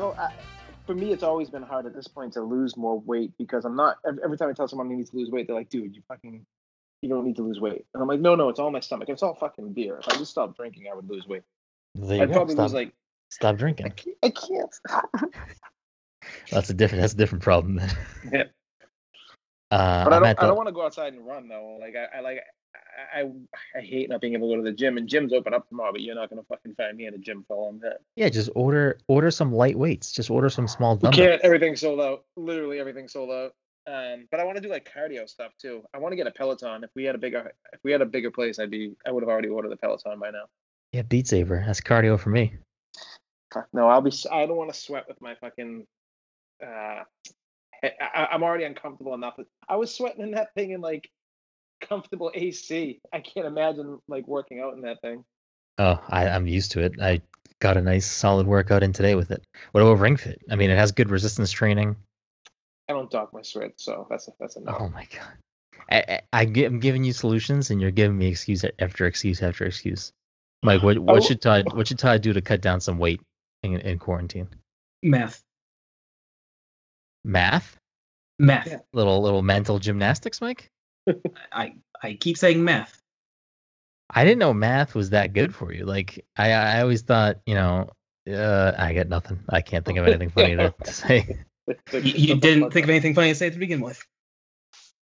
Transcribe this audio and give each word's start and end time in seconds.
I 0.00 0.02
don't. 0.02 0.18
I, 0.18 0.32
for 0.86 0.94
me, 0.94 1.12
it's 1.12 1.22
always 1.22 1.50
been 1.50 1.62
hard 1.62 1.84
at 1.84 1.94
this 1.94 2.08
point 2.08 2.32
to 2.32 2.40
lose 2.40 2.76
more 2.76 2.98
weight 3.00 3.32
because 3.38 3.66
I'm 3.66 3.76
not. 3.76 3.98
Every, 4.06 4.38
time 4.38 4.48
I 4.48 4.52
tell 4.54 4.66
someone 4.66 4.90
I 4.90 4.94
need 4.94 5.06
to 5.06 5.16
lose 5.16 5.30
weight, 5.30 5.46
they're 5.46 5.56
like, 5.56 5.68
"Dude, 5.68 5.94
you 5.94 6.02
fucking, 6.08 6.46
you 7.02 7.08
don't 7.08 7.26
need 7.26 7.36
to 7.36 7.42
lose 7.42 7.60
weight." 7.60 7.84
And 7.92 8.02
I'm 8.02 8.08
like, 8.08 8.20
"No, 8.20 8.34
no, 8.34 8.48
it's 8.48 8.58
all 8.58 8.70
my 8.70 8.80
stomach. 8.80 9.10
It's 9.10 9.22
all 9.22 9.34
fucking 9.34 9.74
beer. 9.74 9.98
If 9.98 10.08
I 10.08 10.16
just 10.16 10.30
stopped 10.30 10.56
drinking, 10.56 10.86
I 10.90 10.94
would 10.96 11.08
lose 11.08 11.26
weight. 11.28 11.42
There 11.96 12.22
I'd 12.22 12.32
probably 12.32 12.54
Stop, 12.54 12.62
lose 12.64 12.72
like 12.72 12.92
stop 13.30 13.54
I 13.54 13.58
drinking. 13.58 13.92
can't. 13.92 14.16
I 14.22 14.30
can't. 14.30 14.74
That's 16.50 16.70
a 16.70 16.74
different. 16.74 17.02
That's 17.02 17.12
a 17.14 17.16
different 17.16 17.44
problem. 17.44 17.76
Then. 17.76 17.90
Yeah. 18.32 18.44
Uh, 19.70 20.04
But 20.04 20.12
I 20.14 20.18
don't. 20.18 20.42
I 20.42 20.46
don't 20.46 20.56
want 20.56 20.68
to 20.68 20.72
go 20.72 20.84
outside 20.84 21.12
and 21.12 21.26
run 21.26 21.46
though. 21.46 21.76
Like 21.78 21.94
I, 21.94 22.18
I 22.18 22.20
like. 22.20 22.38
I, 23.14 23.30
I 23.76 23.80
hate 23.80 24.08
not 24.08 24.20
being 24.20 24.34
able 24.34 24.48
to 24.50 24.56
go 24.56 24.62
to 24.64 24.70
the 24.70 24.76
gym, 24.76 24.96
and 24.98 25.08
gyms 25.08 25.32
open 25.32 25.54
up 25.54 25.68
tomorrow, 25.68 25.92
but 25.92 26.00
you're 26.02 26.14
not 26.14 26.30
gonna 26.30 26.42
fucking 26.48 26.74
find 26.74 26.96
me 26.96 27.06
at 27.06 27.14
a 27.14 27.18
gym 27.18 27.44
for 27.46 27.56
a 27.56 27.60
long 27.60 27.80
time. 27.80 27.92
yeah, 28.16 28.28
just 28.28 28.50
order 28.54 28.98
order 29.08 29.30
some 29.30 29.52
light 29.52 29.76
weights. 29.78 30.12
Just 30.12 30.30
order 30.30 30.48
some 30.50 30.68
small 30.68 30.94
You 30.94 31.00
dumbbells. 31.00 31.16
can't. 31.16 31.42
Everything's 31.42 31.80
sold 31.80 32.00
out. 32.00 32.24
Literally 32.36 32.78
everything's 32.78 33.12
sold 33.12 33.30
out. 33.30 33.54
Um, 33.86 34.28
but 34.30 34.40
I 34.40 34.44
want 34.44 34.56
to 34.56 34.62
do 34.62 34.68
like 34.68 34.88
cardio 34.94 35.28
stuff 35.28 35.52
too. 35.60 35.82
I 35.94 35.98
want 35.98 36.12
to 36.12 36.16
get 36.16 36.26
a 36.26 36.30
Peloton. 36.30 36.84
If 36.84 36.90
we 36.94 37.04
had 37.04 37.14
a 37.14 37.18
bigger, 37.18 37.52
if 37.72 37.80
we 37.82 37.90
had 37.92 38.02
a 38.02 38.06
bigger 38.06 38.30
place, 38.30 38.58
I'd 38.58 38.70
be. 38.70 38.92
I 39.06 39.10
would 39.10 39.22
have 39.22 39.30
already 39.30 39.48
ordered 39.48 39.70
the 39.70 39.76
Peloton 39.76 40.18
by 40.20 40.30
now. 40.30 40.44
Yeah, 40.92 41.02
Beat 41.02 41.26
Saber. 41.28 41.62
That's 41.66 41.80
cardio 41.80 42.18
for 42.18 42.30
me. 42.30 42.54
No, 43.72 43.88
I'll 43.88 44.00
be. 44.00 44.12
I 44.30 44.46
don't 44.46 44.56
want 44.56 44.72
to 44.72 44.78
sweat 44.78 45.06
with 45.08 45.20
my 45.20 45.34
fucking. 45.36 45.86
Uh, 46.62 47.02
I, 47.82 48.28
I'm 48.30 48.42
already 48.42 48.64
uncomfortable 48.64 49.14
enough. 49.14 49.38
I 49.68 49.76
was 49.76 49.92
sweating 49.94 50.22
in 50.22 50.32
that 50.32 50.54
thing 50.54 50.72
in 50.72 50.80
like 50.80 51.10
comfortable 51.80 52.30
AC. 52.34 53.00
I 53.12 53.20
can't 53.20 53.46
imagine 53.46 53.98
like 54.08 54.26
working 54.28 54.60
out 54.60 54.74
in 54.74 54.82
that 54.82 55.00
thing. 55.00 55.24
Oh, 55.78 55.98
I, 56.08 56.28
I'm 56.28 56.46
used 56.46 56.72
to 56.72 56.80
it. 56.82 57.00
I 57.00 57.20
got 57.60 57.76
a 57.76 57.82
nice 57.82 58.06
solid 58.10 58.46
workout 58.46 58.82
in 58.82 58.92
today 58.92 59.14
with 59.14 59.30
it. 59.30 59.42
What 59.72 59.80
about 59.82 59.98
Ring 59.98 60.16
Fit? 60.16 60.40
I 60.50 60.56
mean, 60.56 60.70
it 60.70 60.76
has 60.76 60.92
good 60.92 61.10
resistance 61.10 61.50
training. 61.50 61.96
I 62.88 62.92
don't 62.92 63.10
dock 63.10 63.32
my 63.32 63.42
sweat, 63.42 63.72
so 63.76 64.06
that's 64.10 64.28
a, 64.28 64.32
that's 64.40 64.56
a 64.56 64.60
no. 64.60 64.76
Oh 64.78 64.88
my 64.88 65.06
god. 65.14 65.32
I, 65.90 65.96
I, 66.08 66.20
I 66.32 66.44
gi- 66.46 66.64
I'm 66.64 66.80
giving 66.80 67.04
you 67.04 67.12
solutions, 67.12 67.70
and 67.70 67.80
you're 67.80 67.90
giving 67.90 68.18
me 68.18 68.26
excuse 68.28 68.64
after 68.78 69.06
excuse 69.06 69.42
after 69.42 69.64
excuse. 69.64 70.12
Mike, 70.62 70.82
what 70.82 70.98
what 70.98 71.16
Oh. 71.16 71.20
should 71.20 71.40
Todd 71.40 71.72
what 71.72 71.86
should 71.88 71.98
Todd 71.98 72.20
do 72.20 72.32
to 72.32 72.40
cut 72.42 72.60
down 72.60 72.80
some 72.80 72.98
weight 72.98 73.20
in, 73.62 73.76
in 73.78 73.98
quarantine? 73.98 74.48
Math. 75.02 75.40
Math, 77.24 77.76
Math. 78.38 78.66
Yeah. 78.66 78.78
little 78.92 79.20
little 79.22 79.42
mental 79.42 79.78
gymnastics, 79.78 80.40
Mike. 80.40 80.68
I 81.52 81.74
I 82.02 82.14
keep 82.14 82.36
saying 82.36 82.62
meth. 82.62 83.00
I 84.12 84.24
didn't 84.24 84.38
know 84.40 84.52
math 84.52 84.94
was 84.94 85.10
that 85.10 85.32
good 85.32 85.54
for 85.54 85.72
you. 85.72 85.84
Like 85.84 86.24
I 86.36 86.52
I 86.52 86.80
always 86.82 87.02
thought, 87.02 87.38
you 87.46 87.54
know, 87.54 87.90
uh, 88.28 88.72
I 88.76 88.92
got 88.94 89.08
nothing. 89.08 89.40
I 89.48 89.60
can't 89.60 89.84
think 89.84 89.98
of 89.98 90.06
anything 90.06 90.30
funny 90.30 90.56
to, 90.56 90.74
to 90.84 90.92
say. 90.92 91.44
You, 91.92 92.00
you 92.00 92.34
didn't 92.36 92.72
think 92.72 92.84
of 92.84 92.90
anything 92.90 93.14
funny 93.14 93.28
to 93.28 93.34
say 93.34 93.50
to 93.50 93.58
begin 93.58 93.80
with. 93.80 94.04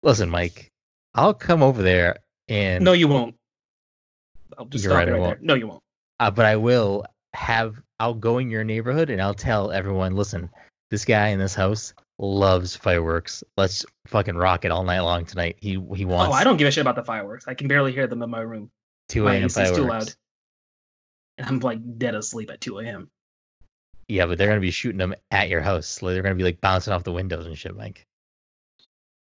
Listen, 0.04 0.30
Mike, 0.30 0.72
I'll 1.14 1.34
come 1.34 1.62
over 1.64 1.82
there 1.82 2.18
and 2.48 2.84
No, 2.84 2.94
you 2.94 3.08
won't. 3.08 3.36
I'll 4.58 4.66
just 4.66 4.84
You're 4.84 4.92
stop 4.92 5.08
right, 5.08 5.12
right 5.12 5.22
there. 5.22 5.38
No, 5.42 5.54
you 5.56 5.68
won't. 5.68 5.84
uh, 6.20 6.32
but 6.32 6.46
I 6.46 6.56
will 6.56 7.06
have 7.34 7.76
I'll 8.00 8.14
go 8.14 8.38
in 8.38 8.50
your 8.50 8.64
neighborhood 8.64 9.10
and 9.10 9.22
I'll 9.22 9.34
tell 9.34 9.72
everyone, 9.72 10.16
listen, 10.16 10.50
this 10.90 11.06
guy 11.06 11.30
in 11.30 11.40
this 11.40 11.56
house 11.56 11.94
loves 12.18 12.76
fireworks. 12.76 13.44
Let's 13.58 13.86
fucking 14.08 14.36
rock 14.36 14.66
it 14.66 14.72
all 14.72 14.84
night 14.84 15.02
long 15.02 15.26
tonight. 15.26 15.58
He 15.60 15.72
he 15.72 16.06
oh, 16.06 16.08
wants. 16.08 16.34
Oh, 16.34 16.34
I 16.34 16.44
don't 16.44 16.58
give 16.58 16.68
a 16.68 16.72
shit 16.72 16.82
about 16.82 16.96
the 16.96 17.04
fireworks. 17.04 17.48
I 17.48 17.54
can 17.54 17.68
barely 17.68 17.92
hear 17.92 18.08
them 18.08 18.22
in 18.22 18.30
my 18.30 18.42
room. 18.42 18.72
2 19.10 19.24
My 19.24 19.36
a.m. 19.36 19.46
AC's 19.46 19.72
too 19.72 19.86
loud. 19.86 20.14
And 21.38 21.48
I'm 21.48 21.60
like 21.60 21.80
dead 21.98 22.16
asleep 22.16 22.50
at 22.50 22.62
2 22.62 22.80
a.m. 22.80 23.10
Yeah, 24.08 24.26
but 24.26 24.38
they're 24.38 24.48
gonna 24.48 24.62
be 24.62 24.72
shooting 24.72 24.98
them 24.98 25.16
at 25.32 25.50
your 25.50 25.62
house. 25.62 26.02
Like, 26.02 26.14
they're 26.14 26.24
gonna 26.24 26.36
be 26.36 26.44
like 26.44 26.62
bouncing 26.62 26.94
off 26.94 27.04
the 27.04 27.12
windows 27.12 27.46
and 27.46 27.58
shit, 27.58 27.76
Mike. 27.76 28.06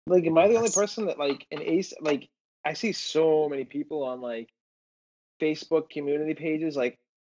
Like, 0.05 0.25
am 0.25 0.37
I 0.37 0.47
the 0.47 0.55
only 0.55 0.69
person 0.69 1.07
that 1.07 1.17
like 1.17 1.45
an 1.51 1.61
ace? 1.61 1.93
Like, 1.99 2.29
I 2.63 2.73
see 2.73 2.91
so 2.91 3.49
many 3.49 3.65
people 3.65 4.03
on 4.03 4.21
like 4.21 4.49
Facebook 5.41 5.89
community 5.89 6.33
pages 6.33 6.75
like 6.75 6.97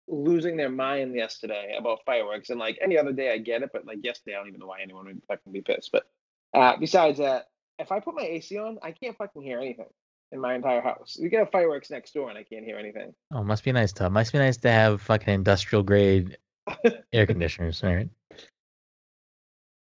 losing 0.08 0.58
their 0.58 0.70
mind 0.70 1.16
yesterday 1.16 1.76
about 1.78 2.00
fireworks, 2.06 2.50
and 2.50 2.60
like 2.60 2.78
any 2.82 2.98
other 2.98 3.12
day 3.12 3.32
I 3.32 3.38
get 3.38 3.64
it, 3.64 3.72
but 3.74 3.86
like 3.86 4.04
yesterday 4.04 4.36
I 4.36 4.40
don't 4.40 4.48
even 4.48 4.60
know 4.60 4.68
why 4.68 4.82
anyone 4.82 5.06
would 5.06 5.22
fucking 5.28 5.54
be 5.54 5.62
pissed. 5.62 5.92
But 5.92 6.08
uh, 6.54 6.78
besides 6.80 7.20
that, 7.20 7.50
if 7.80 7.92
I 7.92 8.00
put 8.00 8.16
my 8.16 8.24
AC 8.24 8.58
on, 8.58 8.80
I 8.82 8.92
can't 8.92 9.18
fucking 9.18 9.42
hear 9.42 9.60
anything 9.60 9.88
in 10.32 10.40
my 10.40 10.56
entire 10.56 10.82
house. 10.82 11.18
We 11.22 11.30
got 11.30 11.52
fireworks 11.52 11.90
next 11.90 12.14
door, 12.14 12.30
and 12.30 12.38
I 12.38 12.44
can't 12.44 12.66
hear 12.66 12.78
anything. 12.78 13.14
Oh, 13.32 13.44
must 13.44 13.64
be 13.64 13.72
nice, 13.72 13.94
Todd. 13.94 14.12
Must 14.12 14.32
be 14.32 14.40
nice 14.40 14.58
to 14.58 14.72
have 14.72 15.02
fucking 15.02 15.34
industrial 15.34 15.84
grade 15.84 16.38
air 17.14 17.26
conditioners, 17.26 17.84
all 17.84 17.94
right? 17.94 18.10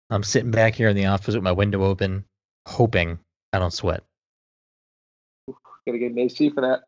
I'm 0.10 0.24
sitting 0.24 0.52
back 0.52 0.76
here 0.76 0.90
in 0.90 0.96
the 0.96 1.08
office 1.08 1.36
with 1.36 1.44
my 1.44 1.52
window 1.52 1.84
open, 1.84 2.26
hoping 2.66 3.20
I 3.52 3.60
don't 3.60 3.74
sweat. 3.74 4.04
Gotta 5.86 6.00
get 6.00 6.12
an 6.12 6.20
AC 6.20 6.50
for 6.50 6.62
that. 6.62 6.82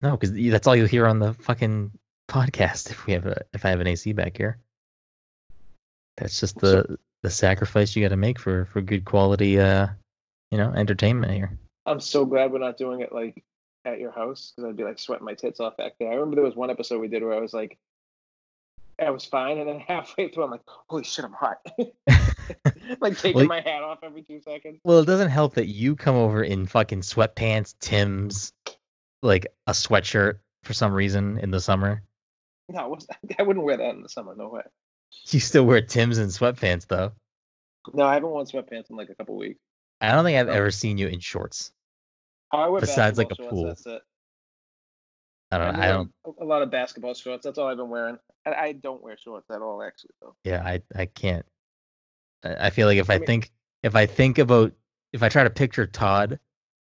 No, 0.00 0.16
because 0.16 0.32
that's 0.50 0.66
all 0.66 0.76
you'll 0.76 0.86
hear 0.86 1.06
on 1.06 1.18
the 1.18 1.34
fucking 1.34 1.90
podcast 2.28 2.90
if 2.90 3.06
we 3.06 3.14
have 3.14 3.26
a 3.26 3.42
if 3.52 3.64
I 3.64 3.70
have 3.70 3.80
an 3.80 3.86
AC 3.86 4.12
back 4.12 4.36
here. 4.36 4.58
That's 6.16 6.40
just 6.40 6.58
the 6.58 6.98
the 7.22 7.30
sacrifice 7.30 7.96
you 7.96 8.04
got 8.04 8.10
to 8.10 8.16
make 8.16 8.38
for 8.38 8.66
for 8.66 8.80
good 8.80 9.04
quality 9.04 9.58
uh 9.58 9.88
you 10.50 10.58
know 10.58 10.72
entertainment 10.72 11.32
here. 11.32 11.58
I'm 11.86 12.00
so 12.00 12.24
glad 12.24 12.52
we're 12.52 12.58
not 12.58 12.76
doing 12.76 13.00
it 13.00 13.12
like 13.12 13.42
at 13.84 13.98
your 13.98 14.12
house 14.12 14.52
because 14.54 14.68
I'd 14.68 14.76
be 14.76 14.84
like 14.84 14.98
sweating 14.98 15.24
my 15.24 15.34
tits 15.34 15.60
off 15.60 15.76
back 15.76 15.94
there. 15.98 16.10
I 16.10 16.14
remember 16.14 16.36
there 16.36 16.44
was 16.44 16.56
one 16.56 16.70
episode 16.70 17.00
we 17.00 17.08
did 17.08 17.22
where 17.22 17.34
I 17.34 17.40
was 17.40 17.54
like, 17.54 17.78
I 19.00 19.10
was 19.10 19.24
fine, 19.24 19.58
and 19.58 19.68
then 19.68 19.80
halfway 19.86 20.28
through 20.28 20.44
I'm 20.44 20.50
like, 20.50 20.62
holy 20.66 21.04
shit, 21.04 21.24
I'm 21.24 21.32
hot. 21.32 21.58
like 23.00 23.18
taking 23.18 23.36
Well, 23.36 23.46
my 23.46 23.60
hat 23.60 23.82
off 23.82 23.98
every 24.02 24.22
two 24.22 24.40
seconds. 24.40 24.80
Well, 24.84 24.98
it 24.98 25.06
doesn't 25.06 25.30
help 25.30 25.54
that 25.54 25.66
you 25.66 25.96
come 25.96 26.16
over 26.16 26.42
in 26.42 26.66
fucking 26.66 27.00
sweatpants, 27.00 27.74
Tim's, 27.80 28.52
like 29.22 29.46
a 29.66 29.72
sweatshirt 29.72 30.38
for 30.64 30.72
some 30.72 30.92
reason 30.92 31.38
in 31.38 31.50
the 31.50 31.60
summer. 31.60 32.02
No, 32.68 32.96
I, 33.38 33.42
wouldn't 33.42 33.64
wear 33.64 33.76
that 33.76 33.94
in 33.94 34.02
the 34.02 34.08
summer. 34.08 34.34
No 34.36 34.48
way. 34.48 34.62
You 35.30 35.40
still 35.40 35.64
wear 35.64 35.80
Tim's 35.80 36.18
and 36.18 36.30
sweatpants 36.30 36.86
though. 36.86 37.12
No, 37.94 38.04
I 38.04 38.14
haven't 38.14 38.28
worn 38.28 38.46
sweatpants 38.46 38.90
in 38.90 38.96
like 38.96 39.08
a 39.08 39.14
couple 39.14 39.36
weeks. 39.36 39.60
I 40.00 40.12
don't 40.12 40.24
think 40.24 40.38
I've 40.38 40.48
ever 40.48 40.70
seen 40.70 40.98
you 40.98 41.08
in 41.08 41.20
shorts. 41.20 41.72
Oh, 42.52 42.58
I 42.58 42.68
wear 42.68 42.80
Besides, 42.80 43.18
like, 43.18 43.30
a 43.30 43.36
pool. 43.36 43.64
shorts, 43.64 43.82
That's 43.84 43.96
it. 43.96 44.02
I 45.50 45.58
don't. 45.58 45.76
I, 45.76 45.84
I 45.84 45.88
don't. 45.88 46.10
a 46.40 46.44
lot 46.44 46.62
of 46.62 46.70
basketball 46.70 47.14
shorts. 47.14 47.44
That's 47.44 47.58
all 47.58 47.68
I've 47.68 47.76
been 47.78 47.88
wearing. 47.88 48.18
I, 48.46 48.52
I 48.54 48.72
don't 48.72 49.02
wear 49.02 49.16
shorts 49.16 49.50
at 49.50 49.62
all, 49.62 49.82
actually. 49.82 50.10
Though. 50.20 50.34
Yeah, 50.44 50.62
I 50.62 50.82
I 50.94 51.06
can't. 51.06 51.46
I 52.44 52.66
I 52.66 52.70
feel 52.70 52.86
like 52.86 52.98
if 52.98 53.10
I, 53.10 53.14
I 53.14 53.18
mean- 53.18 53.26
think 53.26 53.50
if 53.82 53.96
I 53.96 54.06
think 54.06 54.38
about 54.38 54.72
if 55.12 55.22
I 55.22 55.30
try 55.30 55.44
to 55.44 55.50
picture 55.50 55.86
Todd, 55.86 56.38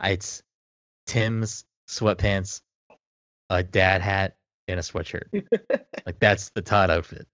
it's 0.02 0.42
Tim's 1.06 1.64
sweatpants, 1.88 2.60
a 3.48 3.62
dad 3.62 4.02
hat, 4.02 4.36
and 4.70 4.80
a 4.80 4.82
sweatshirt. 4.82 5.24
like 6.06 6.18
that's 6.20 6.50
the 6.50 6.62
Todd 6.62 6.90
outfit. 6.90 7.26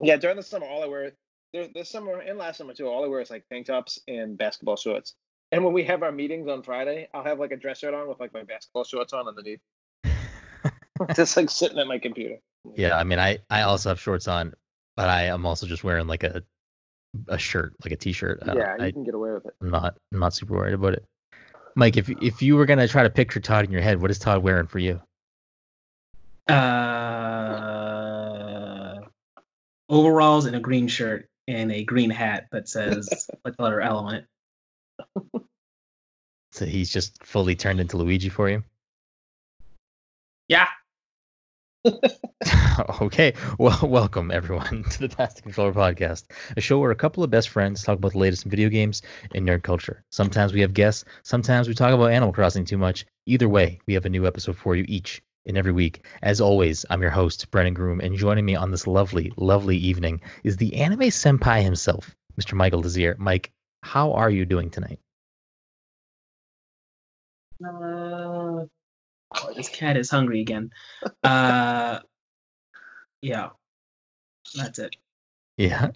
Yeah, 0.00 0.16
during 0.16 0.36
the 0.36 0.42
summer, 0.42 0.66
all 0.66 0.82
I 0.82 0.86
wear 0.86 1.12
there, 1.52 1.68
this 1.72 1.88
summer 1.88 2.18
and 2.18 2.38
last 2.38 2.58
summer 2.58 2.74
too. 2.74 2.86
All 2.86 3.04
I 3.04 3.08
wear 3.08 3.20
is 3.20 3.30
like 3.30 3.46
tank 3.48 3.66
tops 3.66 3.98
and 4.08 4.36
basketball 4.36 4.76
shorts. 4.76 5.14
And 5.52 5.64
when 5.64 5.72
we 5.72 5.84
have 5.84 6.02
our 6.02 6.12
meetings 6.12 6.48
on 6.48 6.62
Friday, 6.62 7.08
I'll 7.14 7.24
have 7.24 7.38
like 7.38 7.52
a 7.52 7.56
dress 7.56 7.78
shirt 7.78 7.94
on 7.94 8.08
with 8.08 8.18
like 8.18 8.34
my 8.34 8.42
basketball 8.42 8.84
shorts 8.84 9.12
on 9.12 9.28
underneath, 9.28 9.60
just 11.14 11.36
like 11.36 11.48
sitting 11.48 11.78
at 11.78 11.86
my 11.86 11.98
computer. 11.98 12.36
Yeah, 12.74 12.96
I 12.96 13.04
mean, 13.04 13.18
I 13.18 13.38
I 13.48 13.62
also 13.62 13.90
have 13.90 14.00
shorts 14.00 14.26
on, 14.26 14.54
but 14.96 15.08
I 15.08 15.24
am 15.24 15.46
also 15.46 15.66
just 15.66 15.84
wearing 15.84 16.06
like 16.06 16.24
a 16.24 16.42
a 17.28 17.38
shirt, 17.38 17.74
like 17.84 17.92
a 17.92 17.96
t-shirt. 17.96 18.40
I 18.42 18.54
yeah, 18.54 18.76
you 18.78 18.84
I, 18.84 18.90
can 18.90 19.04
get 19.04 19.14
away 19.14 19.32
with 19.32 19.46
it. 19.46 19.54
I'm 19.60 19.70
not 19.70 19.96
I'm 20.12 20.18
not 20.18 20.34
super 20.34 20.54
worried 20.54 20.74
about 20.74 20.94
it. 20.94 21.04
Mike, 21.76 21.96
if 21.96 22.08
if 22.08 22.42
you 22.42 22.56
were 22.56 22.66
gonna 22.66 22.88
try 22.88 23.02
to 23.02 23.10
picture 23.10 23.40
Todd 23.40 23.64
in 23.64 23.70
your 23.70 23.82
head, 23.82 24.00
what 24.00 24.10
is 24.10 24.18
Todd 24.18 24.42
wearing 24.42 24.66
for 24.66 24.78
you? 24.78 25.00
Uh, 26.48 27.94
overalls 29.88 30.44
and 30.44 30.54
a 30.56 30.60
green 30.60 30.88
shirt 30.88 31.28
and 31.48 31.72
a 31.72 31.84
green 31.84 32.10
hat 32.10 32.48
that 32.52 32.68
says 32.68 33.28
like 33.44 33.56
the 33.56 33.62
letter 33.62 33.80
L 33.80 33.98
on 33.98 34.14
it. 34.14 34.26
So 36.52 36.66
he's 36.66 36.92
just 36.92 37.24
fully 37.24 37.56
turned 37.56 37.80
into 37.80 37.96
Luigi 37.96 38.28
for 38.28 38.48
you. 38.48 38.62
Yeah. 40.48 40.68
okay, 43.00 43.34
well, 43.58 43.78
welcome 43.82 44.30
everyone 44.30 44.84
to 44.90 45.00
the 45.00 45.08
Pass 45.08 45.34
the 45.34 45.42
Controller 45.42 45.72
podcast, 45.72 46.24
a 46.56 46.60
show 46.60 46.78
where 46.78 46.90
a 46.90 46.96
couple 46.96 47.24
of 47.24 47.30
best 47.30 47.48
friends 47.48 47.82
talk 47.82 47.98
about 47.98 48.12
the 48.12 48.18
latest 48.18 48.44
in 48.44 48.50
video 48.50 48.68
games 48.68 49.02
and 49.34 49.46
nerd 49.46 49.62
culture. 49.62 50.04
Sometimes 50.10 50.52
we 50.52 50.60
have 50.60 50.74
guests, 50.74 51.04
sometimes 51.22 51.68
we 51.68 51.74
talk 51.74 51.92
about 51.92 52.12
Animal 52.12 52.32
Crossing 52.32 52.64
too 52.64 52.78
much. 52.78 53.04
Either 53.26 53.48
way, 53.48 53.80
we 53.86 53.94
have 53.94 54.04
a 54.04 54.10
new 54.10 54.26
episode 54.26 54.56
for 54.56 54.76
you 54.76 54.84
each 54.86 55.22
and 55.46 55.56
every 55.56 55.72
week. 55.72 56.04
As 56.22 56.40
always, 56.40 56.86
I'm 56.88 57.02
your 57.02 57.10
host, 57.10 57.50
Brennan 57.50 57.74
Groom, 57.74 58.00
and 58.00 58.16
joining 58.16 58.44
me 58.44 58.56
on 58.56 58.70
this 58.70 58.86
lovely, 58.86 59.32
lovely 59.36 59.76
evening 59.76 60.20
is 60.42 60.56
the 60.56 60.76
anime 60.76 61.10
senpai 61.10 61.62
himself, 61.62 62.14
Mr. 62.40 62.54
Michael 62.54 62.82
Desir. 62.82 63.16
Mike, 63.18 63.52
how 63.82 64.12
are 64.12 64.30
you 64.30 64.44
doing 64.44 64.70
tonight? 64.70 64.98
Uh, 67.64 68.66
oh, 68.66 69.52
this 69.56 69.68
cat 69.68 69.96
is 69.96 70.10
hungry 70.10 70.40
again. 70.40 70.70
Uh, 71.22 72.00
yeah. 73.22 73.50
That's 74.54 74.78
it. 74.78 74.96
Yeah. 75.56 75.90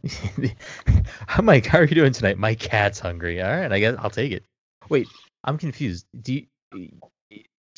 I'm 1.29 1.45
like, 1.47 1.67
how 1.67 1.79
are 1.79 1.85
you 1.85 1.95
doing 1.95 2.13
tonight? 2.13 2.39
My 2.39 2.55
cat's 2.55 2.99
hungry. 2.99 3.43
All 3.43 3.51
right, 3.51 3.71
I 3.71 3.79
guess 3.81 3.97
I'll 3.99 4.11
take 4.11 4.33
it. 4.33 4.45
Wait, 4.89 5.09
I'm 5.45 5.59
confused. 5.59 6.07
Do 6.19 6.35
you, 6.35 6.47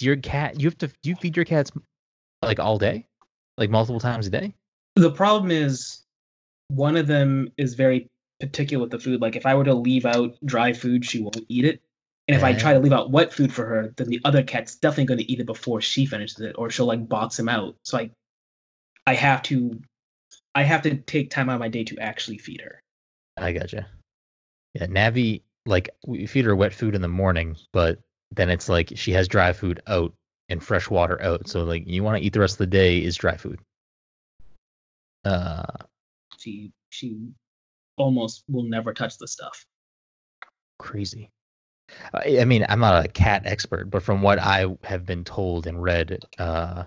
your 0.03 0.17
cat? 0.17 0.61
You 0.61 0.69
have 0.69 0.79
to. 0.79 0.89
Do 0.89 1.11
you 1.11 1.17
feed 1.17 1.37
your 1.37 1.45
cats 1.45 1.71
like 2.43 2.59
all 2.59 2.79
day, 2.79 3.07
like 3.57 3.71
multiple 3.71 4.01
times 4.01 4.27
a 4.27 4.31
day? 4.31 4.55
The 4.97 5.11
problem 5.11 5.51
is 5.51 6.03
one 6.69 6.97
of 6.97 7.07
them 7.07 7.53
is 7.57 7.75
very 7.75 8.09
particular 8.41 8.83
with 8.83 8.91
the 8.91 8.99
food. 8.99 9.21
Like 9.21 9.37
if 9.37 9.47
I 9.47 9.55
were 9.55 9.65
to 9.65 9.75
leave 9.75 10.07
out 10.07 10.35
dry 10.45 10.73
food, 10.73 11.05
she 11.05 11.21
won't 11.21 11.45
eat 11.49 11.65
it. 11.65 11.83
And 12.29 12.37
if 12.37 12.45
I 12.45 12.53
try 12.53 12.75
to 12.75 12.79
leave 12.79 12.93
out 12.93 13.11
wet 13.11 13.33
food 13.33 13.53
for 13.53 13.67
her, 13.67 13.93
then 13.97 14.09
the 14.09 14.21
other 14.25 14.45
cat's 14.45 14.77
definitely 14.77 15.07
going 15.07 15.19
to 15.19 15.33
eat 15.33 15.41
it 15.41 15.47
before 15.47 15.81
she 15.81 16.07
finishes 16.07 16.39
it, 16.41 16.55
or 16.57 16.71
she'll 16.71 16.87
like 16.87 17.09
box 17.09 17.37
him 17.37 17.49
out. 17.49 17.75
So 17.85 17.99
I, 17.99 18.11
I 19.05 19.15
have 19.15 19.43
to, 19.45 19.81
I 20.55 20.63
have 20.63 20.83
to 20.83 20.95
take 20.95 21.31
time 21.31 21.51
out 21.51 21.55
of 21.55 21.61
my 21.61 21.69
day 21.69 21.83
to 21.85 21.99
actually 21.99 22.39
feed 22.39 22.61
her. 22.61 22.81
I 23.37 23.51
gotcha. 23.51 23.89
Yeah, 24.75 24.87
Navi, 24.87 25.43
like 25.67 25.91
we 26.07 26.27
feed 26.27 26.45
her 26.45 26.55
wet 26.55 26.73
food 26.73 26.95
in 26.95 27.03
the 27.03 27.09
morning, 27.09 27.57
but 27.73 27.99
then 28.33 28.51
it's 28.51 28.69
like 28.69 28.93
she 28.97 29.13
has 29.13 29.29
dry 29.29 29.53
food 29.53 29.81
out 29.87 30.15
and 30.49 30.63
fresh 30.63 30.91
water 30.91 31.21
out. 31.23 31.49
So 31.49 31.65
like 31.65 31.87
you 31.87 32.03
want 32.03 32.19
to 32.19 32.25
eat 32.25 32.33
the 32.33 32.41
rest 32.41 32.55
of 32.55 32.59
the 32.59 32.67
day 32.67 32.99
is 33.03 33.17
dry 33.17 33.37
food. 33.37 33.61
Uh, 35.25 35.65
She 36.39 36.73
she 36.91 37.29
almost 37.97 38.45
will 38.49 38.65
never 38.65 38.93
touch 38.95 39.19
the 39.19 39.29
stuff. 39.29 39.67
crazy. 40.79 41.31
I 42.15 42.41
I 42.41 42.45
mean, 42.45 42.65
I'm 42.69 42.81
not 42.81 43.05
a 43.05 43.09
cat 43.09 43.43
expert, 43.47 43.91
but 43.91 44.03
from 44.03 44.23
what 44.23 44.39
I 44.39 44.67
have 44.85 45.05
been 45.07 45.25
told 45.25 45.67
and 45.67 45.83
read, 45.83 46.25
uh, 46.39 46.85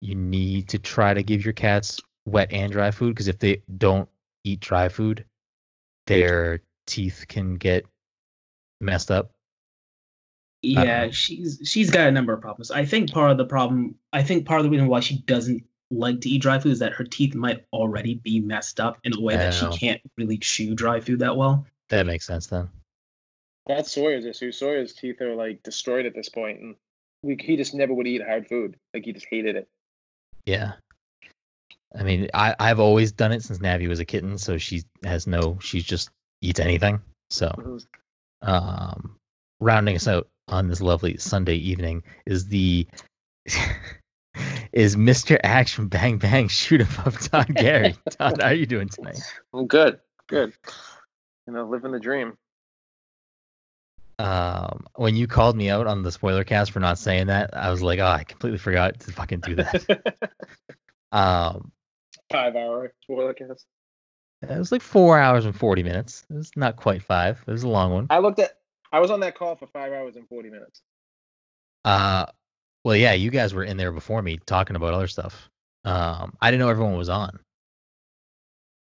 you 0.00 0.14
need 0.14 0.68
to 0.70 0.78
try 0.78 1.14
to 1.14 1.22
give 1.22 1.44
your 1.44 1.54
cats 1.54 2.00
wet 2.26 2.52
and 2.52 2.70
dry 2.72 2.90
food 2.90 3.14
because 3.14 3.28
if 3.28 3.38
they 3.38 3.62
don't 3.78 4.08
eat 4.44 4.60
dry 4.60 4.88
food, 4.88 5.24
their 6.06 6.62
teeth 6.86 7.26
can 7.28 7.56
get 7.56 7.84
messed 8.80 9.10
up. 9.10 9.32
Yeah, 10.62 11.10
she's 11.10 11.60
she's 11.64 11.90
got 11.90 12.08
a 12.08 12.10
number 12.10 12.32
of 12.32 12.40
problems. 12.40 12.70
I 12.70 12.84
think 12.84 13.12
part 13.12 13.30
of 13.30 13.38
the 13.38 13.44
problem, 13.44 13.94
I 14.12 14.22
think 14.22 14.46
part 14.46 14.60
of 14.60 14.64
the 14.64 14.70
reason 14.70 14.88
why 14.88 15.00
she 15.00 15.18
doesn't 15.18 15.62
like 15.90 16.20
to 16.22 16.28
eat 16.28 16.42
dry 16.42 16.58
food 16.58 16.72
is 16.72 16.80
that 16.80 16.92
her 16.92 17.04
teeth 17.04 17.34
might 17.34 17.64
already 17.72 18.16
be 18.16 18.40
messed 18.40 18.80
up 18.80 18.98
in 19.04 19.16
a 19.16 19.20
way 19.20 19.36
that 19.36 19.54
she 19.54 19.66
can't 19.78 20.00
really 20.16 20.36
chew 20.36 20.74
dry 20.74 21.00
food 21.00 21.20
that 21.20 21.36
well. 21.36 21.64
That 21.90 22.06
makes 22.06 22.26
sense 22.26 22.48
then. 22.48 22.68
That's 23.66 23.92
Sawyer's 23.92 24.26
issue. 24.26 24.50
Sawyer's 24.50 24.94
teeth 24.94 25.20
are 25.20 25.34
like 25.34 25.62
destroyed 25.62 26.06
at 26.06 26.14
this 26.14 26.28
point, 26.28 26.60
and 26.60 26.74
we, 27.22 27.36
he 27.40 27.56
just 27.56 27.74
never 27.74 27.94
would 27.94 28.06
eat 28.06 28.22
hard 28.26 28.48
food. 28.48 28.76
Like 28.92 29.04
he 29.04 29.12
just 29.12 29.26
hated 29.30 29.56
it. 29.56 29.68
Yeah. 30.44 30.72
I 31.98 32.02
mean, 32.02 32.28
I, 32.34 32.54
I've 32.58 32.80
always 32.80 33.12
done 33.12 33.32
it 33.32 33.42
since 33.42 33.58
Navi 33.60 33.88
was 33.88 34.00
a 34.00 34.04
kitten, 34.04 34.38
so 34.38 34.58
she 34.58 34.82
has 35.04 35.26
no, 35.26 35.58
she 35.60 35.80
just 35.80 36.10
eats 36.42 36.60
anything. 36.60 37.00
So, 37.30 37.48
Mhm. 37.48 37.86
um, 38.42 39.16
rounding 39.60 39.96
us 39.96 40.08
out 40.08 40.28
on 40.48 40.68
this 40.68 40.80
lovely 40.80 41.16
Sunday 41.18 41.56
evening 41.56 42.02
is 42.26 42.46
the 42.48 42.86
is 44.72 44.96
Mr. 44.96 45.38
Action 45.42 45.88
Bang 45.88 46.18
Bang 46.18 46.48
Shoot 46.48 46.80
'em 46.80 46.88
Up 47.04 47.14
Don 47.30 47.46
Gary. 47.54 47.96
Don, 48.18 48.38
how 48.40 48.48
are 48.48 48.54
you 48.54 48.66
doing 48.66 48.88
tonight? 48.88 49.20
Well, 49.52 49.64
good, 49.64 50.00
good. 50.28 50.52
You 51.46 51.54
know, 51.54 51.64
living 51.66 51.92
the 51.92 52.00
dream. 52.00 52.36
Um, 54.18 54.86
when 54.96 55.14
you 55.14 55.28
called 55.28 55.56
me 55.56 55.70
out 55.70 55.86
on 55.86 56.02
the 56.02 56.10
spoiler 56.10 56.42
cast 56.42 56.72
for 56.72 56.80
not 56.80 56.98
saying 56.98 57.28
that, 57.28 57.56
I 57.56 57.70
was 57.70 57.82
like, 57.82 58.00
oh, 58.00 58.06
I 58.06 58.24
completely 58.24 58.58
forgot 58.58 58.98
to 59.00 59.12
fucking 59.12 59.40
do 59.40 59.54
that. 59.56 60.16
um, 61.12 61.70
Five 62.30 62.56
hour 62.56 62.92
spoiler 63.02 63.32
cast. 63.32 63.64
it 64.42 64.58
was 64.58 64.72
like 64.72 64.82
four 64.82 65.18
hours 65.18 65.46
and 65.46 65.54
forty 65.54 65.82
minutes. 65.82 66.26
It 66.28 66.34
was 66.34 66.50
not 66.56 66.76
quite 66.76 67.02
five. 67.02 67.42
It 67.46 67.50
was 67.50 67.62
a 67.62 67.68
long 67.68 67.92
one. 67.92 68.06
I 68.10 68.18
looked 68.18 68.40
at. 68.40 68.57
I 68.92 69.00
was 69.00 69.10
on 69.10 69.20
that 69.20 69.36
call 69.36 69.56
for 69.56 69.66
five 69.66 69.92
hours 69.92 70.16
and 70.16 70.28
forty 70.28 70.50
minutes. 70.50 70.82
Uh, 71.84 72.26
well, 72.84 72.96
yeah, 72.96 73.12
you 73.12 73.30
guys 73.30 73.54
were 73.54 73.64
in 73.64 73.76
there 73.76 73.92
before 73.92 74.22
me 74.22 74.38
talking 74.46 74.76
about 74.76 74.94
other 74.94 75.08
stuff. 75.08 75.48
Um, 75.84 76.34
I 76.40 76.50
didn't 76.50 76.60
know 76.60 76.68
everyone 76.68 76.96
was 76.96 77.08
on. 77.08 77.38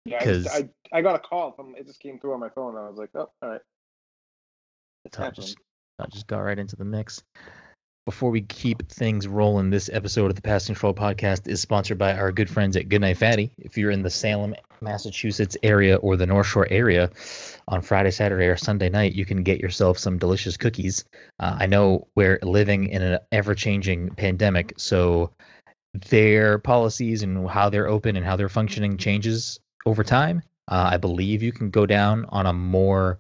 Yeah, 0.06 0.20
I, 0.22 0.58
I 0.58 0.70
I 1.00 1.02
got 1.02 1.16
a 1.16 1.20
call 1.20 1.52
from. 1.52 1.76
It 1.76 1.86
just 1.86 2.00
came 2.00 2.20
through 2.20 2.34
on 2.34 2.40
my 2.40 2.50
phone. 2.50 2.78
I 2.78 2.88
was 2.88 2.98
like, 2.98 3.10
oh, 3.16 3.30
all 3.42 3.50
right. 3.50 3.62
It's 5.06 5.20
I 5.20 5.30
just, 5.32 5.58
I 6.00 6.06
just 6.08 6.28
got 6.28 6.40
right 6.40 6.58
into 6.58 6.76
the 6.76 6.86
mix. 6.86 7.24
Before 8.08 8.32
we 8.32 8.40
keep 8.40 8.88
things 8.88 9.28
rolling, 9.28 9.70
this 9.70 9.90
episode 9.92 10.28
of 10.28 10.36
the 10.38 10.42
Pass 10.42 10.68
Control 10.68 10.94
Podcast 10.94 11.46
is 11.46 11.60
sponsored 11.60 11.98
by 11.98 12.14
our 12.14 12.32
good 12.32 12.50
friends 12.50 12.78
at 12.78 12.88
Goodnight 12.88 13.18
Fatty. 13.18 13.52
If 13.58 13.78
you're 13.78 13.92
in 13.92 14.02
the 14.02 14.10
Salem, 14.10 14.56
Massachusetts 14.80 15.58
area 15.62 15.98
or 15.98 16.16
the 16.16 16.26
North 16.26 16.48
Shore 16.48 16.66
area 16.70 17.12
on 17.68 17.82
Friday, 17.82 18.12
Saturday, 18.12 18.46
or 18.46 18.56
Sunday 18.56 18.88
night, 18.88 19.12
you 19.12 19.26
can 19.26 19.44
get 19.44 19.60
yourself 19.60 19.98
some 19.98 20.20
delicious 20.20 20.56
cookies. 20.56 21.04
Uh, 21.38 21.58
I 21.60 21.66
know 21.66 22.08
we're 22.16 22.40
living 22.44 22.88
in 22.88 23.02
an 23.02 23.20
ever 23.34 23.54
changing 23.54 24.12
pandemic, 24.12 24.76
so 24.78 25.32
their 26.10 26.60
policies 26.60 27.24
and 27.24 27.50
how 27.50 27.70
they're 27.70 27.90
open 27.90 28.16
and 28.16 28.26
how 28.26 28.38
they're 28.38 28.48
functioning 28.48 28.96
changes 28.96 29.60
over 29.86 30.06
time. 30.06 30.44
Uh, 30.70 30.92
I 30.94 30.96
believe 30.96 31.44
you 31.44 31.52
can 31.52 31.72
go 31.72 31.86
down 31.86 32.26
on 32.30 32.46
a 32.46 32.54
more 32.54 33.20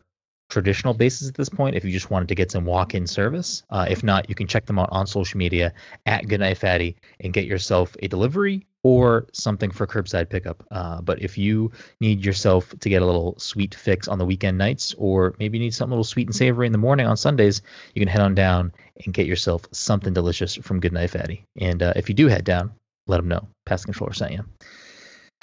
traditional 0.50 0.94
basis 0.94 1.28
at 1.28 1.36
this 1.36 1.50
point 1.50 1.76
if 1.76 1.84
you 1.84 1.92
just 1.92 2.10
wanted 2.10 2.30
to 2.30 2.36
get 2.36 2.52
some 2.52 2.66
walk-in 2.66 3.06
service. 3.06 3.64
Uh, 3.70 3.86
if 3.90 4.04
not, 4.04 4.30
you 4.30 4.36
can 4.36 4.48
check 4.48 4.66
them 4.66 4.80
out 4.80 4.90
on 4.92 5.06
social 5.08 5.38
media 5.38 5.74
at 6.06 6.28
Goodnight 6.28 6.58
Fatty 6.58 6.96
and 7.20 7.34
get 7.34 7.46
yourself 7.46 7.96
a 8.02 8.08
delivery 8.08 8.66
or 8.84 9.28
something 9.34 9.72
for 9.72 9.86
curbside 9.86 10.30
pickup. 10.30 10.64
Uh, 10.72 11.02
but 11.02 11.22
if 11.22 11.38
you 11.38 11.72
need 12.00 12.24
yourself 12.24 12.74
to 12.80 12.90
get 12.90 13.02
a 13.02 13.06
little 13.06 13.38
sweet 13.38 13.76
fix 13.76 14.08
on 14.08 14.18
the 14.18 14.26
weekend 14.26 14.58
nights, 14.58 14.96
or 14.98 15.36
maybe 15.40 15.58
you 15.58 15.64
need 15.64 15.74
something 15.74 15.92
a 15.92 15.96
little 15.96 16.04
sweet 16.04 16.28
and 16.28 16.36
savory 16.36 16.66
in 16.66 16.72
the 16.72 16.78
morning 16.78 17.06
on 17.06 17.18
Sundays, 17.18 17.62
you 17.94 18.00
can 18.00 18.08
head 18.08 18.22
on 18.22 18.34
down 18.34 18.72
and 19.04 19.14
get 19.14 19.28
yourself 19.28 19.66
something 19.72 20.14
delicious 20.14 20.56
from 20.56 20.80
Goodnight 20.80 21.10
Fatty. 21.10 21.44
And 21.60 21.84
uh, 21.84 21.94
if 21.96 22.08
you 22.08 22.16
do 22.16 22.28
head 22.28 22.46
down, 22.46 22.72
let 23.08 23.18
them 23.18 23.28
know. 23.28 23.48
Pass 23.66 23.82
the 23.82 23.88
controller 23.88 24.14
sent 24.14 24.32
you. 24.34 24.46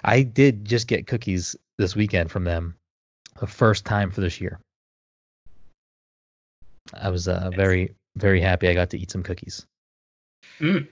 I 0.03 0.23
did 0.23 0.65
just 0.65 0.87
get 0.87 1.07
cookies 1.07 1.57
this 1.77 1.95
weekend 1.97 2.31
from 2.31 2.45
them, 2.45 2.77
the 3.41 3.47
first 3.47 3.85
time 3.85 4.11
for 4.11 4.21
this 4.21 4.41
year. 4.41 4.61
I 6.93 7.11
was 7.11 7.29
uh, 7.29 7.51
very, 7.55 7.95
very 8.17 8.41
happy 8.41 8.69
I 8.69 8.75
got 8.75 8.91
to 8.91 8.99
eat 8.99 9.11
some 9.11 9.23
cookies. 9.23 9.67
Mm. 10.61 10.89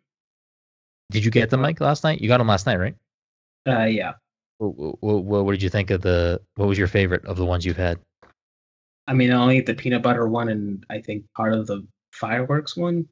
Did 1.10 1.24
you 1.24 1.30
get 1.30 1.50
them, 1.50 1.60
Mike, 1.60 1.80
last 1.80 2.04
night? 2.04 2.20
You 2.20 2.28
got 2.28 2.38
them 2.38 2.48
last 2.48 2.66
night, 2.66 2.78
right? 2.78 2.96
Uh, 3.68 3.84
yeah. 3.84 4.14
What, 4.58 5.02
what, 5.02 5.44
what 5.44 5.52
did 5.52 5.62
you 5.62 5.68
think 5.68 5.90
of 5.90 6.00
the? 6.00 6.40
What 6.54 6.68
was 6.68 6.78
your 6.78 6.86
favorite 6.86 7.26
of 7.26 7.36
the 7.36 7.44
ones 7.44 7.66
you've 7.66 7.76
had? 7.76 7.98
I 9.06 9.14
mean, 9.14 9.30
I 9.32 9.36
only 9.36 9.58
ate 9.58 9.66
the 9.66 9.74
peanut 9.74 10.02
butter 10.02 10.26
one 10.26 10.48
and 10.48 10.86
I 10.88 11.00
think 11.00 11.24
part 11.34 11.52
of 11.52 11.66
the 11.66 11.86
fireworks 12.12 12.76
one. 12.76 13.08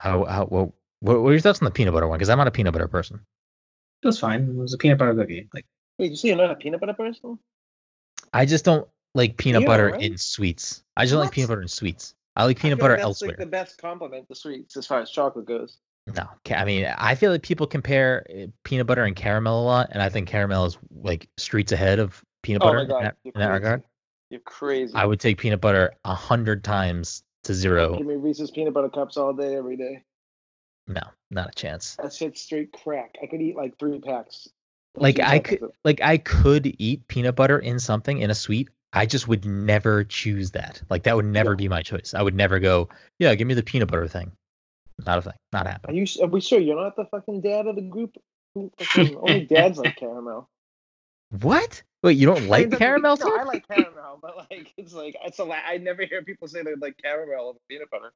How 0.00 0.24
how 0.24 0.46
what 0.46 0.72
what 1.00 1.22
were 1.22 1.32
your 1.32 1.40
thoughts 1.40 1.60
on 1.60 1.66
the 1.66 1.70
peanut 1.70 1.92
butter 1.92 2.08
one? 2.08 2.18
Because 2.18 2.30
I'm 2.30 2.38
not 2.38 2.46
a 2.48 2.50
peanut 2.50 2.72
butter 2.72 2.88
person. 2.88 3.20
It 4.02 4.06
was 4.06 4.18
fine. 4.18 4.48
It 4.48 4.56
was 4.56 4.74
a 4.74 4.78
peanut 4.78 4.98
butter 4.98 5.14
cookie. 5.14 5.48
Like, 5.54 5.66
Wait, 5.98 6.10
you 6.10 6.16
see, 6.16 6.28
you're 6.28 6.36
not 6.36 6.50
a 6.50 6.56
peanut 6.56 6.80
butter 6.80 6.94
person? 6.94 7.38
I 8.32 8.46
just 8.46 8.64
don't 8.64 8.88
like 9.14 9.36
peanut 9.36 9.62
Yeah, 9.62 9.66
butter 9.66 9.90
right? 9.90 10.02
in 10.02 10.18
sweets. 10.18 10.82
I 10.96 11.04
just 11.04 11.12
don't 11.12 11.20
like 11.20 11.32
peanut 11.32 11.48
butter 11.48 11.62
in 11.62 11.68
sweets. 11.68 12.14
I 12.36 12.44
like 12.44 12.58
peanut 12.58 12.78
feel 12.78 12.84
butter 12.84 12.96
that's 12.96 13.04
elsewhere. 13.04 13.30
like 13.30 13.38
the 13.38 13.46
best 13.46 13.78
compliment 13.78 14.28
to 14.28 14.34
sweets 14.34 14.76
as 14.76 14.86
far 14.86 15.00
as 15.00 15.10
chocolate 15.10 15.46
goes. 15.46 15.78
No, 16.06 16.28
I 16.50 16.64
mean, 16.64 16.92
I 16.98 17.14
feel 17.14 17.30
like 17.30 17.42
people 17.42 17.66
compare 17.66 18.26
uh, 18.28 18.46
peanut 18.62 18.86
butter 18.86 19.04
and 19.04 19.16
caramel 19.16 19.62
a 19.62 19.64
lot, 19.64 19.88
and 19.90 20.02
I 20.02 20.10
think 20.10 20.28
caramel 20.28 20.66
is 20.66 20.76
like 21.02 21.28
streets 21.38 21.72
ahead 21.72 21.98
of 21.98 22.22
peanut 22.42 22.62
Oh 22.62 22.66
butter 22.66 22.80
in 22.80 22.88
that, 22.88 23.16
in 23.24 23.32
that 23.36 23.48
regard. 23.48 23.82
You're 24.28 24.40
crazy. 24.40 24.94
I 24.94 25.06
would 25.06 25.20
take 25.20 25.38
peanut 25.38 25.60
butter 25.60 25.94
a 26.04 26.14
hundred 26.14 26.62
times 26.62 27.22
to 27.44 27.54
zero. 27.54 27.96
Give 27.96 28.06
me 28.06 28.16
Reese's 28.16 28.50
peanut 28.50 28.74
butter 28.74 28.90
cups 28.90 29.16
all 29.16 29.32
day, 29.32 29.54
every 29.56 29.76
day. 29.76 30.02
No, 30.86 31.02
not 31.30 31.48
a 31.48 31.52
chance. 31.52 31.96
That 31.96 32.12
shit's 32.12 32.42
straight 32.42 32.72
crack. 32.72 33.14
I 33.22 33.26
could 33.26 33.40
eat 33.40 33.56
like 33.56 33.78
three 33.78 34.00
packs. 34.00 34.48
Like 34.96 35.20
I 35.20 35.38
could, 35.38 35.62
like 35.84 36.00
I 36.02 36.18
could 36.18 36.74
eat 36.78 37.08
peanut 37.08 37.34
butter 37.34 37.58
in 37.58 37.78
something 37.78 38.18
in 38.18 38.30
a 38.30 38.34
sweet. 38.34 38.68
I 38.94 39.06
just 39.06 39.26
would 39.28 39.44
never 39.44 40.04
choose 40.04 40.52
that. 40.52 40.80
Like 40.88 41.02
that 41.02 41.16
would 41.16 41.24
never 41.26 41.50
Yeah. 41.52 41.56
be 41.56 41.68
my 41.68 41.82
choice. 41.82 42.14
I 42.14 42.22
would 42.22 42.34
never 42.34 42.58
go. 42.60 42.88
Yeah, 43.18 43.34
give 43.34 43.46
me 43.48 43.54
the 43.54 43.62
peanut 43.62 43.88
butter 43.90 44.06
thing. 44.08 44.32
Not 45.04 45.18
a 45.18 45.22
thing. 45.22 45.32
Not 45.52 45.66
happening. 45.66 45.96
Are 45.96 46.00
you? 46.00 46.22
Are 46.22 46.28
we 46.28 46.40
sure 46.40 46.60
you're 46.60 46.80
not 46.80 46.94
the 46.96 47.04
fucking 47.06 47.40
dad 47.40 47.66
of 47.66 47.74
the 47.76 47.82
group? 47.82 48.16
Only 48.96 49.46
dads 49.46 49.78
like 49.78 49.96
caramel. 49.96 50.48
What? 51.40 51.82
Wait, 52.04 52.16
you 52.16 52.26
don't 52.26 52.46
like 52.48 52.70
caramel 52.78 53.16
No. 53.16 53.36
I 53.36 53.42
like 53.42 53.66
caramel, 53.66 54.18
but 54.22 54.36
like 54.50 54.72
it's 54.76 54.92
like 54.92 55.16
it's 55.24 55.40
a 55.40 55.44
I 55.44 55.78
never 55.78 56.04
hear 56.04 56.22
people 56.22 56.46
say 56.46 56.62
they 56.62 56.74
like 56.76 56.96
caramel 57.02 57.48
over 57.48 57.58
peanut 57.68 57.90
butter. 57.90 58.12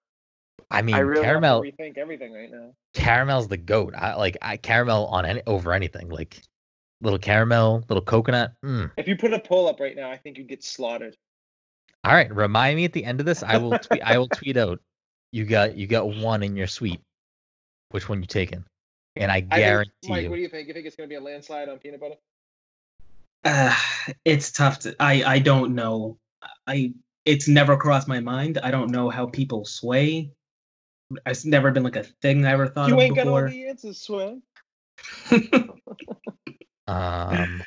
I 0.70 0.82
mean, 0.82 0.94
I 0.94 0.98
really 1.00 1.22
caramel. 1.24 1.64
have 1.64 1.74
rethink 1.74 1.96
everything 1.98 2.32
right 2.32 2.50
now. 2.50 2.74
Caramel's 2.94 3.48
the 3.48 3.56
goat. 3.56 3.94
I 3.96 4.14
like 4.16 4.36
I 4.42 4.56
caramel 4.58 5.06
on 5.06 5.24
any 5.24 5.42
over 5.46 5.72
anything. 5.72 6.08
Like 6.10 6.40
little 7.00 7.18
caramel, 7.18 7.84
little 7.88 8.02
coconut. 8.02 8.54
Mm. 8.64 8.90
If 8.96 9.08
you 9.08 9.16
put 9.16 9.32
a 9.32 9.38
poll 9.38 9.68
up 9.68 9.80
right 9.80 9.96
now, 9.96 10.10
I 10.10 10.16
think 10.16 10.38
you'd 10.38 10.48
get 10.48 10.64
slaughtered. 10.64 11.16
All 12.04 12.12
right, 12.12 12.34
remind 12.34 12.76
me 12.76 12.84
at 12.84 12.92
the 12.92 13.04
end 13.04 13.20
of 13.20 13.26
this. 13.26 13.42
I 13.42 13.56
will 13.58 13.78
tweet. 13.78 14.02
I 14.02 14.18
will 14.18 14.28
tweet 14.28 14.56
out. 14.56 14.80
You 15.32 15.44
got 15.44 15.76
you 15.76 15.86
got 15.86 16.08
one 16.08 16.42
in 16.42 16.56
your 16.56 16.66
suite. 16.66 17.00
Which 17.90 18.08
one 18.08 18.20
you 18.20 18.26
taking? 18.26 18.64
And 19.16 19.30
I 19.30 19.36
I 19.36 19.40
guarantee 19.40 19.92
think, 20.02 20.10
Mike, 20.10 20.22
you. 20.24 20.30
what 20.30 20.36
do 20.36 20.42
you 20.42 20.48
think? 20.48 20.68
You 20.68 20.74
think 20.74 20.86
it's 20.86 20.96
gonna 20.96 21.08
be 21.08 21.16
a 21.16 21.20
landslide 21.20 21.68
on 21.68 21.78
peanut 21.78 22.00
butter? 22.00 22.14
Uh, 23.44 23.74
it's 24.24 24.50
tough 24.52 24.80
to. 24.80 24.96
I 25.00 25.22
I 25.24 25.38
don't 25.38 25.74
know. 25.74 26.18
I 26.66 26.94
it's 27.24 27.48
never 27.48 27.76
crossed 27.76 28.08
my 28.08 28.20
mind. 28.20 28.58
I 28.62 28.70
don't 28.70 28.90
know 28.90 29.10
how 29.10 29.26
people 29.26 29.64
sway. 29.64 30.30
It's 31.26 31.44
never 31.44 31.70
been 31.70 31.82
like 31.82 31.96
a 31.96 32.04
thing 32.04 32.44
I 32.44 32.52
ever 32.52 32.68
thought 32.68 32.88
You 32.88 32.94
of 32.94 33.00
ain't 33.00 33.16
got 33.16 33.26
all 33.26 33.34
before. 33.34 33.50
the 33.50 33.68
answers, 33.68 34.00
Sway. 34.00 34.38
Um, 36.88 37.62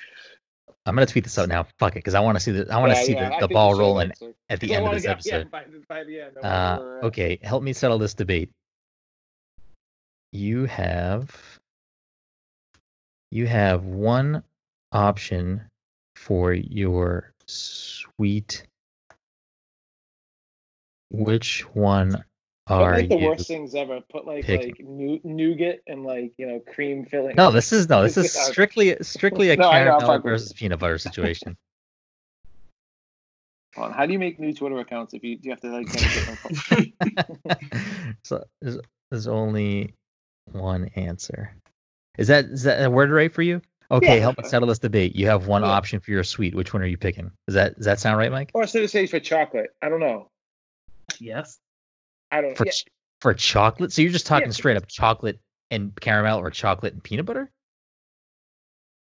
I'm 0.86 0.96
gonna 0.96 1.06
tweet 1.06 1.24
this 1.24 1.38
out 1.38 1.48
now. 1.48 1.68
Fuck 1.78 1.94
it, 1.94 2.00
because 2.00 2.16
I 2.16 2.22
want 2.22 2.38
to 2.38 2.44
see 2.44 2.52
the 2.52 2.74
I 2.74 2.80
want 2.80 2.92
to 2.92 2.98
Yeah, 2.98 3.04
see 3.04 3.14
yeah, 3.14 3.40
the, 3.40 3.48
the 3.48 3.54
ball 3.54 3.76
rolling 3.76 4.12
at 4.50 4.60
the 4.60 4.74
end 4.74 4.88
of 4.88 4.94
this 4.94 5.06
episode. 5.06 5.52
By, 5.52 5.66
by 5.88 6.04
the 6.04 6.22
end. 6.22 6.38
Uh, 6.38 6.78
we're 6.80 7.02
okay, 7.04 7.40
help 7.42 7.62
me 7.62 7.74
settle 7.74 8.00
this 8.00 8.16
debate. 8.16 8.50
You 10.32 10.66
have 10.66 11.60
you 13.30 13.46
have 13.48 13.86
one 13.86 14.44
option 14.92 15.70
for 16.16 16.54
your 16.54 17.32
sweet. 17.46 18.66
Which 21.12 21.62
one 21.76 22.24
are 22.74 22.96
like 22.98 23.10
the 23.10 23.18
you? 23.18 23.28
worst 23.28 23.48
things 23.48 23.74
ever. 23.76 24.02
Put 24.12 24.26
like 24.26 24.46
picking? 24.46 24.70
like 24.70 24.84
nou- 24.84 25.22
nougat 25.24 25.80
and 25.88 26.04
like 26.06 26.34
you 26.38 26.48
know 26.48 26.60
cream 26.74 27.06
filling. 27.06 27.36
No, 27.36 27.52
this 27.52 27.72
is 27.74 27.90
no, 27.90 28.04
this 28.04 28.18
is 28.18 28.32
strictly 28.50 28.96
strictly 29.02 29.50
a 29.52 29.56
No, 29.58 29.70
I 29.70 29.84
know, 29.84 29.98
caramel 30.00 30.20
versus 30.20 30.54
peanut 30.54 30.80
butter 30.80 30.98
situation. 30.98 31.58
Hold 33.76 33.88
on, 33.88 33.94
How 33.94 34.06
do 34.06 34.12
you 34.12 34.20
make 34.20 34.38
new 34.40 34.54
Twitter 34.54 34.78
accounts 34.80 35.14
if 35.14 35.24
you 35.24 35.38
do 35.38 35.48
you 35.48 35.52
have 35.52 35.62
to 35.62 35.70
like 35.70 35.88
get 35.92 36.02
a 36.02 36.36
different 36.36 36.94
so 38.24 38.44
there's, 38.62 38.78
there's 39.10 39.28
only 39.28 39.94
one 40.52 40.90
answer. 40.96 41.56
Is 42.18 42.28
that 42.28 42.46
is 42.46 42.64
that 42.64 42.84
a 42.84 42.90
word 42.90 43.12
right 43.12 43.34
for 43.34 43.42
you? 43.42 43.62
Okay, 43.90 44.16
Yeah. 44.16 44.22
help 44.22 44.38
me 44.38 44.44
settle 44.48 44.68
this 44.68 44.80
debate. 44.80 45.16
You 45.16 45.28
have 45.28 45.48
one 45.48 45.62
Yeah. 45.64 45.70
option 45.70 46.00
for 46.02 46.12
your 46.12 46.24
sweet. 46.24 46.54
Which 46.54 46.74
one 46.74 46.82
are 46.82 46.86
you 46.88 46.98
picking? 46.98 47.32
Does 47.48 47.56
that 47.56 47.76
does 47.78 47.86
that 47.86 48.00
sound 48.00 48.18
right, 48.18 48.32
Mike? 48.32 48.52
Or 48.54 48.64
instead 48.64 48.84
of 48.84 48.90
say 48.90 49.06
for 49.08 49.20
chocolate, 49.22 49.74
I 49.82 49.88
don't 49.90 50.00
know. 50.02 50.30
yes. 51.20 51.58
I 52.32 52.42
don't. 52.42 52.58
For 52.58 52.66
yeah, 52.66 52.72
ch- 52.72 52.86
for 53.20 53.34
chocolate? 53.34 53.92
So 53.94 54.02
you're 54.02 54.12
just 54.12 54.26
talking 54.28 54.48
Yeah. 54.48 54.54
straight 54.54 54.78
up 54.78 54.88
chocolate 54.88 55.40
and 55.70 55.94
caramel 56.00 56.40
or 56.40 56.50
chocolate 56.50 56.94
and 56.94 57.04
peanut 57.04 57.26
butter? 57.26 57.52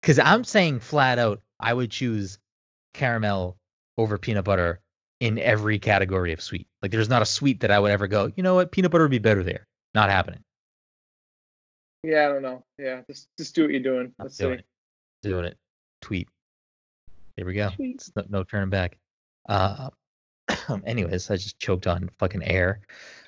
Because 0.00 0.18
I'm 0.18 0.44
saying 0.44 0.80
flat 0.80 1.18
out, 1.18 1.40
I 1.60 1.72
would 1.72 1.90
choose 1.90 2.38
caramel 2.94 3.56
over 3.96 4.18
peanut 4.18 4.44
butter 4.44 4.80
in 5.20 5.38
every 5.38 5.78
category 5.78 6.32
of 6.32 6.40
sweet. 6.42 6.66
Like 6.82 6.90
there's 6.90 7.08
not 7.08 7.22
a 7.22 7.26
sweet 7.26 7.60
that 7.60 7.70
I 7.70 7.78
would 7.78 7.90
ever 7.92 8.08
go, 8.08 8.30
you 8.34 8.42
know 8.42 8.54
what, 8.56 8.72
peanut 8.72 8.90
butter 8.90 9.04
would 9.04 9.10
be 9.12 9.18
better 9.18 9.44
there. 9.44 9.66
Not 9.94 10.10
happening. 10.10 10.42
yeah, 12.02 12.24
I 12.26 12.28
don't 12.32 12.42
know. 12.42 12.64
Yeah, 12.78 13.02
just 13.08 13.28
just 13.38 13.54
do 13.54 13.62
what 13.62 13.70
you're 13.70 13.80
doing. 13.80 14.12
Let's 14.18 14.36
doing 14.36 14.58
see. 14.58 14.64
it. 15.24 15.28
Doing 15.28 15.44
it. 15.44 15.56
Tweet. 16.00 16.28
Here 17.36 17.46
we 17.46 17.54
go. 17.54 17.70
No, 17.78 18.22
no 18.28 18.42
turning 18.44 18.70
back. 18.70 18.98
Uh, 19.48 19.90
anyways, 20.86 21.30
I 21.30 21.36
just 21.36 21.58
choked 21.58 21.86
on 21.86 22.10
fucking 22.18 22.44
air. 22.44 22.80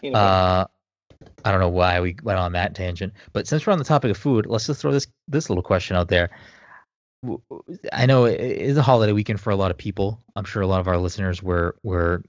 Uh, 0.02 0.66
I 1.44 1.50
don't 1.50 1.60
know 1.60 1.68
why 1.68 2.00
we 2.00 2.16
went 2.22 2.38
on 2.38 2.52
that 2.52 2.74
tangent, 2.74 3.14
but 3.32 3.46
since 3.46 3.66
we're 3.66 3.72
on 3.72 3.78
the 3.78 3.84
topic 3.84 4.10
of 4.10 4.16
food, 4.16 4.46
let's 4.46 4.66
just 4.66 4.80
throw 4.80 4.92
this 4.92 5.06
this 5.28 5.48
little 5.48 5.62
question 5.62 5.96
out 5.96 6.08
there. 6.08 6.30
I 7.92 8.06
know 8.06 8.26
it 8.26 8.40
is 8.40 8.76
a 8.76 8.82
holiday 8.82 9.12
weekend 9.12 9.40
for 9.40 9.50
a 9.50 9.56
lot 9.56 9.70
of 9.70 9.78
people. 9.78 10.22
I'm 10.36 10.44
sure 10.44 10.62
a 10.62 10.66
lot 10.66 10.80
of 10.80 10.88
our 10.88 10.98
listeners 10.98 11.42
were 11.42 11.76
were, 11.82 12.22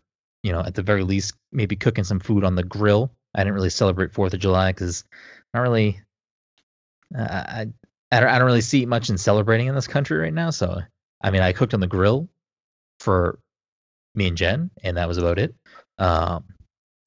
you 0.44 0.52
know, 0.52 0.62
at 0.62 0.76
the 0.76 0.84
very 0.84 1.04
least 1.04 1.34
maybe 1.52 1.76
cooking 1.76 2.04
some 2.04 2.20
food 2.20 2.44
on 2.44 2.56
the 2.56 2.64
grill. 2.64 3.12
I 3.34 3.40
didn't 3.40 3.56
really 3.56 3.70
celebrate 3.70 4.14
Fourth 4.14 4.34
of 4.34 4.40
July 4.40 4.72
because 4.72 5.04
not 5.54 5.62
really. 5.62 6.02
Uh, 7.18 7.22
I 7.22 7.68
I 8.12 8.20
don't, 8.20 8.30
I 8.30 8.38
don't 8.38 8.46
really 8.48 8.62
see 8.62 8.86
much 8.86 9.10
in 9.10 9.18
celebrating 9.18 9.68
in 9.68 9.76
this 9.76 9.88
country 9.88 10.18
right 10.18 10.34
now. 10.34 10.52
So 10.52 10.80
I 11.22 11.32
mean, 11.32 11.42
I 11.42 11.54
cooked 11.54 11.74
on 11.74 11.80
the 11.80 11.88
grill 11.88 12.30
for 13.00 13.40
me 14.16 14.28
and 14.28 14.38
Jen, 14.38 14.72
and 14.84 14.98
that 14.98 15.08
was 15.08 15.18
about 15.18 15.40
it. 15.40 15.56
Um, 15.98 16.46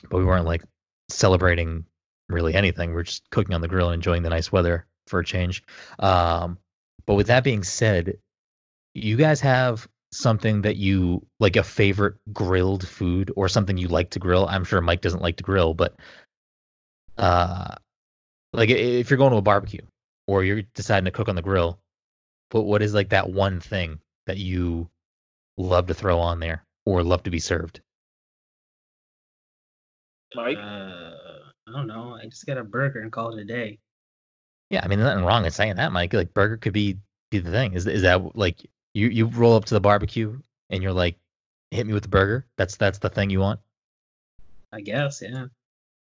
but 0.09 0.19
we 0.19 0.25
weren't 0.25 0.47
like 0.47 0.63
celebrating 1.09 1.85
really 2.29 2.55
anything. 2.55 2.93
We're 2.93 3.03
just 3.03 3.29
cooking 3.31 3.55
on 3.55 3.61
the 3.61 3.69
grill 3.69 3.89
and 3.89 3.95
enjoying 3.95 4.23
the 4.23 4.31
nice 4.31 4.53
weather 4.53 4.87
for 5.07 5.21
a 5.21 5.25
change. 5.25 5.63
Um, 5.99 6.59
but 7.07 7.15
with 7.15 7.29
that 7.29 7.45
being 7.45 7.65
said, 7.65 8.19
you 8.95 9.17
guys 9.17 9.41
have 9.41 9.89
something 10.13 10.63
that 10.63 10.77
you 10.77 11.27
like 11.39 11.57
a 11.57 11.63
favorite 11.63 12.17
grilled 12.33 12.87
food 12.87 13.33
or 13.37 13.49
something 13.49 13.77
you 13.77 13.89
like 13.89 14.11
to 14.11 14.19
grill. 14.19 14.47
I'm 14.47 14.65
sure 14.65 14.81
Mike 14.81 15.01
doesn't 15.01 15.23
like 15.23 15.37
to 15.37 15.45
grill, 15.45 15.75
but 15.75 15.97
uh, 17.17 17.75
like 18.53 18.71
if 18.71 19.11
you're 19.11 19.19
going 19.19 19.33
to 19.33 19.39
a 19.39 19.43
barbecue 19.43 19.85
or 20.27 20.45
you're 20.45 20.63
deciding 20.75 21.07
to 21.07 21.11
cook 21.11 21.29
on 21.29 21.37
the 21.37 21.43
grill, 21.43 21.79
what 22.51 22.65
what 22.65 22.83
is 22.83 22.95
like 22.95 23.11
that 23.11 23.31
one 23.31 23.61
thing 23.61 24.01
that 24.27 24.39
you 24.39 24.89
love 25.57 25.87
to 25.89 25.95
throw 25.95 26.19
on 26.21 26.41
there 26.41 26.65
or 26.89 27.03
love 27.03 27.23
to 27.25 27.31
be 27.31 27.39
served? 27.39 27.81
Mike. 30.35 30.57
Uh, 30.57 31.13
I 31.69 31.73
don't 31.73 31.87
know. 31.87 32.19
I 32.21 32.27
just 32.27 32.47
got 32.47 32.59
a 32.59 32.65
burger 32.65 33.01
and 33.01 33.13
call 33.13 33.37
it 33.37 33.41
a 33.41 33.45
day. 33.45 33.79
Yeah, 34.71 34.81
I 34.83 34.89
mean, 34.89 34.99
there's 34.99 35.11
nothing 35.11 35.25
wrong 35.25 35.45
in 35.45 35.51
saying 35.51 35.77
that, 35.77 35.93
Mike. 35.93 36.13
Like 36.13 36.33
burger 36.35 36.57
could 36.57 36.73
be 36.73 36.99
be 37.31 37.39
the 37.39 37.51
thing. 37.51 37.75
Is 37.75 37.87
is 37.87 38.03
that 38.03 38.37
like 38.37 38.65
you 38.95 39.09
you 39.09 39.27
roll 39.27 39.55
up 39.55 39.67
to 39.67 39.75
the 39.75 39.81
barbecue 39.81 40.39
and 40.71 40.83
you're 40.83 40.93
like, 40.93 41.17
hit 41.71 41.87
me 41.87 41.93
with 41.93 42.03
the 42.05 42.09
burger? 42.09 42.47
That's 42.57 42.77
that's 42.77 42.99
the 42.99 43.11
thing 43.11 43.31
you 43.31 43.41
want. 43.41 43.61
I 44.73 44.81
guess. 44.81 45.23
Yeah. 45.23 45.47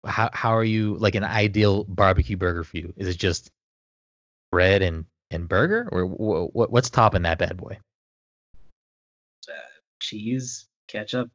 How 0.05 0.29
how 0.33 0.51
are 0.55 0.63
you 0.63 0.97
like 0.97 1.15
an 1.15 1.23
ideal 1.23 1.83
barbecue 1.85 2.37
burger 2.37 2.63
for 2.63 2.77
you? 2.77 2.93
Is 2.97 3.07
it 3.07 3.17
just 3.17 3.49
bread 4.51 4.81
and 4.81 5.05
and 5.31 5.49
burger, 5.49 5.89
or 5.91 6.05
wh- 6.05 6.51
wh- 6.51 6.71
what's 6.71 6.89
topping 6.89 7.23
that 7.23 7.39
bad 7.39 7.57
boy? 7.57 7.79
Cheese, 9.99 10.67
ketchup, 10.87 11.29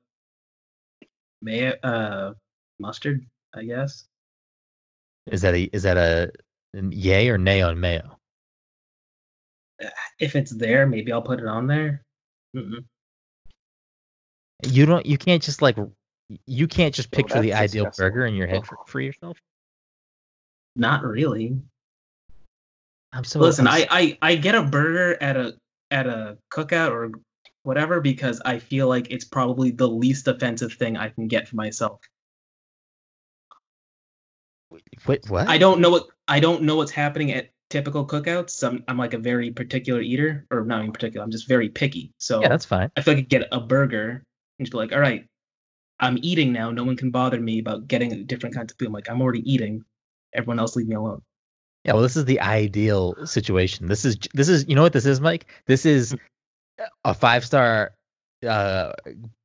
mayo, 1.42 1.74
uh, 1.82 2.34
mustard. 2.78 3.26
I 3.54 3.64
guess. 3.64 4.06
Is 5.26 5.42
that 5.42 5.54
a 5.54 5.62
is 5.72 5.82
that 5.82 5.96
a 5.96 6.30
yay 6.74 7.28
or 7.28 7.36
nay 7.38 7.62
on 7.62 7.80
mayo? 7.80 8.16
If 10.18 10.36
it's 10.36 10.50
there, 10.52 10.86
maybe 10.86 11.10
I'll 11.10 11.22
put 11.22 11.40
it 11.40 11.46
on 11.46 11.66
there. 11.66 12.02
Mm-mm. 12.54 12.84
You 14.66 14.86
don't 14.86 15.04
you 15.06 15.18
can't 15.18 15.42
just 15.42 15.62
like 15.62 15.76
you 16.46 16.68
can't 16.68 16.94
just 16.94 17.08
Oh, 17.12 17.16
picture 17.16 17.40
the 17.40 17.54
ideal 17.54 17.84
disgusting. 17.84 18.04
burger 18.04 18.26
in 18.26 18.34
your 18.34 18.46
head 18.46 18.66
for, 18.66 18.78
for 18.86 19.00
yourself. 19.00 19.38
Not 20.76 21.02
really. 21.02 21.56
I'm 23.12 23.24
so 23.24 23.40
Listen, 23.40 23.66
I'm 23.66 23.82
I, 23.90 24.18
I 24.22 24.32
I 24.32 24.34
get 24.36 24.54
a 24.54 24.62
burger 24.62 25.20
at 25.20 25.36
a 25.36 25.56
at 25.90 26.06
a 26.06 26.38
cookout 26.52 26.92
or 26.92 27.10
whatever 27.62 28.00
because 28.00 28.40
I 28.44 28.58
feel 28.58 28.88
like 28.88 29.10
it's 29.10 29.24
probably 29.24 29.70
the 29.70 29.88
least 29.88 30.28
offensive 30.28 30.74
thing 30.74 30.96
I 30.96 31.08
can 31.08 31.28
get 31.28 31.48
for 31.48 31.56
myself. 31.56 32.00
Wait, 35.06 35.28
what? 35.28 35.48
I 35.48 35.58
don't 35.58 35.80
know 35.80 35.90
what 35.90 36.06
I 36.28 36.40
don't 36.40 36.62
know 36.62 36.76
what's 36.76 36.92
happening 36.92 37.32
at 37.32 37.50
typical 37.70 38.06
cookouts. 38.06 38.62
I'm 38.66 38.84
I'm 38.86 38.98
like 38.98 39.14
a 39.14 39.18
very 39.18 39.50
particular 39.50 40.00
eater, 40.00 40.46
or 40.50 40.64
not 40.64 40.84
in 40.84 40.92
particular. 40.92 41.24
I'm 41.24 41.30
just 41.30 41.48
very 41.48 41.68
picky. 41.68 42.12
So 42.18 42.42
Yeah, 42.42 42.48
that's 42.48 42.66
fine. 42.66 42.90
I 42.96 43.00
feel 43.00 43.14
like 43.14 43.24
I 43.24 43.26
get 43.26 43.48
a 43.50 43.60
burger 43.60 44.22
and 44.58 44.66
just 44.66 44.72
be 44.72 44.78
like, 44.78 44.92
all 44.92 45.00
right, 45.00 45.26
I'm 45.98 46.18
eating 46.22 46.52
now. 46.52 46.70
No 46.70 46.84
one 46.84 46.96
can 46.96 47.10
bother 47.10 47.40
me 47.40 47.58
about 47.58 47.88
getting 47.88 48.26
different 48.26 48.54
kinds 48.54 48.72
of 48.72 48.78
food. 48.78 48.88
I'm 48.88 48.92
like, 48.92 49.10
I'm 49.10 49.20
already 49.20 49.50
eating. 49.50 49.84
Everyone 50.32 50.60
else 50.60 50.76
leave 50.76 50.86
me 50.86 50.94
alone. 50.94 51.22
Yeah, 51.84 51.94
well, 51.94 52.02
this 52.02 52.16
is 52.16 52.26
the 52.26 52.40
ideal 52.40 53.26
situation. 53.26 53.88
This 53.88 54.04
is 54.04 54.18
this 54.34 54.48
is 54.48 54.66
you 54.68 54.74
know 54.74 54.82
what 54.82 54.92
this 54.92 55.06
is, 55.06 55.20
Mike. 55.20 55.46
This 55.66 55.86
is 55.86 56.12
hmm. 56.12 56.16
A 57.04 57.14
five 57.14 57.44
star 57.44 57.92
uh, 58.46 58.92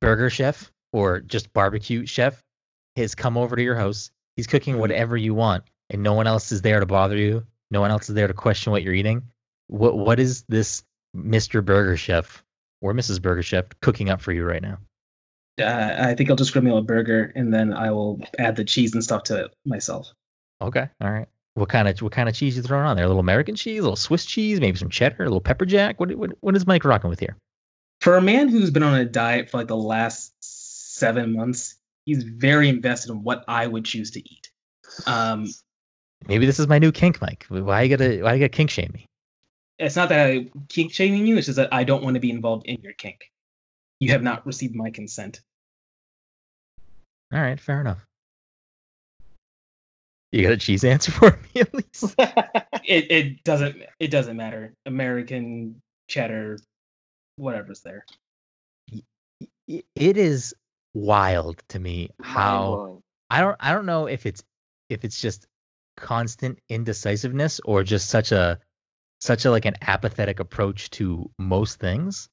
burger 0.00 0.30
chef 0.30 0.70
or 0.92 1.20
just 1.20 1.52
barbecue 1.52 2.06
chef 2.06 2.42
has 2.96 3.14
come 3.14 3.36
over 3.36 3.56
to 3.56 3.62
your 3.62 3.74
house. 3.76 4.10
He's 4.36 4.46
cooking 4.46 4.74
Mhm. 4.76 4.78
whatever 4.80 5.16
you 5.16 5.34
want, 5.34 5.64
and 5.90 6.02
no 6.02 6.14
one 6.14 6.26
else 6.26 6.52
is 6.52 6.62
there 6.62 6.80
to 6.80 6.86
bother 6.86 7.16
you. 7.16 7.46
No 7.70 7.80
one 7.80 7.90
else 7.90 8.08
is 8.08 8.14
there 8.14 8.28
to 8.28 8.34
question 8.34 8.70
what 8.72 8.82
you're 8.82 8.94
eating. 8.94 9.22
What 9.68 9.96
what 9.96 10.20
is 10.20 10.44
this 10.48 10.82
Mr. 11.16 11.64
Burger 11.64 11.96
Chef 11.96 12.44
or 12.80 12.92
Mrs. 12.92 13.20
Burger 13.20 13.42
Chef 13.42 13.66
cooking 13.80 14.10
up 14.10 14.20
for 14.20 14.32
you 14.32 14.44
right 14.44 14.62
now? 14.62 14.78
Uh, 15.58 15.96
I 15.98 16.14
think 16.14 16.28
I'll 16.28 16.36
just 16.36 16.52
grab 16.52 16.64
me 16.64 16.76
a 16.76 16.82
burger 16.82 17.32
and 17.34 17.52
then 17.52 17.72
I 17.72 17.90
will 17.90 18.20
add 18.38 18.56
the 18.56 18.64
cheese 18.64 18.92
and 18.92 19.02
stuff 19.02 19.24
to 19.24 19.46
it 19.46 19.54
myself. 19.64 20.12
Okay, 20.60 20.88
all 21.00 21.10
right. 21.10 21.28
What 21.56 21.70
kind 21.70 21.88
of 21.88 21.98
what 22.02 22.12
kind 22.12 22.28
of 22.28 22.34
cheese 22.34 22.54
you 22.56 22.62
throwing 22.62 22.84
on 22.84 22.96
there? 22.96 23.06
A 23.06 23.08
little 23.08 23.20
American 23.20 23.54
cheese, 23.54 23.78
a 23.78 23.82
little 23.82 23.96
Swiss 23.96 24.26
cheese, 24.26 24.60
maybe 24.60 24.76
some 24.76 24.90
cheddar, 24.90 25.22
a 25.22 25.26
little 25.26 25.40
pepper 25.40 25.64
jack. 25.64 25.98
What 25.98 26.14
what 26.14 26.32
what 26.40 26.54
is 26.54 26.66
Mike 26.66 26.84
rocking 26.84 27.08
with 27.08 27.18
here? 27.18 27.34
For 28.02 28.18
a 28.18 28.20
man 28.20 28.48
who's 28.48 28.70
been 28.70 28.82
on 28.82 28.94
a 28.94 29.06
diet 29.06 29.48
for 29.48 29.56
like 29.56 29.66
the 29.66 29.76
last 29.76 30.34
seven 30.40 31.32
months, 31.32 31.76
he's 32.04 32.24
very 32.24 32.68
invested 32.68 33.10
in 33.10 33.22
what 33.22 33.42
I 33.48 33.66
would 33.66 33.86
choose 33.86 34.10
to 34.12 34.20
eat. 34.20 34.50
Um, 35.06 35.46
Maybe 36.28 36.44
this 36.44 36.60
is 36.60 36.68
my 36.68 36.78
new 36.78 36.92
kink, 36.92 37.22
Mike. 37.22 37.46
Why 37.48 37.82
you 37.82 37.96
gotta 37.96 38.20
why 38.20 38.34
you 38.34 38.38
gotta 38.38 38.50
kink 38.50 38.68
shame 38.68 38.90
me? 38.92 39.06
it's 39.78 39.96
not 39.96 40.10
that 40.10 40.26
I 40.26 40.50
kink 40.68 40.92
shaming 40.92 41.26
you; 41.26 41.38
it's 41.38 41.46
just 41.46 41.56
that 41.56 41.72
I 41.72 41.84
don't 41.84 42.02
want 42.02 42.14
to 42.14 42.20
be 42.20 42.30
involved 42.30 42.66
in 42.66 42.82
your 42.82 42.92
kink. 42.92 43.30
You 43.98 44.10
have 44.10 44.22
not 44.22 44.46
received 44.46 44.74
my 44.74 44.90
consent. 44.90 45.40
All 47.32 47.40
right, 47.40 47.58
fair 47.58 47.80
enough. 47.80 48.06
You 50.32 50.42
got 50.42 50.52
a 50.52 50.56
cheese 50.56 50.84
answer 50.84 51.12
for 51.12 51.38
me 51.54 51.60
at 51.60 51.74
least? 51.74 52.14
It 52.88 53.10
it 53.10 53.44
doesn't 53.44 53.82
it 53.98 54.12
doesn't 54.12 54.36
matter. 54.36 54.72
American 54.86 55.82
cheddar, 56.08 56.58
whatever's 57.34 57.80
there. 57.80 58.04
It 59.66 60.16
is 60.16 60.54
wild 60.94 61.60
to 61.70 61.80
me 61.80 62.10
how 62.22 63.02
I 63.28 63.40
don't 63.40 63.56
I 63.58 63.72
don't 63.72 63.86
know 63.86 64.06
if 64.06 64.24
it's 64.24 64.44
if 64.88 65.04
it's 65.04 65.20
just 65.20 65.46
constant 65.96 66.60
indecisiveness 66.68 67.60
or 67.64 67.82
just 67.82 68.08
such 68.08 68.30
a 68.30 68.60
such 69.20 69.46
a 69.46 69.50
like 69.50 69.64
an 69.64 69.74
apathetic 69.82 70.38
approach 70.38 70.90
to 70.90 71.28
most 71.38 71.80
things 71.80 72.28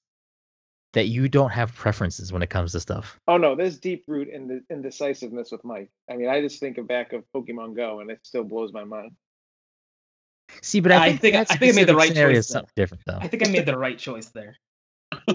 that 0.93 1.07
you 1.07 1.27
don't 1.27 1.49
have 1.51 1.73
preferences 1.73 2.31
when 2.31 2.41
it 2.41 2.49
comes 2.49 2.71
to 2.71 2.79
stuff. 2.79 3.19
Oh 3.27 3.37
no, 3.37 3.55
there's 3.55 3.79
deep 3.79 4.05
root 4.07 4.29
in 4.29 4.47
the 4.47 4.63
indecisiveness 4.69 5.51
with 5.51 5.63
Mike. 5.63 5.89
I 6.09 6.15
mean, 6.15 6.29
I 6.29 6.41
just 6.41 6.59
think 6.59 6.77
of 6.77 6.87
back 6.87 7.13
of 7.13 7.23
Pokemon 7.35 7.75
Go, 7.75 7.99
and 7.99 8.09
it 8.11 8.19
still 8.23 8.43
blows 8.43 8.71
my 8.73 8.83
mind. 8.83 9.11
See, 10.61 10.81
but 10.81 10.91
I 10.91 10.97
I 11.05 11.09
think 11.15 11.21
think- 11.21 11.35
I 11.35 11.55
think 11.55 11.73
I 11.73 11.75
made 11.75 11.87
the 11.87 11.95
right 11.95 12.13
choice 12.13 12.47
something 12.47 12.69
different 12.75 13.03
though. 13.05 13.17
I 13.19 13.27
think 13.27 13.47
I 13.47 13.51
made 13.51 13.65
the 13.65 13.77
right 13.77 13.97
choice 13.97 14.29
there. 14.29 14.57
uh, 15.27 15.33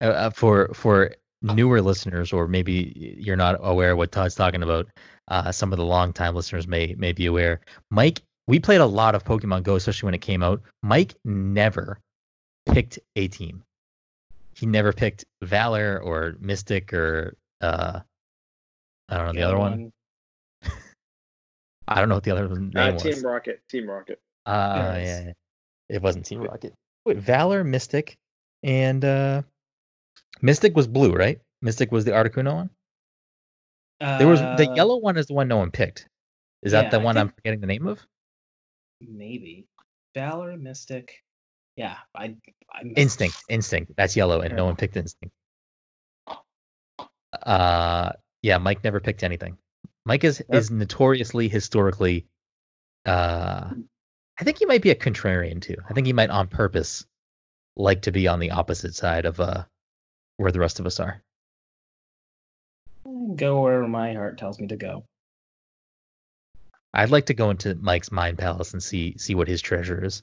uh, 0.00 0.30
for 0.30 0.68
for 0.74 1.14
newer 1.42 1.82
listeners, 1.82 2.32
or 2.32 2.48
maybe 2.48 3.16
you're 3.20 3.36
not 3.36 3.58
aware 3.60 3.94
what 3.96 4.12
Todd's 4.12 4.34
talking 4.34 4.62
about. 4.62 4.86
Uh, 5.28 5.52
some 5.52 5.72
of 5.72 5.78
the 5.78 5.84
longtime 5.84 6.34
listeners 6.34 6.66
may 6.66 6.94
may 6.96 7.12
be 7.12 7.26
aware. 7.26 7.60
Mike, 7.90 8.22
we 8.46 8.60
played 8.60 8.80
a 8.80 8.86
lot 8.86 9.14
of 9.14 9.24
Pokemon 9.24 9.62
Go, 9.64 9.74
especially 9.74 10.06
when 10.06 10.14
it 10.14 10.20
came 10.22 10.42
out. 10.42 10.62
Mike 10.82 11.14
never 11.24 11.98
picked 12.66 12.98
a 13.16 13.28
team. 13.28 13.62
He 14.56 14.66
never 14.66 14.92
picked 14.92 15.24
Valor 15.42 16.00
or 16.02 16.34
Mystic 16.40 16.92
or 16.92 17.36
uh, 17.60 18.00
I 19.08 19.16
don't 19.16 19.26
know 19.26 19.32
the, 19.34 19.42
other 19.42 19.58
one. 19.58 19.92
I 21.88 21.96
don't 21.96 22.08
know 22.08 22.16
what 22.16 22.24
the 22.24 22.30
other 22.32 22.48
one's 22.48 22.74
name 22.74 22.88
Uh, 22.88 22.92
was. 22.94 23.02
Team 23.02 23.24
Rocket, 23.24 23.60
Team 23.68 23.88
Rocket. 23.88 24.18
Uh, 24.46 24.94
Yes. 24.96 25.06
yeah, 25.06 25.26
yeah. 25.26 25.32
It 25.96 26.02
wasn't 26.02 26.24
Team 26.24 26.40
Rocket. 26.40 26.72
Wait, 27.04 27.18
Valor, 27.18 27.62
Mystic, 27.64 28.16
and 28.62 29.04
uh, 29.04 29.42
Mystic 30.42 30.74
was 30.74 30.86
blue, 30.88 31.12
right? 31.12 31.38
Mystic 31.62 31.92
was 31.92 32.04
the 32.04 32.12
Articuno 32.12 32.54
one. 32.54 32.70
There 34.00 34.26
was 34.26 34.40
the 34.40 34.68
Uh, 34.68 34.74
yellow 34.74 34.96
one 34.96 35.16
is 35.16 35.26
the 35.26 35.34
one 35.34 35.48
no 35.48 35.58
one 35.58 35.70
picked. 35.70 36.08
Is 36.62 36.72
that 36.72 36.84
yeah, 36.84 36.90
the 36.90 37.00
I 37.00 37.04
one 37.04 37.16
I'm 37.18 37.28
forgetting 37.28 37.60
the 37.60 37.66
name 37.66 37.86
of? 37.86 38.04
Maybe 39.00 39.66
Valor 40.14 40.56
Mystic. 40.56 41.22
Yeah, 41.76 41.96
I. 42.14 42.36
I 42.72 42.82
Instinct. 42.96 43.36
Instinct. 43.48 43.92
That's 43.96 44.16
yellow, 44.16 44.40
and 44.40 44.56
no 44.56 44.64
one 44.64 44.76
picked 44.76 44.96
Instinct. 44.96 45.34
Uh, 47.42 48.12
yeah, 48.42 48.58
Mike 48.58 48.82
never 48.82 49.00
picked 49.00 49.22
anything. 49.22 49.58
Mike 50.04 50.24
is 50.24 50.42
Yep. 50.48 50.58
is 50.58 50.70
notoriously 50.70 51.48
historically. 51.48 52.26
Uh, 53.04 53.70
I 54.38 54.44
think 54.44 54.58
he 54.58 54.66
might 54.66 54.82
be 54.82 54.90
a 54.90 54.94
contrarian 54.94 55.60
too. 55.60 55.76
I 55.88 55.92
think 55.92 56.06
he 56.06 56.12
might 56.12 56.30
on 56.30 56.48
purpose 56.48 57.06
like 57.76 58.02
to 58.02 58.12
be 58.12 58.26
on 58.28 58.38
the 58.38 58.52
opposite 58.52 58.94
side 58.94 59.26
of 59.26 59.38
uh 59.40 59.64
where 60.38 60.52
the 60.52 60.60
rest 60.60 60.80
of 60.80 60.86
us 60.86 60.98
are. 61.00 61.22
Go 63.36 63.62
where 63.62 63.86
my 63.86 64.14
heart 64.14 64.38
tells 64.38 64.58
me 64.58 64.68
to 64.68 64.76
go. 64.76 65.04
I'd 66.92 67.10
like 67.10 67.26
to 67.26 67.34
go 67.34 67.50
into 67.50 67.74
Mike's 67.74 68.10
mind 68.10 68.38
palace 68.38 68.72
and 68.72 68.82
see 68.82 69.16
see 69.18 69.34
what 69.34 69.48
his 69.48 69.60
treasure 69.60 70.04
is. 70.04 70.22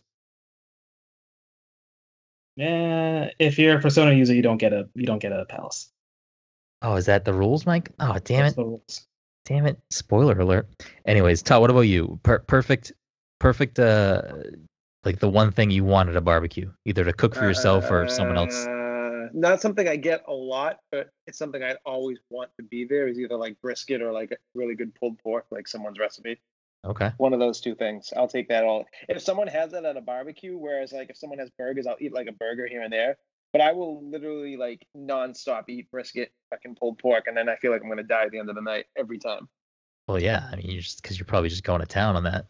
Yeah, 2.56 3.32
if 3.40 3.58
you're 3.58 3.78
a 3.78 3.82
Persona 3.82 4.14
user, 4.14 4.34
you 4.34 4.42
don't 4.42 4.58
get 4.58 4.74
a 4.74 4.88
you 4.94 5.06
don't 5.06 5.20
get 5.20 5.32
a 5.32 5.46
palace. 5.46 5.92
Oh, 6.82 6.96
is 6.96 7.06
that 7.06 7.26
the 7.26 7.34
rules, 7.34 7.66
Mike? 7.66 7.92
Oh, 8.00 8.18
damn 8.24 8.44
That's 8.44 8.54
it. 8.54 8.56
the 8.58 8.66
rules. 8.66 9.08
Damn 9.46 9.66
it. 9.66 9.80
Spoiler 9.90 10.40
alert. 10.40 10.68
Anyways, 11.06 11.42
Todd, 11.42 11.62
what 11.62 11.70
about 11.70 11.82
you? 11.82 12.20
Per- 12.24 12.40
perfect 12.40 12.92
perfect 13.40 13.80
uh 13.80 14.22
like 15.04 15.20
the 15.20 15.30
one 15.30 15.52
thing 15.52 15.70
you 15.70 15.84
want 15.84 16.10
at 16.10 16.16
a 16.16 16.22
barbecue, 16.22 16.72
either 16.86 17.04
to 17.04 17.12
cook 17.12 17.36
for 17.36 17.44
yourself 17.44 17.90
or 17.92 18.08
someone 18.08 18.38
else. 18.38 18.66
Uh, 18.66 19.28
not 19.34 19.60
something 19.60 19.88
I 19.88 19.98
get 19.98 20.24
a 20.28 20.34
lot, 20.34 20.78
but 20.92 21.10
it's 21.28 21.38
something 21.38 21.62
I'd 21.62 21.78
always 21.86 22.20
want 22.30 22.52
to 22.58 22.64
be 22.64 22.86
there. 22.86 23.08
Is 23.08 23.20
either 23.20 23.36
like 23.36 23.60
brisket 23.62 24.02
or 24.02 24.12
like 24.12 24.38
really 24.54 24.76
good 24.76 24.94
pulled 24.96 25.18
pork, 25.20 25.46
like 25.52 25.68
someone's 25.68 26.00
recipe. 26.00 26.40
Okay. 26.86 27.12
One 27.18 27.34
of 27.34 27.40
those 27.40 27.62
two 27.62 27.76
things. 27.76 28.12
I'll 28.16 28.28
take 28.28 28.50
that 28.50 28.64
all. 28.66 28.86
If 29.08 29.22
someone 29.22 29.48
has 29.48 29.72
that 29.72 29.86
at 29.86 29.96
a 29.96 30.02
barbecue, 30.02 30.58
whereas 30.58 30.92
like 30.92 31.10
if 31.10 31.18
someone 31.18 31.40
has 31.40 31.50
burgers, 31.58 31.88
I'll 31.88 31.98
eat 32.00 32.14
like 32.14 32.28
a 32.28 32.34
burger 32.34 32.68
here 32.68 32.82
and 32.82 32.92
there. 32.92 33.18
But 33.54 33.62
I 33.62 33.72
will 33.72 34.04
literally 34.10 34.58
like 34.58 34.86
nonstop 34.98 35.70
eat 35.70 35.90
brisket, 35.92 36.32
fucking 36.50 36.76
pulled 36.76 37.00
pork, 37.00 37.28
and 37.28 37.38
then 37.38 37.48
I 37.48 37.56
feel 37.56 37.72
like 37.72 37.82
I'm 37.82 37.90
gonna 37.90 38.04
die 38.04 38.24
at 38.24 38.32
the 38.32 38.40
end 38.40 38.50
of 38.50 38.56
the 38.56 38.62
night 38.62 38.86
every 38.98 39.20
time. 39.20 39.48
Well, 40.08 40.20
yeah. 40.20 40.50
I 40.52 40.56
mean, 40.58 40.70
you're 40.70 40.82
just 40.82 41.02
because 41.02 41.18
you're 41.18 41.26
probably 41.26 41.50
just 41.50 41.64
going 41.64 41.80
to 41.80 41.86
town 41.86 42.16
on 42.16 42.24
that. 42.24 42.48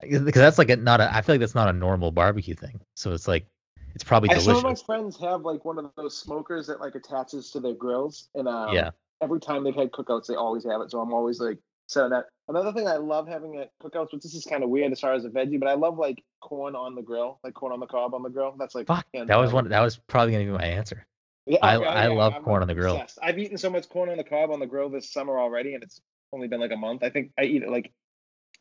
Because 0.00 0.22
that's 0.34 0.58
like 0.58 0.70
a 0.70 0.76
not 0.76 1.00
a. 1.00 1.12
I 1.12 1.22
feel 1.22 1.34
like 1.34 1.40
that's 1.40 1.56
not 1.56 1.68
a 1.68 1.72
normal 1.72 2.12
barbecue 2.12 2.54
thing. 2.54 2.80
So 2.94 3.12
it's 3.12 3.26
like 3.26 3.46
it's 3.94 4.04
probably 4.04 4.30
I, 4.30 4.38
some 4.38 4.56
of 4.56 4.62
my 4.62 4.76
friends 4.76 5.18
have 5.18 5.42
like 5.42 5.64
one 5.64 5.78
of 5.78 5.90
those 5.96 6.16
smokers 6.16 6.68
that 6.68 6.80
like 6.80 6.94
attaches 6.94 7.50
to 7.50 7.60
their 7.60 7.74
grills, 7.74 8.28
and 8.36 8.46
um, 8.46 8.72
Yeah. 8.72 8.90
every 9.20 9.40
time 9.40 9.64
they've 9.64 9.74
had 9.74 9.90
cookouts, 9.90 10.26
they 10.26 10.36
always 10.36 10.64
have 10.64 10.80
it. 10.82 10.92
So 10.92 11.00
I'm 11.00 11.12
always 11.12 11.40
like 11.40 11.58
on 11.96 12.10
that. 12.10 12.26
Another 12.48 12.72
thing 12.72 12.86
I 12.88 12.96
love 12.96 13.28
having 13.28 13.56
at 13.58 13.70
cookouts, 13.82 14.12
which 14.12 14.22
this 14.22 14.34
is 14.34 14.44
kind 14.44 14.62
of 14.62 14.70
weird 14.70 14.92
as 14.92 15.00
far 15.00 15.12
as 15.12 15.24
a 15.24 15.30
veggie, 15.30 15.58
but 15.58 15.68
I 15.68 15.74
love 15.74 15.98
like 15.98 16.22
corn 16.40 16.74
on 16.76 16.94
the 16.94 17.02
grill, 17.02 17.38
like 17.44 17.54
corn 17.54 17.72
on 17.72 17.80
the 17.80 17.86
cob 17.86 18.14
on 18.14 18.22
the 18.22 18.28
grill. 18.30 18.54
That's 18.58 18.74
like 18.74 18.86
Fuck. 18.86 19.06
That 19.12 19.36
was 19.38 19.52
one. 19.52 19.68
That 19.68 19.80
was 19.82 19.96
probably 19.96 20.32
gonna 20.32 20.44
be 20.44 20.50
my 20.50 20.64
answer. 20.64 21.06
Yeah, 21.46 21.58
I- 21.62 21.76
oh, 21.76 21.82
I 21.82 22.02
yeah, 22.08 22.14
love 22.14 22.34
I'm, 22.34 22.42
corn 22.42 22.62
on 22.62 22.68
the 22.68 22.74
grill. 22.74 22.94
obsessed. 22.96 23.18
I've 23.22 23.38
eaten 23.38 23.56
so 23.58 23.70
much 23.70 23.88
corn 23.88 24.10
on 24.10 24.16
the 24.18 24.24
cob 24.24 24.50
on 24.50 24.60
the 24.60 24.66
grill 24.66 24.90
this 24.90 25.10
summer 25.10 25.38
already, 25.38 25.74
and 25.74 25.82
it's 25.82 26.00
only 26.32 26.46
been 26.48 26.60
like 26.60 26.72
a 26.72 26.76
month. 26.76 27.02
I 27.02 27.10
think 27.10 27.32
I 27.38 27.44
eat 27.44 27.62
it 27.62 27.70
like 27.70 27.90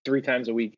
three 0.06 0.22
times 0.22 0.48
a 0.48 0.54
week. 0.54 0.78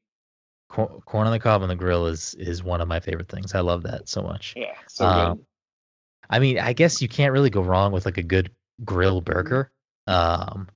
Cor- 0.70 1.02
corn 1.06 1.26
on 1.28 1.32
the 1.34 1.40
cob 1.40 1.62
on 1.62 1.70
the 1.70 1.76
grill 1.76 2.08
is 2.08 2.34
is 2.36 2.64
one 2.64 2.82
of 2.82 2.88
my 2.88 3.00
favorite 3.00 3.30
things. 3.30 3.54
I 3.56 3.60
love 3.62 3.84
that 3.84 4.08
so 4.10 4.22
much. 4.22 4.54
Yeah, 4.56 4.74
so 4.88 5.06
Um, 5.06 5.38
good. 5.38 5.46
I 6.32 6.40
mean, 6.40 6.60
I 6.60 6.74
guess 6.74 7.02
you 7.02 7.08
can't 7.08 7.32
really 7.34 7.50
go 7.50 7.62
wrong 7.64 7.92
with 7.92 8.06
like 8.06 8.18
a 8.18 8.24
good 8.24 8.52
grill 8.86 9.20
burger. 9.22 9.72
Um, 10.08 10.68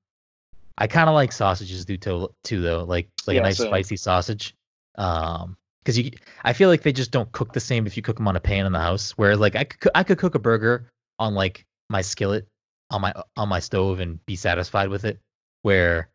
I 0.77 0.87
kind 0.87 1.09
of 1.09 1.15
like 1.15 1.31
sausages 1.31 1.85
do 1.85 1.97
too, 1.97 2.29
too 2.43 2.61
though, 2.61 2.83
like 2.83 3.09
like 3.27 3.35
Yeah, 3.35 3.41
a 3.41 3.43
nice 3.43 3.57
spicy 3.57 3.97
sausage. 3.97 4.55
Um, 4.95 5.57
because 5.83 5.99
you, 5.99 6.11
I 6.43 6.53
feel 6.53 6.69
like 6.69 6.81
they 6.81 6.93
just 6.93 7.11
don't 7.11 7.31
cook 7.31 7.51
the 7.51 7.59
same 7.59 7.85
if 7.85 7.97
you 7.97 8.03
cook 8.03 8.15
them 8.15 8.27
on 8.27 8.37
a 8.37 8.39
pan 8.39 8.65
in 8.65 8.71
the 8.71 8.79
house. 8.79 9.11
Where 9.11 9.35
like 9.35 9.55
I 9.55 9.65
could 9.65 9.91
I 9.93 10.03
could 10.03 10.17
cook 10.17 10.35
a 10.35 10.39
burger 10.39 10.89
on 11.19 11.35
like 11.35 11.65
my 11.89 12.01
skillet 12.01 12.47
on 12.89 13.01
my 13.01 13.13
on 13.35 13.49
my 13.49 13.59
stove 13.59 13.99
and 13.99 14.23
be 14.25 14.35
satisfied 14.35 14.89
with 14.89 15.05
it. 15.05 15.19
Where 15.61 16.09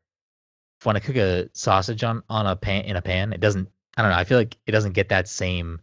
when 0.84 0.96
I 0.96 1.00
cook 1.00 1.16
a 1.16 1.50
sausage 1.52 2.02
on 2.02 2.22
on 2.28 2.46
a 2.46 2.56
pan 2.56 2.84
in 2.84 2.96
a 2.96 3.02
pan, 3.02 3.32
it 3.32 3.40
doesn't. 3.40 3.68
I 3.96 4.02
don't 4.02 4.10
know. 4.10 4.16
I 4.16 4.24
feel 4.24 4.38
like 4.38 4.56
it 4.66 4.72
doesn't 4.72 4.92
get 4.92 5.10
that 5.10 5.28
same 5.28 5.80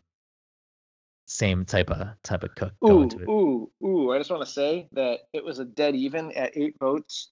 same 1.28 1.66
type 1.66 1.90
of 1.90 2.08
type 2.24 2.44
of 2.44 2.56
cook 2.56 2.74
Ooh, 2.84 3.10
to 3.10 3.20
it. 3.20 3.30
ooh, 3.30 3.72
ooh. 3.84 4.12
I 4.12 4.18
just 4.18 4.30
want 4.30 4.44
to 4.44 4.52
say 4.52 4.88
that 4.94 5.22
it 5.34 5.44
was 5.44 5.60
a 5.60 5.66
dead 5.66 5.96
even 5.96 6.32
at 6.32 6.56
eight 6.56 6.76
votes, 6.80 7.32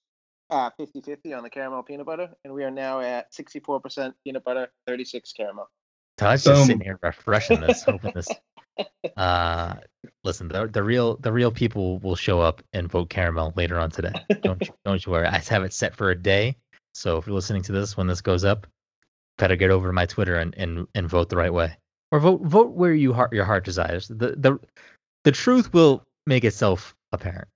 uh, 0.49 0.69
50 0.77 1.01
50 1.01 1.34
on 1.34 1.43
the 1.43 1.49
caramel 1.49 1.84
peanut 1.84 2.06
butter. 2.06 2.29
And 2.43 2.53
we 2.53 2.63
are 2.63 2.71
now 2.71 2.99
at 2.99 3.32
64% 3.34 4.13
peanut 4.23 4.43
butter, 4.43 4.69
36 4.88 5.34
caramel. 5.34 5.69
Todd's 6.17 6.43
just 6.43 6.65
sitting 6.67 6.82
here 6.82 6.99
refreshing 7.01 7.62
this, 7.62 7.84
hoping 7.88 8.13
this. 8.13 8.27
Uh, 9.17 9.75
listen, 10.23 10.47
the 10.47 10.67
the 10.67 10.84
real 10.84 11.17
the 11.17 11.32
real 11.32 11.51
people 11.51 11.99
will 11.99 12.15
show 12.15 12.39
up 12.39 12.62
and 12.71 12.89
vote 12.89 13.10
caramel 13.10 13.53
later 13.56 13.79
on 13.79 13.89
today. 13.89 14.13
Don't 14.41 14.62
you, 14.62 14.73
don't 14.86 15.06
you 15.06 15.12
worry. 15.12 15.27
I 15.27 15.38
have 15.38 15.63
it 15.63 15.73
set 15.73 15.95
for 15.95 16.12
a 16.12 16.15
day, 16.15 16.56
so 16.93 17.17
if 17.17 17.27
you're 17.27 17.36
listening 17.36 17.63
to 17.63 17.71
this 17.71 17.97
when 17.97 18.08
this 18.08 18.21
goes 18.21 18.43
up, 18.45 18.67
better 19.38 19.56
get 19.56 19.71
over 19.71 19.88
to 19.88 19.93
my 19.93 20.06
Twitter 20.06 20.38
and 20.38 20.56
and, 20.56 20.88
and 20.95 21.10
vote 21.10 21.29
the 21.29 21.38
right 21.38 21.53
way, 21.53 21.77
or 22.12 22.19
vote 22.19 22.41
vote 22.41 22.71
where 22.71 22.93
you 22.93 23.13
heart 23.13 23.34
your 23.34 23.45
heart 23.45 23.65
desires. 23.65 24.08
The 24.08 24.36
the 24.38 24.60
the 25.23 25.32
truth 25.32 25.73
will 25.73 26.03
make 26.25 26.43
itself 26.43 26.95
apparent. 27.12 27.47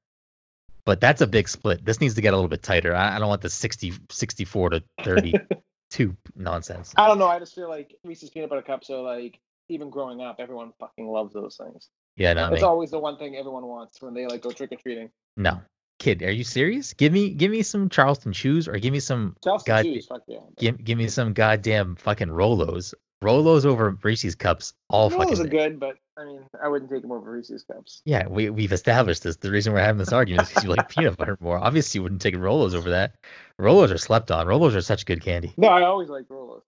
But 0.88 1.02
that's 1.02 1.20
a 1.20 1.28
big 1.28 1.50
split. 1.50 1.84
This 1.84 2.00
needs 2.00 2.14
to 2.16 2.22
get 2.22 2.34
a 2.34 2.38
little 2.38 2.48
bit 2.48 2.64
tighter. 2.64 2.96
I, 2.96 3.18
I 3.18 3.20
don't 3.20 3.28
want 3.28 3.42
the 3.42 3.50
60, 3.50 3.92
64 4.10 4.70
to 4.70 4.84
32 5.04 6.16
nonsense. 6.38 6.94
I 6.96 7.08
don't 7.10 7.20
know. 7.20 7.28
I 7.28 7.40
just 7.40 7.54
feel 7.54 7.68
like 7.68 7.94
Reese's 8.06 8.30
peanut 8.30 8.50
butter 8.50 8.62
cups 8.62 8.90
are 8.90 9.02
like, 9.02 9.38
even 9.68 9.90
growing 9.90 10.22
up, 10.22 10.38
everyone 10.40 10.72
fucking 10.80 11.06
loves 11.06 11.34
those 11.34 11.58
things. 11.58 11.90
Yeah, 12.16 12.32
not 12.32 12.54
It's 12.54 12.64
always 12.64 12.90
the 12.92 13.00
one 13.00 13.18
thing 13.18 13.36
everyone 13.36 13.66
wants 13.66 14.02
when 14.02 14.14
they 14.14 14.28
like 14.28 14.42
go 14.42 14.52
trick 14.52 14.72
or 14.72 14.78
treating. 14.78 15.10
No, 15.36 15.60
kid, 16.00 16.24
are 16.24 16.32
you 16.32 16.46
serious? 16.46 16.94
Give 16.94 17.12
me, 17.12 17.32
give 17.32 17.52
me 17.52 17.64
some 17.64 17.90
Charleston 17.90 18.32
Chews, 18.32 18.70
or 18.70 18.80
give 18.80 18.94
me 18.94 19.02
some, 19.02 19.36
Charleston 19.44 19.76
God- 19.76 19.84
cheese, 19.84 20.06
fuck 20.06 20.22
yeah. 20.30 20.40
give, 20.58 20.82
give 20.82 20.98
me 20.98 21.10
some 21.10 21.34
goddamn 21.34 21.98
fucking 21.98 22.30
Rolos. 22.30 22.94
Rolos 23.22 23.66
over 23.66 23.98
Reese's 24.04 24.36
cups 24.36 24.74
all 24.90 25.10
Those 25.10 25.20
fucking 25.20 25.40
are 25.42 25.44
day. 25.44 25.50
good, 25.50 25.80
but 25.82 25.98
I 26.20 26.26
mean, 26.26 26.42
I 26.64 26.68
wouldn't 26.68 26.90
take 26.90 27.04
them 27.04 27.12
over 27.12 27.30
Reese's 27.32 27.64
cups. 27.64 28.02
Yeah, 28.06 28.28
we 28.28 28.50
we've 28.50 28.72
established 28.72 29.24
this. 29.24 29.36
The 29.38 29.52
reason 29.52 29.74
we're 29.74 29.80
having 29.80 30.00
this 30.00 30.12
argument 30.14 30.44
is 30.44 30.50
because 30.50 30.64
you 30.64 30.70
like 30.72 30.90
peanut 30.96 31.18
butter 31.18 31.38
more. 31.40 31.58
Obviously, 31.60 32.00
you 32.00 32.04
wouldn't 32.04 32.22
take 32.22 32.36
Rolos 32.36 32.74
over 32.74 32.90
that. 32.90 33.16
Rolos 33.60 33.92
are 33.94 33.98
slept 33.98 34.32
on. 34.32 34.48
Rolos 34.48 34.76
are 34.76 34.82
such 34.82 35.06
good 35.06 35.22
candy. 35.22 35.54
No, 35.58 35.68
I 35.68 35.84
always 35.84 36.10
like 36.10 36.26
Rolos. 36.28 36.62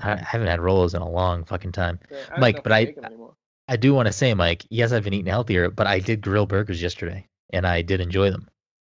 I 0.00 0.12
I 0.12 0.16
haven't 0.16 0.48
had 0.48 0.60
Rolos 0.60 0.94
in 0.94 1.00
a 1.02 1.08
long 1.08 1.44
fucking 1.44 1.72
time. 1.72 2.00
Yeah, 2.10 2.18
I 2.30 2.40
Mike, 2.40 2.62
but 2.62 2.72
I- 2.72 2.84
make 2.84 2.98
'em 2.98 3.04
anymore. 3.04 3.34
I 3.68 3.76
do 3.76 3.94
want 3.94 4.06
to 4.06 4.12
say, 4.12 4.34
Mike, 4.34 4.66
yes, 4.70 4.92
I've 4.92 5.04
been 5.04 5.14
eating 5.14 5.30
healthier, 5.30 5.70
but 5.70 5.86
I 5.86 6.00
did 6.00 6.20
grill 6.20 6.46
burgers 6.46 6.82
yesterday, 6.82 7.26
and 7.52 7.66
I 7.66 7.80
did 7.82 8.00
enjoy 8.00 8.30
them. 8.30 8.48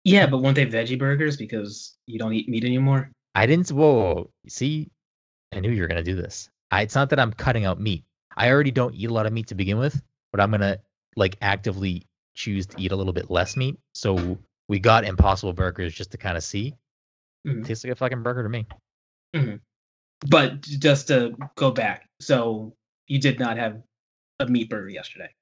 Yeah, 0.05 0.27
but 0.27 0.37
weren't 0.41 0.55
they 0.55 0.65
veggie 0.67 0.97
burgers 0.97 1.35
because 1.35 1.97
you 2.05 2.19
don't 2.19 2.33
eat 2.33 2.47
meat 2.47 2.63
anymore? 2.63 3.11
I 3.35 3.47
didn't. 3.47 3.69
Whoa, 3.69 3.93
whoa, 3.93 4.13
whoa. 4.13 4.29
see, 4.47 4.91
I 5.51 5.59
knew 5.59 5.71
you 5.71 5.81
were 5.81 5.87
gonna 5.87 6.03
do 6.03 6.15
this. 6.15 6.49
I, 6.71 6.83
it's 6.83 6.95
not 6.95 7.09
that 7.09 7.19
I'm 7.19 7.33
cutting 7.33 7.65
out 7.65 7.81
meat. 7.81 8.05
I 8.37 8.49
already 8.51 8.71
don't 8.71 8.95
eat 8.95 9.09
a 9.09 9.13
lot 9.13 9.25
of 9.25 9.33
meat 9.33 9.47
to 9.47 9.55
begin 9.55 9.77
with, 9.77 10.01
but 10.31 10.39
I'm 10.41 10.51
gonna 10.51 10.79
like 11.15 11.37
actively 11.41 12.05
choose 12.35 12.67
to 12.67 12.81
eat 12.81 12.91
a 12.91 12.95
little 12.95 13.13
bit 13.13 13.29
less 13.29 13.57
meat. 13.57 13.77
So 13.93 14.37
we 14.67 14.79
got 14.79 15.03
Impossible 15.03 15.53
Burgers 15.53 15.93
just 15.93 16.11
to 16.11 16.17
kind 16.17 16.37
of 16.37 16.43
see. 16.43 16.75
Mhm. 17.47 17.65
Tastes 17.65 17.83
like 17.83 17.91
a 17.93 17.95
fucking 17.95 18.23
burger 18.23 18.43
to 18.43 18.49
me. 18.49 18.65
But 20.27 20.61
just 20.61 21.07
to 21.07 21.35
go 21.55 21.71
back, 21.71 22.09
so 22.19 22.75
you 23.07 23.19
did 23.19 23.39
not 23.39 23.57
have 23.57 23.81
a 24.39 24.47
meat 24.47 24.69
burger 24.69 24.89
yesterday. 24.89 25.33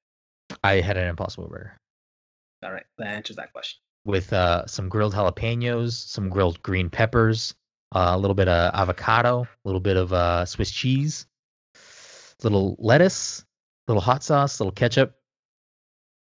I 0.64 0.76
had 0.82 0.98
an 0.98 1.08
Impossible 1.08 1.48
Burger 1.50 1.78
All 2.64 2.72
right, 2.72 2.86
that 2.98 3.08
answers 3.08 3.36
that 3.38 3.52
question. 3.54 3.80
with 4.06 4.32
uh, 4.34 4.66
some 4.68 4.88
grilled 4.90 5.14
jalapenos, 5.14 5.92
some 5.94 6.30
grilled 6.30 6.62
green 6.64 6.90
peppers, 6.90 7.54
uh, 7.96 8.12
a 8.14 8.18
little 8.18 8.36
bit 8.36 8.48
of 8.48 8.74
avocado, 8.74 9.44
a 9.44 9.48
little 9.68 9.82
bit 9.82 9.98
of 9.98 10.14
uh, 10.14 10.46
Swiss 10.46 10.72
cheese, 10.72 11.28
little 12.44 12.76
lettuce, 12.80 13.46
little 13.88 14.02
hot 14.02 14.24
sauce, 14.24 14.60
little 14.60 14.72
ketchup. 14.72 15.16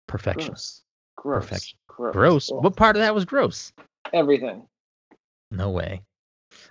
Perfection. 0.08 0.50
Gross. 0.52 0.82
Gross. 1.16 1.44
Perfection. 1.46 1.80
Gross. 1.88 2.14
Gross. 2.14 2.52
What 2.52 2.76
part 2.76 2.96
of 2.96 3.02
that 3.02 3.14
was 3.16 3.26
gross? 3.26 3.72
Everything. 4.14 4.68
No 5.52 5.70
way. 5.70 6.02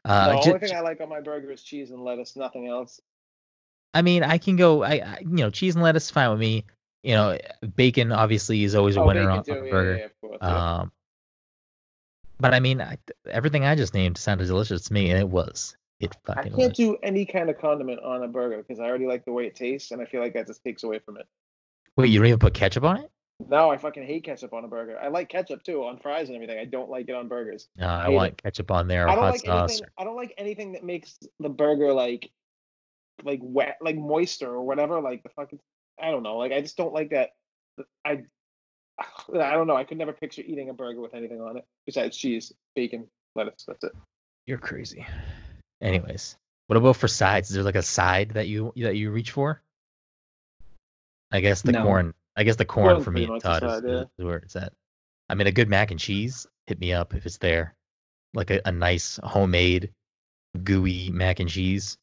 the 0.04 0.10
Uh, 0.10 0.28
only 0.34 0.42
ju- 0.42 0.58
thing 0.58 0.74
I 0.76 0.80
like 0.80 1.00
on 1.00 1.08
my 1.08 1.20
burger 1.20 1.50
is 1.50 1.62
cheese 1.62 1.90
and 1.90 2.02
lettuce. 2.02 2.36
Nothing 2.36 2.66
else. 2.68 3.00
I 3.94 4.02
mean, 4.02 4.22
I 4.22 4.38
can 4.38 4.56
go. 4.56 4.82
I, 4.82 4.92
I 4.92 5.18
you 5.20 5.36
know, 5.36 5.50
cheese 5.50 5.74
and 5.74 5.82
lettuce 5.82 6.10
fine 6.10 6.30
with 6.30 6.38
me. 6.40 6.64
You 7.02 7.14
know, 7.14 7.38
bacon 7.76 8.12
obviously 8.12 8.62
is 8.62 8.74
always 8.74 8.96
a 8.96 9.00
Oh, 9.00 9.06
winner 9.06 9.28
on, 9.30 9.42
too, 9.42 9.52
on 9.52 9.58
a 9.58 9.64
yeah, 9.64 9.70
burger. 9.70 9.96
yeah, 9.98 10.08
course, 10.20 10.38
yeah. 10.42 10.76
Um, 10.80 10.92
but 12.38 12.54
I 12.54 12.60
mean, 12.60 12.80
I, 12.80 12.98
everything 13.26 13.64
I 13.64 13.74
just 13.74 13.94
named 13.94 14.18
sounded 14.18 14.46
delicious 14.46 14.82
to 14.84 14.92
me, 14.92 15.10
and 15.10 15.18
it 15.18 15.28
was. 15.28 15.76
It 16.00 16.16
I 16.28 16.44
can't 16.44 16.56
was. 16.56 16.72
do 16.72 16.96
any 17.02 17.26
kind 17.26 17.50
of 17.50 17.58
condiment 17.58 18.00
on 18.02 18.22
a 18.22 18.28
burger 18.28 18.56
because 18.56 18.80
I 18.80 18.84
already 18.84 19.06
like 19.06 19.24
the 19.26 19.32
way 19.32 19.46
it 19.46 19.54
tastes, 19.54 19.90
and 19.90 20.00
I 20.00 20.06
feel 20.06 20.22
like 20.22 20.32
that 20.34 20.46
just 20.46 20.64
takes 20.64 20.82
away 20.82 20.98
from 20.98 21.18
it. 21.18 21.26
Wait, 21.96 22.08
you 22.08 22.18
don't 22.18 22.26
even 22.28 22.38
put 22.38 22.54
ketchup 22.54 22.84
on 22.84 22.98
it? 22.98 23.10
No, 23.48 23.70
I 23.70 23.76
fucking 23.76 24.06
hate 24.06 24.24
ketchup 24.24 24.52
on 24.54 24.64
a 24.64 24.68
burger. 24.68 24.98
I 24.98 25.08
like 25.08 25.28
ketchup 25.28 25.62
too 25.62 25.84
on 25.84 25.98
fries 25.98 26.28
and 26.28 26.36
everything. 26.36 26.58
I 26.58 26.64
don't 26.64 26.90
like 26.90 27.08
it 27.08 27.14
on 27.14 27.28
burgers. 27.28 27.68
No, 27.76 27.88
I 27.88 28.06
Hate 28.06 28.14
want 28.14 28.42
ketchup 28.42 28.70
on 28.70 28.88
there 28.88 29.06
or 29.06 29.08
I 29.10 29.14
don't 29.14 29.24
hot 29.24 29.30
like 29.32 29.40
sauce. 29.44 29.70
anything. 29.72 29.88
I 29.98 30.04
don't 30.04 30.16
like 30.16 30.34
anything 30.38 30.72
that 30.72 30.84
makes 30.84 31.18
the 31.38 31.48
burger 31.48 31.92
like, 31.92 32.30
like 33.22 33.40
wet, 33.42 33.76
like 33.80 33.96
moisture 33.96 34.50
or 34.50 34.62
whatever. 34.62 35.00
Like 35.00 35.22
the 35.22 35.30
fucking, 35.30 35.58
I 36.02 36.10
don't 36.10 36.22
know. 36.22 36.36
Like 36.36 36.52
I 36.52 36.60
just 36.60 36.76
don't 36.76 36.92
like 36.94 37.10
that. 37.10 37.30
I, 38.04 38.22
I 39.34 39.52
don't 39.52 39.66
know. 39.66 39.76
I 39.76 39.84
could 39.84 39.98
never 39.98 40.12
picture 40.12 40.42
eating 40.44 40.68
a 40.70 40.74
burger 40.74 41.00
with 41.00 41.14
anything 41.14 41.40
on 41.40 41.56
it 41.56 41.64
besides 41.86 42.16
cheese, 42.16 42.52
bacon, 42.74 43.06
lettuce. 43.36 43.64
That's 43.66 43.84
it. 43.84 43.92
You're 44.46 44.58
crazy. 44.58 45.06
Anyways, 45.80 46.36
what 46.66 46.76
about 46.76 46.96
for 46.96 47.08
sides? 47.08 47.50
Is 47.50 47.54
there 47.56 47.64
like 47.64 47.74
a 47.74 47.82
side 47.82 48.30
that 48.32 48.48
you 48.48 48.72
that 48.76 48.96
you 48.96 49.10
reach 49.10 49.30
for? 49.30 49.62
I 51.32 51.40
guess 51.40 51.62
the 51.62 51.72
No. 51.72 51.84
corn. 51.84 52.14
I 52.36 52.44
guess 52.44 52.56
the 52.56 52.64
corn 52.64 52.90
Corn's 52.90 53.04
for 53.04 53.10
me, 53.10 53.26
Todd, 53.26 53.62
a 53.62 53.66
is, 53.66 53.72
side, 53.72 53.84
yeah. 53.86 54.04
is 54.18 54.24
where 54.24 54.36
it's 54.38 54.56
at. 54.56 54.72
I 55.28 55.34
mean, 55.34 55.46
a 55.46 55.52
good 55.52 55.68
mac 55.68 55.90
and 55.90 56.00
cheese. 56.00 56.46
Hit 56.66 56.80
me 56.80 56.92
up 56.92 57.14
if 57.14 57.26
it's 57.26 57.38
there. 57.38 57.74
Like 58.34 58.50
a, 58.50 58.60
a 58.64 58.72
nice 58.72 59.18
homemade 59.22 59.90
gooey 60.62 61.10
mac 61.10 61.40
and 61.40 61.48
cheese. 61.48 61.98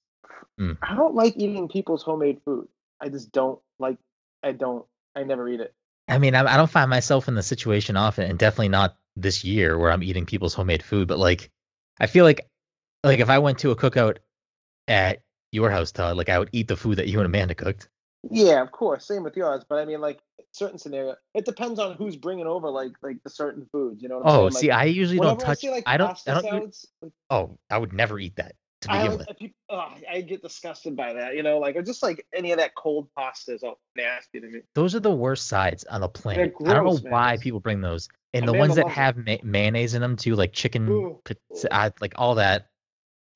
Mm. 0.59 0.77
I 0.81 0.95
don't 0.95 1.15
like 1.15 1.35
eating 1.37 1.67
people's 1.67 2.03
homemade 2.03 2.41
food. 2.45 2.67
I 3.01 3.09
just 3.09 3.31
don't 3.31 3.59
like. 3.79 3.97
I 4.43 4.51
don't. 4.51 4.85
I 5.15 5.23
never 5.23 5.47
eat 5.47 5.59
it. 5.59 5.73
I 6.07 6.19
mean, 6.19 6.35
I, 6.35 6.53
I 6.53 6.57
don't 6.57 6.69
find 6.69 6.89
myself 6.89 7.27
in 7.27 7.35
the 7.35 7.43
situation 7.43 7.97
often, 7.97 8.29
and 8.29 8.39
definitely 8.39 8.69
not 8.69 8.97
this 9.15 9.43
year 9.43 9.77
where 9.77 9.91
I'm 9.91 10.03
eating 10.03 10.25
people's 10.25 10.53
homemade 10.53 10.83
food. 10.83 11.07
But 11.07 11.19
like, 11.19 11.49
I 11.99 12.07
feel 12.07 12.23
like, 12.23 12.47
like 13.07 13.19
if 13.19 13.29
I 13.29 13.39
went 13.39 13.59
to 13.59 13.71
a 13.71 13.75
cookout 13.75 14.17
at 14.87 15.21
your 15.51 15.69
house, 15.69 15.91
Todd, 15.91 16.17
like 16.17 16.29
I 16.29 16.39
would 16.39 16.49
eat 16.51 16.67
the 16.67 16.75
food 16.77 16.97
that 16.97 17.07
you 17.07 17.19
and 17.19 17.25
Amanda 17.25 17.55
cooked. 17.55 17.89
Yeah, 18.29 18.61
of 18.61 18.71
course. 18.71 19.07
Same 19.07 19.23
with 19.23 19.37
yours. 19.37 19.63
But 19.67 19.79
I 19.79 19.85
mean, 19.85 20.01
like 20.01 20.19
certain 20.51 20.77
scenario, 20.77 21.15
it 21.33 21.45
depends 21.45 21.79
on 21.79 21.95
who's 21.95 22.15
bringing 22.15 22.47
over 22.47 22.69
like 22.69 22.91
like 23.01 23.17
the 23.23 23.29
certain 23.29 23.67
foods. 23.71 24.01
You 24.01 24.09
know 24.09 24.19
what 24.19 24.27
I'm 24.27 24.39
Oh, 24.39 24.49
see, 24.49 24.71
I 24.71 24.85
usually 24.85 25.19
don't 25.19 25.39
touch. 25.39 25.49
I 25.49 25.61
see 25.61 25.69
like 25.69 25.83
I 25.85 25.97
don't. 25.97 26.19
I 26.27 26.33
don't. 26.33 26.43
salads, 26.43 26.87
like, 27.01 27.11
Oh, 27.29 27.57
I 27.69 27.77
would 27.77 27.93
never 27.93 28.19
eat 28.19 28.35
that 28.37 28.55
to 28.81 28.91
I 28.91 29.03
begin 29.03 29.19
like 29.19 29.39
with. 29.39 29.51
oh, 29.69 29.93
I 30.11 30.21
get 30.21 30.41
disgusted 30.41 30.95
by 30.95 31.13
that. 31.13 31.35
You 31.35 31.43
know, 31.43 31.59
like 31.59 31.75
or 31.75 31.81
just 31.81 32.03
like 32.03 32.25
any 32.33 32.51
of 32.51 32.59
that 32.59 32.75
cold 32.75 33.07
pasta 33.15 33.53
is 33.53 33.63
all 33.63 33.79
nasty 33.95 34.39
to 34.39 34.47
me. 34.47 34.61
Those 34.75 34.95
are 34.95 34.99
the 34.99 35.11
worst 35.11 35.47
sides 35.47 35.83
on 35.85 36.01
the 36.01 36.09
planet. 36.09 36.53
I 36.65 36.73
don't 36.73 36.85
know 36.85 36.99
man. 37.03 37.11
why 37.11 37.37
people 37.37 37.59
bring 37.59 37.81
those. 37.81 38.09
And 38.33 38.47
the 38.47 38.53
ones 38.53 38.75
that 38.75 38.89
have 38.89 39.17
ma- 39.17 39.37
mayonnaise 39.43 39.93
in 39.93 40.01
them 40.01 40.15
too, 40.15 40.35
like 40.35 40.53
chicken, 40.53 40.87
Ooh, 40.89 41.21
pit- 41.23 41.39
ooh. 41.51 41.67
I- 41.71 41.93
like 42.01 42.13
all 42.17 42.35
that. 42.35 42.67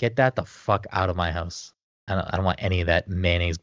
Get 0.02 0.16
that 0.16 0.36
the 0.36 0.46
fuck 0.46 0.88
out 0.92 1.12
of 1.12 1.16
my 1.16 1.32
house. 1.32 1.74
I 2.08 2.16
don't, 2.16 2.26
I 2.34 2.36
don't 2.36 2.44
want 2.44 2.58
any 2.64 2.82
of 2.82 2.88
that 2.88 3.08
mayonnaise 3.08 3.60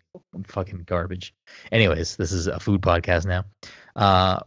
fucking 0.47 0.85
garbage. 0.87 1.35
Anyways, 1.73 2.15
this 2.15 2.31
is 2.31 2.47
a 2.47 2.61
food 2.61 2.81
podcast 2.81 3.27
now. 3.27 3.45
Uh, 3.97 4.39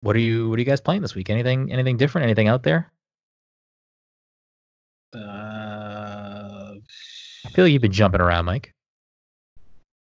what 0.00 0.16
are 0.16 0.20
you 0.20 0.48
What 0.48 0.56
are 0.56 0.60
you 0.60 0.64
guys 0.64 0.80
playing 0.80 1.02
this 1.02 1.14
week? 1.14 1.28
Anything 1.28 1.70
Anything 1.70 1.98
different? 1.98 2.24
Anything 2.24 2.48
out 2.48 2.62
there? 2.62 2.90
Uh, 5.14 6.76
I 7.44 7.50
feel 7.50 7.66
like 7.66 7.72
you've 7.74 7.82
been 7.82 7.92
jumping 7.92 8.22
around, 8.22 8.46
Mike. 8.46 8.72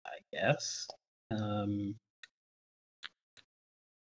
I 0.04 0.18
guess. 0.34 0.86
Um, 1.30 1.94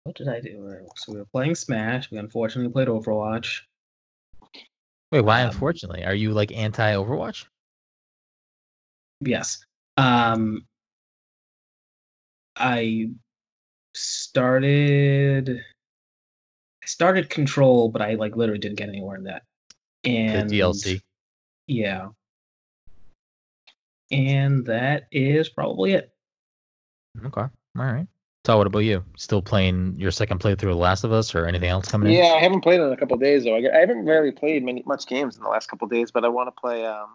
what 0.03 0.15
did 0.15 0.29
I 0.29 0.39
do? 0.39 0.87
So 0.95 1.13
we 1.13 1.19
were 1.19 1.25
playing 1.25 1.53
Smash. 1.53 2.09
We 2.09 2.17
unfortunately 2.17 2.73
played 2.73 2.87
Overwatch. 2.87 3.61
Wait, 5.11 5.21
why? 5.21 5.41
Um, 5.41 5.49
unfortunately, 5.49 6.03
are 6.03 6.13
you 6.13 6.31
like 6.31 6.51
anti 6.51 6.93
Overwatch? 6.93 7.45
Yes. 9.21 9.65
Um, 9.95 10.67
I 12.55 13.09
started. 13.95 15.49
I 16.83 16.85
started 16.85 17.29
Control, 17.29 17.89
but 17.89 18.01
I 18.01 18.15
like 18.15 18.35
literally 18.35 18.59
didn't 18.59 18.77
get 18.77 18.89
anywhere 18.89 19.17
in 19.17 19.23
that. 19.23 19.43
The 20.03 20.17
And 20.17 20.49
DLC. 20.49 21.01
Yeah. 21.67 22.09
And 24.11 24.65
that 24.65 25.07
is 25.11 25.49
probably 25.49 25.93
it. 25.93 26.11
Okay. 27.25 27.41
All 27.41 27.51
right. 27.75 28.07
So, 28.47 28.57
what 28.57 28.65
about 28.65 28.79
you? 28.79 29.03
Still 29.17 29.41
playing 29.41 29.95
your 29.97 30.09
second 30.09 30.39
playthrough 30.39 30.71
of 30.71 30.77
Last 30.77 31.03
of 31.03 31.11
Us, 31.11 31.35
or 31.35 31.47
anything 31.47 31.67
else 31.67 31.89
coming 31.89 32.13
in? 32.13 32.17
Yeah, 32.17 32.31
I 32.31 32.39
haven't 32.39 32.61
played 32.61 32.79
in 32.79 32.93
a 32.93 32.95
couple 32.95 33.15
of 33.15 33.21
days 33.21 33.43
though. 33.43 33.57
I, 33.57 33.75
I 33.75 33.79
haven't 33.81 34.05
really 34.05 34.31
played 34.31 34.63
many 34.63 34.83
much 34.85 35.05
games 35.05 35.35
in 35.35 35.43
the 35.43 35.49
last 35.49 35.67
couple 35.67 35.83
of 35.83 35.91
days, 35.91 36.11
but 36.11 36.23
I 36.23 36.29
want 36.29 36.47
to 36.47 36.53
play. 36.57 36.85
Um, 36.85 37.09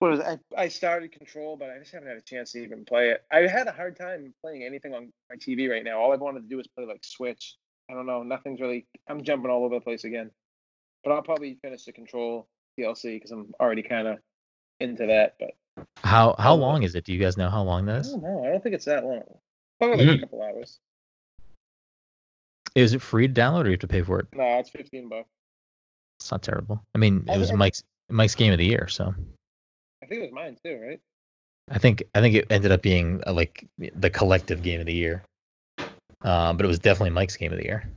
what 0.00 0.10
was 0.10 0.18
it? 0.18 0.40
I, 0.58 0.62
I 0.62 0.66
started 0.66 1.12
Control, 1.12 1.56
but 1.56 1.70
I 1.70 1.78
just 1.78 1.92
haven't 1.92 2.08
had 2.08 2.16
a 2.16 2.22
chance 2.22 2.50
to 2.50 2.64
even 2.64 2.84
play 2.84 3.10
it. 3.10 3.22
I 3.30 3.46
had 3.46 3.68
a 3.68 3.70
hard 3.70 3.96
time 3.96 4.34
playing 4.42 4.64
anything 4.64 4.94
on 4.94 5.12
my 5.30 5.36
TV 5.36 5.70
right 5.70 5.84
now. 5.84 6.00
All 6.00 6.12
I've 6.12 6.20
wanted 6.20 6.40
to 6.40 6.48
do 6.48 6.58
is 6.58 6.66
play 6.66 6.86
like 6.86 7.04
Switch. 7.04 7.54
I 7.88 7.94
don't 7.94 8.06
know. 8.06 8.24
Nothing's 8.24 8.60
really. 8.60 8.88
I'm 9.08 9.22
jumping 9.22 9.48
all 9.48 9.64
over 9.64 9.76
the 9.76 9.80
place 9.80 10.02
again. 10.02 10.32
But 11.04 11.12
I'll 11.12 11.22
probably 11.22 11.56
finish 11.62 11.84
the 11.84 11.92
Control 11.92 12.48
DLC 12.76 13.14
because 13.14 13.30
I'm 13.30 13.52
already 13.60 13.84
kind 13.84 14.08
of 14.08 14.18
into 14.80 15.06
that. 15.06 15.36
But 15.38 15.86
How 16.02 16.34
how 16.36 16.56
long 16.56 16.82
is 16.82 16.96
it? 16.96 17.04
Do 17.04 17.12
you 17.12 17.20
guys 17.20 17.36
know 17.36 17.48
how 17.48 17.62
long 17.62 17.86
that 17.86 17.94
I 17.94 17.98
is? 18.00 18.10
don't 18.10 18.24
know. 18.24 18.42
I 18.44 18.48
don't 18.48 18.60
think 18.60 18.74
it's 18.74 18.86
that 18.86 19.04
long. 19.04 19.22
Probably 19.80 20.04
like 20.04 20.14
Mhm. 20.16 20.18
a 20.18 20.20
couple 20.20 20.42
hours. 20.42 20.80
Is 22.74 22.92
it 22.92 23.02
free 23.02 23.28
to 23.28 23.32
download, 23.32 23.64
or 23.64 23.66
you 23.66 23.72
have 23.72 23.80
to 23.80 23.88
pay 23.88 24.02
for 24.02 24.18
it? 24.20 24.26
No, 24.32 24.58
it's 24.58 24.70
15 24.70 25.08
bucks. 25.08 25.28
It's 26.20 26.30
not 26.30 26.42
terrible. 26.42 26.82
I 26.94 26.98
mean, 26.98 27.24
it 27.28 27.38
was 27.38 27.52
Mike's 27.52 27.82
Mike's 28.08 28.34
game 28.34 28.52
of 28.52 28.58
the 28.58 28.64
year, 28.64 28.88
so 28.88 29.14
I 30.02 30.06
think 30.06 30.20
it 30.20 30.22
was 30.22 30.32
mine 30.32 30.56
too, 30.62 30.78
right? 30.80 31.00
I 31.70 31.78
think 31.78 32.02
I 32.14 32.20
think 32.20 32.34
it 32.34 32.46
ended 32.50 32.72
up 32.72 32.82
being 32.82 33.22
uh, 33.26 33.32
like 33.32 33.66
the 33.78 34.10
collective 34.10 34.62
game 34.62 34.80
of 34.80 34.86
the 34.86 34.94
year. 34.94 35.22
Um, 36.22 36.56
but 36.56 36.64
it 36.64 36.68
was 36.68 36.78
definitely 36.78 37.10
Mike's 37.10 37.36
game 37.36 37.52
of 37.52 37.58
the 37.58 37.64
year. 37.64 37.88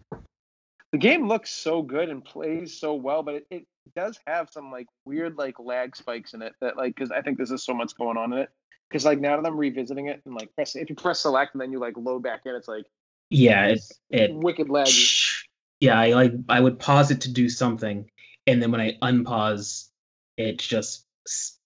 the 0.91 0.97
game 0.97 1.27
looks 1.27 1.49
so 1.49 1.81
good 1.81 2.09
and 2.09 2.23
plays 2.23 2.77
so 2.79 2.93
well, 2.93 3.23
but 3.23 3.35
it, 3.35 3.47
it 3.49 3.65
does 3.95 4.19
have 4.27 4.49
some 4.51 4.71
like 4.71 4.87
weird 5.05 5.37
like 5.37 5.59
lag 5.59 5.95
spikes 5.95 6.33
in 6.33 6.41
it 6.41 6.53
that 6.61 6.77
like 6.77 6.93
because 6.95 7.11
I 7.11 7.21
think 7.21 7.37
there's 7.37 7.49
just 7.49 7.65
so 7.65 7.73
much 7.73 7.95
going 7.97 8.17
on 8.17 8.33
in 8.33 8.39
it. 8.39 8.49
Because 8.89 9.06
like 9.06 9.19
now 9.19 9.39
that 9.39 9.47
I'm 9.47 9.58
revisiting 9.58 10.08
it 10.08 10.21
and 10.26 10.34
like 10.34 10.54
pressing, 10.56 10.82
if 10.82 10.89
you 10.89 10.95
press 10.95 11.19
select 11.19 11.54
and 11.54 11.62
then 11.62 11.71
you 11.71 11.80
like 11.80 11.95
load 11.97 12.23
back 12.23 12.41
in, 12.45 12.56
it's 12.56 12.67
like 12.67 12.86
Yeah, 13.30 13.65
it 13.65 13.82
it 14.10 14.34
wicked 14.34 14.67
laggy. 14.67 15.43
yeah, 15.80 16.00
I 16.00 16.13
like 16.13 16.34
I 16.50 16.60
would 16.60 16.80
pause 16.80 17.12
it 17.12 17.21
to 17.21 17.32
do 17.32 17.50
something, 17.50 18.10
and 18.45 18.62
then 18.62 18.71
when 18.71 18.82
I 18.82 18.93
unpause, 19.02 19.89
it 20.38 20.60
just 20.60 21.06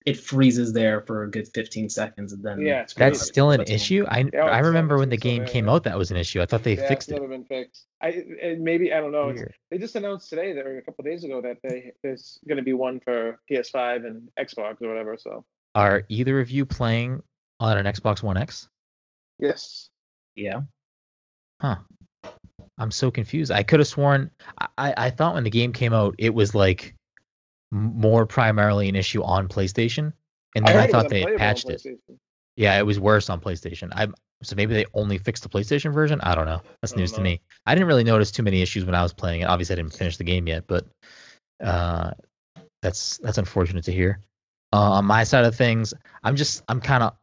it 0.05 0.17
freezes 0.19 0.73
there 0.73 1.01
for 1.01 1.23
a 1.23 1.29
good 1.29 1.47
15 1.53 1.89
seconds, 1.89 2.33
and 2.33 2.43
then 2.43 2.59
Yeah, 2.61 2.81
it's 2.81 2.93
That's 2.93 3.19
crazy. 3.19 3.31
still 3.31 3.51
an 3.51 3.59
That's 3.59 3.71
issue. 3.71 4.05
I 4.09 4.25
Yeah, 4.33 4.45
I 4.45 4.59
remember 4.59 4.97
when 4.97 5.09
the 5.09 5.17
game 5.17 5.45
came 5.45 5.69
out, 5.69 5.83
that 5.83 5.97
was 5.97 6.09
an 6.09 6.17
issue. 6.17 6.41
I 6.41 6.45
thought 6.47 6.63
they 6.63 6.75
yeah, 6.75 6.87
fixed 6.87 7.09
it's 7.09 7.11
it. 7.11 7.21
never 7.21 7.27
been 7.27 7.45
fixed. 7.45 7.85
I 8.01 8.23
and 8.41 8.63
maybe 8.63 8.93
I 8.93 8.99
don't 8.99 9.11
know. 9.11 9.33
They 9.69 9.77
just 9.77 9.95
announced 9.95 10.29
today 10.29 10.53
that 10.53 10.65
or 10.65 10.79
a 10.79 10.81
couple 10.81 11.03
days 11.03 11.23
ago 11.23 11.41
that 11.41 11.57
they 11.63 11.91
there's 12.01 12.39
going 12.47 12.57
to 12.57 12.63
be 12.63 12.73
one 12.73 12.99
for 12.99 13.39
PS5 13.49 14.05
and 14.05 14.29
Xbox 14.39 14.81
or 14.81 14.89
whatever. 14.89 15.17
So 15.17 15.45
Are 15.75 16.03
either 16.09 16.39
of 16.39 16.49
you 16.49 16.65
playing 16.65 17.21
on 17.59 17.77
an 17.77 17.85
Xbox 17.85 18.21
One 18.23 18.37
X? 18.37 18.67
yes, 19.39 19.89
yeah. 20.35 20.61
Huh. 21.59 21.77
I'm 22.77 22.91
so 22.91 23.11
confused. 23.11 23.51
I 23.51 23.63
could 23.63 23.79
have 23.79 23.87
sworn 23.87 24.31
I, 24.57 24.67
I 24.77 24.93
I 24.97 25.09
thought 25.09 25.35
when 25.35 25.43
the 25.43 25.49
game 25.49 25.73
came 25.73 25.93
out 25.93 26.15
it 26.17 26.33
was 26.33 26.55
like 26.55 26.95
more 27.71 28.25
primarily 28.25 28.89
an 28.89 28.95
issue 28.95 29.23
on 29.23 29.47
PlayStation, 29.47 30.13
and 30.55 30.65
then 30.65 30.75
I, 30.75 30.81
heard 30.81 30.89
it 30.89 30.93
was 30.93 31.03
thought 31.03 31.09
they 31.09 31.21
had 31.21 31.37
patched 31.37 31.69
it. 31.69 31.85
Yeah, 32.55 32.77
it 32.77 32.85
was 32.85 32.99
worse 32.99 33.29
on 33.29 33.39
PlayStation. 33.39 33.89
I'm 33.93 34.13
So 34.43 34.55
maybe 34.55 34.73
they 34.73 34.85
only 34.93 35.17
fixed 35.17 35.43
the 35.43 35.49
PlayStation 35.49 35.93
version. 35.93 36.19
I 36.21 36.35
don't 36.35 36.45
know. 36.45 36.61
That's 36.81 36.93
I 36.93 36.95
don't 36.95 37.01
news 37.01 37.11
to 37.13 37.21
me. 37.21 37.41
I 37.65 37.75
didn't 37.75 37.87
really 37.87 38.03
notice 38.03 38.31
too 38.31 38.43
many 38.43 38.61
issues 38.61 38.85
when 38.85 38.95
I 38.95 39.03
was 39.03 39.13
playing 39.13 39.41
it. 39.41 39.45
Obviously, 39.45 39.73
I 39.73 39.77
didn't 39.77 39.93
finish 39.93 40.17
the 40.17 40.23
game 40.23 40.47
yet, 40.47 40.65
but 40.67 40.85
uh, 41.63 42.11
that's 42.81 43.17
that's 43.19 43.37
unfortunate 43.37 43.85
to 43.85 43.91
hear. 43.91 44.19
Uh, 44.73 44.91
on 44.91 45.05
my 45.05 45.23
side 45.23 45.45
of 45.45 45.55
things, 45.55 45.93
I'm 46.23 46.35
just 46.35 46.63
I'm 46.67 46.81
kind 46.81 47.03
of 47.03 47.13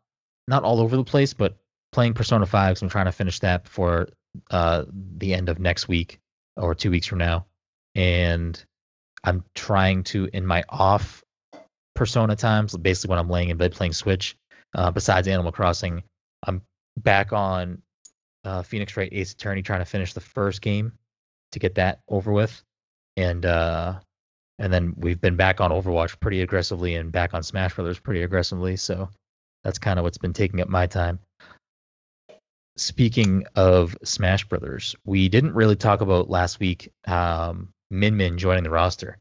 not 0.47 0.65
all 0.65 0.81
over 0.81 0.97
the 0.97 1.05
place, 1.05 1.35
but 1.35 1.57
playing 1.93 2.15
Persona 2.15 2.47
5. 2.47 2.79
So 2.79 2.87
I'm 2.87 2.91
trying 2.91 3.07
to 3.07 3.13
finish 3.13 3.41
that 3.41 3.65
before 3.65 4.09
uh, 4.51 4.85
the 4.91 5.35
end 5.35 5.49
of 5.49 5.59
next 5.59 5.89
week 5.89 6.21
or 6.57 6.75
two 6.75 6.91
weeks 6.91 7.07
from 7.07 7.19
now, 7.19 7.47
and 7.95 8.63
I'm 9.25 9.45
trying 9.55 10.05
to 10.05 10.29
in 10.33 10.47
my 10.47 10.65
off 10.69 11.23
Persona 11.95 12.37
times, 12.37 12.77
basically 12.77 13.11
when 13.11 13.19
I'm 13.19 13.31
laying 13.31 13.51
in 13.51 13.57
bed 13.57 13.73
playing 13.73 13.93
Switch. 13.93 14.37
Uh, 14.75 14.91
besides 14.91 15.27
Animal 15.29 15.51
Crossing, 15.51 16.03
I'm 16.47 16.63
back 16.97 17.33
on 17.33 17.81
uh, 18.45 18.63
Phoenix 18.63 18.97
Wright 18.97 19.09
Ace 19.11 19.33
Attorney 19.33 19.63
trying 19.63 19.81
to 19.81 19.87
finish 19.87 20.13
the 20.13 20.21
first 20.21 20.61
game 20.61 20.93
to 21.53 21.59
get 21.59 21.77
that 21.77 22.01
over 22.07 22.31
with, 22.31 22.63
and 23.17 23.45
uh, 23.47 23.99
and 24.59 24.73
then 24.73 24.95
we've 24.97 25.21
been 25.21 25.37
back 25.37 25.61
on 25.61 25.71
Overwatch 25.71 26.19
pretty 26.21 26.43
aggressively 26.43 26.95
and 26.97 27.13
back 27.13 27.35
on 27.35 27.43
Smash 27.43 27.75
Brothers 27.75 27.99
pretty 27.99 28.23
aggressively. 28.23 28.77
So 28.77 29.09
that's 29.65 29.79
kind 29.79 29.99
of 29.99 30.03
what's 30.03 30.19
been 30.19 30.33
taking 30.33 30.61
up 30.61 30.69
my 30.69 30.87
time. 30.87 31.21
Speaking 32.77 33.45
of 33.57 33.97
Smash 34.05 34.45
Brothers, 34.45 34.95
we 35.05 35.29
didn't 35.29 35.55
really 35.55 35.77
talk 35.77 36.01
about 36.01 36.31
last 36.31 36.61
week 36.61 36.93
um, 37.07 37.71
Min 37.91 38.17
Min 38.17 38.39
joining 38.39 38.65
the 38.65 38.71
roster. 38.71 39.19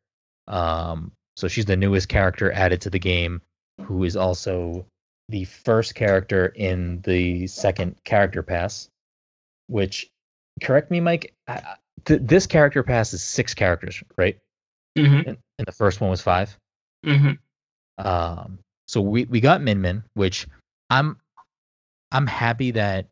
Um, 0.47 1.11
so 1.35 1.47
she's 1.47 1.65
the 1.65 1.75
newest 1.75 2.09
character 2.09 2.51
added 2.51 2.81
to 2.81 2.89
the 2.89 2.99
game, 2.99 3.41
who 3.81 4.03
is 4.03 4.15
also 4.15 4.85
the 5.29 5.45
first 5.45 5.95
character 5.95 6.47
in 6.47 7.01
the 7.01 7.47
second 7.47 7.95
character 8.03 8.43
pass. 8.43 8.89
Which, 9.67 10.07
correct 10.61 10.89
me, 10.91 10.99
Mike. 10.99 11.33
I, 11.47 11.75
th- 12.05 12.21
this 12.23 12.47
character 12.47 12.83
pass 12.83 13.13
is 13.13 13.23
six 13.23 13.53
characters, 13.53 14.03
right? 14.17 14.37
Mm-hmm. 15.05 15.29
And, 15.29 15.37
and 15.59 15.67
the 15.67 15.71
first 15.71 16.01
one 16.01 16.09
was 16.09 16.21
five. 16.21 16.57
Mm-hmm. 17.05 18.05
Um, 18.05 18.59
so 18.87 19.01
we 19.01 19.25
we 19.25 19.39
got 19.39 19.61
Min 19.61 19.81
Min, 19.81 20.03
which 20.13 20.47
I'm 20.89 21.17
I'm 22.11 22.27
happy 22.27 22.71
that 22.71 23.07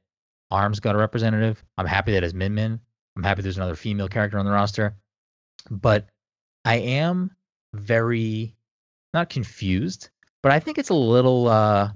Arms 0.52 0.80
got 0.80 0.95
a 0.95 0.98
representative. 0.98 1.63
I'm 1.78 1.86
happy 1.86 2.13
that 2.13 2.24
it's 2.24 2.34
Min 2.34 2.56
Min. 2.56 2.80
I'm 3.15 3.24
happy 3.24 3.41
there's 3.41 3.58
another 3.58 3.76
female 3.76 4.08
character 4.08 4.38
on 4.38 4.45
the 4.45 4.52
roster. 4.52 4.95
But 5.69 6.08
I 6.63 6.76
am 6.76 7.36
very 7.74 8.56
not 9.13 9.30
confused, 9.30 10.10
but 10.43 10.52
I 10.52 10.60
think 10.60 10.78
it's 10.78 10.89
a 10.89 10.93
little 10.95 11.48
uh 11.48 11.91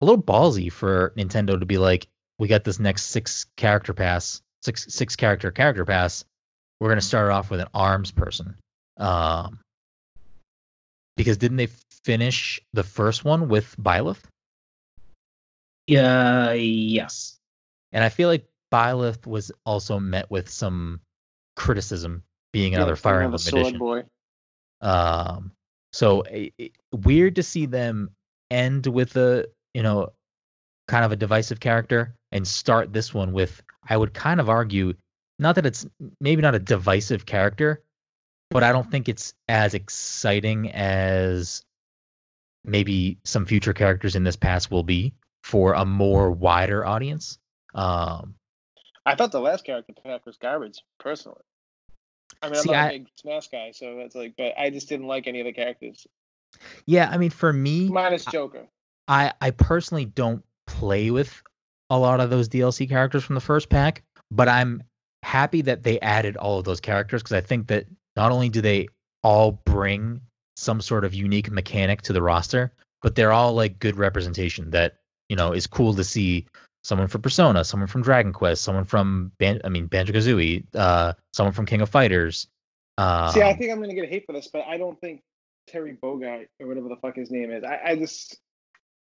a 0.00 0.04
little 0.04 0.22
ballsy 0.22 0.70
for 0.70 1.12
Nintendo 1.16 1.58
to 1.58 1.66
be 1.66 1.78
like, 1.78 2.06
we 2.38 2.46
got 2.46 2.64
this 2.64 2.78
next 2.78 3.06
six 3.06 3.46
character 3.56 3.92
pass, 3.92 4.42
six 4.62 4.86
six 4.88 5.16
character 5.16 5.50
character 5.50 5.84
pass. 5.84 6.24
We're 6.80 6.88
gonna 6.90 7.00
start 7.00 7.30
off 7.30 7.50
with 7.50 7.60
an 7.60 7.68
arms 7.74 8.10
person. 8.10 8.56
Um 8.96 9.60
because 11.16 11.36
didn't 11.36 11.56
they 11.56 11.68
finish 12.04 12.60
the 12.72 12.84
first 12.84 13.24
one 13.24 13.48
with 13.48 13.74
Byleth? 13.76 14.22
Yeah. 15.86 16.52
Yes. 16.52 17.38
And 17.92 18.04
I 18.04 18.08
feel 18.08 18.28
like 18.28 18.46
Byleth 18.72 19.26
was 19.26 19.50
also 19.64 19.98
met 19.98 20.30
with 20.30 20.48
some 20.48 21.00
criticism 21.56 22.22
being 22.52 22.74
another 22.74 22.92
Yeah, 22.92 22.96
Fire 22.96 23.20
another 23.20 23.24
Emblem 23.24 23.38
sword 23.38 23.60
edition. 23.62 23.78
boy. 23.78 24.02
Um, 24.80 25.52
so 25.92 26.24
i- 26.26 26.52
i- 26.60 26.70
weird 26.92 27.36
to 27.36 27.42
see 27.42 27.66
them 27.66 28.10
end 28.50 28.86
with 28.86 29.16
a 29.16 29.46
you 29.74 29.82
know 29.82 30.12
kind 30.86 31.04
of 31.04 31.12
a 31.12 31.16
divisive 31.16 31.60
character 31.60 32.14
and 32.32 32.46
start 32.46 32.92
this 32.92 33.12
one 33.12 33.32
with 33.32 33.62
I 33.82 33.96
would 33.96 34.14
kind 34.14 34.40
of 34.40 34.48
argue 34.48 34.94
not 35.38 35.54
that 35.56 35.66
it's 35.66 35.86
maybe 36.20 36.42
not 36.42 36.54
a 36.54 36.58
divisive 36.58 37.24
character, 37.26 37.82
but 38.50 38.62
I 38.62 38.72
don't 38.72 38.90
think 38.90 39.08
it's 39.08 39.34
as 39.48 39.74
exciting 39.74 40.70
as 40.72 41.62
maybe 42.64 43.18
some 43.24 43.46
future 43.46 43.72
characters 43.72 44.16
in 44.16 44.24
this 44.24 44.36
pass 44.36 44.70
will 44.70 44.82
be 44.82 45.14
for 45.44 45.74
a 45.74 45.84
more 45.84 46.30
wider 46.30 46.84
audience. 46.84 47.38
Um, 47.74 48.34
I 49.06 49.14
thought 49.14 49.32
the 49.32 49.40
last 49.40 49.64
character 49.64 49.92
pack 50.04 50.26
was 50.26 50.36
garbage, 50.36 50.82
personally. 50.98 51.40
I 52.42 52.46
mean, 52.48 52.56
I'm 52.56 52.62
See, 52.62 52.70
not 52.70 52.84
I- 52.84 52.88
a 52.88 52.92
big 52.98 53.08
Smash 53.16 53.48
guy, 53.48 53.70
so 53.72 53.96
that's 53.96 54.14
like, 54.14 54.34
but 54.36 54.52
I 54.58 54.70
just 54.70 54.88
didn't 54.88 55.06
like 55.06 55.26
any 55.26 55.40
of 55.40 55.46
the 55.46 55.52
characters, 55.52 56.06
yeah, 56.86 57.08
I 57.10 57.18
mean 57.18 57.30
for 57.30 57.52
me, 57.52 57.88
minus 57.88 58.24
Joker. 58.24 58.66
I 59.06 59.32
I 59.40 59.50
personally 59.50 60.06
don't 60.06 60.42
play 60.66 61.10
with 61.10 61.42
a 61.90 61.98
lot 61.98 62.20
of 62.20 62.30
those 62.30 62.48
DLC 62.48 62.88
characters 62.88 63.22
from 63.24 63.34
the 63.34 63.40
first 63.40 63.68
pack, 63.68 64.02
but 64.30 64.48
I'm 64.48 64.82
happy 65.22 65.62
that 65.62 65.82
they 65.82 66.00
added 66.00 66.36
all 66.36 66.58
of 66.58 66.64
those 66.64 66.80
characters 66.80 67.22
because 67.22 67.36
I 67.36 67.40
think 67.40 67.68
that 67.68 67.86
not 68.16 68.32
only 68.32 68.48
do 68.48 68.60
they 68.60 68.88
all 69.22 69.52
bring 69.52 70.20
some 70.56 70.80
sort 70.80 71.04
of 71.04 71.14
unique 71.14 71.50
mechanic 71.50 72.02
to 72.02 72.12
the 72.12 72.22
roster, 72.22 72.72
but 73.02 73.14
they're 73.14 73.32
all 73.32 73.54
like 73.54 73.78
good 73.78 73.96
representation 73.96 74.70
that 74.70 74.96
you 75.28 75.36
know 75.36 75.52
is 75.52 75.66
cool 75.66 75.94
to 75.94 76.04
see 76.04 76.46
someone 76.84 77.08
from 77.08 77.22
Persona, 77.22 77.64
someone 77.64 77.86
from 77.86 78.02
Dragon 78.02 78.32
Quest, 78.32 78.62
someone 78.62 78.84
from 78.84 79.32
Ban- 79.38 79.60
I 79.64 79.68
mean 79.68 79.86
Banjo 79.86 80.12
Kazooie, 80.12 80.64
uh, 80.74 81.12
someone 81.32 81.52
from 81.52 81.66
King 81.66 81.80
of 81.80 81.90
Fighters. 81.90 82.48
Um, 82.96 83.32
See, 83.32 83.42
I 83.42 83.54
think 83.54 83.70
I'm 83.70 83.80
gonna 83.80 83.94
get 83.94 84.08
hate 84.08 84.26
for 84.26 84.32
this, 84.32 84.48
but 84.48 84.64
I 84.66 84.78
don't 84.78 85.00
think 85.00 85.22
Terry 85.68 85.96
Bogard 86.02 86.46
or 86.60 86.66
whatever 86.66 86.88
the 86.88 86.96
fuck 86.96 87.16
his 87.16 87.30
name 87.30 87.50
is. 87.50 87.62
I, 87.62 87.80
I 87.84 87.96
just 87.96 88.38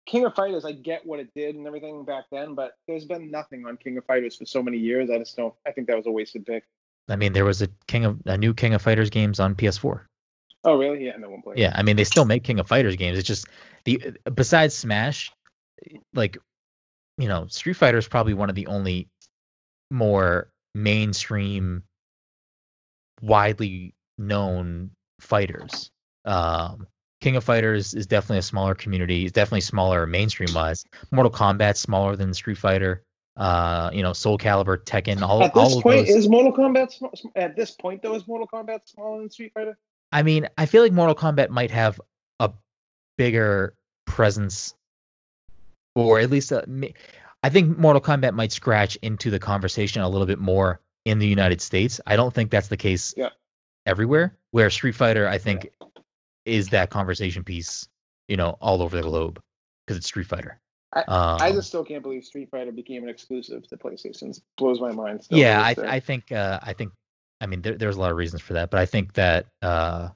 King 0.06 0.24
of 0.24 0.34
Fighters. 0.34 0.64
I 0.64 0.72
get 0.72 1.04
what 1.04 1.20
it 1.20 1.34
did 1.34 1.56
and 1.56 1.66
everything 1.66 2.04
back 2.04 2.24
then, 2.30 2.54
but 2.54 2.78
there's 2.86 3.04
been 3.04 3.30
nothing 3.30 3.66
on 3.66 3.76
King 3.76 3.98
of 3.98 4.04
Fighters 4.04 4.36
for 4.36 4.46
so 4.46 4.62
many 4.62 4.78
years. 4.78 5.10
I 5.10 5.18
just 5.18 5.36
don't. 5.36 5.54
I 5.66 5.72
think 5.72 5.88
that 5.88 5.96
was 5.96 6.06
a 6.06 6.10
wasted 6.10 6.46
pick. 6.46 6.64
I 7.08 7.16
mean 7.16 7.32
there 7.32 7.44
was 7.44 7.62
a 7.62 7.68
King 7.86 8.04
of 8.04 8.20
a 8.24 8.38
new 8.38 8.54
King 8.54 8.74
of 8.74 8.82
Fighters 8.82 9.10
games 9.10 9.40
on 9.40 9.54
PS4. 9.54 10.02
Oh, 10.64 10.76
really? 10.76 11.04
Yeah, 11.04 11.16
no 11.18 11.30
one 11.30 11.42
played. 11.42 11.58
Yeah, 11.58 11.72
I 11.74 11.82
mean 11.82 11.96
they 11.96 12.04
still 12.04 12.24
make 12.24 12.44
King 12.44 12.58
of 12.58 12.68
Fighters 12.68 12.96
games. 12.96 13.18
It's 13.18 13.26
just 13.26 13.46
the 13.84 14.16
besides 14.32 14.74
Smash, 14.74 15.32
like 16.14 16.38
you 17.18 17.28
know, 17.28 17.46
Street 17.48 17.74
Fighter 17.74 17.98
is 17.98 18.08
probably 18.08 18.34
one 18.34 18.48
of 18.48 18.54
the 18.54 18.66
only 18.66 19.08
more 19.90 20.50
mainstream, 20.74 21.82
widely 23.22 23.94
known 24.18 24.90
fighters. 25.20 25.90
Um, 26.24 26.86
King 27.20 27.36
of 27.36 27.44
Fighters 27.44 27.94
is 27.94 28.06
definitely 28.06 28.38
a 28.38 28.42
smaller 28.42 28.74
community. 28.74 29.24
It's 29.24 29.32
definitely 29.32 29.62
smaller 29.62 30.06
mainstream 30.06 30.52
wise. 30.54 30.84
Mortal 31.10 31.32
Kombat's 31.32 31.80
smaller 31.80 32.14
than 32.16 32.34
Street 32.34 32.58
Fighter. 32.58 33.02
Uh, 33.36 33.90
you 33.92 34.02
know, 34.02 34.12
Soul 34.14 34.38
Calibur, 34.38 34.78
Tekken, 34.78 35.20
all 35.22 35.42
At 35.42 35.54
all 35.54 35.64
this 35.68 35.76
of 35.76 35.82
point, 35.82 36.06
those. 36.06 36.16
is 36.16 36.28
Mortal 36.28 36.52
Kombat 36.52 36.90
sm- 36.92 37.26
at 37.36 37.54
this 37.56 37.70
point 37.72 38.02
though 38.02 38.14
is 38.14 38.26
Mortal 38.26 38.48
Kombat 38.52 38.80
smaller 38.86 39.20
than 39.20 39.30
Street 39.30 39.52
Fighter? 39.52 39.76
I 40.12 40.22
mean, 40.22 40.48
I 40.56 40.64
feel 40.66 40.82
like 40.82 40.92
Mortal 40.92 41.14
Kombat 41.14 41.50
might 41.50 41.70
have 41.70 42.00
a 42.40 42.50
bigger 43.18 43.74
presence, 44.06 44.74
or 45.94 46.18
at 46.18 46.30
least 46.30 46.52
a, 46.52 46.64
ma- 46.66 46.86
I 47.42 47.50
think 47.50 47.76
Mortal 47.76 48.00
Kombat 48.00 48.32
might 48.34 48.52
scratch 48.52 48.96
into 49.02 49.30
the 49.30 49.38
conversation 49.38 50.00
a 50.02 50.08
little 50.08 50.26
bit 50.26 50.38
more 50.38 50.80
in 51.04 51.18
the 51.18 51.26
United 51.26 51.60
States. 51.60 52.00
I 52.06 52.16
don't 52.16 52.32
think 52.32 52.50
that's 52.50 52.68
the 52.68 52.76
case 52.78 53.12
Yeah. 53.16 53.30
everywhere. 53.84 54.36
Where 54.50 54.70
Street 54.70 54.94
Fighter, 54.94 55.28
I 55.28 55.36
think, 55.38 55.68
is 56.46 56.68
that 56.68 56.90
conversation 56.90 57.44
piece, 57.44 57.86
you 58.28 58.36
know, 58.36 58.56
all 58.60 58.82
over 58.82 58.96
the 58.96 59.02
globe 59.02 59.40
because 59.86 59.98
it's 59.98 60.06
Street 60.06 60.26
Fighter. 60.26 60.58
I- 60.94 61.00
um, 61.00 61.38
I 61.40 61.52
just 61.52 61.68
still 61.68 61.84
can't 61.84 62.02
believe 62.02 62.24
Street 62.24 62.48
Fighter 62.50 62.72
became 62.72 63.02
an 63.02 63.08
exclusive 63.08 63.66
to 63.68 63.76
PlayStation. 63.76 64.30
It 64.30 64.40
blows 64.56 64.80
my 64.80 64.92
mind. 64.92 65.24
Still 65.24 65.38
yeah, 65.38 65.60
I. 65.60 65.74
I 65.86 66.00
think 66.00 66.32
uh, 66.32 66.58
I 66.62 66.72
think 66.72 66.92
I 67.40 67.46
mean 67.46 67.60
there, 67.60 67.74
there's 67.74 67.96
a 67.96 68.00
lot 68.00 68.10
of 68.10 68.16
reasons 68.16 68.40
for 68.40 68.54
that, 68.54 68.70
but 68.70 68.80
I 68.80 68.86
think 68.86 69.12
that 69.14 69.46
uh, 69.60 70.08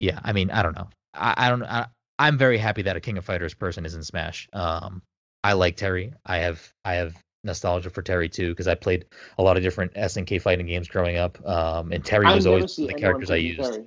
yeah, 0.00 0.20
I 0.22 0.32
mean 0.32 0.50
I 0.50 0.62
don't 0.62 0.76
know. 0.76 0.88
I, 1.14 1.34
I 1.36 1.48
don't 1.48 1.62
I, 1.64 1.86
I'm 2.18 2.38
very 2.38 2.58
happy 2.58 2.82
that 2.82 2.96
a 2.96 3.00
King 3.00 3.18
of 3.18 3.24
Fighters 3.24 3.54
person 3.54 3.84
is 3.86 3.94
in 3.94 4.02
Smash. 4.02 4.48
Um, 4.52 5.02
I 5.42 5.54
like 5.54 5.76
Terry. 5.76 6.12
I 6.24 6.38
have 6.38 6.70
I 6.84 6.94
have 6.94 7.16
nostalgia 7.44 7.90
for 7.90 8.02
Terry 8.02 8.28
too 8.28 8.50
because 8.50 8.68
I 8.68 8.74
played 8.74 9.06
a 9.38 9.42
lot 9.42 9.56
of 9.56 9.62
different 9.62 9.94
SNK 9.94 10.42
fighting 10.42 10.66
games 10.66 10.88
growing 10.88 11.16
up. 11.16 11.44
Um, 11.46 11.92
and 11.92 12.04
Terry 12.04 12.26
was 12.26 12.46
always 12.46 12.72
seen 12.74 12.86
one 12.86 12.94
of 12.94 12.96
the 12.96 13.00
characters 13.00 13.30
I 13.30 13.36
used. 13.36 13.72
Terry, 13.72 13.84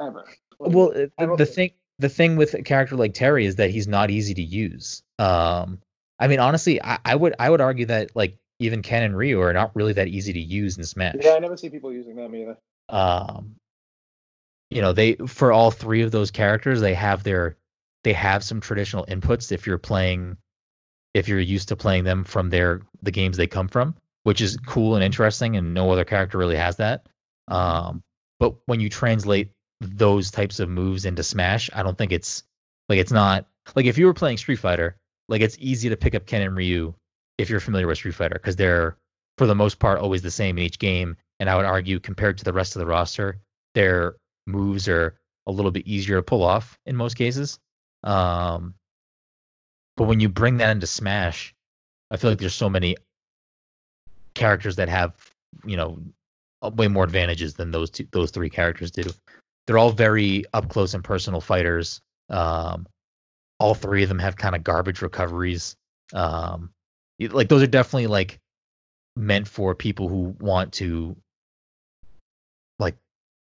ever. 0.00 0.24
Well, 0.58 0.90
uh, 0.90 1.26
the, 1.26 1.36
the 1.36 1.46
thing 1.46 1.72
the 1.98 2.08
thing 2.08 2.36
with 2.36 2.54
a 2.54 2.62
character 2.62 2.96
like 2.96 3.14
Terry 3.14 3.46
is 3.46 3.56
that 3.56 3.70
he's 3.70 3.88
not 3.88 4.10
easy 4.10 4.34
to 4.34 4.42
use. 4.42 5.02
Um, 5.18 5.78
I 6.18 6.28
mean, 6.28 6.40
honestly, 6.40 6.82
I, 6.82 6.98
I 7.04 7.14
would 7.14 7.34
I 7.38 7.50
would 7.50 7.60
argue 7.60 7.86
that 7.86 8.14
like 8.14 8.36
even 8.58 8.82
Ken 8.82 9.02
and 9.02 9.16
Ryu 9.16 9.40
are 9.40 9.52
not 9.52 9.74
really 9.74 9.94
that 9.94 10.08
easy 10.08 10.32
to 10.32 10.40
use 10.40 10.78
in 10.78 10.84
Smash. 10.84 11.16
yeah, 11.20 11.32
I 11.32 11.38
never 11.38 11.56
see 11.56 11.68
people 11.68 11.92
using 11.92 12.16
them 12.16 12.34
either. 12.34 12.56
Um, 12.88 13.56
you 14.70 14.80
know, 14.80 14.92
they 14.92 15.14
for 15.14 15.52
all 15.52 15.70
three 15.70 16.02
of 16.02 16.10
those 16.10 16.30
characters, 16.30 16.80
they 16.80 16.94
have 16.94 17.22
their 17.22 17.56
they 18.04 18.12
have 18.12 18.44
some 18.44 18.60
traditional 18.60 19.04
inputs 19.06 19.52
if 19.52 19.66
you're 19.66 19.78
playing 19.78 20.36
if 21.14 21.28
you're 21.28 21.40
used 21.40 21.68
to 21.68 21.76
playing 21.76 22.04
them 22.04 22.24
from 22.24 22.50
their 22.50 22.82
the 23.02 23.10
games 23.10 23.36
they 23.36 23.46
come 23.46 23.68
from, 23.68 23.94
which 24.22 24.40
is 24.40 24.56
cool 24.66 24.94
and 24.94 25.04
interesting, 25.04 25.56
and 25.56 25.74
no 25.74 25.90
other 25.90 26.04
character 26.04 26.38
really 26.38 26.56
has 26.56 26.76
that. 26.76 27.06
Um, 27.48 28.02
but 28.38 28.54
when 28.66 28.80
you 28.80 28.88
translate 28.88 29.50
those 29.80 30.30
types 30.30 30.60
of 30.60 30.68
moves 30.68 31.04
into 31.04 31.22
Smash, 31.22 31.70
I 31.74 31.82
don't 31.82 31.96
think 31.96 32.12
it's 32.12 32.42
like 32.88 32.98
it's 32.98 33.12
not 33.12 33.46
like 33.74 33.86
if 33.86 33.98
you 33.98 34.06
were 34.06 34.14
playing 34.14 34.38
Street 34.38 34.56
Fighter 34.56 34.96
like 35.28 35.40
it's 35.40 35.56
easy 35.58 35.88
to 35.88 35.96
pick 35.96 36.14
up 36.14 36.26
Ken 36.26 36.42
and 36.42 36.56
Ryu 36.56 36.94
if 37.38 37.50
you're 37.50 37.60
familiar 37.60 37.86
with 37.86 37.98
Street 37.98 38.14
Fighter 38.14 38.34
because 38.34 38.56
they're 38.56 38.96
for 39.38 39.46
the 39.46 39.54
most 39.54 39.78
part 39.78 39.98
always 39.98 40.22
the 40.22 40.30
same 40.30 40.56
in 40.58 40.64
each 40.64 40.78
game. 40.78 41.16
And 41.38 41.50
I 41.50 41.56
would 41.56 41.66
argue 41.66 42.00
compared 42.00 42.38
to 42.38 42.44
the 42.44 42.52
rest 42.52 42.76
of 42.76 42.80
the 42.80 42.86
roster, 42.86 43.40
their 43.74 44.16
moves 44.46 44.88
are 44.88 45.18
a 45.46 45.52
little 45.52 45.70
bit 45.70 45.86
easier 45.86 46.16
to 46.16 46.22
pull 46.22 46.42
off 46.42 46.78
in 46.86 46.96
most 46.96 47.14
cases. 47.14 47.58
Um, 48.02 48.74
but 49.96 50.04
when 50.04 50.20
you 50.20 50.28
bring 50.28 50.58
that 50.58 50.70
into 50.70 50.86
Smash, 50.86 51.54
I 52.10 52.16
feel 52.16 52.30
like 52.30 52.38
there's 52.38 52.54
so 52.54 52.70
many 52.70 52.96
characters 54.34 54.76
that 54.76 54.88
have 54.88 55.14
you 55.64 55.76
know 55.76 55.98
way 56.74 56.88
more 56.88 57.04
advantages 57.04 57.54
than 57.54 57.70
those 57.70 57.90
two 57.90 58.06
those 58.12 58.30
three 58.30 58.50
characters 58.50 58.90
do. 58.90 59.10
They're 59.66 59.78
all 59.78 59.90
very 59.90 60.44
up 60.52 60.68
close 60.68 60.94
and 60.94 61.02
personal 61.02 61.40
fighters. 61.40 62.00
Um, 62.28 62.86
all 63.58 63.74
three 63.74 64.02
of 64.02 64.08
them 64.08 64.18
have 64.18 64.36
kind 64.36 64.54
of 64.54 64.62
garbage 64.62 65.02
recoveries. 65.02 65.76
Um, 66.12 66.70
like 67.18 67.48
those 67.48 67.62
are 67.62 67.66
definitely 67.66 68.06
like 68.06 68.38
meant 69.16 69.48
for 69.48 69.74
people 69.74 70.08
who 70.08 70.36
want 70.38 70.74
to 70.74 71.16
like 72.78 72.96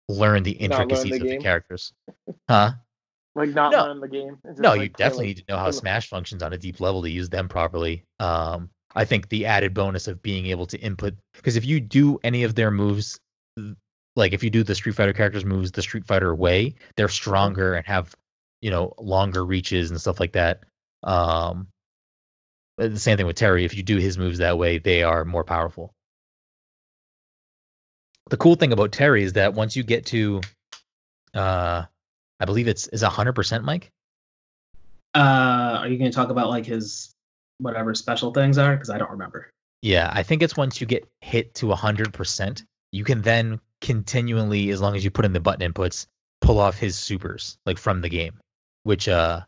learn 0.10 0.44
the 0.44 0.52
intricacies 0.52 1.20
the 1.20 1.22
of 1.22 1.28
the 1.30 1.38
characters. 1.38 1.94
Huh? 2.50 2.74
Like 3.36 3.50
not 3.50 3.72
No. 3.72 3.86
learn 3.86 4.00
the 4.00 4.08
game. 4.08 4.38
No, 4.58 4.70
like, 4.72 4.82
you 4.82 4.90
definitely 4.90 5.28
like, 5.28 5.38
need 5.38 5.48
to 5.48 5.54
know 5.54 5.58
how 5.58 5.72
Smash 5.72 6.10
functions 6.10 6.44
on 6.44 6.54
a 6.54 6.58
deep 6.58 6.80
level 6.80 7.02
to 7.02 7.10
use 7.10 7.30
them 7.30 7.48
properly. 7.48 8.04
Um, 8.20 8.70
I 8.96 9.06
think 9.06 9.30
the 9.30 9.48
added 9.48 9.74
bonus 9.74 10.08
of 10.08 10.22
being 10.22 10.46
able 10.48 10.68
to 10.68 10.78
input 10.78 11.16
because 11.34 11.56
if 11.56 11.66
you 11.66 11.80
do 11.80 12.20
any 12.24 12.44
of 12.44 12.54
their 12.54 12.70
moves, 12.70 13.20
like 14.16 14.34
if 14.34 14.44
you 14.44 14.50
do 14.50 14.64
the 14.64 14.76
Street 14.76 14.96
Fighter 14.96 15.14
characters 15.14 15.46
moves 15.46 15.72
the 15.72 15.82
Street 15.82 16.06
Fighter 16.06 16.34
way, 16.34 16.76
they're 16.96 17.08
stronger 17.08 17.74
and 17.74 17.86
have 17.86 18.16
you 18.62 18.72
know 18.72 18.94
longer 18.98 19.44
reaches 19.44 19.92
and 19.92 20.00
stuff 20.00 20.20
like 20.20 20.34
that. 20.34 20.64
Um, 21.04 21.68
the 22.78 23.00
same 23.00 23.18
thing 23.18 23.26
with 23.26 23.36
Terry. 23.36 23.66
If 23.66 23.76
you 23.76 23.84
do 23.84 23.98
his 23.98 24.18
moves 24.18 24.40
that 24.40 24.58
way, 24.58 24.80
they 24.80 25.04
are 25.04 25.26
more 25.26 25.44
powerful. 25.44 25.94
The 28.30 28.38
cool 28.38 28.56
thing 28.56 28.72
about 28.72 28.92
Terry 28.92 29.24
is 29.24 29.34
that 29.34 29.54
once 29.54 29.76
you 29.76 29.84
get 29.84 30.06
to, 30.08 30.42
uh, 31.34 31.84
I 32.40 32.46
believe 32.46 32.68
it's 32.68 32.88
is 32.88 33.02
hundred 33.02 33.34
percent, 33.34 33.64
Mike. 33.64 33.92
Uh, 35.16 35.78
are 35.82 35.88
you 35.88 35.98
going 35.98 36.10
to 36.10 36.16
talk 36.16 36.30
about 36.30 36.50
like 36.50 36.66
his 36.66 37.14
whatever 37.60 37.94
special 37.94 38.32
things 38.34 38.58
are? 38.58 38.76
Because 38.76 38.90
I 38.90 38.98
don't 38.98 39.12
remember. 39.12 39.52
Yeah, 39.82 40.10
I 40.12 40.24
think 40.24 40.42
it's 40.42 40.56
once 40.56 40.80
you 40.80 40.88
get 40.88 41.08
hit 41.20 41.56
to 41.56 41.66
100%, 41.68 42.64
you 42.94 43.04
can 43.04 43.22
then 43.22 43.60
continually, 43.84 44.72
as 44.72 44.82
long 44.82 44.96
as 44.96 45.04
you 45.04 45.12
put 45.12 45.26
in 45.26 45.34
the 45.34 45.40
button 45.40 45.72
inputs, 45.72 46.08
pull 46.42 46.60
off 46.60 46.78
his 46.80 46.96
supers, 46.96 47.58
like 47.66 47.78
from 47.78 48.02
the 48.02 48.10
game, 48.10 48.40
which 48.84 49.08
uh 49.08 49.42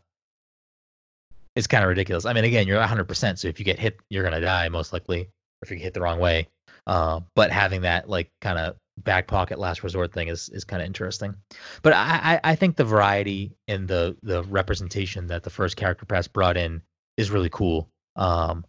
is 1.56 1.66
kind 1.66 1.82
of 1.82 1.88
ridiculous. 1.88 2.26
I 2.26 2.34
mean, 2.34 2.44
again, 2.44 2.68
you're 2.68 2.80
100%, 2.80 3.38
so 3.38 3.48
if 3.48 3.58
you 3.58 3.64
get 3.64 3.78
hit, 3.78 3.98
you're 4.10 4.28
to 4.28 4.40
die 4.40 4.68
most 4.68 4.92
likely, 4.92 5.30
if 5.62 5.70
you 5.70 5.78
get 5.78 5.84
hit 5.84 5.94
the 5.94 6.02
wrong 6.02 6.20
way. 6.20 6.48
Uh, 6.86 7.20
but 7.34 7.50
having 7.50 7.80
that, 7.80 8.10
like, 8.10 8.30
kind 8.42 8.58
of 8.58 8.76
back 8.98 9.26
pocket 9.26 9.58
last 9.58 9.82
resort 9.82 10.12
thing 10.12 10.28
is, 10.28 10.50
is 10.50 10.64
kind 10.64 10.82
of 10.82 10.86
interesting. 10.86 11.34
But 11.82 11.94
I, 11.94 12.40
I, 12.44 12.52
I 12.52 12.54
think 12.56 12.76
the 12.76 12.84
variety 12.84 13.56
and 13.66 13.88
the, 13.88 14.18
the 14.22 14.42
representation 14.42 15.28
that 15.28 15.44
the 15.44 15.50
first 15.50 15.76
character 15.76 16.04
pass 16.04 16.28
brought 16.28 16.58
in 16.58 16.82
is 17.16 17.30
really 17.30 17.48
cool. 17.48 17.88
Um, 18.16 18.66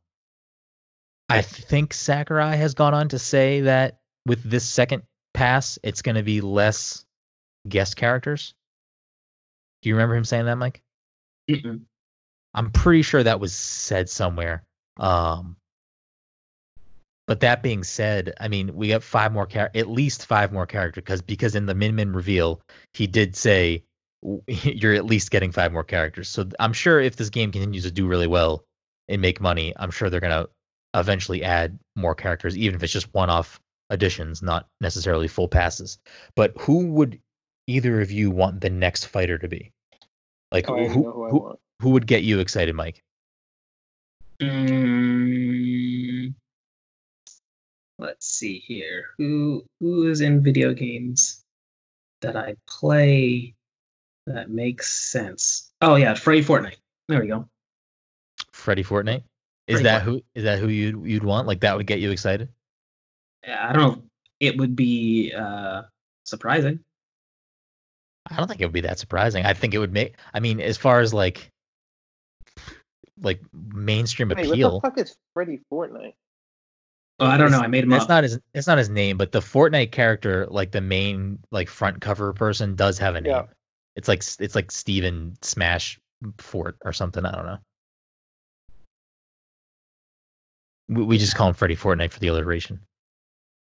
I 1.29 1.41
think 1.41 1.93
Sakurai 1.93 2.55
has 2.55 2.73
gone 2.73 2.93
on 2.93 3.09
to 3.09 3.19
say 3.19 3.61
that 3.61 3.99
with 4.25 4.41
this 4.43 4.65
second 4.65 5.03
pass, 5.37 5.77
it's 5.83 6.01
going 6.01 6.15
to 6.15 6.23
be 6.23 6.41
less 6.41 7.05
guest 7.67 7.95
characters. 7.95 8.55
Do 9.81 9.89
you 9.89 9.95
remember 9.95 10.15
him 10.15 10.25
saying 10.25 10.45
that, 10.45 10.57
Mike? 10.57 10.81
Mm-mm. 11.49 11.81
I'm 12.55 12.71
pretty 12.71 13.03
sure 13.03 13.21
that 13.21 13.39
was 13.39 13.53
said 13.53 14.09
somewhere. 14.09 14.63
Um, 14.99 15.57
but 17.27 17.41
that 17.41 17.61
being 17.61 17.83
said, 17.83 18.33
I 18.39 18.47
mean, 18.47 18.75
we 18.75 18.89
have 18.89 19.03
five 19.03 19.31
more 19.31 19.45
char- 19.45 19.69
at 19.75 19.87
least 19.87 20.25
five 20.25 20.51
more 20.51 20.65
characters 20.65 21.03
because 21.03 21.21
because 21.21 21.55
in 21.55 21.67
the 21.67 21.75
Min 21.75 21.93
Min 21.93 22.13
reveal, 22.13 22.61
he 22.93 23.05
did 23.05 23.35
say 23.35 23.83
you're 24.47 24.95
at 24.95 25.05
least 25.05 25.29
getting 25.29 25.51
five 25.51 25.71
more 25.71 25.83
characters. 25.83 26.29
So 26.29 26.49
I'm 26.59 26.73
sure 26.73 26.99
if 26.99 27.15
this 27.15 27.29
game 27.29 27.51
continues 27.51 27.83
to 27.83 27.91
do 27.91 28.07
really 28.07 28.27
well 28.27 28.65
and 29.07 29.21
make 29.21 29.39
money, 29.39 29.73
I'm 29.77 29.91
sure 29.91 30.09
they're 30.09 30.19
gonna 30.19 30.47
eventually 30.95 31.43
add 31.43 31.77
more 31.95 32.15
characters, 32.15 32.57
even 32.57 32.75
if 32.75 32.81
it's 32.81 32.93
just 32.93 33.13
one-off 33.13 33.61
additions, 33.89 34.41
not 34.41 34.67
necessarily 34.81 35.27
full 35.27 35.47
passes. 35.47 35.99
But 36.35 36.53
who 36.59 36.87
would 36.87 37.19
either 37.67 38.01
of 38.01 38.11
you 38.11 38.31
want 38.31 38.61
the 38.61 38.69
next 38.69 39.05
fighter 39.05 39.37
to 39.37 39.47
be? 39.47 39.71
Like 40.51 40.69
Oh, 40.69 40.87
who 40.87 41.11
who 41.11 41.29
who, 41.29 41.59
who 41.81 41.89
would 41.91 42.07
get 42.07 42.23
you 42.23 42.39
excited, 42.39 42.73
Mike? 42.75 43.03
Mm, 44.41 46.33
let's 47.99 48.27
see 48.27 48.59
here. 48.59 49.05
Who 49.17 49.65
who 49.79 50.09
is 50.09 50.21
in 50.21 50.43
video 50.43 50.73
games 50.73 51.43
that 52.21 52.35
I 52.35 52.55
play 52.67 53.55
that 54.27 54.49
makes 54.49 54.91
sense? 54.91 55.71
Oh 55.81 55.95
yeah, 55.95 56.13
Freddy 56.13 56.43
Fortnite. 56.43 56.77
There 57.07 57.21
we 57.21 57.27
go. 57.27 57.47
Freddy 58.51 58.83
Fortnite? 58.83 59.23
Is 59.67 59.81
Freddie 59.81 59.83
that 59.83 60.01
Fortnite. 60.01 60.05
who 60.05 60.21
is 60.35 60.43
that 60.43 60.59
who 60.59 60.67
you'd 60.69 61.05
you'd 61.05 61.23
want? 61.23 61.47
Like 61.47 61.61
that 61.61 61.75
would 61.75 61.87
get 61.87 61.99
you 61.99 62.11
excited? 62.11 62.49
I 63.47 63.73
don't 63.73 63.81
know. 63.81 64.03
It 64.39 64.57
would 64.57 64.75
be 64.75 65.33
uh 65.33 65.83
surprising. 66.25 66.79
I 68.29 68.35
don't 68.35 68.47
think 68.47 68.61
it 68.61 68.65
would 68.65 68.73
be 68.73 68.81
that 68.81 68.99
surprising. 68.99 69.45
I 69.45 69.53
think 69.53 69.73
it 69.73 69.79
would 69.79 69.93
make 69.93 70.15
I 70.33 70.39
mean, 70.39 70.59
as 70.59 70.77
far 70.77 70.99
as 70.99 71.13
like 71.13 71.49
like 73.21 73.41
mainstream 73.53 74.29
Wait, 74.29 74.47
appeal. 74.47 74.73
what 74.73 74.81
the 74.83 74.89
fuck 74.89 74.99
is 74.99 75.15
Freddy 75.33 75.61
Fortnite? 75.71 76.13
Oh, 77.19 77.25
I 77.25 77.37
don't 77.37 77.49
know. 77.49 77.59
I 77.59 77.67
made 77.67 77.83
him 77.83 77.89
That's 77.89 78.03
up. 78.03 78.09
not 78.09 78.23
his 78.23 78.39
it's 78.53 78.67
not 78.67 78.77
his 78.77 78.89
name, 78.89 79.17
but 79.17 79.31
the 79.31 79.39
Fortnite 79.39 79.91
character, 79.91 80.45
like 80.47 80.71
the 80.71 80.81
main 80.81 81.39
like 81.51 81.67
front 81.67 81.99
cover 81.99 82.33
person 82.33 82.75
does 82.75 82.99
have 82.99 83.15
a 83.15 83.21
name. 83.21 83.31
Yeah. 83.31 83.45
It's 83.95 84.07
like 84.07 84.23
it's 84.39 84.53
like 84.53 84.71
Steven 84.71 85.35
Smash 85.41 85.99
Fort 86.37 86.77
or 86.85 86.93
something. 86.93 87.25
I 87.25 87.31
don't 87.31 87.45
know. 87.45 87.57
We, 90.89 91.03
we 91.03 91.17
just 91.17 91.35
call 91.35 91.47
him 91.47 91.55
Freddy 91.55 91.75
Fortnite 91.75 92.11
for 92.11 92.19
the 92.19 92.27
alliteration. 92.27 92.81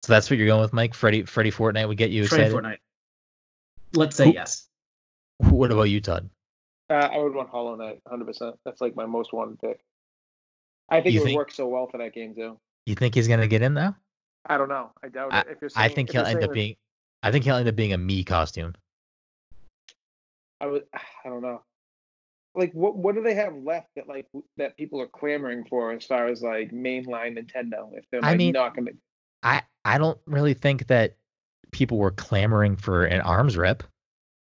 So 0.06 0.12
that's 0.12 0.30
what 0.30 0.38
you're 0.38 0.46
going 0.46 0.60
with, 0.60 0.72
Mike. 0.72 0.94
Freddy 0.94 1.24
Freddy 1.24 1.50
Fortnite 1.50 1.88
would 1.88 1.96
get 1.96 2.10
you 2.10 2.24
Freddy 2.28 2.44
excited. 2.44 2.64
Fortnite. 2.64 2.78
Let's 3.94 4.14
say 4.14 4.26
Who- 4.26 4.34
yes. 4.34 4.68
What 5.38 5.72
about 5.72 5.84
you, 5.90 6.00
Todd? 6.00 6.30
Uh, 6.88 6.94
I 6.94 7.18
would 7.18 7.34
want 7.34 7.50
Hollow 7.50 7.74
Knight, 7.74 8.00
100%. 8.06 8.56
That's 8.64 8.80
like 8.80 8.94
my 8.94 9.04
most 9.04 9.32
wanted 9.32 9.58
pick. 9.58 9.80
I 10.88 11.00
think 11.00 11.12
You 11.14 11.20
it 11.20 11.22
would 11.22 11.26
think- 11.26 11.36
work 11.38 11.50
so 11.50 11.66
well 11.66 11.88
for 11.88 11.98
that 11.98 12.14
game 12.14 12.36
too. 12.36 12.56
You 12.86 12.94
think 12.94 13.16
he's 13.16 13.26
gonna 13.26 13.48
get 13.48 13.62
in 13.62 13.74
though? 13.74 13.96
I 14.46 14.56
don't 14.58 14.68
know. 14.68 14.92
I 15.02 15.08
doubt 15.08 15.32
I- 15.32 15.40
it. 15.40 15.46
If 15.50 15.58
you're 15.60 15.70
I 15.74 15.88
think 15.88 16.10
if 16.10 16.12
he'll 16.12 16.22
you're 16.22 16.30
end 16.40 16.44
up 16.44 16.52
being. 16.52 16.76
I 17.24 17.32
think 17.32 17.42
he'll 17.44 17.56
end 17.56 17.68
up 17.68 17.74
being 17.74 17.92
a 17.92 17.98
me 17.98 18.22
costume. 18.22 18.76
I 20.60 20.66
would. 20.66 20.84
I 20.94 21.28
don't 21.28 21.42
know. 21.42 21.62
Like, 22.54 22.72
what 22.74 22.96
what 22.96 23.16
do 23.16 23.22
they 23.22 23.34
have 23.34 23.56
left 23.56 23.88
that 23.96 24.06
like 24.08 24.28
that 24.56 24.76
people 24.76 25.00
are 25.00 25.08
clamoring 25.08 25.64
for 25.64 25.90
as 25.90 26.04
far 26.06 26.28
as 26.28 26.42
like 26.42 26.70
mainline 26.70 27.36
Nintendo? 27.36 27.90
If 27.94 28.04
they're 28.12 28.24
I 28.24 28.36
mean- 28.36 28.52
not 28.52 28.76
gonna. 28.76 28.92
I 29.42 29.62
I 29.86 29.98
don't 29.98 30.18
really 30.26 30.54
think 30.54 30.88
that 30.88 31.16
people 31.70 31.96
were 31.98 32.10
clamoring 32.10 32.76
for 32.76 33.04
an 33.04 33.20
arms 33.20 33.56
rep. 33.56 33.84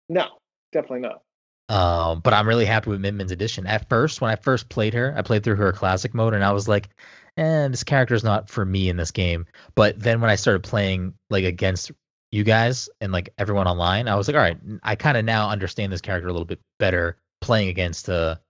No, 0.09 0.27
definitely 0.73 1.01
not. 1.01 1.23
Um, 1.69 2.21
but 2.21 2.33
I'm 2.33 2.49
really 2.49 2.65
happy 2.65 2.89
with 2.89 3.01
Min 3.01 3.21
addition. 3.21 3.67
At 3.67 3.91
first, 3.91 4.23
when 4.23 4.31
I 4.31 4.37
first 4.37 4.71
played 4.71 4.95
her, 4.95 5.15
I 5.15 5.21
played 5.21 5.45
through 5.45 5.57
her 5.57 5.73
classic 5.73 6.15
mode, 6.15 6.33
and 6.33 6.43
I 6.43 6.53
was 6.53 6.67
like, 6.67 6.89
"Eh, 7.37 7.69
this 7.69 7.85
character's 7.85 8.25
not 8.25 8.49
for 8.49 8.65
me 8.65 8.89
in 8.89 8.97
this 8.97 9.11
game." 9.11 9.45
But 9.75 10.01
then 10.01 10.23
when 10.23 10.31
I 10.31 10.37
started 10.37 10.63
playing 10.63 11.13
like 11.29 11.45
against 11.45 11.93
you 12.33 12.43
guys 12.43 12.89
and 13.03 13.13
like 13.13 13.35
everyone 13.37 13.67
online, 13.67 14.09
I 14.09 14.15
was 14.15 14.29
like, 14.29 14.37
"All 14.37 14.43
right, 14.43 14.59
I 14.83 14.97
kind 14.97 15.19
of 15.19 15.27
now 15.27 15.51
understand 15.51 15.93
this 15.93 16.01
character 16.01 16.29
a 16.29 16.33
little 16.33 16.47
bit 16.47 16.61
better 16.79 17.19
playing 17.43 17.69
against 17.69 18.09
a 18.09 18.41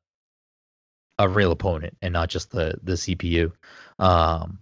a 1.19 1.29
real 1.29 1.51
opponent 1.51 1.97
and 2.01 2.13
not 2.13 2.29
just 2.29 2.53
the 2.53 2.79
the 2.85 2.93
CPU." 2.93 3.51
Um, 3.99 4.61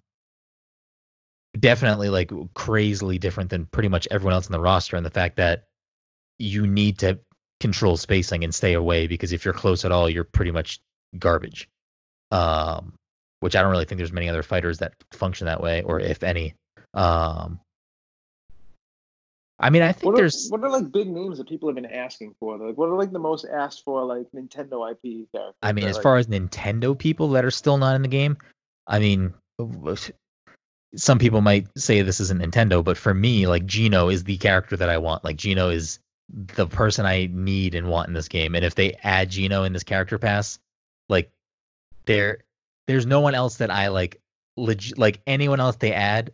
definitely 1.58 2.08
like 2.08 2.30
crazily 2.54 3.18
different 3.18 3.50
than 3.50 3.66
pretty 3.66 3.88
much 3.88 4.08
everyone 4.10 4.34
else 4.34 4.46
in 4.46 4.52
the 4.52 4.60
roster, 4.60 4.96
and 4.96 5.04
the 5.04 5.10
fact 5.10 5.36
that 5.36 5.64
you 6.38 6.66
need 6.66 6.98
to 6.98 7.18
control 7.60 7.96
spacing 7.96 8.44
and 8.44 8.54
stay 8.54 8.74
away 8.74 9.06
because 9.06 9.32
if 9.32 9.44
you're 9.44 9.54
close 9.54 9.84
at 9.84 9.92
all, 9.92 10.08
you're 10.10 10.24
pretty 10.24 10.50
much 10.50 10.80
garbage. 11.18 11.68
Um, 12.30 12.94
which 13.40 13.54
I 13.54 13.62
don't 13.62 13.70
really 13.70 13.84
think 13.84 13.98
there's 13.98 14.12
many 14.12 14.28
other 14.28 14.42
fighters 14.42 14.78
that 14.78 14.94
function 15.12 15.46
that 15.46 15.60
way, 15.62 15.82
or 15.82 16.00
if 16.00 16.22
any. 16.22 16.54
Um, 16.94 17.60
I 19.58 19.70
mean, 19.70 19.82
I 19.82 19.92
think 19.92 20.04
What 20.04 20.14
are, 20.14 20.16
there's. 20.18 20.48
what 20.48 20.62
are 20.62 20.70
like 20.70 20.90
big 20.92 21.08
names 21.08 21.38
that 21.38 21.48
people 21.48 21.68
have 21.68 21.76
been 21.76 21.86
asking 21.86 22.34
for? 22.38 22.58
Like, 22.58 22.76
what 22.76 22.88
are 22.88 22.96
like 22.96 23.12
the 23.12 23.18
most 23.18 23.46
asked 23.46 23.84
for 23.84 24.04
like 24.04 24.26
Nintendo 24.34 24.90
IP 24.90 25.30
characters? 25.32 25.54
I 25.62 25.72
mean, 25.72 25.86
as 25.86 25.96
like- 25.96 26.02
far 26.02 26.16
as 26.16 26.26
Nintendo 26.26 26.98
people 26.98 27.30
that 27.30 27.44
are 27.44 27.50
still 27.50 27.78
not 27.78 27.96
in 27.96 28.02
the 28.02 28.08
game, 28.08 28.36
I 28.86 28.98
mean, 28.98 29.32
some 30.94 31.18
people 31.18 31.40
might 31.40 31.66
say 31.76 32.02
this 32.02 32.20
isn't 32.20 32.40
Nintendo, 32.40 32.82
but 32.82 32.96
for 32.96 33.12
me, 33.12 33.46
like 33.46 33.66
Geno 33.66 34.08
is 34.08 34.24
the 34.24 34.36
character 34.38 34.76
that 34.76 34.88
I 34.88 34.98
want. 34.98 35.24
Like 35.24 35.36
Geno 35.36 35.68
is 35.70 35.98
the 36.28 36.66
person 36.66 37.06
I 37.06 37.28
need 37.30 37.74
and 37.74 37.88
want 37.88 38.08
in 38.08 38.14
this 38.14 38.28
game. 38.28 38.54
And 38.54 38.64
if 38.64 38.74
they 38.74 38.94
add 39.02 39.30
Geno 39.30 39.64
in 39.64 39.72
this 39.72 39.84
character 39.84 40.18
pass, 40.18 40.58
like 41.08 41.30
there 42.06 42.44
there's 42.86 43.06
no 43.06 43.20
one 43.20 43.34
else 43.34 43.56
that 43.56 43.70
I 43.70 43.88
like 43.88 44.20
legit 44.56 44.96
like 44.96 45.20
anyone 45.26 45.60
else 45.60 45.76
they 45.76 45.92
add 45.92 46.32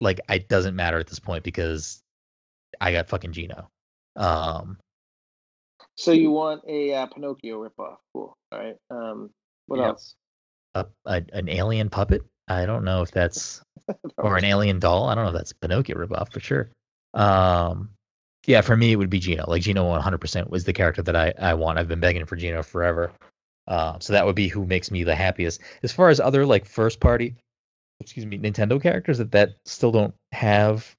like 0.00 0.20
it 0.28 0.48
doesn't 0.48 0.76
matter 0.76 0.98
at 0.98 1.06
this 1.06 1.20
point 1.20 1.42
because 1.44 2.02
I 2.80 2.92
got 2.92 3.08
fucking 3.08 3.32
Geno. 3.32 3.70
Um 4.16 4.78
So 5.96 6.12
you 6.12 6.30
want 6.30 6.62
a 6.68 6.94
uh, 6.94 7.06
Pinocchio 7.06 7.58
ripoff? 7.62 7.96
Cool. 8.12 8.36
All 8.50 8.58
right. 8.58 8.76
Um, 8.90 9.30
what 9.66 9.78
Yeah. 9.78 9.88
else? 9.88 10.16
a 10.74 10.86
an 11.06 11.48
alien 11.48 11.90
puppet. 11.90 12.22
I 12.48 12.66
don't 12.66 12.84
know 12.84 13.02
if 13.02 13.10
that's 13.10 13.62
or 14.18 14.36
an 14.36 14.44
alien 14.44 14.78
doll. 14.78 15.08
I 15.08 15.14
don't 15.14 15.24
know 15.24 15.30
if 15.30 15.36
that's 15.36 15.52
Pinocchio 15.52 15.96
ripoff 15.96 16.32
for 16.32 16.40
sure. 16.40 16.70
Um, 17.14 17.90
yeah, 18.46 18.60
for 18.60 18.76
me 18.76 18.92
it 18.92 18.96
would 18.96 19.10
be 19.10 19.20
Geno. 19.20 19.44
Like 19.46 19.62
Geno 19.62 19.84
100% 19.98 20.50
was 20.50 20.64
the 20.64 20.72
character 20.72 21.02
that 21.02 21.16
I 21.16 21.32
I 21.38 21.54
want. 21.54 21.78
I've 21.78 21.88
been 21.88 22.00
begging 22.00 22.26
for 22.26 22.36
Geno 22.36 22.62
forever. 22.62 23.12
Uh, 23.68 23.98
so 24.00 24.12
that 24.12 24.26
would 24.26 24.34
be 24.34 24.48
who 24.48 24.66
makes 24.66 24.90
me 24.90 25.04
the 25.04 25.14
happiest. 25.14 25.60
As 25.82 25.92
far 25.92 26.08
as 26.08 26.18
other 26.18 26.44
like 26.44 26.66
first 26.66 26.98
party, 27.00 27.36
excuse 28.00 28.26
me, 28.26 28.38
Nintendo 28.38 28.82
characters 28.82 29.18
that 29.18 29.30
that 29.32 29.50
still 29.64 29.92
don't 29.92 30.14
have. 30.32 30.94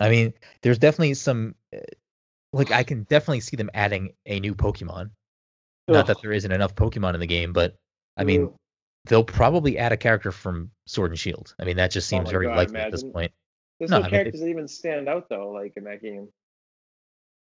I 0.00 0.08
mean, 0.08 0.32
there's 0.62 0.78
definitely 0.78 1.14
some. 1.14 1.54
uh, 1.74 1.80
Like 2.54 2.70
I 2.70 2.82
can 2.84 3.02
definitely 3.04 3.40
see 3.40 3.56
them 3.56 3.70
adding 3.74 4.14
a 4.24 4.40
new 4.40 4.54
Pokemon. 4.54 5.10
Not 5.88 6.06
that 6.06 6.22
there 6.22 6.32
isn't 6.32 6.50
enough 6.52 6.74
Pokemon 6.74 7.14
in 7.14 7.20
the 7.20 7.26
game, 7.26 7.52
but 7.52 7.76
I 8.16 8.24
mean, 8.24 8.42
Ooh. 8.42 8.56
They'll 9.06 9.24
probably 9.24 9.78
add 9.78 9.92
a 9.92 9.96
character 9.96 10.30
from 10.32 10.70
Sword 10.86 11.10
and 11.10 11.18
Shield. 11.18 11.54
I 11.58 11.64
mean, 11.64 11.76
that 11.78 11.90
just 11.90 12.08
Oh 12.08 12.16
seems 12.16 12.26
my 12.26 12.30
very 12.30 12.46
God, 12.46 12.56
likely 12.56 12.76
at 12.80 12.92
this 12.92 13.02
point. 13.02 13.32
there's 13.78 13.90
no, 13.90 13.98
no, 13.98 14.02
I 14.02 14.06
mean, 14.06 14.10
characters 14.10 14.40
that 14.40 14.48
even 14.48 14.68
stand 14.68 15.08
out 15.08 15.28
though, 15.28 15.50
like 15.50 15.72
in 15.76 15.84
that 15.84 16.02
game. 16.02 16.28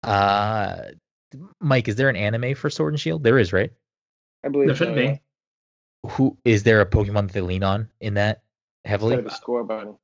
Uh, 0.03 0.83
Mike, 1.61 1.89
is 1.89 1.97
there 1.97 2.09
an 2.09 2.17
anime 2.17 2.55
for 2.55 2.71
Sword 2.71 2.93
and 2.93 3.01
Shield? 3.01 3.23
There 3.23 3.39
is, 3.39 3.53
right? 3.53 3.71
I 4.45 4.49
believe 4.49 4.69
There 4.69 4.77
should 4.77 4.89
so, 4.89 4.95
be. 4.95 5.03
yeah. 5.03 5.17
Who 6.13 6.39
is 6.45 6.63
there 6.63 6.81
a 6.81 6.87
Pokemon 6.87 7.27
that 7.27 7.33
they 7.33 7.41
lean 7.41 7.65
on 7.65 7.89
in 8.01 8.15
that 8.15 8.43
heavily? 8.85 9.17
gotta 9.17 9.29
be 9.29 9.35
Scorbunny. 9.35 9.97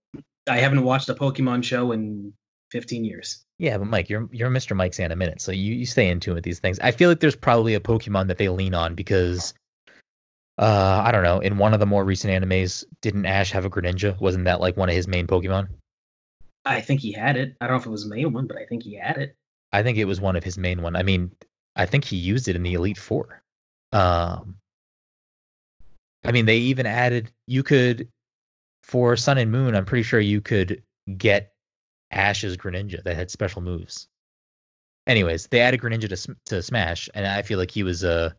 I 0.49 0.59
haven't 0.59 0.83
watched 0.83 1.09
a 1.09 1.15
Pokemon 1.15 1.63
show 1.65 1.93
in 1.93 2.33
15 2.73 3.05
years. 3.05 3.45
Yeah, 3.59 3.79
but 3.79 3.87
Mike, 3.87 4.11
you're 4.11 4.29
you're 4.33 4.51
Mr. 4.51 4.75
Mike 4.77 4.93
Santa 4.93 5.15
minute, 5.15 5.41
so 5.41 5.53
you, 5.53 5.73
you 5.73 5.87
stay 5.87 6.09
in 6.11 6.19
tune 6.19 6.35
with 6.35 6.43
these 6.45 6.59
things. 6.59 6.81
I 6.81 6.91
feel 6.91 7.09
like 7.09 7.21
there's 7.21 7.37
probably 7.37 7.75
a 7.75 7.81
Pokemon 7.81 8.27
that 8.27 8.37
they 8.39 8.49
lean 8.49 8.75
on 8.75 8.97
because 8.97 9.55
uh 10.59 11.03
I 11.05 11.13
don't 11.13 11.25
know, 11.25 11.41
in 11.41 11.59
one 11.59 11.75
of 11.75 11.81
the 11.81 11.87
more 11.87 12.05
recent 12.05 12.33
animes, 12.33 12.85
didn't 13.03 13.27
Ash 13.27 13.51
have 13.53 13.65
a 13.65 13.71
Greninja? 13.71 14.19
Wasn't 14.21 14.45
that 14.45 14.61
like 14.61 14.77
one 14.77 14.89
of 14.89 14.95
his 14.95 15.09
main 15.09 15.27
Pokemon? 15.27 15.69
I 16.65 16.81
think 16.81 17.01
he 17.01 17.13
had 17.13 17.37
it. 17.37 17.57
I 17.61 17.67
don't 17.67 17.77
know 17.77 17.81
if 17.81 17.87
it 17.87 17.91
was 17.91 18.07
a 18.07 18.09
main 18.09 18.33
one, 18.33 18.47
but 18.47 18.57
I 18.57 18.65
think 18.67 18.83
he 18.83 18.95
had 18.95 19.19
it. 19.19 19.37
I 19.73 19.83
think 19.83 19.99
it 19.99 20.07
was 20.07 20.21
one 20.21 20.37
of 20.37 20.45
his 20.45 20.57
main 20.57 20.83
one. 20.83 20.97
I 20.97 21.03
mean, 21.03 21.33
I 21.77 21.87
think 21.87 22.05
he 22.05 22.17
used 22.17 22.49
it 22.49 22.57
in 22.57 22.63
the 22.63 22.75
Elite 22.75 22.99
Four. 22.99 23.43
Um, 23.93 24.57
I 26.25 26.33
mean, 26.33 26.47
they 26.47 26.59
even 26.59 26.87
added 26.87 27.31
you 27.47 27.63
could 27.63 28.09
for 28.83 29.17
Sun 29.17 29.39
and 29.39 29.51
Moon. 29.51 29.75
I'm 29.75 29.85
pretty 29.85 30.05
sure 30.05 30.21
you 30.21 30.41
could 30.41 30.83
get 31.17 31.53
Ash's 32.11 32.57
Greninja 32.57 33.03
that 33.03 33.17
had 33.17 33.31
special 33.31 33.63
moves. 33.63 34.09
Anyways, 35.07 35.49
they 35.49 35.61
added 35.61 35.81
Greninja 35.81 36.09
to 36.09 36.37
to 36.47 36.63
Smash, 36.63 37.11
and 37.13 37.27
I 37.27 37.43
feel 37.43 37.59
like 37.59 37.71
he 37.71 37.83
was 37.83 38.05
a. 38.05 38.37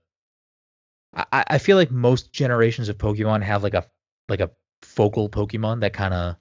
I, 1.15 1.43
I 1.47 1.57
feel 1.57 1.77
like 1.77 1.91
most 1.91 2.31
generations 2.31 2.89
of 2.89 2.97
Pokemon 2.97 3.43
have 3.43 3.63
like 3.63 3.73
a 3.73 3.85
like 4.27 4.41
a 4.41 4.51
focal 4.81 5.29
Pokemon 5.29 5.81
that 5.81 5.93
kind 5.93 6.13
of 6.13 6.35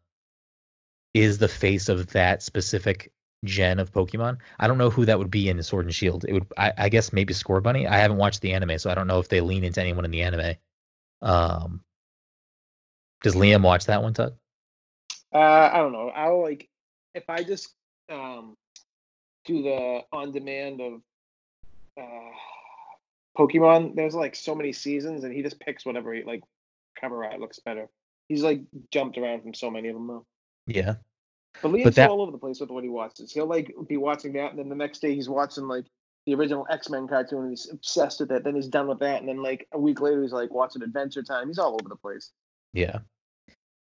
is 1.12 1.39
the 1.39 1.49
face 1.49 1.89
of 1.89 2.09
that 2.09 2.43
specific 2.43 3.12
gen 3.45 3.79
of 3.79 3.93
Pokemon. 3.93 4.39
I 4.59 4.66
don't 4.66 4.79
know 4.79 4.91
who 4.91 5.05
that 5.05 5.18
would 5.18 5.31
be 5.31 5.49
in 5.49 5.62
Sword 5.62 5.85
and 5.85 5.95
Shield. 5.95 6.25
It 6.27 6.33
would, 6.33 6.47
I, 6.57 6.72
I 6.77 6.89
guess, 6.89 7.12
maybe 7.12 7.35
Scorbunny. 7.35 7.89
I 7.89 7.99
haven't 7.99 8.16
watched 8.16 8.41
the 8.41 8.53
anime, 8.53 8.79
so 8.79 8.91
I 8.91 8.95
don't 8.95 9.07
know 9.07 9.20
if 9.20 9.29
they 9.29 9.41
lean 9.41 9.64
into 9.64 9.81
anyone 9.81 10.05
in 10.05 10.11
the 10.11 10.22
anime. 10.22 10.57
Um, 11.22 11.83
does 13.22 13.35
Liam 13.35 13.62
watch 13.62 13.87
that 13.87 14.03
one, 14.03 14.14
Tug? 14.14 14.35
Uh, 15.33 15.39
I 15.72 15.79
don't 15.79 15.93
know. 15.93 16.09
I'll 16.09 16.43
like 16.43 16.68
if 17.14 17.29
I 17.29 17.43
just 17.43 17.75
um 18.11 18.57
do 19.45 19.62
the 19.62 20.01
on 20.12 20.33
demand 20.33 20.81
of 20.81 21.01
uh 21.99 22.31
Pokemon. 23.37 23.95
There's 23.95 24.14
like 24.14 24.35
so 24.35 24.55
many 24.55 24.72
seasons, 24.72 25.24
and 25.24 25.32
he 25.32 25.43
just 25.43 25.61
picks 25.61 25.85
whatever 25.85 26.12
he 26.14 26.22
like 26.24 26.43
cover 27.01 27.24
art 27.24 27.41
looks 27.41 27.59
better. 27.61 27.89
He's 28.28 28.43
like 28.43 28.61
jumped 28.91 29.18
around 29.18 29.43
from 29.43 29.55
so 29.55 29.70
many 29.70 29.89
of 29.89 29.95
them 29.95 30.07
though. 30.07 30.26
Yeah. 30.66 30.97
But 31.62 31.72
Liam's 31.72 31.95
that- 31.97 32.11
all 32.11 32.22
over 32.22 32.32
the 32.32 32.39
place 32.39 32.61
with 32.61 32.70
what 32.70 32.85
he 32.85 32.91
watches. 32.91 33.32
He'll 33.32 33.47
like 33.47 33.72
be 33.89 33.97
watching 33.97 34.32
that, 34.35 34.51
and 34.51 34.59
then 34.59 34.68
the 34.68 34.74
next 34.74 35.01
day 35.01 35.14
he's 35.14 35.28
watching 35.28 35.68
like 35.68 35.87
the 36.26 36.35
original 36.35 36.66
X 36.70 36.89
Men 36.89 37.07
cartoon, 37.07 37.41
and 37.43 37.51
he's 37.51 37.70
obsessed 37.70 38.20
with 38.20 38.32
it. 38.32 38.45
Then 38.45 38.55
he's 38.55 38.68
done 38.68 38.89
with 38.89 39.01
that, 39.01 39.20
and 39.20 39.28
then 39.28 39.43
like 39.43 39.66
a 39.72 39.78
week 39.78 40.01
later 40.01 40.22
he's 40.22 40.32
like 40.32 40.51
watching 40.51 40.82
Adventure 40.82 41.22
Time. 41.22 41.49
He's 41.49 41.59
all 41.59 41.74
over 41.74 41.89
the 41.89 41.97
place. 41.97 42.30
Yeah. 42.72 42.99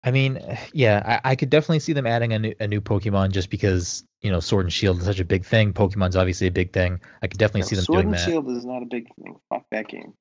I 0.04 0.10
mean, 0.12 0.40
yeah, 0.72 1.20
I, 1.24 1.32
I 1.32 1.36
could 1.36 1.50
definitely 1.50 1.80
see 1.80 1.92
them 1.92 2.06
adding 2.06 2.32
a 2.32 2.38
new, 2.38 2.54
a 2.60 2.68
new 2.68 2.80
Pokemon 2.80 3.32
just 3.32 3.50
because, 3.50 4.04
you 4.20 4.30
know, 4.30 4.40
Sword 4.40 4.66
and 4.66 4.72
Shield 4.72 4.98
is 4.98 5.04
such 5.04 5.18
a 5.18 5.24
big 5.24 5.44
thing. 5.44 5.72
Pokemon's 5.72 6.14
obviously 6.16 6.46
a 6.46 6.52
big 6.52 6.72
thing. 6.72 7.00
I 7.20 7.26
could 7.26 7.38
definitely 7.38 7.62
see 7.62 7.76
them 7.76 7.84
Sword 7.84 8.02
doing 8.02 8.12
that. 8.12 8.20
Sword 8.20 8.36
and. 8.36 8.46
Shield 8.46 8.56
is 8.56 8.64
not 8.64 8.82
a 8.82 8.86
big 8.86 9.08
thing. 9.16 9.36
Fuck 9.48 9.64
that 9.72 9.88
game. 9.88 10.14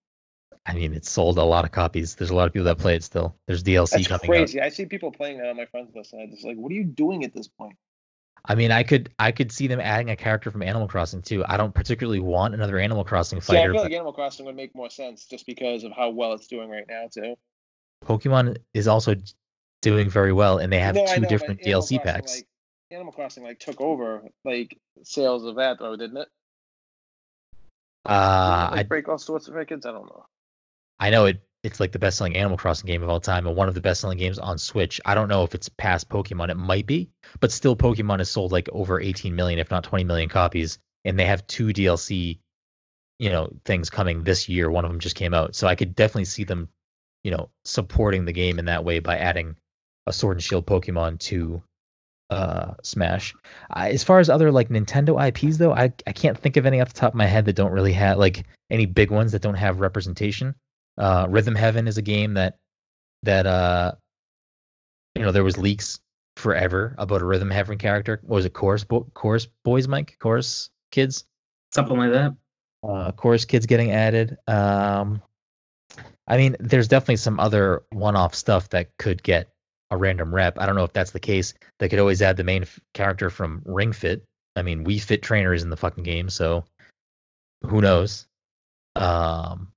I 0.66 0.74
mean, 0.74 0.94
it 0.94 1.06
sold 1.06 1.38
a 1.38 1.44
lot 1.44 1.64
of 1.64 1.72
copies. 1.72 2.16
There's 2.16 2.30
a 2.30 2.36
lot 2.36 2.48
of 2.48 2.54
people 2.54 2.66
that 2.66 2.78
play 2.80 2.96
it 2.96 3.04
still. 3.04 3.36
There's 3.46 3.64
DLC 3.64 3.92
That's 3.92 4.08
coming 4.08 4.22
out. 4.22 4.28
crazy. 4.28 4.62
I 4.62 4.70
see 4.70 4.86
people 4.86 5.12
playing 5.12 5.38
that 5.38 5.48
on 5.48 5.56
my 5.56 5.66
friends 5.66 5.92
list, 5.96 6.12
and 6.12 6.22
I'm 6.24 6.32
just 6.32 6.44
like, 6.44 6.58
what 6.58 6.72
are 6.72 6.76
you 6.76 6.84
doing 6.84 7.24
at 7.24 7.34
this 7.34 7.48
point? 7.48 7.78
I 8.44 8.56
mean, 8.56 8.72
I 8.72 8.84
could 8.84 9.10
I 9.20 9.32
could 9.32 9.52
see 9.52 9.68
them 9.68 9.80
adding 9.80 10.10
a 10.10 10.16
character 10.16 10.52
from 10.52 10.64
Animal 10.64 10.88
Crossing 10.88 11.22
too. 11.22 11.44
I 11.48 11.58
don't 11.58 11.74
particularly 11.74 12.20
want 12.20 12.54
another 12.54 12.78
Animal 12.78 13.04
Crossing 13.04 13.40
fighter. 13.40 13.60
See, 13.60 13.62
I 13.62 13.66
feel 13.66 13.74
but 13.74 13.84
like 13.84 13.94
Animal 13.94 14.14
Crossing 14.14 14.46
would 14.46 14.56
make 14.56 14.76
more 14.76 14.90
sense 14.90 15.26
just 15.26 15.46
because 15.46 15.84
of 15.84 15.92
how 15.92 16.10
well 16.10 16.34
it's 16.34 16.48
doing 16.48 16.70
right 16.70 16.86
now 16.88 17.08
too. 17.14 17.36
Pokemon 18.06 18.58
is 18.74 18.88
also 18.88 19.16
doing 19.88 20.10
very 20.10 20.34
well, 20.34 20.58
and 20.58 20.72
they 20.72 20.80
have 20.80 20.96
No, 20.96 21.06
two 21.06 21.22
know, 21.22 21.30
different 21.30 21.62
DLC 21.62 21.72
Crossing, 21.72 22.00
packs. 22.00 22.36
Like, 22.36 22.48
Animal 22.92 23.14
Crossing 23.14 23.44
like 23.44 23.60
took 23.60 23.80
over 23.80 24.24
like 24.44 24.78
sales 25.04 25.46
of 25.46 25.56
that 25.56 25.80
though, 25.80 25.96
didn't 25.96 26.18
it? 26.18 26.28
Uh, 28.06 28.70
it, 28.72 28.76
like, 28.76 28.80
I 28.80 28.84
break 28.84 29.08
all 29.08 29.18
sorts 29.18 29.48
of 29.48 29.54
records. 29.56 29.86
I 29.86 29.92
don't 29.92 30.06
know. 30.06 30.26
I 31.00 31.10
know 31.10 31.26
it. 31.26 31.42
It's 31.64 31.80
like 31.80 31.92
the 31.92 32.00
best 32.00 32.18
selling 32.18 32.36
Animal 32.36 32.58
Crossing 32.58 32.88
game 32.88 33.02
of 33.02 33.10
all 33.10 33.20
time, 33.20 33.48
and 33.48 33.56
one 33.56 33.70
of 33.70 33.76
the 33.76 33.82
best 33.82 34.02
selling 34.02 34.18
games 34.18 34.40
on 34.40 34.58
Switch. 34.58 35.00
I 35.06 35.16
don't 35.16 35.28
know 35.30 35.44
if 35.44 35.56
it's 35.56 35.70
past 35.70 36.10
Pokemon. 36.10 36.50
It 36.50 36.58
might 36.58 36.86
be, 36.86 37.10
but 37.40 37.52
still, 37.52 37.76
Pokemon 37.76 38.20
has 38.20 38.30
sold 38.30 38.52
like 38.52 38.70
over 38.72 39.00
18 39.00 39.36
million, 39.36 39.60
if 39.60 39.72
not 39.72 39.86
20 39.86 40.04
million 40.04 40.30
copies, 40.30 40.80
and 41.06 41.18
they 41.18 41.26
have 41.26 41.48
two 41.48 41.68
DLC, 41.68 42.40
you 43.20 43.30
know, 43.30 43.52
things 43.66 43.90
coming 43.90 44.24
this 44.24 44.50
year. 44.50 44.70
One 44.70 44.86
of 44.86 44.92
them 44.92 45.00
just 45.00 45.16
came 45.16 45.34
out, 45.34 45.56
so 45.56 45.68
I 45.68 45.76
could 45.76 45.96
definitely 45.96 46.26
see 46.26 46.44
them, 46.44 46.70
you 47.24 47.32
know, 47.32 47.50
supporting 47.66 48.26
the 48.26 48.34
game 48.34 48.60
in 48.60 48.66
that 48.66 48.86
way 48.86 49.00
by 49.00 49.18
adding 49.18 49.56
a 50.08 50.14
Sword 50.14 50.38
and 50.38 50.44
Shield 50.44 50.66
Pokemon 50.66 51.20
to 51.20 51.62
uh 52.30 52.74
Smash. 52.84 53.34
I, 53.70 53.92
as 53.92 54.04
far 54.04 54.20
as 54.20 54.30
other 54.30 54.52
like 54.52 54.70
Nintendo 54.70 55.16
IPs 55.30 55.58
though, 55.58 55.74
I 55.74 55.94
I 56.06 56.12
can't 56.14 56.38
think 56.38 56.58
of 56.58 56.66
any 56.66 56.82
off 56.82 56.94
the 56.94 57.00
top 57.00 57.14
of 57.14 57.18
my 57.18 57.26
head 57.28 57.46
that 57.46 57.56
don't 57.56 57.72
really 57.72 57.94
have 57.94 58.18
like 58.18 58.46
any 58.70 58.86
big 58.86 59.12
ones 59.12 59.32
that 59.34 59.42
don't 59.42 59.56
have 59.56 59.80
representation. 59.80 60.56
Uh, 60.98 61.28
Rhythm 61.30 61.56
Heaven 61.56 61.88
is 61.88 61.98
a 61.98 62.02
game 62.02 62.34
that 62.34 62.58
that 63.24 63.46
uh 63.46 63.94
you 65.16 65.24
know 65.24 65.32
there 65.32 65.44
was 65.44 65.58
leaks 65.58 66.00
forever 66.36 66.96
about 66.98 67.22
a 67.22 67.26
Rhythm 67.26 67.50
Heaven 67.50 67.78
character. 67.78 68.20
What 68.24 68.36
was 68.36 68.46
it 68.46 68.54
Chorus 68.54 68.84
Bo- 68.84 69.08
Chorus 69.14 69.48
Boys 69.64 69.88
Mike 69.88 70.18
Chorus 70.20 70.70
Kids? 70.92 71.26
Something 71.74 71.98
like 71.98 72.12
that. 72.12 72.36
uh, 72.84 73.12
chorus 73.12 73.46
kids 73.46 73.66
getting 73.66 73.92
added. 73.92 74.38
Um, 74.48 75.22
I 76.28 76.38
mean, 76.38 76.56
there's 76.60 76.88
definitely 76.88 77.18
some 77.18 77.40
other 77.40 77.84
one-off 77.92 78.36
stuff 78.36 78.70
that 78.70 78.90
could 78.98 79.22
get 79.24 79.50
a 79.92 79.98
random 79.98 80.34
rep. 80.34 80.60
I 80.60 80.66
don't 80.66 80.76
know 80.76 80.84
if 80.84 80.94
that's 80.94 81.12
the 81.12 81.20
case. 81.20 81.54
They 81.80 81.90
could 81.90 82.00
always 82.00 82.22
add 82.22 82.38
the 82.38 82.44
main 82.44 82.64
f- 82.64 82.80
character 82.94 83.30
from 83.30 83.62
Ring 83.66 83.94
Fit. 83.94 84.24
I 84.56 84.64
mean, 84.64 84.86
Wii 84.86 85.02
Fit 85.02 85.22
Trainer 85.22 85.54
is 85.54 85.64
in 85.64 85.70
the 85.70 85.78
fucking 85.78 86.04
game, 86.04 86.30
so 86.30 86.66
who 87.62 87.82
knows? 87.82 88.28
Um, 88.96 89.72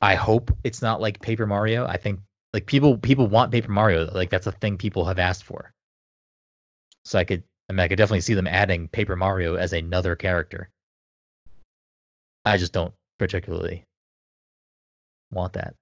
I 0.00 0.14
hope 0.14 0.50
it's 0.64 0.82
not 0.82 1.00
like 1.00 1.20
Paper 1.20 1.46
Mario. 1.46 1.86
I 1.86 1.96
think 1.96 2.20
like 2.52 2.66
people 2.66 2.98
people 2.98 3.26
want 3.26 3.52
Paper 3.52 3.70
Mario. 3.70 4.10
Like 4.12 4.30
that's 4.30 4.46
a 4.46 4.52
thing 4.52 4.78
people 4.78 5.04
have 5.04 5.18
asked 5.18 5.44
for. 5.44 5.72
So 7.04 7.18
I 7.18 7.24
could 7.24 7.44
I 7.68 7.72
mean 7.72 7.80
I 7.80 7.88
could 7.88 7.98
definitely 7.98 8.22
see 8.22 8.34
them 8.34 8.46
adding 8.46 8.88
Paper 8.88 9.16
Mario 9.16 9.54
as 9.54 9.72
another 9.72 10.16
character. 10.16 10.70
I 12.44 12.56
just 12.56 12.72
don't 12.72 12.94
particularly 13.18 13.84
want 15.30 15.52
that. 15.54 15.74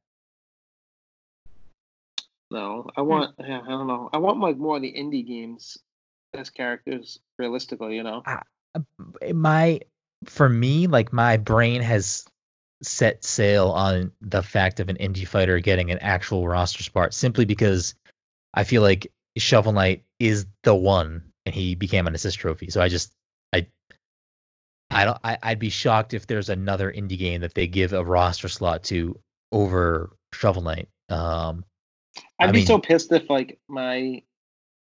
No, 2.50 2.88
I 2.96 3.02
want. 3.02 3.34
Yeah, 3.38 3.60
I 3.60 3.68
don't 3.68 3.86
know. 3.86 4.08
I 4.12 4.18
want 4.18 4.40
like 4.40 4.56
more 4.56 4.76
of 4.76 4.82
the 4.82 4.92
indie 4.92 5.26
games 5.26 5.78
as 6.34 6.50
characters, 6.50 7.20
realistically. 7.38 7.96
You 7.96 8.02
know. 8.02 8.22
My 9.34 9.80
for 10.26 10.48
me, 10.48 10.86
like 10.86 11.12
my 11.12 11.36
brain 11.36 11.82
has 11.82 12.24
set 12.82 13.24
sail 13.24 13.70
on 13.70 14.12
the 14.20 14.42
fact 14.42 14.80
of 14.80 14.88
an 14.88 14.96
indie 14.96 15.26
fighter 15.26 15.58
getting 15.58 15.90
an 15.90 15.98
actual 15.98 16.46
roster 16.46 16.82
spot 16.82 17.12
simply 17.12 17.44
because 17.44 17.94
I 18.54 18.64
feel 18.64 18.82
like 18.82 19.10
Shovel 19.36 19.72
Knight 19.72 20.04
is 20.18 20.46
the 20.62 20.74
one 20.74 21.32
and 21.44 21.54
he 21.54 21.74
became 21.74 22.06
an 22.06 22.14
assist 22.14 22.38
trophy. 22.38 22.70
So 22.70 22.80
I 22.80 22.88
just 22.88 23.12
I 23.52 23.66
I 24.90 25.04
don't. 25.04 25.18
I, 25.22 25.38
I'd 25.42 25.58
be 25.58 25.70
shocked 25.70 26.14
if 26.14 26.26
there's 26.26 26.48
another 26.48 26.90
indie 26.90 27.18
game 27.18 27.42
that 27.42 27.54
they 27.54 27.66
give 27.66 27.92
a 27.92 28.04
roster 28.04 28.48
slot 28.48 28.84
to 28.84 29.18
over 29.52 30.16
Shovel 30.32 30.62
Knight. 30.62 30.88
Um, 31.08 31.64
I'd 32.40 32.48
I 32.48 32.52
be 32.52 32.58
mean- 32.58 32.66
so 32.66 32.78
pissed 32.78 33.12
if 33.12 33.28
like 33.30 33.58
my 33.68 34.22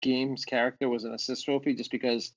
game's 0.02 0.44
character 0.44 0.88
was 0.88 1.04
an 1.04 1.12
assist 1.14 1.44
trophy 1.44 1.74
just 1.74 1.90
because 1.90 2.32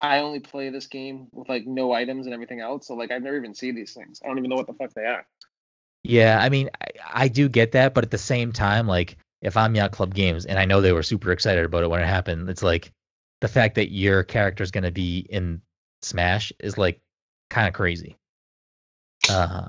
I 0.00 0.20
only 0.20 0.40
play 0.40 0.70
this 0.70 0.86
game 0.86 1.28
with 1.32 1.48
like 1.48 1.66
no 1.66 1.92
items 1.92 2.26
and 2.26 2.34
everything 2.34 2.60
else. 2.60 2.86
So 2.86 2.94
like 2.94 3.10
I've 3.10 3.22
never 3.22 3.36
even 3.36 3.54
seen 3.54 3.74
these 3.74 3.94
things. 3.94 4.20
I 4.24 4.28
don't 4.28 4.38
even 4.38 4.50
know 4.50 4.56
what 4.56 4.66
the 4.66 4.74
fuck 4.74 4.92
they 4.94 5.04
are. 5.06 5.26
Yeah, 6.04 6.38
I 6.40 6.48
mean, 6.48 6.70
I, 6.80 6.86
I 7.24 7.28
do 7.28 7.48
get 7.48 7.72
that, 7.72 7.94
but 7.94 8.04
at 8.04 8.10
the 8.10 8.18
same 8.18 8.52
time, 8.52 8.86
like 8.86 9.16
if 9.42 9.56
I'm 9.56 9.74
Yacht 9.74 9.92
Club 9.92 10.14
Games 10.14 10.46
and 10.46 10.58
I 10.58 10.64
know 10.64 10.80
they 10.80 10.92
were 10.92 11.02
super 11.02 11.32
excited 11.32 11.64
about 11.64 11.82
it 11.82 11.90
when 11.90 12.00
it 12.00 12.06
happened, 12.06 12.48
it's 12.48 12.62
like 12.62 12.92
the 13.40 13.48
fact 13.48 13.74
that 13.76 13.90
your 13.90 14.22
character 14.22 14.62
is 14.62 14.70
going 14.70 14.84
to 14.84 14.92
be 14.92 15.18
in 15.28 15.60
Smash 16.02 16.52
is 16.60 16.78
like 16.78 17.00
kind 17.50 17.66
of 17.68 17.74
crazy. 17.74 18.16
Uh, 19.28 19.68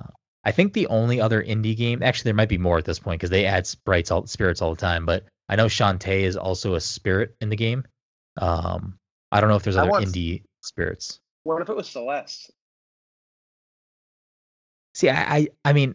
I 0.50 0.52
think 0.52 0.74
the 0.74 0.88
only 0.88 1.22
other 1.22 1.44
indie 1.44 1.78
game, 1.78 2.02
actually, 2.02 2.30
there 2.30 2.34
might 2.34 2.50
be 2.50 2.58
more 2.58 2.80
at 2.80 2.84
this 2.84 2.98
point 2.98 3.20
because 3.20 3.30
they 3.30 3.46
add 3.46 3.68
sprites, 3.68 4.10
all 4.10 4.26
spirits 4.26 4.64
all 4.64 4.74
the 4.74 4.82
time. 4.82 5.06
But 5.06 5.26
I 5.48 5.56
know 5.56 5.68
Shantae 5.68 6.22
is 6.22 6.36
also 6.36 6.74
a 6.74 6.80
spirit 6.80 7.36
in 7.40 7.50
the 7.50 7.56
game. 7.56 7.84
Um, 8.36 8.98
I 9.32 9.42
don't 9.42 9.52
know 9.52 9.58
if 9.58 9.62
there's 9.62 9.78
other 9.78 9.92
want- 9.92 10.08
indie 10.08 10.42
spirits. 10.62 11.20
What 11.44 11.62
if 11.62 11.70
it 11.70 11.76
was 11.76 11.88
Celeste? 11.88 12.50
See, 14.96 15.08
I, 15.08 15.36
I, 15.36 15.48
I 15.66 15.74
mean, 15.74 15.94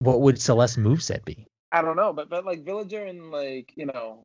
what 0.00 0.20
would 0.20 0.38
Celeste 0.38 0.78
moveset 0.78 1.24
be? 1.24 1.46
I 1.72 1.80
don't 1.80 1.96
know, 1.96 2.12
but 2.12 2.28
but 2.28 2.44
like 2.44 2.66
Villager 2.66 3.06
and 3.06 3.30
like 3.30 3.72
you 3.76 3.86
know, 3.86 4.24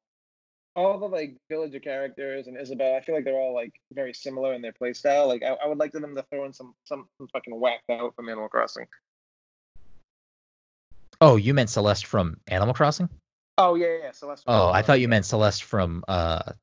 all 0.75 0.99
the 0.99 1.05
like 1.07 1.37
Villager 1.49 1.79
characters 1.79 2.47
and 2.47 2.59
Isabelle, 2.59 2.97
I 2.97 3.01
feel 3.01 3.15
like 3.15 3.23
they're 3.23 3.39
all 3.39 3.55
like 3.55 3.71
very 3.93 4.13
similar 4.13 4.53
in 4.53 4.61
their 4.61 4.73
playstyle. 4.73 5.29
Like 5.29 5.43
I, 5.43 5.53
I 5.63 5.67
would 5.67 5.79
like 5.79 5.93
them 5.93 6.13
to 6.13 6.25
throw 6.29 6.43
in 6.43 6.51
some 6.51 6.73
some, 6.83 7.07
some 7.17 7.29
fucking 7.31 7.57
whacked 7.57 7.89
out 7.89 8.13
from 8.17 8.27
Animal 8.27 8.49
Crossing. 8.49 8.85
Oh, 11.21 11.35
you 11.35 11.53
meant 11.53 11.69
Celeste 11.69 12.05
from 12.05 12.37
Animal 12.47 12.73
Crossing? 12.73 13.09
Oh 13.57 13.75
yeah, 13.75 13.87
yeah, 13.87 13.97
yeah, 14.03 14.11
Celeste. 14.11 14.45
from 14.45 14.53
Oh, 14.53 14.57
Animal 14.57 14.73
I 14.73 14.81
thought 14.83 14.99
you 15.01 15.07
meant 15.07 15.25
Celeste 15.25 15.63
from 15.63 16.03
uh 16.07 16.53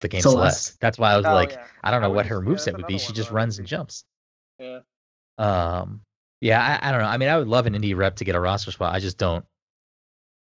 the 0.00 0.08
game 0.08 0.20
Celeste. 0.20 0.62
Celeste. 0.64 0.80
That's 0.80 0.98
why 0.98 1.12
I 1.12 1.16
was 1.16 1.26
Oh, 1.26 1.34
like, 1.34 1.52
yeah. 1.52 1.64
I 1.82 1.90
don't 1.90 2.00
know 2.02 2.10
I 2.10 2.14
what 2.14 2.26
her 2.26 2.42
yeah, 2.42 2.50
that's 2.50 2.66
moveset 2.66 2.76
would 2.76 2.86
be. 2.86 2.98
She 2.98 3.12
just 3.12 3.30
runs 3.30 3.56
would 3.56 3.60
and 3.60 3.68
jumps. 3.68 4.04
Yeah. 4.58 4.80
Um, 5.38 6.00
yeah, 6.40 6.78
I, 6.82 6.88
I 6.88 6.92
don't 6.92 7.00
know. 7.00 7.06
I 7.06 7.16
mean, 7.16 7.28
I 7.28 7.38
would 7.38 7.48
love 7.48 7.66
an 7.66 7.74
indie 7.74 7.96
rep 7.96 8.16
to 8.16 8.24
get 8.24 8.34
a 8.34 8.40
roster 8.40 8.70
spot. 8.72 8.94
I 8.94 9.00
just 9.00 9.18
don't. 9.18 9.44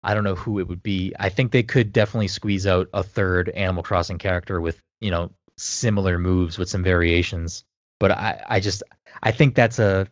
I 0.04 0.14
don't 0.14 0.24
know 0.24 0.36
who 0.36 0.60
it 0.60 0.68
would 0.68 0.84
be. 0.84 1.14
I 1.20 1.30
think 1.30 1.52
they 1.52 1.64
could 1.64 1.92
definitely 1.92 2.28
squeeze 2.28 2.68
out 2.68 2.90
a 2.94 3.02
third 3.02 3.50
Animal 3.50 3.84
Crossing 3.84 4.18
character 4.18 4.62
with 4.62 4.82
you 5.02 5.12
know 5.12 5.32
similar 5.58 6.20
moves 6.20 6.58
with 6.58 6.70
some 6.70 6.84
variations. 6.84 7.64
But 8.00 8.12
I, 8.12 8.44
I 8.48 8.60
just, 8.60 8.84
I 9.24 9.32
think 9.32 9.56
that's 9.56 9.80
a. 9.80 10.08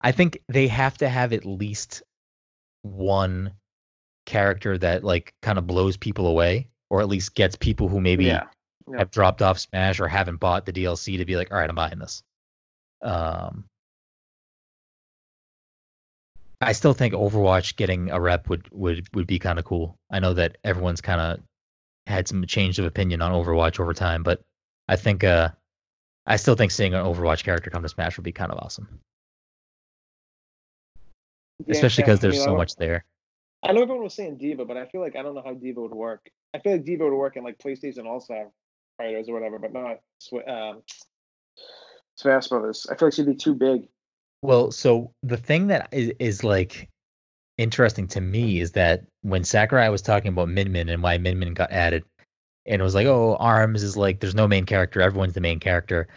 I 0.00 0.12
think 0.12 0.38
they 0.48 0.68
have 0.68 0.96
to 0.98 1.08
have 1.08 1.32
at 1.32 1.44
least 1.44 2.02
one 2.82 3.52
character 4.26 4.78
that 4.78 5.04
like 5.04 5.34
kind 5.42 5.58
of 5.58 5.66
blows 5.66 5.96
people 5.96 6.26
away, 6.26 6.68
or 6.88 7.00
at 7.00 7.08
least 7.08 7.34
gets 7.34 7.56
people 7.56 7.88
who 7.88 8.00
maybe 8.00 8.24
Yeah. 8.24 8.44
Yeah. 8.88 8.98
have 8.98 9.10
dropped 9.10 9.42
off 9.42 9.58
Smash 9.58 10.00
or 10.00 10.08
haven't 10.08 10.36
bought 10.40 10.66
the 10.66 10.72
DLC 10.72 11.18
to 11.18 11.24
be 11.24 11.36
like, 11.36 11.50
all 11.52 11.58
right, 11.58 11.68
I'm 11.68 11.76
buying 11.76 11.98
this. 11.98 12.22
Um, 13.02 13.64
I 16.60 16.72
still 16.72 16.92
think 16.92 17.14
Overwatch 17.14 17.76
getting 17.76 18.10
a 18.10 18.20
rep 18.20 18.48
would 18.48 18.68
would 18.70 19.08
would 19.14 19.26
be 19.26 19.38
kind 19.38 19.58
of 19.58 19.64
cool. 19.64 19.96
I 20.10 20.18
know 20.20 20.34
that 20.34 20.58
everyone's 20.64 21.00
kind 21.00 21.20
of 21.20 21.40
had 22.06 22.28
some 22.28 22.44
change 22.46 22.78
of 22.78 22.84
opinion 22.84 23.22
on 23.22 23.32
Overwatch 23.32 23.80
over 23.80 23.94
time, 23.94 24.22
but 24.22 24.42
I 24.88 24.96
think 24.96 25.24
uh, 25.24 25.50
I 26.26 26.36
still 26.36 26.56
think 26.56 26.70
seeing 26.72 26.92
an 26.94 27.04
Overwatch 27.04 27.44
character 27.44 27.70
come 27.70 27.82
to 27.82 27.88
Smash 27.88 28.16
would 28.18 28.24
be 28.24 28.32
kind 28.32 28.52
of 28.52 28.58
awesome, 28.58 29.00
Yeah, 31.66 31.72
especially 31.72 32.02
because 32.02 32.18
I 32.20 32.22
there's 32.22 32.36
mean, 32.36 32.44
so 32.44 32.56
much 32.56 32.76
there. 32.76 33.04
I 33.62 33.72
know 33.72 33.82
everyone 33.82 34.04
was 34.04 34.14
saying 34.14 34.38
D.Va, 34.38 34.64
but 34.64 34.76
I 34.76 34.86
feel 34.86 35.00
like 35.00 35.16
I 35.16 35.22
don't 35.22 35.34
know 35.34 35.42
how 35.44 35.54
D.Va 35.54 35.80
would 35.80 35.92
work. 35.92 36.30
I 36.54 36.58
feel 36.58 36.72
like 36.72 36.84
D.Va 36.84 37.04
would 37.04 37.14
work 37.14 37.36
in 37.36 37.44
like 37.44 37.58
PlayStation 37.58 38.06
All 38.06 38.20
Star 38.20 38.50
Fighters 38.96 39.28
or 39.28 39.34
whatever, 39.34 39.58
but 39.58 39.72
not 39.72 39.98
um, 40.48 40.82
Smash 42.16 42.48
Brothers. 42.48 42.86
I 42.90 42.96
feel 42.96 43.08
like 43.08 43.14
she'd 43.14 43.26
be 43.26 43.34
too 43.34 43.54
big. 43.54 43.88
Well, 44.42 44.70
so 44.70 45.12
the 45.22 45.36
thing 45.36 45.66
that 45.66 45.88
is, 45.92 46.12
is 46.18 46.44
like 46.44 46.88
interesting 47.58 48.08
to 48.08 48.20
me 48.20 48.60
is 48.60 48.72
that 48.72 49.04
when 49.22 49.44
Sakurai 49.44 49.90
was 49.90 50.02
talking 50.02 50.28
about 50.28 50.48
Min 50.48 50.72
Min 50.72 50.88
and 50.88 51.02
why 51.02 51.18
Min 51.18 51.38
Min 51.38 51.52
got 51.52 51.70
added, 51.70 52.04
and 52.66 52.80
it 52.80 52.84
was 52.84 52.94
like, 52.94 53.06
oh, 53.06 53.36
Arms 53.38 53.82
is 53.82 53.96
like 53.96 54.20
there's 54.20 54.34
no 54.34 54.48
main 54.48 54.64
character, 54.64 55.02
everyone's 55.02 55.34
the 55.34 55.40
main 55.40 55.60
character. 55.60 56.08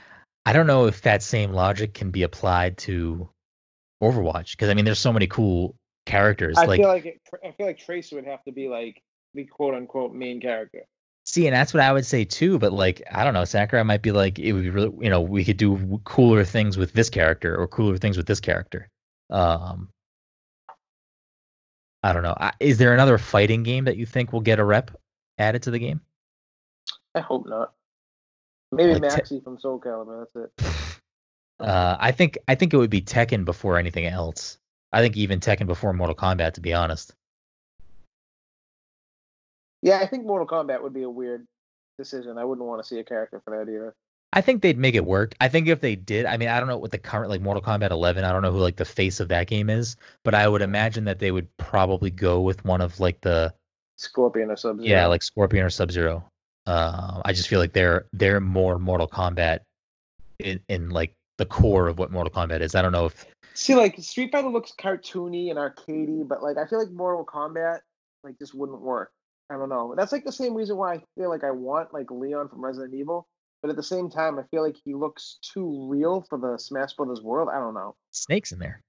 I 0.45 0.53
don't 0.53 0.67
know 0.67 0.87
if 0.87 1.01
that 1.01 1.23
same 1.23 1.51
logic 1.51 1.93
can 1.93 2.11
be 2.11 2.23
applied 2.23 2.77
to 2.79 3.29
Overwatch 4.03 4.51
because 4.51 4.69
I 4.69 4.73
mean, 4.73 4.85
there's 4.85 4.99
so 4.99 5.13
many 5.13 5.27
cool 5.27 5.75
characters. 6.05 6.57
I 6.57 6.65
like, 6.65 6.79
feel 6.79 6.89
like 6.89 7.05
it, 7.05 7.21
I 7.43 7.51
feel 7.51 7.65
like 7.65 7.79
Trace 7.79 8.11
would 8.11 8.25
have 8.25 8.43
to 8.43 8.51
be 8.51 8.67
like 8.67 9.01
the 9.33 9.45
quote 9.45 9.73
unquote 9.73 10.13
main 10.13 10.41
character. 10.41 10.83
see, 11.25 11.47
and 11.47 11.55
that's 11.55 11.73
what 11.73 11.81
I 11.81 11.91
would 11.91 12.05
say 12.05 12.25
too. 12.25 12.59
But 12.59 12.73
like, 12.73 13.01
I 13.11 13.23
don't 13.23 13.33
know, 13.33 13.45
Sakurai 13.45 13.83
might 13.83 14.01
be 14.01 14.11
like, 14.11 14.39
it 14.39 14.53
would 14.53 14.63
be 14.63 14.69
really, 14.69 14.91
you 15.01 15.09
know, 15.09 15.21
we 15.21 15.45
could 15.45 15.57
do 15.57 16.01
cooler 16.03 16.43
things 16.43 16.77
with 16.77 16.93
this 16.93 17.09
character 17.09 17.55
or 17.55 17.67
cooler 17.67 17.97
things 17.97 18.17
with 18.17 18.27
this 18.27 18.39
character. 18.39 18.89
Um, 19.29 19.89
I 22.03 22.11
don't 22.11 22.23
know. 22.23 22.35
I- 22.37 22.53
Is 22.59 22.77
there 22.77 22.93
another 22.93 23.17
fighting 23.17 23.63
game 23.63 23.85
that 23.85 23.97
you 23.97 24.05
think 24.05 24.33
will 24.33 24.41
get 24.41 24.59
a 24.59 24.65
rep 24.65 24.91
added 25.37 25.63
to 25.63 25.71
the 25.71 25.79
game? 25.79 26.01
I 27.15 27.21
hope 27.21 27.47
not. 27.47 27.73
Maybe 28.71 28.99
Like 28.99 29.03
te- 29.03 29.21
Maxi 29.35 29.43
from 29.43 29.59
Soul 29.59 29.79
Calibur. 29.79 30.27
That's 30.35 30.51
it. 30.67 30.75
Uh, 31.63 31.95
I 31.99 32.11
think 32.11 32.37
I 32.47 32.55
think 32.55 32.73
it 32.73 32.77
would 32.77 32.89
be 32.89 33.01
Tekken 33.01 33.45
before 33.45 33.77
anything 33.77 34.05
else. 34.05 34.57
I 34.91 35.01
think 35.01 35.15
even 35.15 35.39
Tekken 35.39 35.65
before 35.65 35.93
Mortal 35.93 36.15
Kombat, 36.15 36.53
to 36.55 36.61
be 36.61 36.73
honest. 36.73 37.13
Yeah, 39.81 39.99
I 39.99 40.05
think 40.05 40.25
Mortal 40.25 40.47
Kombat 40.47 40.83
would 40.83 40.93
be 40.93 41.03
a 41.03 41.09
weird 41.09 41.47
decision. 41.97 42.37
I 42.37 42.45
wouldn't 42.45 42.67
want 42.67 42.81
to 42.81 42.87
see 42.87 42.99
a 42.99 43.03
character 43.03 43.41
for 43.43 43.57
that 43.57 43.71
either. 43.71 43.95
I 44.31 44.41
think 44.41 44.61
they'd 44.61 44.77
make 44.77 44.95
it 44.95 45.05
work. 45.05 45.35
I 45.39 45.47
think 45.47 45.67
if 45.67 45.79
they 45.79 45.95
did, 45.95 46.25
I 46.25 46.37
mean, 46.37 46.49
I 46.49 46.59
don't 46.59 46.67
know 46.67 46.77
what 46.77 46.91
the 46.91 46.97
current 46.97 47.29
like 47.29 47.41
Mortal 47.41 47.61
Kombat 47.61 47.91
11. 47.91 48.23
I 48.23 48.31
don't 48.31 48.41
know 48.41 48.51
who 48.51 48.59
like 48.59 48.75
the 48.75 48.85
face 48.85 49.19
of 49.19 49.29
that 49.29 49.47
game 49.47 49.69
is, 49.69 49.95
but 50.23 50.33
I 50.33 50.47
would 50.47 50.61
imagine 50.61 51.05
that 51.05 51.19
they 51.19 51.31
would 51.31 51.55
probably 51.57 52.09
go 52.09 52.41
with 52.41 52.65
one 52.65 52.81
of 52.81 52.99
like 52.99 53.21
the 53.21 53.53
Scorpion 53.97 54.49
or 54.49 54.57
Sub 54.57 54.77
Zero. 54.77 54.89
yeah, 54.89 55.05
like 55.05 55.21
Scorpion 55.23 55.65
or 55.65 55.69
Sub 55.69 55.91
Zero. 55.91 56.25
Uh, 56.65 57.21
I 57.23 57.33
just 57.33 57.47
feel 57.47 57.59
like 57.59 57.73
they're 57.73 58.07
they're 58.11 58.39
more 58.39 58.79
Mortal 58.79 59.07
Kombat 59.07 59.59
in, 60.39 60.59
in 60.67 60.89
like 60.89 61.13
the 61.37 61.45
core 61.45 61.87
of 61.87 61.97
what 61.97 62.11
Mortal 62.11 62.31
Kombat 62.31 62.61
is. 62.61 62.75
I 62.75 62.81
don't 62.81 62.91
know 62.91 63.05
if 63.05 63.25
See, 63.55 63.75
like 63.75 63.97
Street 63.99 64.31
Fighter 64.31 64.49
looks 64.49 64.73
cartoony 64.79 65.49
and 65.51 65.59
arcadey, 65.59 66.27
but 66.27 66.41
like 66.41 66.57
I 66.57 66.65
feel 66.65 66.79
like 66.79 66.91
Mortal 66.91 67.25
Kombat 67.25 67.79
like 68.23 68.37
just 68.39 68.55
wouldn't 68.55 68.81
work. 68.81 69.11
I 69.49 69.57
don't 69.57 69.69
know. 69.69 69.93
That's 69.95 70.11
like 70.11 70.25
the 70.25 70.31
same 70.31 70.55
reason 70.55 70.77
why 70.77 70.95
I 70.95 71.03
feel 71.15 71.29
like 71.29 71.43
I 71.43 71.51
want 71.51 71.93
like 71.93 72.09
Leon 72.09 72.49
from 72.49 72.63
Resident 72.65 72.93
Evil, 72.95 73.27
but 73.61 73.69
at 73.69 73.75
the 73.75 73.83
same 73.83 74.09
time 74.09 74.39
I 74.39 74.43
feel 74.49 74.63
like 74.63 74.77
he 74.83 74.95
looks 74.95 75.37
too 75.41 75.87
real 75.87 76.25
for 76.29 76.39
the 76.39 76.57
Smash 76.57 76.93
Brothers 76.93 77.21
world. 77.21 77.49
I 77.53 77.59
don't 77.59 77.75
know. 77.75 77.95
Snake's 78.11 78.51
in 78.51 78.59
there. 78.59 78.81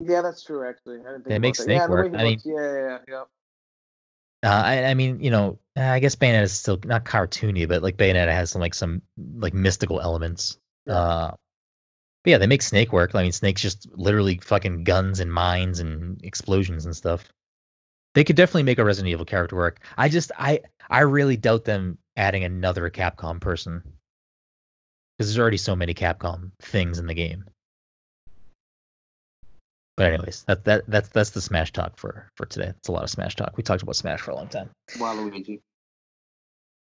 Yeah, 0.00 0.22
that's 0.22 0.42
true 0.42 0.68
actually. 0.68 1.00
I 1.00 1.12
didn't 1.12 1.14
think 1.24 1.28
They 1.28 1.38
make 1.38 1.54
that. 1.56 1.62
Snake 1.64 1.78
yeah, 1.78 1.88
work. 1.88 2.14
I 2.14 2.22
mean- 2.24 2.30
looks, 2.32 2.46
yeah, 2.46 2.54
yeah, 2.54 2.88
yeah, 2.88 2.98
yeah. 3.08 3.24
Uh, 4.44 4.62
I, 4.64 4.84
I 4.84 4.94
mean, 4.94 5.18
you 5.20 5.32
know, 5.32 5.58
I 5.74 5.98
guess 5.98 6.14
Bayonetta 6.14 6.42
is 6.42 6.52
still 6.52 6.78
not 6.84 7.04
cartoony, 7.04 7.66
but 7.66 7.82
like 7.82 7.96
Bayonetta 7.96 8.32
has 8.32 8.50
some 8.50 8.60
like 8.60 8.74
some 8.74 9.02
like 9.16 9.52
mystical 9.52 10.00
elements. 10.00 10.58
Uh, 10.88 11.32
but 12.24 12.30
yeah, 12.30 12.38
they 12.38 12.46
make 12.46 12.62
Snake 12.62 12.92
work. 12.92 13.14
I 13.14 13.22
mean, 13.22 13.32
Snake's 13.32 13.62
just 13.62 13.88
literally 13.92 14.38
fucking 14.42 14.84
guns 14.84 15.20
and 15.20 15.32
mines 15.32 15.80
and 15.80 16.22
explosions 16.24 16.84
and 16.84 16.96
stuff. 16.96 17.28
They 18.14 18.24
could 18.24 18.36
definitely 18.36 18.64
make 18.64 18.78
a 18.78 18.84
Resident 18.84 19.12
Evil 19.12 19.24
character 19.24 19.56
work. 19.56 19.80
I 19.96 20.08
just, 20.08 20.32
I, 20.36 20.60
I 20.90 21.00
really 21.00 21.36
doubt 21.36 21.64
them 21.64 21.98
adding 22.16 22.44
another 22.44 22.90
Capcom 22.90 23.40
person 23.40 23.82
because 25.16 25.30
there's 25.30 25.38
already 25.38 25.56
so 25.56 25.76
many 25.76 25.94
Capcom 25.94 26.52
things 26.60 26.98
in 26.98 27.06
the 27.06 27.14
game. 27.14 27.44
But 29.96 30.12
anyways, 30.12 30.44
that 30.44 30.64
that 30.66 30.84
that's 30.86 31.08
that's 31.08 31.30
the 31.30 31.40
Smash 31.40 31.72
talk 31.72 31.98
for 31.98 32.30
for 32.36 32.46
today. 32.46 32.68
It's 32.68 32.88
a 32.88 32.92
lot 32.92 33.02
of 33.02 33.10
Smash 33.10 33.34
talk. 33.34 33.56
We 33.56 33.64
talked 33.64 33.82
about 33.82 33.96
Smash 33.96 34.20
for 34.20 34.30
a 34.30 34.36
long 34.36 34.46
time. 34.46 34.70
Waluigi. 34.92 35.60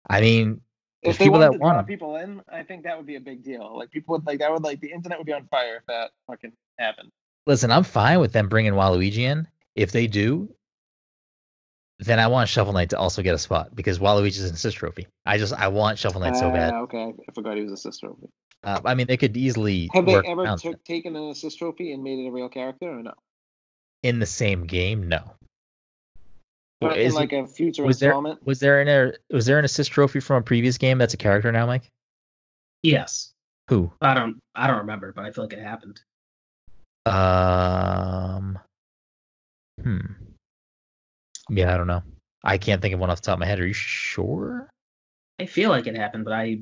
I 0.09 0.21
mean, 0.21 0.61
If 1.03 1.17
they 1.17 1.25
people 1.25 1.39
that 1.39 1.53
to 1.53 1.57
draw 1.57 1.81
people 1.81 2.15
in, 2.17 2.41
I 2.51 2.63
think 2.63 2.83
that 2.83 2.95
would 2.97 3.07
be 3.07 3.15
a 3.15 3.19
big 3.19 3.43
deal. 3.43 3.75
Like 3.75 3.89
people 3.91 4.13
would 4.13 4.25
like 4.25 4.39
that 4.39 4.51
would 4.51 4.63
like 4.63 4.79
the 4.79 4.91
internet 4.91 5.17
would 5.17 5.25
be 5.25 5.33
on 5.33 5.47
fire 5.47 5.77
if 5.77 5.85
that 5.87 6.11
fucking 6.27 6.53
happened. 6.79 7.11
listen, 7.47 7.71
I'm 7.71 7.83
fine 7.83 8.19
with 8.19 8.33
them 8.33 8.49
bringing 8.49 8.73
Waluigi 8.73 9.19
in. 9.19 9.47
If 9.75 9.91
they 9.91 10.07
do, 10.07 10.53
then 11.99 12.19
I 12.19 12.27
want 12.27 12.49
Shovel 12.49 12.73
Knight 12.73 12.91
to 12.91 12.99
also 12.99 13.21
get 13.23 13.33
a 13.33 13.39
spot 13.39 13.75
because 13.75 13.99
Waluigi's 13.99 14.43
an 14.43 14.53
assist 14.53 14.77
trophy. 14.77 15.07
I 15.25 15.37
just 15.37 15.53
I 15.53 15.69
want 15.69 15.97
Shovel 15.97 16.21
Knight 16.21 16.35
so 16.35 16.51
bad. 16.51 16.73
Ah, 16.73 16.81
Okay, 16.81 17.13
I 17.27 17.31
forgot 17.33 17.57
he 17.57 17.63
was 17.63 17.71
a 17.71 17.73
assist 17.75 18.01
trophy. 18.01 18.27
Uh, 18.63 18.79
I 18.85 18.93
mean, 18.93 19.07
they 19.07 19.17
could 19.17 19.35
easily 19.35 19.89
Have 19.93 20.05
they 20.05 20.21
ever 20.23 20.55
took, 20.55 20.83
taken 20.83 21.15
an 21.15 21.29
assist 21.29 21.57
trophy 21.57 21.93
and 21.93 22.03
made 22.03 22.19
it 22.19 22.27
a 22.27 22.31
real 22.31 22.49
character 22.49 22.89
or 22.89 23.01
no? 23.01 23.13
in 24.03 24.19
the 24.19 24.25
same 24.25 24.65
game. 24.65 25.07
No. 25.07 25.31
But 26.81 26.97
Is 26.97 27.15
in 27.15 27.21
it- 27.29 27.33
a 27.33 27.47
future 27.47 27.83
was 27.83 27.99
there 27.99 28.19
was 28.43 28.59
there 28.59 28.81
an 28.81 28.89
er- 28.89 29.17
was 29.29 29.45
there 29.45 29.59
an 29.59 29.65
assist 29.65 29.91
trophy 29.91 30.19
from 30.19 30.37
a 30.37 30.41
previous 30.41 30.77
game 30.79 30.97
that's 30.97 31.13
a 31.13 31.17
character 31.17 31.51
now, 31.51 31.67
Mike? 31.67 31.87
Yes. 32.81 33.31
Who? 33.69 33.91
I 34.01 34.15
don't 34.15 34.39
I 34.55 34.65
don't 34.67 34.79
remember, 34.79 35.13
but 35.13 35.23
I 35.23 35.31
feel 35.31 35.43
like 35.43 35.53
it 35.53 35.59
happened. 35.61 36.01
Um. 37.05 38.59
Hmm. 39.81 39.99
Yeah, 41.49 41.73
I 41.73 41.77
don't 41.77 41.87
know. 41.87 42.03
I 42.43 42.57
can't 42.57 42.81
think 42.81 42.93
of 42.95 42.99
one 42.99 43.09
off 43.11 43.21
the 43.21 43.25
top 43.27 43.33
of 43.35 43.39
my 43.39 43.45
head. 43.45 43.59
Are 43.59 43.67
you 43.67 43.73
sure? 43.73 44.67
I 45.39 45.45
feel 45.45 45.69
like 45.69 45.85
it 45.87 45.95
happened, 45.95 46.25
but 46.25 46.33
I 46.33 46.61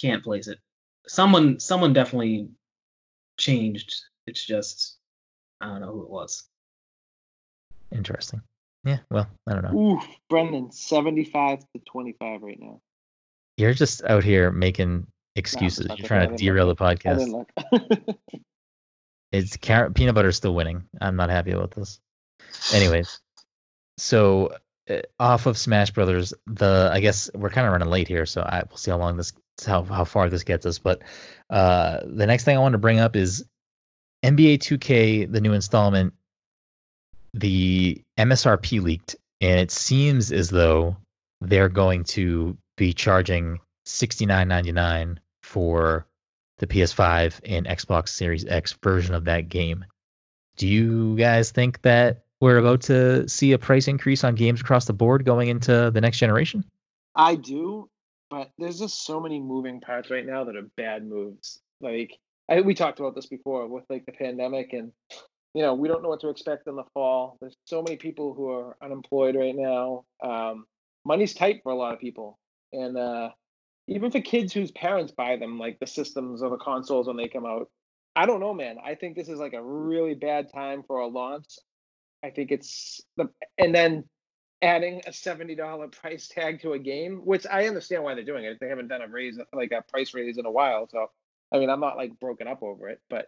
can't 0.00 0.22
place 0.22 0.46
it. 0.46 0.58
Someone 1.08 1.58
someone 1.58 1.92
definitely 1.92 2.48
changed. 3.38 3.94
It's 4.28 4.44
just 4.44 4.96
I 5.60 5.66
don't 5.66 5.80
know 5.80 5.92
who 5.92 6.02
it 6.02 6.10
was. 6.10 6.44
Interesting. 7.90 8.42
Yeah. 8.88 8.98
Well, 9.10 9.28
I 9.46 9.52
don't 9.52 9.64
know. 9.64 9.78
Ooh, 9.78 10.00
Brendan, 10.30 10.72
seventy-five 10.72 11.58
to 11.58 11.80
twenty-five 11.86 12.42
right 12.42 12.58
now. 12.58 12.80
You're 13.58 13.74
just 13.74 14.02
out 14.02 14.24
here 14.24 14.50
making 14.50 15.06
excuses. 15.36 15.86
not 15.88 15.98
You're 15.98 16.08
trying 16.08 16.30
to 16.30 16.36
derail 16.36 16.72
the 16.74 16.82
I 16.82 16.94
podcast. 16.94 17.28
look. 17.28 18.18
It's 19.30 19.58
carrot 19.58 19.94
peanut 19.94 20.14
butter 20.14 20.32
still 20.32 20.54
winning. 20.54 20.84
I'm 21.00 21.16
not 21.16 21.28
happy 21.28 21.50
about 21.50 21.72
this. 21.72 22.00
Anyways, 22.72 23.20
so 23.98 24.54
uh, 24.88 25.00
off 25.20 25.44
of 25.44 25.58
Smash 25.58 25.90
Brothers, 25.90 26.32
the 26.46 26.88
I 26.90 27.00
guess 27.00 27.30
we're 27.34 27.50
kind 27.50 27.66
of 27.66 27.74
running 27.74 27.90
late 27.90 28.08
here, 28.08 28.24
so 28.24 28.40
I 28.40 28.62
we'll 28.66 28.78
see 28.78 28.90
how 28.90 28.96
long 28.96 29.18
this 29.18 29.34
how 29.66 29.82
how 29.82 30.04
far 30.04 30.30
this 30.30 30.44
gets 30.44 30.64
us. 30.64 30.78
But 30.78 31.02
uh, 31.50 32.00
the 32.06 32.26
next 32.26 32.44
thing 32.44 32.56
I 32.56 32.60
want 32.60 32.72
to 32.72 32.78
bring 32.78 33.00
up 33.00 33.16
is 33.16 33.44
NBA 34.24 34.60
2K, 34.60 35.30
the 35.30 35.42
new 35.42 35.52
installment. 35.52 36.14
The 37.34 38.02
MSRP 38.18 38.82
leaked, 38.82 39.16
and 39.40 39.60
it 39.60 39.70
seems 39.70 40.32
as 40.32 40.50
though 40.50 40.96
they're 41.40 41.68
going 41.68 42.04
to 42.04 42.56
be 42.76 42.92
charging 42.92 43.60
$69.99 43.86 45.18
for 45.42 46.06
the 46.58 46.66
PS5 46.66 47.40
and 47.44 47.66
Xbox 47.66 48.08
Series 48.08 48.44
X 48.44 48.74
version 48.82 49.14
of 49.14 49.24
that 49.26 49.48
game. 49.48 49.84
Do 50.56 50.66
you 50.66 51.16
guys 51.16 51.50
think 51.52 51.82
that 51.82 52.24
we're 52.40 52.58
about 52.58 52.82
to 52.82 53.28
see 53.28 53.52
a 53.52 53.58
price 53.58 53.88
increase 53.88 54.24
on 54.24 54.34
games 54.34 54.60
across 54.60 54.86
the 54.86 54.92
board 54.92 55.24
going 55.24 55.48
into 55.48 55.90
the 55.90 56.00
next 56.00 56.18
generation? 56.18 56.64
I 57.14 57.36
do, 57.36 57.88
but 58.30 58.50
there's 58.58 58.78
just 58.78 59.04
so 59.04 59.20
many 59.20 59.40
moving 59.40 59.80
parts 59.80 60.10
right 60.10 60.26
now 60.26 60.44
that 60.44 60.56
are 60.56 60.68
bad 60.76 61.06
moves. 61.06 61.60
Like 61.80 62.18
I, 62.48 62.60
we 62.60 62.74
talked 62.74 63.00
about 63.00 63.14
this 63.14 63.26
before 63.26 63.66
with 63.68 63.84
like 63.88 64.06
the 64.06 64.12
pandemic, 64.12 64.72
and 64.72 64.92
you 65.58 65.64
know 65.64 65.74
we 65.74 65.88
don't 65.88 66.04
know 66.04 66.08
what 66.08 66.20
to 66.20 66.28
expect 66.28 66.68
in 66.68 66.76
the 66.76 66.84
fall. 66.94 67.36
There's 67.40 67.56
so 67.64 67.82
many 67.82 67.96
people 67.96 68.32
who 68.32 68.48
are 68.48 68.76
unemployed 68.80 69.34
right 69.34 69.56
now. 69.56 70.04
Um, 70.22 70.66
money's 71.04 71.34
tight 71.34 71.62
for 71.64 71.72
a 71.72 71.74
lot 71.74 71.92
of 71.92 71.98
people, 71.98 72.38
and 72.72 72.96
uh, 72.96 73.30
even 73.88 74.12
for 74.12 74.20
kids 74.20 74.52
whose 74.52 74.70
parents 74.70 75.10
buy 75.10 75.34
them, 75.34 75.58
like 75.58 75.80
the 75.80 75.86
systems 75.88 76.44
or 76.44 76.50
the 76.50 76.58
consoles 76.58 77.08
when 77.08 77.16
they 77.16 77.26
come 77.26 77.44
out. 77.44 77.68
I 78.14 78.24
don't 78.24 78.38
know, 78.38 78.54
man. 78.54 78.76
I 78.84 78.94
think 78.94 79.16
this 79.16 79.28
is 79.28 79.40
like 79.40 79.52
a 79.52 79.60
really 79.60 80.14
bad 80.14 80.52
time 80.54 80.84
for 80.86 81.00
a 81.00 81.08
launch. 81.08 81.46
I 82.22 82.30
think 82.30 82.52
it's 82.52 83.00
the 83.16 83.28
and 83.58 83.74
then 83.74 84.04
adding 84.62 85.02
a 85.08 85.12
seventy 85.12 85.56
dollar 85.56 85.88
price 85.88 86.28
tag 86.28 86.62
to 86.62 86.74
a 86.74 86.78
game, 86.78 87.22
which 87.24 87.48
I 87.50 87.66
understand 87.66 88.04
why 88.04 88.14
they're 88.14 88.22
doing 88.22 88.44
it. 88.44 88.58
They 88.60 88.68
haven't 88.68 88.86
done 88.86 89.02
a 89.02 89.08
raise 89.08 89.40
like 89.52 89.72
a 89.72 89.82
price 89.90 90.14
raise 90.14 90.38
in 90.38 90.46
a 90.46 90.52
while, 90.52 90.88
so 90.88 91.10
I 91.52 91.58
mean 91.58 91.68
I'm 91.68 91.80
not 91.80 91.96
like 91.96 92.16
broken 92.20 92.46
up 92.46 92.62
over 92.62 92.88
it, 92.88 93.00
but 93.10 93.26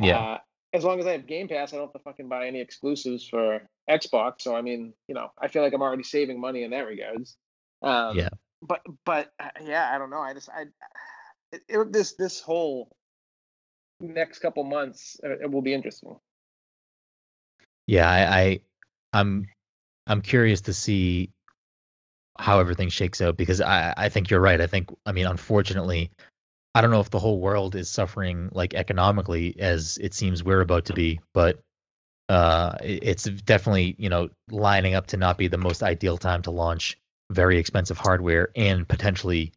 Yeah. 0.00 0.18
uh, 0.18 0.38
as 0.72 0.84
long 0.84 1.00
as 1.00 1.06
I 1.06 1.12
have 1.12 1.26
Game 1.26 1.48
Pass, 1.48 1.72
I 1.72 1.76
don't 1.76 1.86
have 1.86 1.92
to 1.94 1.98
fucking 2.00 2.28
buy 2.28 2.46
any 2.46 2.60
exclusives 2.60 3.26
for 3.26 3.62
Xbox. 3.88 4.42
So 4.42 4.54
I 4.54 4.62
mean, 4.62 4.92
you 5.06 5.14
know, 5.14 5.30
I 5.40 5.48
feel 5.48 5.62
like 5.62 5.72
I'm 5.72 5.82
already 5.82 6.02
saving 6.02 6.40
money 6.40 6.62
in 6.62 6.70
that 6.72 6.86
regards. 6.86 7.36
Um, 7.82 8.16
Yeah. 8.16 8.28
But 8.60 8.80
but 9.04 9.32
uh, 9.38 9.50
yeah, 9.62 9.88
I 9.92 9.98
don't 9.98 10.10
know. 10.10 10.20
I 10.20 10.34
just 10.34 10.48
I 10.48 10.64
it, 11.52 11.62
it, 11.68 11.92
this 11.92 12.14
this 12.14 12.40
whole 12.40 12.90
next 14.00 14.40
couple 14.40 14.64
months 14.64 15.16
uh, 15.24 15.38
it 15.38 15.50
will 15.50 15.62
be 15.62 15.74
interesting. 15.74 16.16
Yeah, 17.86 18.10
I, 18.10 18.40
I 18.40 18.60
I'm 19.12 19.48
I'm 20.06 20.20
curious 20.22 20.62
to 20.62 20.74
see 20.74 21.30
how 22.38 22.60
everything 22.60 22.88
shakes 22.88 23.20
out 23.20 23.36
because 23.36 23.60
I 23.60 23.94
I 23.96 24.08
think 24.08 24.28
you're 24.28 24.40
right. 24.40 24.60
I 24.60 24.66
think 24.66 24.90
I 25.06 25.12
mean 25.12 25.26
unfortunately 25.26 26.10
I 26.74 26.80
don't 26.80 26.90
know 26.90 27.00
if 27.00 27.10
the 27.10 27.18
whole 27.18 27.40
world 27.40 27.74
is 27.74 27.90
suffering 27.90 28.50
like 28.52 28.74
economically 28.74 29.58
as 29.58 29.98
it 30.00 30.14
seems 30.14 30.44
we're 30.44 30.60
about 30.60 30.86
to 30.86 30.92
be, 30.92 31.20
but 31.34 31.60
uh 32.28 32.76
it's 32.82 33.24
definitely, 33.24 33.96
you 33.98 34.08
know, 34.10 34.28
lining 34.50 34.94
up 34.94 35.08
to 35.08 35.16
not 35.16 35.38
be 35.38 35.48
the 35.48 35.58
most 35.58 35.82
ideal 35.82 36.18
time 36.18 36.42
to 36.42 36.50
launch 36.50 36.98
very 37.30 37.58
expensive 37.58 37.98
hardware 37.98 38.50
and 38.56 38.86
potentially 38.88 39.52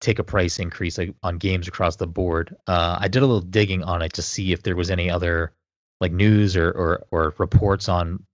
take 0.00 0.18
a 0.18 0.24
price 0.24 0.58
increase 0.58 0.98
on 1.22 1.38
games 1.38 1.68
across 1.68 1.96
the 1.96 2.06
board. 2.06 2.56
Uh 2.66 2.96
I 3.00 3.08
did 3.08 3.22
a 3.22 3.26
little 3.26 3.40
digging 3.40 3.82
on 3.82 4.02
it 4.02 4.14
to 4.14 4.22
see 4.22 4.52
if 4.52 4.62
there 4.62 4.76
was 4.76 4.90
any 4.90 5.10
other 5.10 5.52
like 6.00 6.12
news 6.12 6.56
or, 6.56 6.70
or 6.70 7.06
or 7.10 7.34
reports 7.38 7.88
on 7.88 8.24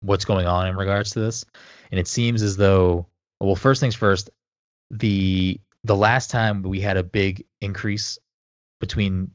what's 0.00 0.24
going 0.24 0.46
on 0.46 0.66
in 0.68 0.76
regards 0.76 1.12
to 1.12 1.20
this 1.20 1.44
and 1.90 2.00
it 2.00 2.08
seems 2.08 2.42
as 2.42 2.56
though 2.56 3.06
well 3.38 3.54
first 3.54 3.80
things 3.80 3.94
first 3.94 4.30
the 4.90 5.60
the 5.84 5.96
last 5.96 6.30
time 6.30 6.62
we 6.62 6.80
had 6.80 6.96
a 6.96 7.02
big 7.02 7.44
increase 7.60 8.18
between 8.80 9.30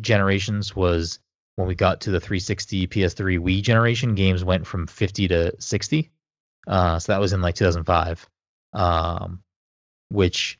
generations 0.00 0.74
was 0.74 1.18
when 1.56 1.68
we 1.68 1.74
got 1.74 2.02
to 2.02 2.10
the 2.10 2.20
360 2.20 2.86
ps3 2.86 3.38
wii 3.38 3.62
generation 3.62 4.14
games 4.14 4.44
went 4.44 4.66
from 4.66 4.86
50 4.86 5.28
to 5.28 5.60
60 5.60 6.10
uh, 6.66 6.98
so 6.98 7.12
that 7.12 7.20
was 7.20 7.32
in 7.32 7.40
like 7.40 7.54
2005 7.54 8.28
um, 8.72 9.42
which 10.10 10.58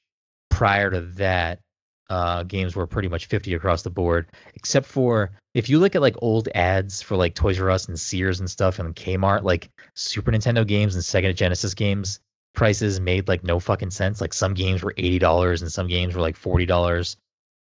prior 0.51 0.91
to 0.91 1.01
that 1.01 1.61
uh, 2.09 2.45
games 2.45 2.77
were 2.77 2.87
pretty 2.87 3.09
much 3.09 3.27
50 3.27 3.55
across 3.55 3.83
the 3.83 3.91
board 3.91 4.29
except 4.55 4.87
for 4.87 5.33
if 5.57 5.71
you 5.71 5.79
look 5.79 5.97
at 5.97 6.03
like 6.03 6.17
old 6.21 6.51
ads 6.55 7.01
for 7.01 7.17
like 7.17 7.35
Toys 7.35 7.59
R 7.59 7.71
Us 7.71 7.89
and 7.89 7.99
Sears 7.99 8.41
and 8.41 8.51
stuff 8.51 8.79
and 8.79 8.95
Kmart, 8.95 9.43
like 9.43 9.71
Super 9.95 10.31
Nintendo 10.31 10.67
games 10.67 10.95
and 10.95 11.03
Sega 11.03 11.35
Genesis 11.35 11.73
games 11.73 12.21
prices 12.57 12.99
made 12.99 13.29
like 13.29 13.45
no 13.45 13.61
fucking 13.61 13.93
sense. 13.93 14.21
Like 14.21 14.35
some 14.35 14.55
games 14.55 14.83
were 14.83 14.95
eighty 14.97 15.21
dollars 15.21 15.63
and 15.63 15.71
some 15.71 15.87
games 15.87 16.15
were 16.15 16.21
like 16.21 16.37
forty 16.37 16.67
dollars. 16.67 17.17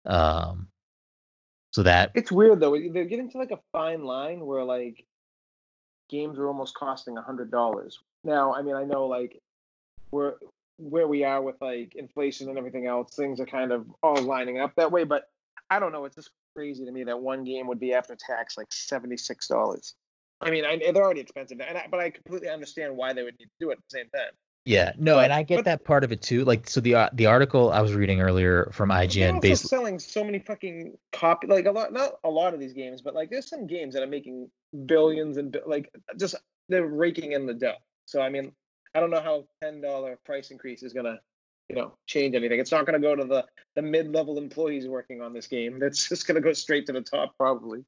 Um, 0.07 0.69
so 1.73 1.83
that 1.83 2.13
It's 2.15 2.33
weird 2.33 2.61
though. 2.61 2.79
They're 2.79 3.05
getting 3.05 3.31
to 3.33 3.39
like 3.39 3.51
a 3.51 3.59
fine 3.73 4.05
line 4.05 4.47
where 4.47 4.65
like 4.65 5.05
games 6.09 6.39
are 6.39 6.47
almost 6.47 6.75
costing 6.75 7.19
a 7.19 7.23
hundred 7.23 7.51
dollars. 7.51 7.99
Now, 8.23 8.55
I 8.55 8.63
mean, 8.63 8.77
I 8.77 8.85
know 8.85 9.07
like 9.07 9.39
we're 10.11 10.35
where 10.79 11.07
we 11.07 11.25
are 11.25 11.43
with 11.43 11.57
like 11.61 11.95
inflation 11.97 12.49
and 12.49 12.57
everything 12.57 12.87
else, 12.87 13.15
things 13.15 13.41
are 13.41 13.47
kind 13.47 13.73
of 13.73 13.87
all 14.03 14.21
lining 14.23 14.61
up 14.61 14.73
that 14.77 14.91
way. 14.91 15.05
But 15.05 15.25
I 15.69 15.79
don't 15.79 15.93
know. 15.93 16.05
It's 16.05 16.17
just 16.17 16.31
crazy 16.57 16.85
to 16.85 16.93
me 16.93 17.05
that 17.05 17.21
one 17.21 17.45
game 17.45 17.67
would 17.67 17.81
be 17.81 17.93
after 17.93 18.17
tax 18.17 18.57
like 18.57 18.73
seventy 18.73 19.17
six 19.17 19.49
dollars. 19.49 19.95
I 20.41 20.51
mean, 20.51 20.65
I, 20.65 20.79
they're 20.93 21.03
already 21.03 21.21
expensive, 21.21 21.61
and 21.61 21.79
I, 21.79 21.87
but 21.91 22.01
I 22.01 22.11
completely 22.11 22.49
understand 22.49 22.97
why 22.97 23.13
they 23.13 23.23
would 23.23 23.39
need 23.39 23.47
to 23.47 23.51
do 23.61 23.71
it 23.71 23.75
at 23.75 23.79
the 23.79 23.99
same 23.99 24.09
time. 24.15 24.33
Yeah 24.65 24.93
no, 24.99 25.17
But- 25.17 25.25
and 25.25 25.33
I 25.33 25.43
get 25.43 25.57
but- 25.57 25.65
that 25.67 25.85
part 25.85 26.05
of 26.05 26.13
it 26.13 26.23
too. 26.23 26.45
Like 26.45 26.69
so 26.69 26.81
the 26.81 26.95
uh, 26.95 27.09
the 27.13 27.27
article 27.27 27.71
I 27.71 27.81
was 27.81 27.93
reading 27.95 28.21
earlier 28.21 28.71
from 28.73 28.91
IGN 28.91 29.35
also 29.35 29.41
basically 29.41 29.69
selling 29.69 29.99
so 29.99 30.25
many 30.25 30.39
fucking 30.39 30.97
copy, 31.13 31.47
like 31.47 31.67
a 31.67 31.71
lot, 31.71 31.93
not 31.93 32.15
a 32.25 32.31
lot 32.31 32.55
of 32.55 32.61
these 32.61 32.73
games, 32.73 33.03
but 33.03 33.15
like 33.15 33.31
there's 33.31 33.49
some 33.49 33.67
games 33.67 33.95
that 33.95 34.03
are 34.03 34.09
making 34.09 34.51
billions 34.87 35.37
and 35.37 35.57
like 35.67 35.91
just 36.19 36.35
they're 36.69 36.87
raking 36.87 37.33
in 37.33 37.47
the 37.47 37.55
dough. 37.55 37.75
So 38.07 38.21
I 38.21 38.29
mean, 38.29 38.53
I 38.95 39.01
don't 39.01 39.11
know 39.11 39.21
how 39.21 39.45
ten 39.63 39.81
dollar 39.81 40.19
price 40.25 40.51
increase 40.51 40.83
is 40.83 40.93
gonna, 40.93 41.21
you 41.69 41.77
know, 41.77 41.93
change 42.07 42.35
anything. 42.35 42.61
It's 42.61 42.73
not 42.73 42.87
gonna 42.87 43.01
go 43.01 43.15
to 43.15 43.25
the 43.25 43.45
the 43.75 43.83
mid 43.83 44.13
level 44.13 44.39
employees 44.39 44.87
working 44.89 45.21
on 45.21 45.33
this 45.33 45.47
game. 45.47 45.79
That's 45.79 46.09
just 46.09 46.27
gonna 46.27 46.41
go 46.41 46.53
straight 46.53 46.87
to 46.87 46.93
the 46.93 47.03
top 47.03 47.37
probably. 47.37 47.85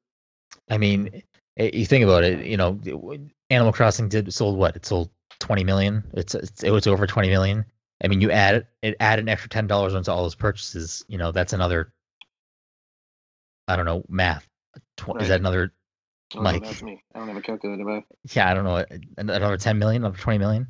I 0.69 0.77
mean, 0.77 1.23
eh, 1.57 1.71
you 1.73 1.85
think 1.85 2.03
about 2.03 2.23
it. 2.23 2.45
You 2.45 2.57
know, 2.57 2.79
Animal 3.49 3.73
Crossing 3.73 4.09
did 4.09 4.31
sold 4.33 4.57
what? 4.57 4.75
It 4.75 4.85
sold 4.85 5.09
20 5.39 5.63
million. 5.63 6.03
It's 6.13 6.35
it's 6.35 6.63
it 6.63 6.71
was 6.71 6.87
over 6.87 7.07
20 7.07 7.29
million. 7.29 7.65
I 8.03 8.07
mean, 8.07 8.21
you 8.21 8.31
add 8.31 8.55
it, 8.55 8.67
it 8.81 8.95
add 8.99 9.19
an 9.19 9.29
extra 9.29 9.49
ten 9.49 9.67
dollars 9.67 9.93
onto 9.95 10.11
all 10.11 10.23
those 10.23 10.35
purchases. 10.35 11.03
You 11.07 11.17
know, 11.17 11.31
that's 11.31 11.53
another. 11.53 11.91
I 13.67 13.75
don't 13.75 13.85
know 13.85 14.03
math. 14.07 14.47
Tw- 14.97 15.19
Is 15.19 15.29
that 15.29 15.39
another? 15.39 15.73
Oh, 16.35 16.41
Mike. 16.41 16.63
that's 16.63 16.83
me. 16.83 17.01
I 17.15 17.19
don't 17.19 17.27
have 17.29 17.37
a 17.37 17.41
calculator, 17.41 17.83
but 17.85 18.03
Yeah, 18.35 18.49
I 18.49 18.53
don't 18.53 18.63
know. 18.65 18.85
Another 19.17 19.57
10 19.57 19.79
million, 19.79 20.03
another 20.03 20.17
20 20.17 20.39
million. 20.39 20.67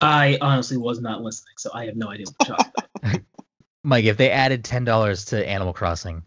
I 0.00 0.38
honestly 0.40 0.76
was 0.76 1.00
not 1.00 1.22
listening, 1.22 1.54
so 1.58 1.70
I 1.74 1.86
have 1.86 1.96
no 1.96 2.08
idea 2.08 2.26
what 2.26 2.48
you're 2.48 2.56
talking 2.56 2.72
about. 3.02 3.20
Mike, 3.84 4.04
if 4.04 4.16
they 4.16 4.30
added 4.30 4.64
ten 4.64 4.84
dollars 4.84 5.26
to 5.26 5.46
Animal 5.48 5.72
Crossing 5.72 6.22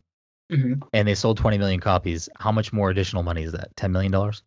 hmm 0.49 0.73
and 0.93 1.07
they 1.07 1.15
sold 1.15 1.37
20 1.37 1.57
million 1.57 1.79
copies, 1.79 2.27
how 2.37 2.51
much 2.51 2.73
more 2.73 2.89
additional 2.89 3.23
money 3.23 3.43
is 3.43 3.53
that? 3.53 3.75
10 3.75 3.91
million 3.91 4.11
dollars? 4.11 4.43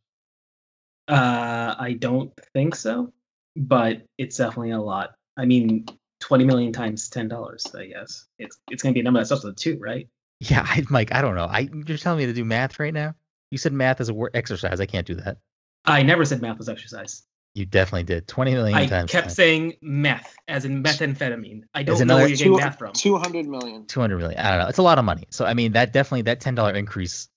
Uh, 1.08 1.74
I 1.78 1.92
don't 1.98 2.32
think 2.52 2.74
so, 2.74 3.12
but 3.56 4.02
it's 4.18 4.36
definitely 4.36 4.70
a 4.70 4.80
lot. 4.80 5.14
I 5.36 5.44
mean, 5.44 5.86
twenty 6.20 6.44
million 6.44 6.72
times 6.72 7.08
ten 7.08 7.28
dollars. 7.28 7.66
I 7.74 7.86
guess 7.86 8.26
it's 8.38 8.58
it's 8.70 8.82
gonna 8.82 8.94
be 8.94 9.00
a 9.00 9.02
number 9.02 9.20
that 9.20 9.26
starts 9.26 9.44
with 9.44 9.54
a 9.54 9.56
two, 9.56 9.78
right? 9.78 10.08
Yeah, 10.40 10.64
I, 10.66 10.82
Mike, 10.88 11.14
I 11.14 11.22
don't 11.22 11.34
know. 11.34 11.46
I 11.46 11.68
you're 11.86 11.98
telling 11.98 12.18
me 12.18 12.26
to 12.26 12.32
do 12.32 12.44
math 12.44 12.78
right 12.78 12.94
now? 12.94 13.14
You 13.50 13.58
said 13.58 13.72
math 13.72 14.00
is 14.00 14.08
a 14.08 14.14
word 14.14 14.32
exercise. 14.34 14.80
I 14.80 14.86
can't 14.86 15.06
do 15.06 15.14
that. 15.16 15.38
I 15.84 16.02
never 16.02 16.24
said 16.24 16.40
math 16.40 16.58
was 16.58 16.68
exercise. 16.68 17.22
You 17.54 17.66
definitely 17.66 18.02
did. 18.04 18.26
20 18.26 18.52
million 18.52 18.76
I 18.76 18.86
times. 18.86 19.12
kept 19.12 19.26
10. 19.28 19.34
saying 19.34 19.74
meth, 19.80 20.34
as 20.48 20.64
in 20.64 20.82
methamphetamine. 20.82 21.62
I 21.72 21.84
don't 21.84 22.04
know 22.06 22.16
where 22.16 22.26
you're 22.26 22.36
getting 22.36 22.56
math 22.56 22.78
from. 22.78 22.94
200 22.94 23.46
million. 23.46 23.86
200 23.86 24.18
million. 24.18 24.40
I 24.40 24.50
don't 24.50 24.58
know. 24.58 24.68
It's 24.68 24.78
a 24.78 24.82
lot 24.82 24.98
of 24.98 25.04
money. 25.04 25.26
So 25.30 25.44
I 25.44 25.54
mean, 25.54 25.72
that 25.72 25.92
definitely 25.92 26.22
that 26.22 26.40
$10 26.40 26.74
increase, 26.74 27.28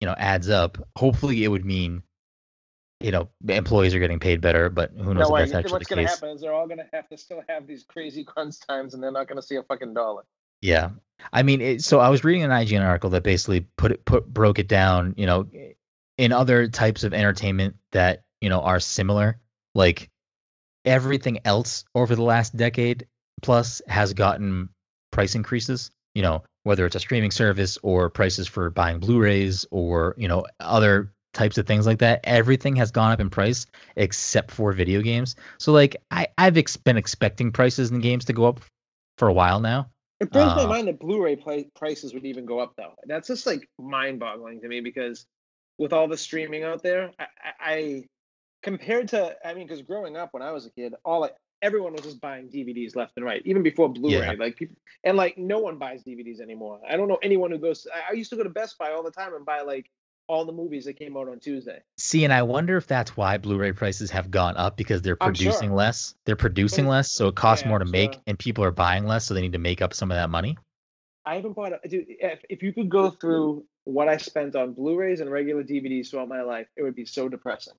you 0.00 0.06
know, 0.06 0.14
adds 0.16 0.48
up. 0.48 0.78
Hopefully, 0.96 1.44
it 1.44 1.48
would 1.48 1.66
mean, 1.66 2.02
you 3.00 3.12
know, 3.12 3.28
employees 3.48 3.94
are 3.94 3.98
getting 3.98 4.18
paid 4.18 4.40
better. 4.40 4.68
But 4.68 4.90
who 4.92 5.14
knows 5.14 5.28
No, 5.28 5.36
if 5.36 5.50
that's 5.50 5.54
actually 5.54 5.72
what's 5.72 5.88
gonna 5.88 6.02
case? 6.02 6.14
happen 6.14 6.30
is 6.30 6.40
they're 6.40 6.52
all 6.52 6.66
gonna 6.66 6.88
have 6.92 7.08
to 7.08 7.16
still 7.16 7.42
have 7.48 7.66
these 7.66 7.84
crazy 7.84 8.24
crunch 8.24 8.56
times, 8.66 8.94
and 8.94 9.02
they're 9.02 9.12
not 9.12 9.28
gonna 9.28 9.42
see 9.42 9.56
a 9.56 9.62
fucking 9.62 9.94
dollar. 9.94 10.24
Yeah, 10.60 10.90
I 11.32 11.42
mean, 11.44 11.60
it, 11.60 11.82
so 11.82 12.00
I 12.00 12.08
was 12.08 12.24
reading 12.24 12.42
an 12.42 12.50
IGN 12.50 12.84
article 12.84 13.10
that 13.10 13.22
basically 13.22 13.60
put 13.76 13.92
it 13.92 14.04
put 14.04 14.26
broke 14.26 14.58
it 14.58 14.66
down. 14.68 15.14
You 15.16 15.26
know, 15.26 15.48
in 16.16 16.32
other 16.32 16.68
types 16.68 17.04
of 17.04 17.14
entertainment 17.14 17.76
that 17.92 18.24
you 18.40 18.48
know 18.48 18.60
are 18.62 18.80
similar, 18.80 19.40
like 19.74 20.10
everything 20.84 21.40
else 21.44 21.84
over 21.94 22.16
the 22.16 22.22
last 22.22 22.56
decade 22.56 23.06
plus 23.42 23.82
has 23.86 24.14
gotten 24.14 24.70
price 25.12 25.36
increases. 25.36 25.92
You 26.14 26.22
know, 26.22 26.42
whether 26.64 26.84
it's 26.86 26.96
a 26.96 27.00
streaming 27.00 27.30
service 27.30 27.78
or 27.82 28.10
prices 28.10 28.48
for 28.48 28.70
buying 28.70 28.98
Blu-rays 28.98 29.66
or 29.70 30.14
you 30.18 30.26
know 30.26 30.46
other 30.58 31.12
types 31.34 31.58
of 31.58 31.66
things 31.66 31.86
like 31.86 31.98
that. 31.98 32.20
Everything 32.24 32.76
has 32.76 32.90
gone 32.90 33.12
up 33.12 33.20
in 33.20 33.30
price 33.30 33.66
except 33.96 34.50
for 34.50 34.72
video 34.72 35.02
games. 35.02 35.36
So 35.58 35.72
like 35.72 35.96
I 36.10 36.28
I've 36.36 36.56
ex- 36.56 36.76
been 36.76 36.96
expecting 36.96 37.52
prices 37.52 37.90
in 37.90 38.00
games 38.00 38.24
to 38.26 38.32
go 38.32 38.46
up 38.46 38.60
for 39.18 39.28
a 39.28 39.32
while 39.32 39.60
now. 39.60 39.90
It 40.20 40.30
blows 40.32 40.56
my 40.56 40.64
Uh, 40.64 40.68
mind 40.68 40.88
that 40.88 40.98
Blu-ray 40.98 41.36
prices 41.76 42.12
would 42.12 42.26
even 42.26 42.44
go 42.44 42.58
up 42.58 42.74
though. 42.76 42.94
That's 43.06 43.28
just 43.28 43.46
like 43.46 43.68
mind-boggling 43.78 44.62
to 44.62 44.68
me 44.68 44.80
because 44.80 45.26
with 45.78 45.92
all 45.92 46.08
the 46.08 46.16
streaming 46.16 46.64
out 46.64 46.82
there, 46.82 47.12
I, 47.18 47.24
I, 47.24 47.52
I 47.60 48.04
compared 48.62 49.08
to 49.08 49.36
I 49.46 49.54
mean, 49.54 49.66
because 49.66 49.82
growing 49.82 50.16
up 50.16 50.30
when 50.32 50.42
I 50.42 50.50
was 50.50 50.66
a 50.66 50.70
kid, 50.70 50.94
all 51.04 51.20
like 51.20 51.34
everyone 51.62 51.92
was 51.92 52.02
just 52.02 52.20
buying 52.20 52.48
DVDs 52.48 52.96
left 52.96 53.12
and 53.16 53.24
right, 53.24 53.42
even 53.44 53.62
before 53.62 53.88
Blu-ray. 53.88 54.26
Yeah. 54.26 54.34
Like 54.38 54.56
people, 54.56 54.76
and 55.04 55.16
like 55.16 55.38
no 55.38 55.58
one 55.58 55.76
buys 55.78 56.02
DVDs 56.02 56.40
anymore. 56.40 56.80
I 56.88 56.96
don't 56.96 57.08
know 57.08 57.18
anyone 57.22 57.50
who 57.52 57.58
goes. 57.58 57.86
I, 57.92 58.10
I 58.10 58.12
used 58.14 58.30
to 58.30 58.36
go 58.36 58.42
to 58.42 58.50
Best 58.50 58.76
Buy 58.78 58.92
all 58.92 59.02
the 59.04 59.10
time 59.12 59.34
and 59.34 59.44
buy 59.46 59.60
like 59.60 59.88
all 60.28 60.44
the 60.44 60.52
movies 60.52 60.84
that 60.84 60.94
came 60.94 61.16
out 61.16 61.28
on 61.28 61.40
Tuesday. 61.40 61.80
See, 61.96 62.24
and 62.24 62.32
I 62.32 62.42
wonder 62.42 62.76
if 62.76 62.86
that's 62.86 63.16
why 63.16 63.38
Blu-ray 63.38 63.72
prices 63.72 64.10
have 64.10 64.30
gone 64.30 64.56
up 64.56 64.76
because 64.76 65.02
they're 65.02 65.16
producing 65.16 65.70
sure. 65.70 65.76
less. 65.76 66.14
They're 66.26 66.36
producing 66.36 66.86
less, 66.86 67.10
so 67.10 67.28
it 67.28 67.34
costs 67.34 67.64
yeah, 67.64 67.70
more 67.70 67.78
to 67.78 67.84
I'm 67.84 67.90
make, 67.90 68.12
sure. 68.12 68.22
and 68.26 68.38
people 68.38 68.62
are 68.64 68.70
buying 68.70 69.06
less, 69.06 69.24
so 69.24 69.34
they 69.34 69.40
need 69.40 69.52
to 69.52 69.58
make 69.58 69.82
up 69.82 69.94
some 69.94 70.10
of 70.10 70.16
that 70.16 70.30
money. 70.30 70.56
I 71.24 71.36
haven't 71.36 71.54
bought 71.54 71.72
a 71.82 71.88
dude. 71.88 72.06
If, 72.08 72.40
if 72.48 72.62
you 72.62 72.72
could 72.72 72.88
go 72.88 73.10
through 73.10 73.64
what 73.84 74.08
I 74.08 74.18
spent 74.18 74.54
on 74.54 74.74
Blu-rays 74.74 75.20
and 75.20 75.30
regular 75.30 75.62
DVDs 75.62 76.10
throughout 76.10 76.28
my 76.28 76.42
life, 76.42 76.66
it 76.76 76.82
would 76.82 76.94
be 76.94 77.06
so 77.06 77.28
depressing. 77.28 77.74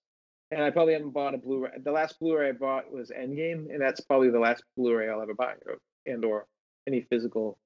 And 0.52 0.64
I 0.64 0.72
probably 0.72 0.93
haven't 0.93 1.12
bought 1.12 1.36
a 1.36 1.38
Blu-ray. 1.38 1.72
The 1.84 1.91
last 1.91 2.20
Blu-ray 2.20 2.50
I 2.50 2.52
bought 2.54 2.91
was 2.91 3.12
Endgame, 3.12 3.72
and 3.72 3.80
that's 3.80 4.02
probably 4.02 4.32
the 4.32 4.39
last 4.39 4.64
Blu-ray 4.76 5.10
I'll 5.10 5.22
ever 5.22 5.36
buy, 5.36 5.54
or, 5.66 5.78
and 6.06 6.26
or 6.26 6.47
any 6.88 7.02
physical. 7.02 7.60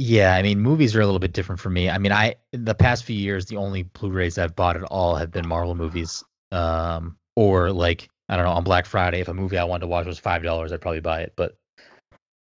Yeah, 0.00 0.34
I 0.34 0.42
mean, 0.42 0.60
movies 0.60 0.94
are 0.94 1.00
a 1.00 1.04
little 1.04 1.18
bit 1.18 1.32
different 1.32 1.60
for 1.60 1.70
me. 1.70 1.90
I 1.90 1.98
mean, 1.98 2.12
I 2.12 2.36
in 2.52 2.64
the 2.64 2.74
past 2.74 3.04
few 3.04 3.16
years, 3.16 3.46
the 3.46 3.56
only 3.56 3.82
Blu-rays 3.82 4.38
I've 4.38 4.54
bought 4.54 4.76
at 4.76 4.84
all 4.84 5.16
have 5.16 5.32
been 5.32 5.46
Marvel 5.46 5.74
movies, 5.74 6.22
um, 6.52 7.16
or 7.34 7.72
like 7.72 8.08
I 8.28 8.36
don't 8.36 8.44
know, 8.44 8.52
on 8.52 8.62
Black 8.62 8.86
Friday, 8.86 9.20
if 9.20 9.28
a 9.28 9.34
movie 9.34 9.58
I 9.58 9.64
wanted 9.64 9.80
to 9.80 9.86
watch 9.88 10.06
was 10.06 10.20
five 10.20 10.44
dollars, 10.44 10.72
I'd 10.72 10.80
probably 10.80 11.00
buy 11.00 11.22
it. 11.22 11.32
But 11.34 11.56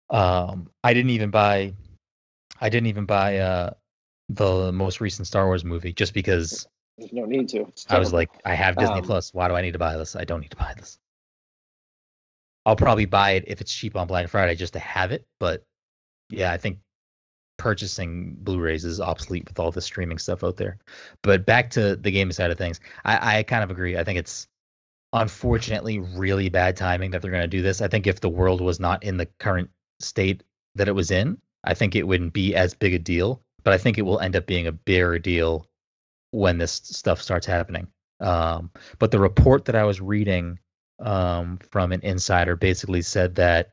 um, 0.09 0.71
I 0.83 0.95
didn't 0.95 1.11
even 1.11 1.29
buy, 1.29 1.73
I 2.59 2.69
didn't 2.69 2.87
even 2.87 3.05
buy 3.05 3.37
uh 3.37 3.73
the 4.29 4.71
most 4.71 4.99
recent 4.99 5.27
Star 5.27 5.45
Wars 5.45 5.63
movie 5.63 5.93
just 5.93 6.15
because 6.15 6.67
There's 6.97 7.13
no 7.13 7.25
need 7.25 7.49
to. 7.49 7.71
I 7.89 7.99
was 7.99 8.11
like, 8.11 8.31
I 8.43 8.55
have 8.55 8.75
Disney 8.75 8.95
Um, 8.95 9.03
Plus. 9.03 9.33
Why 9.35 9.47
do 9.49 9.53
I 9.53 9.61
need 9.61 9.73
to 9.73 9.79
buy 9.79 9.97
this? 9.97 10.15
I 10.15 10.23
don't 10.23 10.41
need 10.41 10.49
to 10.51 10.57
buy 10.57 10.73
this. 10.75 10.97
I'll 12.65 12.75
probably 12.75 13.05
buy 13.05 13.31
it 13.31 13.43
if 13.45 13.61
it's 13.61 13.71
cheap 13.71 13.95
on 13.95 14.07
Black 14.07 14.29
Friday 14.29 14.55
just 14.55 14.73
to 14.73 14.79
have 14.79 15.11
it. 15.11 15.27
But 15.39 15.63
yeah, 16.29 16.51
I 16.51 16.57
think 16.57 16.79
purchasing 17.65 18.35
Blu-rays 18.41 18.85
is 18.85 19.01
obsolete 19.01 19.47
with 19.47 19.59
all 19.59 19.71
the 19.71 19.81
streaming 19.81 20.19
stuff 20.19 20.43
out 20.43 20.55
there. 20.55 20.77
But 21.23 21.47
back 21.47 21.71
to 21.71 21.95
the 21.95 22.11
game 22.11 22.31
side 22.31 22.51
of 22.51 22.59
things, 22.59 22.79
I, 23.03 23.39
I 23.39 23.43
kind 23.43 23.63
of 23.63 23.71
agree. 23.71 23.97
I 23.97 24.03
think 24.03 24.19
it's 24.19 24.47
unfortunately 25.11 25.97
really 25.97 26.49
bad 26.49 26.77
timing 26.77 27.09
that 27.09 27.23
they're 27.23 27.31
going 27.31 27.41
to 27.41 27.47
do 27.47 27.63
this. 27.63 27.81
I 27.81 27.87
think 27.87 28.05
if 28.05 28.19
the 28.19 28.29
world 28.29 28.61
was 28.61 28.79
not 28.79 29.01
in 29.01 29.17
the 29.17 29.25
current 29.39 29.71
state 29.99 30.43
that 30.75 30.87
it 30.87 30.91
was 30.91 31.09
in, 31.09 31.39
I 31.63 31.73
think 31.73 31.95
it 31.95 32.05
wouldn't 32.05 32.33
be 32.33 32.53
as 32.53 32.75
big 32.75 32.93
a 32.93 32.99
deal. 32.99 33.41
But 33.63 33.73
I 33.73 33.79
think 33.79 33.97
it 33.97 34.03
will 34.03 34.19
end 34.19 34.35
up 34.35 34.45
being 34.45 34.67
a 34.67 34.71
bigger 34.71 35.17
deal 35.17 35.65
when 36.29 36.59
this 36.59 36.71
stuff 36.71 37.19
starts 37.19 37.47
happening. 37.47 37.87
Um, 38.19 38.69
but 38.99 39.09
the 39.09 39.19
report 39.19 39.65
that 39.65 39.75
I 39.75 39.85
was 39.85 39.99
reading 39.99 40.59
um, 40.99 41.57
from 41.71 41.93
an 41.93 42.01
insider 42.03 42.55
basically 42.55 43.01
said 43.01 43.33
that 43.35 43.71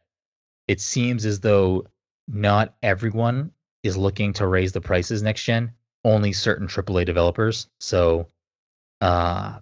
it 0.66 0.80
seems 0.80 1.26
as 1.26 1.40
though 1.40 1.88
not 2.26 2.74
everyone 2.82 3.52
is 3.82 3.96
looking 3.96 4.32
to 4.34 4.46
raise 4.46 4.72
the 4.72 4.80
prices 4.80 5.22
next 5.22 5.44
gen. 5.44 5.72
Only 6.04 6.32
certain 6.32 6.66
AAA 6.66 7.04
developers. 7.06 7.68
So, 7.80 8.28
uh, 9.00 9.60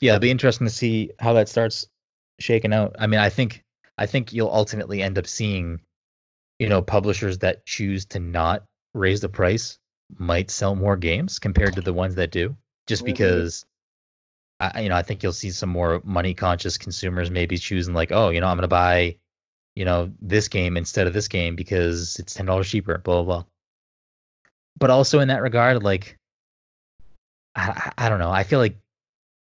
yeah, 0.00 0.12
it'll 0.12 0.20
be 0.20 0.30
interesting 0.30 0.66
to 0.66 0.72
see 0.72 1.12
how 1.18 1.34
that 1.34 1.48
starts 1.48 1.86
shaking 2.38 2.72
out. 2.72 2.96
I 2.98 3.06
mean, 3.06 3.20
I 3.20 3.28
think 3.30 3.64
I 3.98 4.06
think 4.06 4.32
you'll 4.32 4.52
ultimately 4.52 5.02
end 5.02 5.18
up 5.18 5.26
seeing, 5.26 5.80
you 6.58 6.68
know, 6.68 6.82
publishers 6.82 7.38
that 7.38 7.64
choose 7.66 8.06
to 8.06 8.20
not 8.20 8.64
raise 8.94 9.20
the 9.20 9.28
price 9.28 9.78
might 10.18 10.50
sell 10.50 10.74
more 10.74 10.96
games 10.96 11.38
compared 11.38 11.74
to 11.74 11.80
the 11.80 11.92
ones 11.92 12.14
that 12.16 12.30
do, 12.30 12.56
just 12.86 13.02
Mhm. 13.02 13.06
because. 13.06 13.64
I, 14.58 14.80
you 14.80 14.88
know, 14.88 14.96
I 14.96 15.02
think 15.02 15.22
you'll 15.22 15.34
see 15.34 15.50
some 15.50 15.68
more 15.68 16.00
money 16.02 16.32
conscious 16.32 16.78
consumers 16.78 17.30
maybe 17.30 17.58
choosing 17.58 17.92
like, 17.92 18.10
oh, 18.10 18.30
you 18.30 18.40
know, 18.40 18.46
I'm 18.46 18.56
gonna 18.56 18.68
buy, 18.68 19.18
you 19.76 19.84
know, 19.84 20.10
this 20.20 20.48
game 20.48 20.76
instead 20.76 21.06
of 21.06 21.12
this 21.12 21.28
game 21.28 21.54
because 21.54 22.18
it's 22.18 22.34
ten 22.34 22.46
dollars 22.46 22.68
cheaper, 22.68 22.98
blah 22.98 23.22
blah 23.22 23.24
blah. 23.24 23.44
But 24.78 24.90
also 24.90 25.20
in 25.20 25.28
that 25.28 25.42
regard, 25.42 25.82
like, 25.82 26.18
I, 27.54 27.92
I 27.96 28.08
don't 28.08 28.18
know. 28.18 28.30
I 28.30 28.42
feel 28.42 28.58
like 28.58 28.78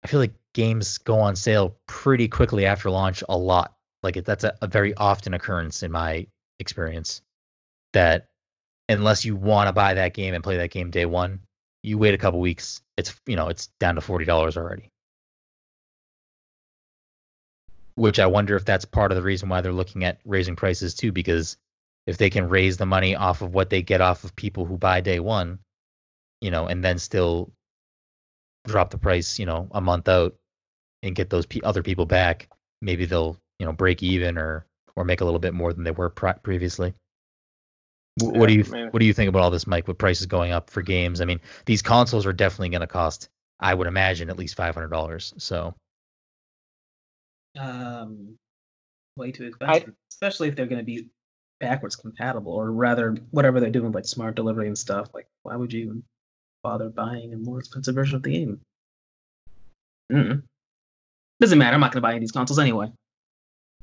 I 0.03 0.07
feel 0.07 0.19
like 0.19 0.33
games 0.53 0.99
go 0.99 1.19
on 1.19 1.35
sale 1.35 1.77
pretty 1.87 2.27
quickly 2.27 2.65
after 2.65 2.91
launch 2.91 3.23
a 3.27 3.37
lot. 3.37 3.75
Like 4.03 4.23
that's 4.23 4.43
a, 4.43 4.55
a 4.61 4.67
very 4.67 4.93
often 4.93 5.33
occurrence 5.33 5.81
in 5.81 5.91
my 5.91 6.27
experience. 6.59 7.21
That 7.93 8.27
unless 8.89 9.23
you 9.23 9.35
want 9.35 9.67
to 9.67 9.73
buy 9.73 9.95
that 9.95 10.13
game 10.13 10.33
and 10.33 10.43
play 10.43 10.57
that 10.57 10.69
game 10.71 10.91
day 10.91 11.05
one, 11.05 11.39
you 11.81 11.97
wait 11.97 12.13
a 12.13 12.17
couple 12.17 12.41
weeks. 12.41 12.81
It's 12.97 13.15
you 13.25 13.37
know 13.37 13.47
it's 13.47 13.67
down 13.79 13.95
to 13.95 14.01
forty 14.01 14.25
dollars 14.25 14.57
already. 14.57 14.91
Which 17.95 18.19
I 18.19 18.27
wonder 18.27 18.55
if 18.55 18.65
that's 18.65 18.85
part 18.85 19.11
of 19.11 19.15
the 19.15 19.23
reason 19.23 19.49
why 19.49 19.61
they're 19.61 19.71
looking 19.73 20.03
at 20.03 20.19
raising 20.25 20.55
prices 20.55 20.95
too, 20.95 21.11
because 21.11 21.57
if 22.07 22.17
they 22.17 22.29
can 22.29 22.49
raise 22.49 22.77
the 22.77 22.85
money 22.85 23.15
off 23.15 23.41
of 23.41 23.53
what 23.53 23.69
they 23.69 23.81
get 23.81 24.01
off 24.01 24.23
of 24.23 24.35
people 24.35 24.65
who 24.65 24.77
buy 24.77 25.01
day 25.01 25.19
one, 25.19 25.59
you 26.41 26.51
know, 26.51 26.67
and 26.67 26.83
then 26.83 26.99
still 26.99 27.51
drop 28.65 28.89
the 28.89 28.97
price, 28.97 29.39
you 29.39 29.45
know, 29.45 29.67
a 29.71 29.81
month 29.81 30.07
out 30.09 30.35
and 31.03 31.15
get 31.15 31.29
those 31.29 31.45
pe 31.45 31.61
other 31.61 31.83
people 31.83 32.05
back, 32.05 32.49
maybe 32.81 33.05
they'll, 33.05 33.37
you 33.59 33.65
know, 33.65 33.73
break 33.73 34.03
even 34.03 34.37
or 34.37 34.65
or 34.95 35.05
make 35.05 35.21
a 35.21 35.25
little 35.25 35.39
bit 35.39 35.53
more 35.53 35.73
than 35.73 35.83
they 35.83 35.91
were 35.91 36.09
pre- 36.09 36.33
previously. 36.43 36.93
Wh- 38.19 38.33
What 38.35 38.47
do 38.47 38.53
you 38.53 38.63
maybe. 38.63 38.89
what 38.91 38.99
do 38.99 39.05
you 39.05 39.13
think 39.13 39.29
about 39.29 39.43
all 39.43 39.51
this, 39.51 39.67
Mike? 39.67 39.87
With 39.87 39.97
prices 39.97 40.27
going 40.27 40.51
up 40.51 40.69
for 40.69 40.81
games, 40.81 41.21
I 41.21 41.25
mean, 41.25 41.41
these 41.65 41.81
consoles 41.81 42.25
are 42.25 42.33
definitely 42.33 42.69
going 42.69 42.81
to 42.81 42.87
cost, 42.87 43.29
I 43.59 43.73
would 43.73 43.87
imagine, 43.87 44.29
at 44.29 44.37
least 44.37 44.55
five 44.55 44.75
hundred 44.75 44.89
dollars. 44.89 45.33
So 45.37 45.75
um, 47.57 48.37
way 49.17 49.31
too 49.31 49.45
I- 49.45 49.47
expensive, 49.47 49.93
especially 50.11 50.47
if 50.49 50.55
they're 50.55 50.65
going 50.67 50.79
to 50.79 50.85
be 50.85 51.07
backwards 51.59 51.95
compatible, 51.95 52.51
or 52.53 52.71
rather, 52.71 53.15
whatever 53.31 53.59
they're 53.59 53.69
doing, 53.69 53.91
like 53.91 54.05
smart 54.05 54.35
delivery 54.35 54.67
and 54.67 54.77
stuff. 54.77 55.09
Like, 55.13 55.27
why 55.43 55.55
would 55.55 55.71
you 55.73 55.85
even 55.85 56.03
bother 56.63 56.89
buying 56.89 57.33
a 57.33 57.37
more 57.37 57.59
expensive 57.59 57.95
version 57.95 58.15
of 58.17 58.23
the 58.23 58.31
game? 58.31 58.61
Mm-mm. 60.11 60.43
Doesn't 61.39 61.57
matter. 61.57 61.73
I'm 61.73 61.79
not 61.81 61.91
going 61.91 61.99
to 61.99 62.01
buy 62.01 62.09
any 62.09 62.17
of 62.17 62.21
these 62.21 62.31
consoles 62.31 62.59
anyway. 62.59 62.91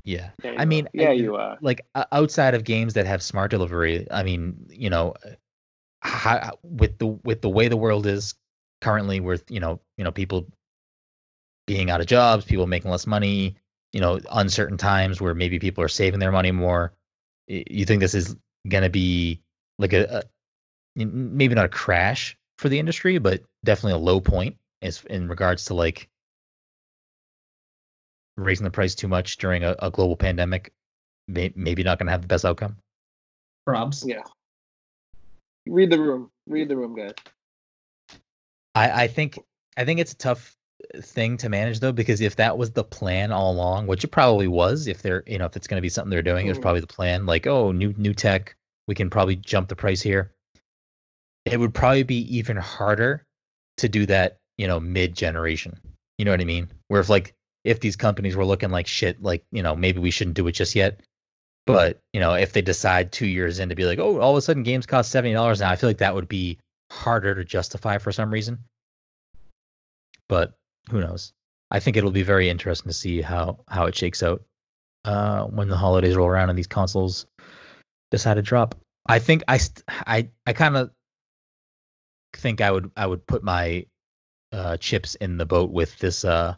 yeah, 0.05 0.31
Yeah, 0.43 0.53
I 0.59 0.63
are. 0.63 0.67
mean, 0.67 0.89
yeah, 0.93 1.09
I- 1.11 1.13
you 1.13 1.37
are. 1.37 1.59
like 1.61 1.85
outside 2.11 2.55
of 2.55 2.65
games 2.65 2.95
that 2.95 3.07
have 3.07 3.23
smart 3.23 3.51
delivery, 3.51 4.07
I 4.11 4.23
mean, 4.23 4.67
you 4.71 4.91
know, 4.91 5.15
how, 6.01 6.59
with 6.63 6.99
the 6.99 7.07
with 7.07 7.43
the 7.43 7.49
way 7.51 7.69
the 7.69 7.77
world 7.77 8.07
is 8.07 8.35
currently, 8.81 9.21
with 9.21 9.51
you 9.51 9.61
know, 9.61 9.81
you 9.97 10.05
know, 10.05 10.11
people 10.13 10.49
being 11.67 11.91
out 11.91 12.01
of 12.01 12.07
jobs, 12.07 12.45
people 12.45 12.67
making 12.67 12.91
less 12.91 13.07
money, 13.07 13.57
you 13.93 14.01
know, 14.01 14.21
uncertain 14.31 14.79
times 14.79 15.21
where 15.21 15.35
maybe 15.35 15.59
people 15.59 15.85
are 15.85 15.89
saving 15.89 16.21
their 16.21 16.33
money 16.33 16.51
more. 16.51 16.93
You 17.49 17.85
think 17.85 18.01
this 18.01 18.15
is 18.15 18.37
gonna 18.69 18.91
be 18.91 19.41
like 19.79 19.93
a 19.93 20.25
maybe 20.95 21.55
not 21.55 21.65
a 21.65 21.71
crash 21.71 22.37
for 22.59 22.69
the 22.69 22.79
industry, 22.79 23.19
but 23.19 23.43
definitely 23.65 23.93
a 23.93 24.05
low 24.05 24.21
point 24.21 24.57
as 24.83 25.05
in 25.09 25.29
regards 25.29 25.67
to 25.67 25.75
like 25.75 26.09
raising 28.37 28.65
the 28.65 28.71
price 28.71 28.95
too 28.95 29.09
much 29.09 29.37
during 29.37 29.63
a, 29.65 29.77
a 29.79 29.91
global 29.91 30.17
pandemic 30.17 30.73
may, 31.29 31.53
maybe 31.55 31.83
not 31.83 31.99
going 31.99 32.07
to 32.07 32.13
have 32.13 32.23
the 32.23 32.29
best 32.29 32.45
outcome. 32.45 32.77
Probs. 33.69 34.07
Yeah. 34.07 34.23
Read 35.67 35.91
the 35.91 36.01
room. 36.01 36.31
Read 36.47 36.69
the 36.69 36.77
room, 36.77 36.97
guys. 36.97 37.13
I, 38.75 39.05
I 39.05 39.09
think 39.09 39.39
I 39.77 39.85
think 39.85 40.01
it's 40.01 40.13
a 40.13 40.17
tough 40.17 40.57
thing 41.01 41.37
to 41.39 41.49
manage 41.49 41.81
though, 41.81 41.93
because 41.93 42.21
if 42.21 42.37
that 42.37 42.59
was 42.59 42.71
the 42.73 42.85
plan 42.85 43.33
all 43.33 43.53
along, 43.53 43.87
which 43.87 44.05
it 44.05 44.09
probably 44.09 44.49
was, 44.49 44.87
if 44.87 45.03
they're 45.03 45.23
you 45.27 45.39
know 45.39 45.47
if 45.47 45.57
it's 45.57 45.67
going 45.67 45.79
to 45.79 45.83
be 45.83 45.89
something 45.89 46.11
they're 46.11 46.23
doing, 46.23 46.47
it 46.47 46.51
was 46.51 46.59
Mhm. 46.59 46.63
probably 46.63 46.81
the 46.81 46.87
plan. 46.87 47.27
Like, 47.27 47.47
oh, 47.47 47.73
new 47.73 47.95
new 47.97 48.15
tech, 48.15 48.57
we 48.89 48.95
can 48.95 49.11
probably 49.11 49.37
jump 49.37 49.69
the 49.69 49.77
price 49.77 50.01
here. 50.03 50.33
It 51.45 51.59
would 51.59 51.75
probably 51.75 52.03
be 52.05 52.37
even 52.37 52.57
harder 52.57 53.25
to 53.79 53.89
do 53.89 54.07
that, 54.07 54.37
you 54.59 54.67
know, 54.69 54.79
mid 54.81 55.15
generation. 55.17 55.79
You 56.19 56.25
know 56.25 56.31
what 56.31 56.41
I 56.41 56.45
mean? 56.45 56.71
Where 56.89 57.01
if 57.01 57.09
like 57.09 57.35
if 57.65 57.81
these 57.81 57.97
companies 57.97 58.37
were 58.37 58.45
looking 58.45 58.71
like 58.71 58.87
shit, 58.87 59.23
like 59.23 59.45
you 59.53 59.63
know 59.63 59.75
maybe 59.77 59.99
we 60.01 60.11
shouldn't 60.11 60.37
do 60.37 60.47
it 60.49 60.53
just 60.53 60.75
yet. 60.75 61.01
But 61.67 62.01
you 62.13 62.21
know 62.21 62.35
if 62.35 62.53
they 62.53 62.63
decide 62.63 63.13
two 63.13 63.27
years 63.27 63.61
in 63.61 63.69
to 63.71 63.75
be 63.75 63.85
like, 63.87 63.99
oh, 63.99 64.19
all 64.21 64.33
of 64.33 64.37
a 64.37 64.43
sudden 64.43 64.63
games 64.65 64.87
cost 64.87 65.11
seventy 65.11 65.33
dollars 65.35 65.61
now, 65.61 65.71
I 65.71 65.77
feel 65.77 65.89
like 65.89 65.99
that 65.99 66.15
would 66.15 66.29
be 66.29 66.59
harder 66.91 67.35
to 67.35 67.45
justify 67.45 67.99
for 67.99 68.13
some 68.13 68.31
reason. 68.33 68.59
But 70.29 70.55
who 70.91 71.01
knows? 71.01 71.33
I 71.71 71.81
think 71.81 71.97
it'll 71.97 72.11
be 72.11 72.23
very 72.23 72.51
interesting 72.51 72.91
to 72.91 72.95
see 72.95 73.23
how 73.23 73.61
how 73.67 73.87
it 73.87 73.97
shakes 73.97 74.23
out 74.23 74.43
uh, 75.05 75.45
when 75.45 75.69
the 75.69 75.77
holidays 75.77 76.17
roll 76.17 76.29
around 76.29 76.51
and 76.51 76.59
these 76.59 76.67
consoles 76.67 77.27
decide 78.11 78.35
to 78.35 78.43
drop. 78.43 78.75
I 79.07 79.19
think 79.19 79.43
I 79.49 79.57
st- 79.57 79.85
I 79.89 80.29
I 80.47 80.53
kind 80.53 80.77
of 80.77 80.91
think 82.35 82.61
I 82.61 82.71
would 82.71 82.91
I 82.97 83.07
would 83.07 83.27
put 83.27 83.43
my 83.43 83.87
uh, 84.53 84.77
chips 84.77 85.15
in 85.15 85.39
the 85.39 85.47
boat 85.47 85.71
with 85.71 85.99
this 85.99 86.25
uh 86.25 86.57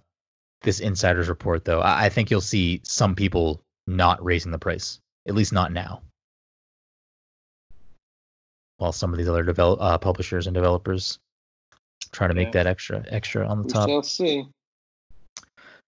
this 0.62 0.80
insider's 0.80 1.28
report 1.28 1.64
though. 1.64 1.80
I, 1.80 2.06
I 2.06 2.08
think 2.08 2.30
you'll 2.30 2.40
see 2.40 2.80
some 2.84 3.14
people 3.14 3.62
not 3.86 4.24
raising 4.24 4.50
the 4.50 4.58
price, 4.58 5.00
at 5.28 5.34
least 5.34 5.52
not 5.52 5.72
now. 5.72 6.02
While 8.78 8.92
some 8.92 9.12
of 9.12 9.18
these 9.18 9.28
other 9.28 9.44
develop 9.44 9.80
uh, 9.80 9.98
publishers 9.98 10.46
and 10.46 10.54
developers 10.54 11.20
try 12.14 12.28
to 12.28 12.34
make 12.34 12.46
Yeah. 12.48 12.62
that 12.62 12.66
extra 12.66 13.04
extra 13.08 13.46
on 13.46 13.58
the 13.58 13.64
We 13.64 13.72
top. 13.72 13.88
shall 13.88 14.02
see. 14.02 14.46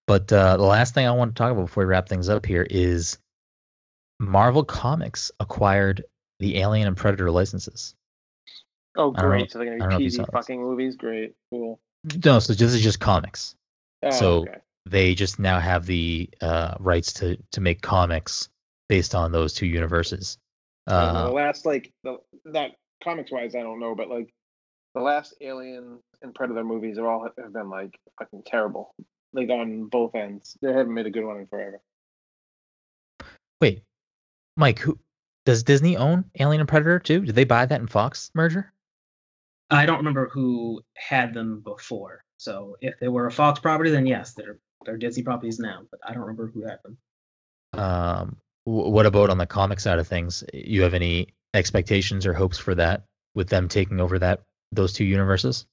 But 0.06 0.30
uh, 0.32 0.56
the 0.56 0.62
last 0.64 0.94
thing 0.94 1.06
I 1.06 1.10
want 1.12 1.34
to 1.34 1.38
talk 1.38 1.50
about 1.52 1.62
before 1.66 1.84
we 1.84 1.88
wrap 1.88 2.08
things 2.08 2.28
up 2.28 2.46
here 2.46 2.66
is 2.68 3.18
Marvel 4.20 4.64
Comics 4.64 5.30
acquired 5.40 6.04
the 6.38 6.58
Alien 6.58 6.86
and 6.86 6.96
Predator 6.96 7.30
licenses. 7.30 7.94
Oh, 8.96 9.10
great. 9.10 9.50
So 9.50 9.58
they're 9.58 9.78
gonna 9.78 9.98
be 9.98 10.08
this. 10.08 10.20
fucking 10.32 10.60
movies. 10.60 10.96
Great. 10.96 11.34
Cool. 11.50 11.78
No, 12.24 12.38
so 12.38 12.52
this 12.54 12.72
is 12.72 12.82
just 12.82 13.00
comics. 13.00 13.54
Oh, 14.02 14.10
So- 14.10 14.40
okay. 14.42 14.58
They 14.88 15.16
just 15.16 15.40
now 15.40 15.58
have 15.58 15.84
the 15.84 16.30
uh, 16.40 16.76
rights 16.78 17.14
to 17.14 17.36
to 17.50 17.60
make 17.60 17.82
comics 17.82 18.48
based 18.88 19.16
on 19.16 19.32
those 19.32 19.52
two 19.52 19.66
universes. 19.66 20.38
I 20.86 21.06
don't 21.06 21.14
know, 21.14 21.20
Uh, 21.20 21.26
the 21.26 21.32
last 21.32 21.66
like 21.66 21.92
the 22.04 22.18
that 22.52 22.76
comics 23.02 23.32
wise, 23.32 23.56
I 23.56 23.62
don't 23.62 23.80
know, 23.80 23.96
but 23.96 24.08
like 24.08 24.30
the 24.94 25.00
last 25.00 25.34
Alien 25.40 25.98
and 26.22 26.34
Predator 26.34 26.64
movies 26.64 26.98
are 26.98 27.06
all 27.06 27.28
have 27.38 27.52
been 27.52 27.70
like 27.70 27.98
fucking 28.18 28.42
terrible. 28.46 28.94
Like 29.32 29.50
on 29.50 29.84
both 29.84 30.14
ends, 30.14 30.56
they 30.62 30.72
haven't 30.72 30.94
made 30.94 31.06
a 31.06 31.10
good 31.10 31.24
one 31.24 31.38
in 31.38 31.46
forever. 31.46 31.80
wait, 33.60 33.82
Mike, 34.56 34.78
who 34.78 34.98
does 35.44 35.62
Disney 35.62 35.96
own 35.96 36.24
Alien 36.38 36.60
and 36.60 36.68
Predator 36.68 36.98
too? 36.98 37.20
Did 37.20 37.34
they 37.34 37.44
buy 37.44 37.66
that 37.66 37.80
in 37.80 37.86
Fox 37.86 38.30
merger? 38.34 38.72
I 39.70 39.86
don't 39.86 39.98
remember 39.98 40.28
who 40.28 40.82
had 40.94 41.34
them 41.34 41.60
before. 41.60 42.24
So 42.38 42.76
if 42.80 42.98
they 43.00 43.08
were 43.08 43.26
a 43.26 43.32
Fox 43.32 43.60
property, 43.60 43.90
then 43.90 44.06
yes, 44.06 44.34
they're 44.34 44.58
they're 44.84 44.96
Disney 44.96 45.22
properties 45.22 45.58
now. 45.58 45.82
But 45.90 46.00
I 46.04 46.12
don't 46.12 46.22
remember 46.22 46.46
who 46.46 46.62
had 46.62 46.78
them. 46.82 46.98
Um, 47.72 48.36
what 48.64 49.06
about 49.06 49.30
on 49.30 49.38
the 49.38 49.46
comic 49.46 49.80
side 49.80 49.98
of 49.98 50.08
things? 50.08 50.44
You 50.52 50.82
have 50.82 50.94
any 50.94 51.28
expectations 51.54 52.26
or 52.26 52.32
hopes 52.32 52.58
for 52.58 52.74
that 52.74 53.04
with 53.34 53.48
them 53.48 53.68
taking 53.68 54.00
over 54.00 54.18
that 54.18 54.42
those 54.72 54.92
two 54.92 55.04
universes? 55.04 55.66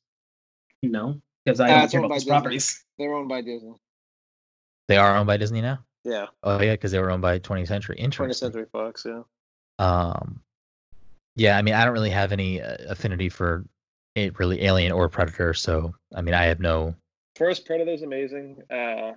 No, 0.83 1.21
because 1.45 1.59
I 1.59 1.67
don't 1.69 1.91
care 1.91 1.99
about 2.01 2.09
those 2.09 2.19
Disney. 2.19 2.29
properties. 2.31 2.83
They're 2.99 3.13
owned 3.13 3.29
by 3.29 3.41
Disney. 3.41 3.73
They 4.87 4.97
are 4.97 5.15
owned 5.15 5.27
by 5.27 5.37
Disney 5.37 5.61
now. 5.61 5.79
Yeah, 6.03 6.27
Oh 6.43 6.61
yeah, 6.61 6.73
because 6.73 6.91
they 6.91 6.99
were 6.99 7.09
owned 7.09 7.21
by 7.21 7.39
20th 7.39 7.67
Century. 7.67 7.95
20th 7.95 8.03
Interesting. 8.03 8.45
Century 8.47 8.65
Fox. 8.71 9.05
Yeah. 9.05 9.21
Um, 9.79 10.41
yeah, 11.35 11.57
I 11.57 11.61
mean, 11.61 11.73
I 11.73 11.85
don't 11.85 11.93
really 11.93 12.09
have 12.09 12.31
any 12.33 12.61
uh, 12.61 12.75
affinity 12.89 13.29
for 13.29 13.65
it, 14.15 14.37
really 14.37 14.63
Alien 14.63 14.91
or 14.91 15.09
Predator, 15.09 15.53
so 15.53 15.95
I 16.13 16.21
mean, 16.21 16.35
I 16.35 16.43
have 16.45 16.59
no. 16.59 16.95
First 17.35 17.65
Predator's 17.65 18.03
amazing. 18.03 18.57
Uh, 18.69 19.13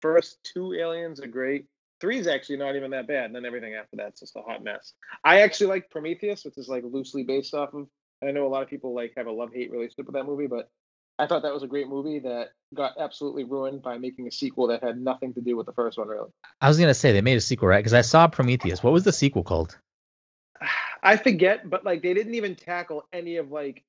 first 0.00 0.38
two 0.44 0.72
Aliens 0.74 1.20
are 1.20 1.26
great. 1.26 1.66
Three 2.00 2.18
is 2.18 2.26
actually 2.26 2.56
not 2.56 2.76
even 2.76 2.92
that 2.92 3.06
bad, 3.06 3.26
and 3.26 3.34
then 3.34 3.44
everything 3.44 3.74
after 3.74 3.96
that's 3.96 4.20
just 4.20 4.36
a 4.36 4.42
hot 4.42 4.64
mess. 4.64 4.94
I 5.24 5.40
actually 5.40 5.66
like 5.66 5.90
Prometheus, 5.90 6.44
which 6.44 6.56
is 6.56 6.68
like 6.68 6.84
loosely 6.84 7.24
based 7.24 7.54
off 7.54 7.74
of. 7.74 7.88
I 8.22 8.30
know 8.30 8.46
a 8.46 8.48
lot 8.48 8.62
of 8.62 8.70
people 8.70 8.94
like 8.94 9.12
have 9.16 9.26
a 9.26 9.32
love 9.32 9.50
hate 9.52 9.72
relationship 9.72 10.06
with 10.06 10.14
that 10.14 10.26
movie, 10.26 10.46
but 10.46 10.70
I 11.22 11.28
thought 11.28 11.42
that 11.42 11.54
was 11.54 11.62
a 11.62 11.68
great 11.68 11.88
movie 11.88 12.18
that 12.18 12.48
got 12.74 12.94
absolutely 12.98 13.44
ruined 13.44 13.80
by 13.80 13.96
making 13.96 14.26
a 14.26 14.32
sequel 14.32 14.66
that 14.66 14.82
had 14.82 15.00
nothing 15.00 15.32
to 15.34 15.40
do 15.40 15.56
with 15.56 15.66
the 15.66 15.72
first 15.72 15.96
one, 15.96 16.08
really. 16.08 16.30
I 16.60 16.66
was 16.66 16.80
gonna 16.80 16.94
say 16.94 17.12
they 17.12 17.20
made 17.20 17.36
a 17.36 17.40
sequel, 17.40 17.68
right? 17.68 17.78
Because 17.78 17.94
I 17.94 18.00
saw 18.00 18.26
Prometheus. 18.26 18.82
What 18.82 18.92
was 18.92 19.04
the 19.04 19.12
sequel 19.12 19.44
called? 19.44 19.78
I 21.04 21.16
forget, 21.16 21.70
but 21.70 21.84
like 21.84 22.02
they 22.02 22.12
didn't 22.12 22.34
even 22.34 22.56
tackle 22.56 23.04
any 23.12 23.36
of 23.36 23.52
like 23.52 23.84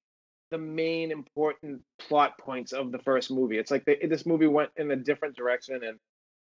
the 0.51 0.59
main 0.59 1.11
important 1.11 1.81
plot 1.97 2.37
points 2.37 2.71
of 2.71 2.91
the 2.91 2.99
first 2.99 3.31
movie. 3.31 3.57
It's 3.57 3.71
like 3.71 3.83
they, 3.85 3.95
this 3.95 4.27
movie 4.27 4.45
went 4.45 4.69
in 4.77 4.91
a 4.91 4.95
different 4.95 5.35
direction, 5.35 5.81
and 5.83 5.97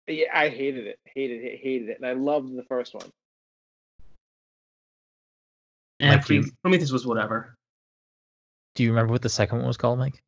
yeah, 0.06 0.28
I 0.32 0.48
hated 0.48 0.86
it, 0.86 0.98
hated 1.04 1.44
it, 1.44 1.60
hated 1.60 1.90
it, 1.90 1.98
and 1.98 2.06
I 2.06 2.14
loved 2.14 2.56
the 2.56 2.64
first 2.64 2.94
one. 2.94 3.10
And 6.00 6.28
Like 6.30 6.44
Prometheus 6.62 6.92
was 6.92 7.06
whatever. 7.06 7.54
Do 8.74 8.84
you 8.84 8.90
remember 8.90 9.12
what 9.12 9.20
the 9.20 9.28
second 9.28 9.58
one 9.58 9.66
was 9.66 9.76
called, 9.76 9.98
Mike? 9.98 10.22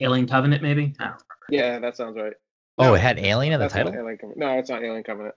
Alien 0.00 0.26
Covenant, 0.26 0.62
maybe. 0.62 0.94
I. 0.98 1.12
Yeah, 1.48 1.78
that 1.80 1.96
sounds 1.96 2.16
right. 2.16 2.32
Oh, 2.78 2.84
No, 2.84 2.94
it 2.94 3.00
had 3.00 3.18
Alien 3.18 3.52
in 3.54 3.60
the 3.60 3.64
that's 3.64 3.74
not 3.74 3.84
title. 3.86 4.00
Alien 4.00 4.16
Covenant. 4.18 4.38
No, 4.38 4.58
it's 4.58 4.70
not 4.70 4.82
Alien 4.82 5.02
Covenant. 5.04 5.34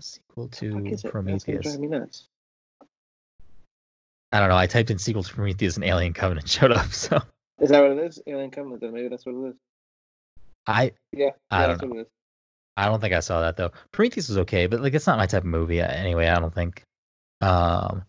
Sequel 0.00 0.48
to 0.48 0.66
is 0.66 0.74
it? 0.76 0.90
That's 0.90 1.02
gonna 1.02 1.10
Prometheus. 1.12 1.62
drive 1.62 1.80
me 1.80 1.86
nuts. 1.88 2.28
I 4.32 4.40
don't 4.40 4.48
know. 4.48 4.56
I 4.56 4.66
typed 4.66 4.90
in 4.90 4.98
sequel 4.98 5.22
to 5.22 5.32
Prometheus 5.34 5.76
and 5.76 5.84
Alien 5.84 6.12
Covenant 6.12 6.48
showed 6.50 6.72
up. 6.72 6.92
So 6.92 7.20
Is 7.60 7.70
that 7.70 7.80
what 7.80 7.92
it 7.92 7.98
is? 7.98 8.20
Alien 8.26 8.50
Covenant? 8.50 8.80
Then 8.80 8.92
maybe 8.92 9.08
that's 9.08 9.24
what 9.24 9.34
it 9.34 9.48
is. 9.50 9.54
I 10.66 10.92
Yeah, 11.12 11.30
I 11.50 11.60
yeah, 11.60 11.66
don't 11.66 11.78
that's 11.78 11.82
what 11.90 11.98
it 11.98 12.00
is. 12.02 12.06
I 12.76 12.86
don't 12.86 13.00
think 13.00 13.14
I 13.14 13.20
saw 13.20 13.40
that 13.40 13.56
though. 13.56 13.72
Prometheus 13.92 14.28
was 14.28 14.38
okay, 14.38 14.66
but 14.66 14.80
like 14.82 14.92
it's 14.94 15.06
not 15.06 15.16
my 15.18 15.26
type 15.26 15.42
of 15.42 15.48
movie 15.48 15.80
uh, 15.80 15.86
anyway. 15.88 16.26
I 16.28 16.38
don't 16.40 16.54
think. 16.54 16.82
Um, 17.40 18.04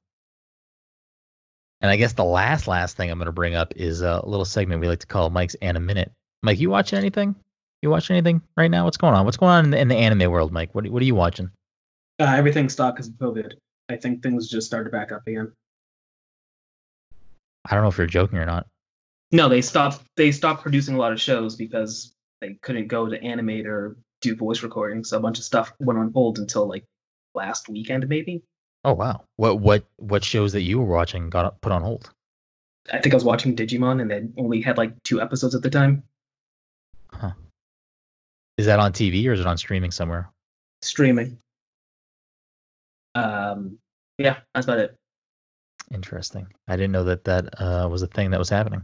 and 1.82 1.92
I 1.92 1.96
guess 1.96 2.14
the 2.14 2.24
last 2.24 2.68
last 2.68 2.98
thing 2.98 3.10
I'm 3.10 3.18
gonna 3.18 3.32
bring 3.32 3.56
up 3.56 3.74
is 3.76 4.02
a 4.02 4.22
little 4.26 4.46
segment 4.46 4.82
we 4.82 4.88
like 4.88 5.00
to 5.00 5.08
call 5.08 5.30
Mike's 5.30 5.56
Anime 5.56 5.86
Minute. 5.86 6.12
Mike, 6.42 6.60
you 6.60 6.70
watching 6.70 6.98
anything? 6.98 7.36
You 7.82 7.90
watching 7.90 8.16
anything 8.16 8.42
right 8.56 8.72
now? 8.72 8.86
What's 8.86 8.98
going 8.98 9.14
on? 9.14 9.26
What's 9.26 9.38
going 9.38 9.52
on 9.52 9.66
in 9.66 9.72
the, 9.72 9.80
in 9.80 9.88
the 9.88 9.96
anime 9.96 10.32
world, 10.32 10.52
Mike? 10.52 10.74
What 10.74 10.88
what 10.90 11.02
are 11.02 11.06
you 11.06 11.16
watching? 11.16 11.52
Uh, 12.20 12.34
everything 12.36 12.70
stopped 12.70 12.98
because 12.98 13.10
of 13.10 13.16
COVID. 13.16 13.54
I 13.90 13.96
think 13.98 14.24
things 14.24 14.50
just 14.50 14.68
started 14.68 14.92
back 14.92 15.12
up 15.12 15.22
again. 15.28 15.54
I 17.70 17.76
don't 17.76 17.84
know 17.84 17.90
if 17.90 17.98
you're 17.98 18.08
joking 18.08 18.40
or 18.40 18.46
not. 18.46 18.68
No, 19.32 19.50
they 19.50 19.62
stopped. 19.62 20.02
They 20.16 20.32
stopped 20.32 20.62
producing 20.62 20.96
a 20.96 20.98
lot 20.98 21.12
of 21.12 21.22
shows 21.22 21.56
because 21.56 22.14
they 22.42 22.58
couldn't 22.62 22.88
go 22.88 23.08
to 23.08 23.22
animate 23.22 23.68
or 23.68 23.98
do 24.22 24.36
voice 24.36 24.64
recordings. 24.64 25.10
So 25.10 25.18
a 25.18 25.22
bunch 25.22 25.38
of 25.38 25.44
stuff 25.44 25.74
went 25.80 26.00
on 26.00 26.12
hold 26.14 26.40
until 26.40 26.68
like 26.68 26.86
last 27.36 27.70
weekend, 27.70 28.08
maybe. 28.08 28.44
Oh 28.88 28.94
wow. 28.94 29.26
What 29.36 29.60
what 29.60 29.84
what 29.98 30.24
shows 30.24 30.54
that 30.54 30.62
you 30.62 30.80
were 30.80 30.86
watching 30.86 31.30
got 31.30 31.60
put 31.60 31.74
on 31.74 31.82
hold? 31.82 32.10
I 32.92 33.00
think 33.00 33.14
I 33.14 33.18
was 33.18 33.26
watching 33.26 33.54
Digimon 33.54 34.02
and 34.02 34.10
they 34.10 34.42
only 34.42 34.62
had 34.62 34.78
like 34.78 35.04
two 35.04 35.20
episodes 35.20 35.56
at 35.56 35.62
the 35.62 35.70
time. 35.70 36.04
Is 38.58 38.66
that 38.66 38.80
on 38.80 38.94
TV 38.94 39.28
or 39.28 39.34
is 39.34 39.42
it 39.42 39.46
on 39.46 39.58
streaming 39.58 39.92
somewhere? 39.92 40.32
Streaming. 40.82 41.38
Um, 43.14 43.78
yeah, 44.18 44.38
that's 44.54 44.66
about 44.66 44.80
it. 44.80 44.96
Interesting. 45.94 46.48
I 46.70 46.78
didn't 46.78 46.94
know 46.94 47.04
that 47.04 47.26
that 47.26 47.62
uh, 47.62 47.90
was 47.92 48.04
a 48.04 48.08
thing 48.08 48.32
that 48.32 48.40
was 48.40 48.50
happening. 48.50 48.84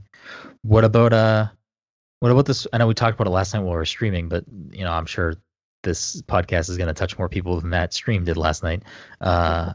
What 0.63 0.83
about 0.83 1.13
uh, 1.13 1.47
what 2.19 2.29
about 2.29 2.45
this? 2.45 2.67
I 2.73 2.77
know 2.77 2.87
we 2.87 2.93
talked 2.93 3.15
about 3.15 3.27
it 3.27 3.33
last 3.33 3.53
night 3.53 3.61
while 3.61 3.71
we 3.71 3.77
were 3.77 3.85
streaming, 3.85 4.27
but 4.27 4.43
you 4.69 4.83
know, 4.83 4.91
I'm 4.91 5.05
sure 5.05 5.35
this 5.83 6.21
podcast 6.23 6.69
is 6.69 6.77
going 6.77 6.87
to 6.87 6.93
touch 6.93 7.17
more 7.17 7.29
people 7.29 7.59
than 7.59 7.71
that 7.71 7.93
stream 7.93 8.23
did 8.23 8.37
last 8.37 8.63
night. 8.63 8.83
Uh, 9.21 9.73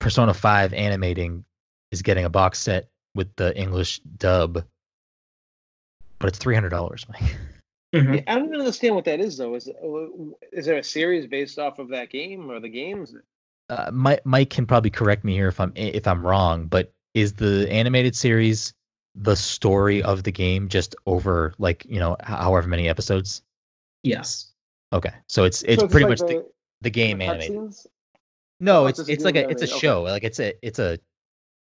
Persona 0.00 0.34
5 0.34 0.74
animating 0.74 1.44
is 1.92 2.02
getting 2.02 2.24
a 2.24 2.30
box 2.30 2.58
set 2.58 2.88
with 3.14 3.34
the 3.36 3.56
English 3.56 4.00
dub, 4.00 4.64
but 6.18 6.28
it's 6.28 6.38
three 6.38 6.54
hundred 6.54 6.70
dollars, 6.70 7.06
Mike. 7.08 7.36
Mhm. 7.94 8.16
Yeah, 8.16 8.22
I 8.26 8.38
don't 8.40 8.54
understand 8.56 8.96
what 8.96 9.04
that 9.04 9.20
is 9.20 9.36
though. 9.36 9.54
Is 9.54 9.70
is 10.52 10.66
there 10.66 10.78
a 10.78 10.82
series 10.82 11.28
based 11.28 11.60
off 11.60 11.78
of 11.78 11.90
that 11.90 12.10
game 12.10 12.50
or 12.50 12.58
the 12.58 12.68
games? 12.68 13.14
uh, 13.68 13.90
Mike, 13.92 14.26
Mike 14.26 14.50
can 14.50 14.66
probably 14.66 14.90
correct 14.90 15.24
me 15.24 15.32
here 15.34 15.48
if 15.48 15.60
I'm 15.60 15.72
if 15.76 16.06
I'm 16.06 16.26
wrong, 16.26 16.66
but 16.66 16.92
is 17.14 17.34
the 17.34 17.70
animated 17.70 18.16
series 18.16 18.74
the 19.14 19.36
story 19.36 20.02
of 20.02 20.24
the 20.24 20.32
game 20.32 20.68
just 20.68 20.96
over 21.06 21.54
like 21.58 21.86
you 21.88 22.00
know 22.00 22.16
however 22.20 22.66
many 22.66 22.88
episodes? 22.88 23.42
Yes. 24.02 24.50
Okay, 24.94 25.12
so 25.26 25.44
it's 25.44 25.62
it's 25.62 25.82
So 25.82 25.88
pretty 25.88 26.04
like 26.04 26.18
much 26.18 26.20
the, 26.20 26.44
the 26.82 26.90
game 26.90 27.18
the 27.18 27.24
animated. 27.24 27.56
cutscenes? 27.56 27.86
No, 28.60 28.84
Oh, 28.84 28.86
it's 28.86 29.00
it's 29.00 29.08
just 29.08 29.10
it's 29.10 29.24
the 29.24 29.32
like 29.32 29.34
game 29.34 29.44
a 29.46 29.50
it's 29.50 29.62
a 29.62 29.66
animated, 29.66 29.76
okay. 29.76 29.80
show. 29.80 30.02
Like 30.02 30.24
it's 30.24 30.40
a 30.40 30.54
it's 30.62 30.78
a 30.78 30.98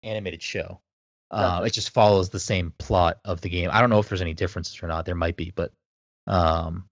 animated 0.03 0.41
show. 0.41 0.79
Uh, 1.29 1.63
it 1.65 1.73
just 1.73 1.89
follows 1.89 2.29
the 2.29 2.39
same 2.39 2.71
plot 2.77 3.19
of 3.25 3.41
the 3.41 3.49
game. 3.49 3.69
I 3.71 3.81
don't 3.81 3.89
know 3.89 3.99
if 3.99 4.07
there's 4.07 4.21
any 4.21 4.33
differences 4.33 4.81
or 4.81 4.87
not. 4.87 5.05
There 5.05 5.13
might 5.15 5.35
be, 5.35 5.51
but 5.53 5.73
um, 6.25 6.87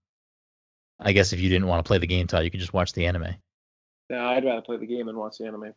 I 0.99 1.13
guess 1.13 1.31
if 1.31 1.39
you 1.39 1.47
didn't 1.47 1.67
want 1.67 1.83
to 1.85 1.87
play 1.87 1.99
the 1.99 2.07
game, 2.07 2.27
Todd, 2.27 2.43
you 2.43 2.51
could 2.51 2.59
just 2.59 2.73
watch 2.73 2.91
the 2.91 3.05
anime. 3.05 3.35
No, 4.09 4.25
I'd 4.25 4.43
rather 4.43 4.61
play 4.61 4.75
the 4.77 4.85
game 4.85 5.07
and 5.07 5.17
watch 5.17 5.37
the 5.37 5.45
anime. 5.45 5.73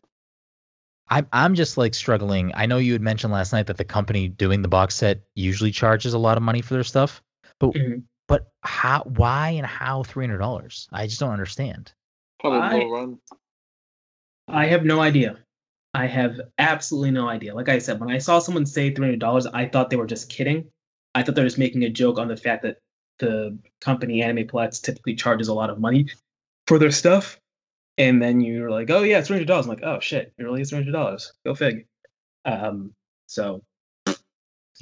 I'm 1.07 1.27
I'm 1.31 1.55
just 1.55 1.77
like 1.77 1.93
struggling. 1.93 2.51
I 2.53 2.65
know 2.65 2.77
you 2.77 2.93
had 2.93 3.01
mentioned 3.01 3.33
last 3.33 3.53
night 3.53 3.67
that 3.67 3.77
the 3.77 3.85
company 3.85 4.27
doing 4.27 4.61
the 4.61 4.67
box 4.67 4.95
set 4.95 5.21
usually 5.35 5.71
charges 5.71 6.13
a 6.13 6.19
lot 6.19 6.37
of 6.37 6.43
money 6.43 6.61
for 6.61 6.73
their 6.75 6.83
stuff, 6.83 7.23
but 7.59 7.71
Mhm. 7.71 8.03
But 8.29 8.47
how 8.61 9.03
why 9.03 9.49
and 9.49 9.65
how 9.65 10.03
three 10.03 10.25
hundred 10.25 10.37
dollars? 10.37 10.87
I 10.93 11.07
just 11.07 11.19
don't 11.19 11.31
understand. 11.33 11.91
Probably 12.39 12.85
I- 12.85 12.85
run. 12.85 13.19
I 14.47 14.67
have 14.67 14.85
no 14.85 15.01
idea. 15.01 15.37
I 15.93 16.05
have 16.05 16.39
absolutely 16.57 17.11
no 17.11 17.27
idea. 17.27 17.53
Like 17.53 17.67
I 17.67 17.79
said, 17.79 17.99
when 17.99 18.11
I 18.11 18.19
saw 18.19 18.39
someone 18.39 18.65
say 18.65 18.93
three 18.93 19.07
hundred 19.07 19.19
dollars, 19.19 19.45
I 19.45 19.65
thought 19.67 19.89
they 19.89 19.95
were 19.97 20.07
just 20.07 20.29
kidding. 20.29 20.71
I 21.13 21.23
thought 21.23 21.35
they 21.35 21.41
were 21.41 21.47
just 21.47 21.57
making 21.57 21.83
a 21.83 21.89
joke 21.89 22.19
on 22.19 22.27
the 22.27 22.37
fact 22.37 22.63
that 22.63 22.77
the 23.17 23.57
company 23.81 24.21
Animeplex 24.21 24.81
typically 24.81 25.15
charges 25.15 25.47
a 25.49 25.53
lot 25.53 25.69
of 25.69 25.79
money 25.79 26.07
for 26.67 26.79
their 26.79 26.91
stuff. 26.91 27.39
And 27.97 28.21
then 28.21 28.39
you're 28.39 28.69
like, 28.69 28.89
oh 28.91 29.01
yeah, 29.03 29.17
it's 29.17 29.27
three 29.27 29.37
hundred 29.37 29.47
dollars. 29.47 29.65
I'm 29.65 29.71
like, 29.71 29.83
oh 29.83 29.99
shit, 29.99 30.31
it 30.37 30.43
really 30.43 30.61
is 30.61 30.69
three 30.69 30.77
hundred 30.77 30.93
dollars. 30.93 31.33
Go 31.45 31.55
fig. 31.55 31.87
Um, 32.45 32.93
so 33.25 33.63
Do 34.05 34.15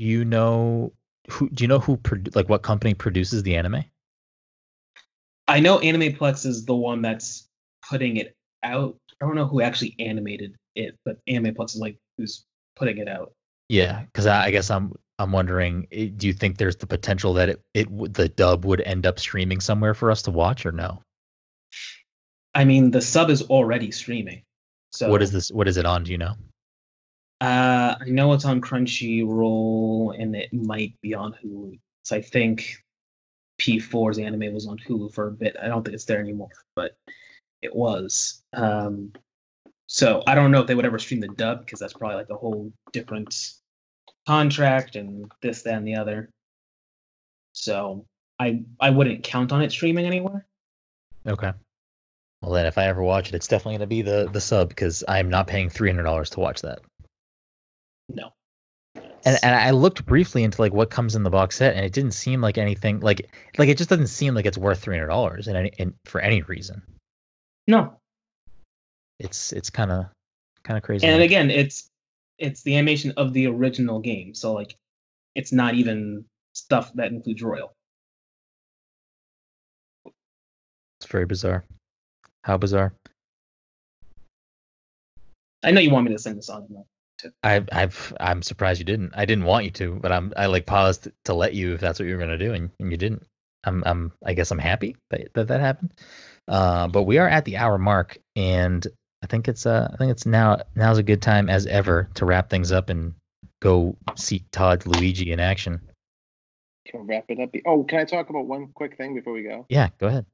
you 0.03 0.23
know 0.25 0.93
who? 1.29 1.49
Do 1.49 1.63
you 1.63 1.67
know 1.67 1.79
who? 1.79 1.97
produ- 1.97 2.35
Like 2.35 2.49
what 2.49 2.61
company 2.63 2.93
produces 2.93 3.43
the 3.43 3.55
anime? 3.55 3.83
I 5.47 5.59
know 5.59 5.79
Animeplex 5.79 6.45
is 6.45 6.65
the 6.65 6.75
one 6.75 7.01
that's 7.01 7.47
putting 7.89 8.17
it 8.17 8.35
out. 8.63 8.97
I 9.21 9.25
don't 9.25 9.35
know 9.35 9.47
who 9.47 9.61
actually 9.61 9.95
animated 9.99 10.55
it, 10.75 10.95
but 11.05 11.17
Animeplex 11.27 11.75
is 11.75 11.77
like 11.81 11.97
who's 12.17 12.45
putting 12.75 12.97
it 12.97 13.07
out. 13.07 13.33
Yeah, 13.69 14.03
because 14.03 14.25
I, 14.25 14.45
I 14.45 14.51
guess 14.51 14.69
I'm 14.69 14.93
I'm 15.19 15.31
wondering. 15.31 15.87
eh, 15.91 16.09
Do 16.15 16.27
you 16.27 16.33
think 16.33 16.57
there's 16.57 16.75
the 16.75 16.87
potential 16.87 17.33
that 17.35 17.49
it 17.49 17.61
it 17.73 18.13
the 18.13 18.29
dub 18.29 18.65
would 18.65 18.81
end 18.81 19.05
up 19.05 19.19
streaming 19.19 19.59
somewhere 19.61 19.93
for 19.93 20.11
us 20.11 20.21
to 20.23 20.31
watch 20.31 20.65
or 20.65 20.71
no? 20.71 21.01
I 22.53 22.65
mean, 22.65 22.91
the 22.91 23.01
sub 23.01 23.29
is 23.29 23.43
already 23.43 23.91
streaming. 23.91 24.43
So 24.91 25.09
what 25.09 25.21
is 25.21 25.31
this? 25.31 25.49
What 25.51 25.67
is 25.67 25.77
it 25.77 25.85
on? 25.85 26.03
Do 26.03 26.11
you 26.11 26.17
know? 26.17 26.33
Uh, 27.39 27.95
I 27.99 28.05
know 28.05 28.33
it's 28.33 28.45
on 28.45 28.61
Crunchyroll 28.61 30.19
and 30.19 30.35
it 30.35 30.51
might 30.53 30.99
be 31.01 31.13
on 31.13 31.35
Hulu. 31.43 31.79
So 32.03 32.15
I 32.15 32.21
think 32.21 32.83
P4's 33.59 34.17
anime 34.17 34.53
was 34.53 34.67
on 34.67 34.77
Hulu 34.77 35.13
for 35.13 35.27
a 35.27 35.31
bit. 35.31 35.55
I 35.61 35.67
don't 35.67 35.83
think 35.83 35.95
it's 35.95 36.05
there 36.05 36.19
anymore, 36.19 36.49
but 36.75 36.97
it 37.61 37.75
was. 37.75 38.41
Um, 38.53 39.13
so 39.87 40.23
I 40.27 40.35
don't 40.35 40.51
know 40.51 40.61
if 40.61 40.67
they 40.67 40.75
would 40.75 40.85
ever 40.85 40.99
stream 40.99 41.19
the 41.19 41.27
dub 41.27 41.65
because 41.65 41.79
that's 41.79 41.93
probably 41.93 42.17
like 42.17 42.29
a 42.29 42.35
whole 42.35 42.71
different 42.91 43.53
contract 44.25 44.95
and 44.95 45.31
this, 45.41 45.61
that, 45.63 45.75
and 45.75 45.87
the 45.87 45.95
other. 45.95 46.29
So 47.53 48.05
I 48.39 48.63
I 48.79 48.89
wouldn't 48.89 49.23
count 49.23 49.51
on 49.51 49.61
it 49.61 49.71
streaming 49.71 50.05
anywhere. 50.05 50.45
Okay. 51.27 51.51
Well 52.41 52.51
then, 52.51 52.65
if 52.65 52.77
I 52.77 52.85
ever 52.85 53.01
watch 53.01 53.29
it, 53.29 53.35
it's 53.35 53.47
definitely 53.47 53.75
gonna 53.75 53.87
be 53.87 54.01
the 54.01 54.29
the 54.31 54.41
sub 54.41 54.69
because 54.69 55.03
I'm 55.07 55.29
not 55.29 55.47
paying 55.47 55.69
three 55.69 55.89
hundred 55.89 56.03
dollars 56.03 56.29
to 56.31 56.39
watch 56.39 56.61
that. 56.61 56.79
No. 58.09 58.33
And 58.95 59.37
and 59.43 59.55
I 59.55 59.71
looked 59.71 60.05
briefly 60.05 60.43
into 60.43 60.61
like 60.61 60.73
what 60.73 60.89
comes 60.89 61.15
in 61.15 61.23
the 61.23 61.29
box 61.29 61.57
set, 61.57 61.75
and 61.75 61.85
it 61.85 61.93
didn't 61.93 62.11
seem 62.11 62.41
like 62.41 62.57
anything 62.57 62.99
like 62.99 63.29
like 63.57 63.69
it 63.69 63.77
just 63.77 63.89
doesn't 63.89 64.07
seem 64.07 64.33
like 64.33 64.45
it's 64.45 64.57
worth 64.57 64.79
three 64.79 64.95
hundred 64.95 65.07
dollars 65.09 65.47
in 65.47 65.55
any 65.55 65.71
in, 65.77 65.93
for 66.05 66.21
any 66.21 66.41
reason. 66.43 66.81
No. 67.67 67.97
It's 69.19 69.51
it's 69.51 69.69
kind 69.69 69.91
of 69.91 70.05
kind 70.63 70.77
of 70.77 70.83
crazy. 70.83 71.05
And 71.05 71.21
again, 71.21 71.51
it's 71.51 71.89
it's 72.37 72.63
the 72.63 72.75
animation 72.75 73.13
of 73.17 73.33
the 73.33 73.47
original 73.47 73.99
game, 73.99 74.33
so 74.33 74.53
like 74.53 74.75
it's 75.35 75.51
not 75.51 75.75
even 75.75 76.25
stuff 76.53 76.91
that 76.93 77.11
includes 77.11 77.43
Royal. 77.43 77.73
it's 80.99 81.11
very 81.11 81.25
bizarre. 81.25 81.63
How 82.43 82.57
bizarre. 82.57 82.93
I 85.63 85.71
know 85.71 85.81
you 85.81 85.89
want 85.89 86.05
me 86.05 86.13
to 86.13 86.19
sing 86.19 86.35
the 86.35 86.41
song. 86.41 86.67
I 87.43 87.63
I've 87.71 88.13
I'm 88.19 88.41
surprised 88.41 88.79
you 88.79 88.85
didn't. 88.85 89.13
I 89.15 89.25
didn't 89.25 89.45
want 89.45 89.65
you 89.65 89.71
to, 89.71 89.95
but 89.95 90.11
I'm 90.11 90.33
I 90.35 90.47
like 90.47 90.65
paused 90.65 91.07
to 91.25 91.33
let 91.33 91.53
you 91.53 91.73
if 91.73 91.81
that's 91.81 91.99
what 91.99 92.07
you 92.07 92.15
were 92.15 92.19
gonna 92.19 92.37
do, 92.37 92.53
and, 92.53 92.69
and 92.79 92.91
you 92.91 92.97
didn't. 92.97 93.25
I'm 93.63 93.83
I'm 93.85 94.11
I 94.25 94.33
guess 94.33 94.51
I'm 94.51 94.59
happy 94.59 94.95
that 95.09 95.33
that, 95.33 95.47
that 95.47 95.59
happened. 95.59 95.93
Uh, 96.47 96.87
but 96.87 97.03
we 97.03 97.17
are 97.17 97.27
at 97.27 97.45
the 97.45 97.57
hour 97.57 97.77
mark, 97.77 98.17
and 98.35 98.85
I 99.23 99.27
think 99.27 99.47
it's 99.47 99.65
uh 99.65 99.89
I 99.91 99.97
think 99.97 100.11
it's 100.11 100.25
now 100.25 100.61
now's 100.75 100.97
a 100.97 101.03
good 101.03 101.21
time 101.21 101.49
as 101.49 101.65
ever 101.65 102.09
to 102.15 102.25
wrap 102.25 102.49
things 102.49 102.71
up 102.71 102.89
and 102.89 103.13
go 103.61 103.97
see 104.15 104.43
Todd 104.51 104.85
Luigi 104.85 105.31
in 105.31 105.39
action. 105.39 105.81
Can 106.87 107.01
we 107.01 107.15
wrap 107.15 107.25
it 107.29 107.39
up? 107.39 107.49
Oh, 107.65 107.83
can 107.83 107.99
I 107.99 108.05
talk 108.05 108.29
about 108.29 108.45
one 108.45 108.67
quick 108.73 108.97
thing 108.97 109.15
before 109.15 109.33
we 109.33 109.43
go? 109.43 109.65
Yeah, 109.69 109.89
go 109.99 110.07
ahead. 110.07 110.25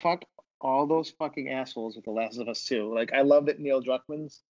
Fuck 0.00 0.24
all 0.60 0.86
those 0.86 1.10
fucking 1.10 1.48
assholes 1.48 1.96
with 1.96 2.04
The 2.04 2.12
Last 2.12 2.38
of 2.38 2.48
Us 2.48 2.64
2. 2.64 2.94
Like, 2.94 3.12
I 3.12 3.22
love 3.22 3.46
that 3.46 3.58
Neil 3.58 3.82
Druckmann's 3.82 4.42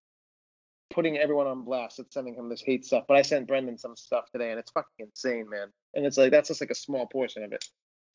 putting 0.93 1.19
everyone 1.19 1.47
on 1.47 1.63
blast 1.63 1.99
and 1.99 2.07
sending 2.11 2.35
him 2.35 2.49
this 2.49 2.61
hate 2.63 2.85
stuff. 2.85 3.05
But 3.09 3.17
I 3.17 3.23
sent 3.23 3.49
Brendan 3.49 3.79
some 3.79 3.97
stuff 3.97 4.31
today, 4.31 4.51
and 4.51 4.59
it's 4.59 4.71
fucking 4.71 5.07
insane, 5.07 5.49
man. 5.51 5.69
And 5.95 6.07
it's 6.07 6.17
like 6.17 6.31
that's 6.31 6.49
just 6.49 6.61
like 6.61 6.71
a 6.71 6.75
small 6.75 7.07
portion 7.07 7.43
of 7.45 7.53
it. 7.53 7.65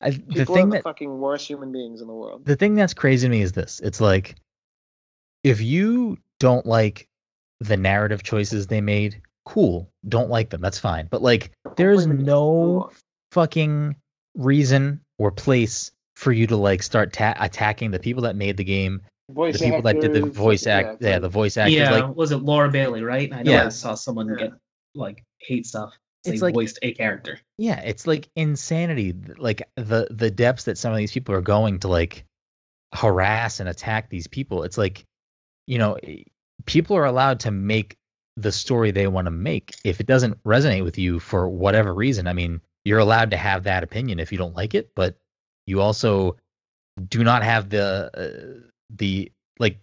I, 0.00 0.10
the 0.10 0.18
People 0.20 0.54
thing 0.54 0.64
are 0.64 0.70
the 0.70 0.76
that 0.76 0.82
fucking 0.84 1.18
worst 1.18 1.46
human 1.48 1.72
beings 1.72 2.00
in 2.00 2.06
the 2.06 2.14
world. 2.14 2.44
the 2.44 2.54
thing 2.56 2.74
that's 2.76 2.94
crazy 2.94 3.26
to 3.26 3.30
me 3.30 3.42
is 3.42 3.50
this 3.50 3.80
it's 3.82 4.00
like 4.00 4.36
if 5.42 5.60
you 5.60 6.18
don't 6.38 6.64
like 6.66 7.08
the 7.58 7.76
narrative 7.76 8.22
choices 8.22 8.68
they 8.68 8.80
made 8.80 9.20
cool 9.44 9.90
don't 10.06 10.30
like 10.30 10.50
them 10.50 10.60
that's 10.60 10.78
fine 10.78 11.08
but 11.10 11.20
like 11.20 11.50
there's 11.76 12.06
no 12.06 12.90
fucking 13.32 13.96
reason 14.36 15.00
or 15.18 15.32
place 15.32 15.90
for 16.14 16.30
you 16.30 16.46
to 16.46 16.56
like 16.56 16.82
start 16.84 17.12
ta- 17.12 17.34
attacking 17.40 17.90
the 17.90 17.98
people 17.98 18.22
that 18.22 18.36
made 18.36 18.56
the 18.56 18.62
game 18.64 19.02
voice 19.30 19.58
the 19.58 19.64
people 19.66 19.82
that 19.82 20.00
did 20.00 20.12
the 20.12 20.22
voice 20.26 20.66
act 20.66 20.94
it's 20.94 21.02
yeah 21.02 21.18
the 21.18 21.28
voice 21.28 21.56
actors 21.56 21.74
yeah, 21.74 21.90
like 21.90 22.16
was 22.16 22.32
it 22.32 22.38
Laura 22.38 22.70
Bailey, 22.70 23.02
right? 23.02 23.32
I 23.32 23.42
know 23.42 23.52
Yeah. 23.52 23.66
I 23.66 23.68
saw 23.68 23.94
someone 23.94 24.28
Yeah. 24.28 24.36
get 24.36 24.52
like 24.94 25.24
hate 25.40 25.66
stuff. 25.66 25.92
It's 26.24 26.40
They 26.40 26.46
like- 26.46 26.54
voiced 26.54 26.78
a 26.82 26.92
character. 26.94 27.38
yeah 27.58 27.80
it's 27.80 28.06
like 28.06 28.28
insanity 28.36 29.14
like 29.38 29.62
the 29.76 30.08
the 30.10 30.30
depths 30.30 30.64
that 30.64 30.78
some 30.78 30.92
of 30.92 30.98
these 30.98 31.12
people 31.12 31.34
are 31.34 31.40
going 31.42 31.78
to 31.80 31.88
like 31.88 32.24
harass 32.94 33.60
and 33.60 33.68
attack 33.68 34.08
these 34.08 34.26
people 34.26 34.62
it's 34.62 34.78
like 34.78 35.04
you 35.66 35.76
know 35.78 35.96
people 36.64 36.96
are 36.96 37.04
allowed 37.04 37.40
to 37.40 37.50
make 37.50 37.96
the 38.36 38.50
story 38.52 38.90
they 38.90 39.06
want 39.06 39.26
to 39.26 39.30
make 39.30 39.74
if 39.84 40.00
it 40.00 40.06
doesn't 40.06 40.42
resonate 40.44 40.82
with 40.84 40.96
you 40.96 41.20
for 41.20 41.48
whatever 41.48 41.92
reason 41.94 42.26
i 42.26 42.32
mean 42.32 42.60
you're 42.84 42.98
allowed 42.98 43.30
to 43.32 43.36
have 43.36 43.64
that 43.64 43.82
opinion 43.84 44.18
if 44.18 44.32
you 44.32 44.38
don't 44.38 44.56
like 44.56 44.74
it 44.74 44.90
but 44.96 45.16
you 45.66 45.80
also 45.82 46.36
do 47.08 47.22
not 47.22 47.42
have 47.42 47.68
the 47.68 48.10
uh, 48.14 48.68
the 48.90 49.30
like 49.58 49.78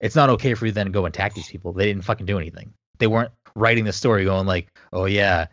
it's 0.00 0.16
not 0.16 0.30
okay 0.30 0.54
for 0.54 0.66
you 0.66 0.72
then 0.72 0.86
to 0.86 0.92
go 0.92 1.06
attack 1.06 1.34
these 1.34 1.48
people 1.48 1.72
they 1.72 1.86
didn't 1.86 2.04
fucking 2.04 2.26
do 2.26 2.38
anything 2.38 2.72
they 2.98 3.06
weren't 3.06 3.32
writing 3.54 3.84
the 3.84 3.92
story 3.92 4.24
going 4.24 4.46
like 4.46 4.68
oh 4.92 5.06
yeah 5.06 5.46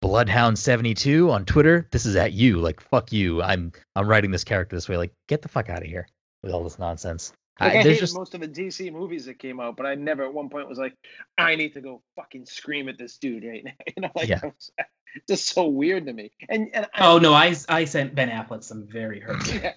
bloodhound 0.00 0.58
72 0.58 1.30
on 1.30 1.44
twitter 1.44 1.86
this 1.90 2.06
is 2.06 2.16
at 2.16 2.32
you 2.32 2.58
like 2.58 2.80
fuck 2.80 3.12
you 3.12 3.42
i'm 3.42 3.72
i'm 3.94 4.08
writing 4.08 4.30
this 4.30 4.44
character 4.44 4.76
this 4.76 4.88
way 4.88 4.96
like 4.96 5.12
get 5.28 5.42
the 5.42 5.48
fuck 5.48 5.68
out 5.68 5.82
of 5.82 5.88
here 5.88 6.06
with 6.42 6.52
all 6.52 6.64
this 6.64 6.78
nonsense 6.78 7.32
Like, 7.60 7.70
I, 7.70 7.72
there's 7.74 7.84
hated 7.84 8.00
just 8.00 8.16
most 8.16 8.34
of 8.34 8.40
the 8.40 8.48
DC 8.48 8.90
movies 8.90 9.26
that 9.26 9.38
came 9.38 9.60
out, 9.60 9.76
but 9.76 9.84
I 9.84 9.94
never 9.94 10.24
at 10.24 10.32
one 10.32 10.48
point 10.48 10.66
was 10.66 10.78
like, 10.78 10.96
I 11.36 11.56
need 11.56 11.74
to 11.74 11.82
go 11.82 12.00
fucking 12.16 12.46
scream 12.46 12.88
at 12.88 12.96
this 12.96 13.18
dude 13.18 13.44
right 13.44 13.62
now. 13.62 13.72
You 13.94 14.00
know, 14.02 14.10
like 14.16 14.28
Yeah. 14.30 14.40
was 14.42 14.70
just 15.28 15.48
so 15.48 15.66
weird 15.66 16.06
to 16.06 16.12
me. 16.14 16.30
And 16.48 16.70
and 16.72 16.86
I, 16.94 17.06
Oh 17.06 17.18
no, 17.18 17.34
I 17.34 17.54
I 17.68 17.84
sent 17.84 18.14
Ben 18.14 18.30
Affleck 18.30 18.64
some 18.64 18.86
very 18.90 19.20
hurtful 19.20 19.54
Yeah. 19.62 19.74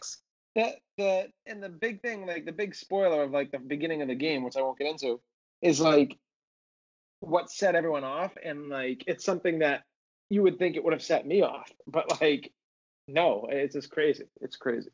The 0.55 0.75
the 0.97 1.27
and 1.45 1.61
the 1.61 1.69
big 1.69 2.01
thing, 2.01 2.25
like 2.25 2.45
the 2.45 2.51
big 2.51 2.75
spoiler 2.75 3.23
of 3.23 3.31
like 3.31 3.51
the 3.51 3.59
beginning 3.59 4.01
of 4.01 4.07
the 4.07 4.15
game, 4.15 4.43
which 4.43 4.57
I 4.57 4.61
won't 4.61 4.77
get 4.77 4.87
into, 4.87 5.19
is 5.61 5.79
like 5.79 6.17
what 7.19 7.51
set 7.51 7.75
everyone 7.75 8.03
off, 8.03 8.33
and 8.43 8.69
like 8.69 9.03
it's 9.07 9.25
something 9.25 9.59
that 9.59 9.83
you 10.29 10.43
would 10.43 10.59
think 10.59 10.75
it 10.75 10.83
would 10.83 10.93
have 10.93 11.03
set 11.03 11.25
me 11.27 11.41
off, 11.41 11.71
but 11.87 12.21
like 12.21 12.51
no, 13.07 13.47
it's 13.49 13.73
just 13.73 13.91
crazy. 13.91 14.25
It's 14.41 14.55
crazy. 14.55 14.89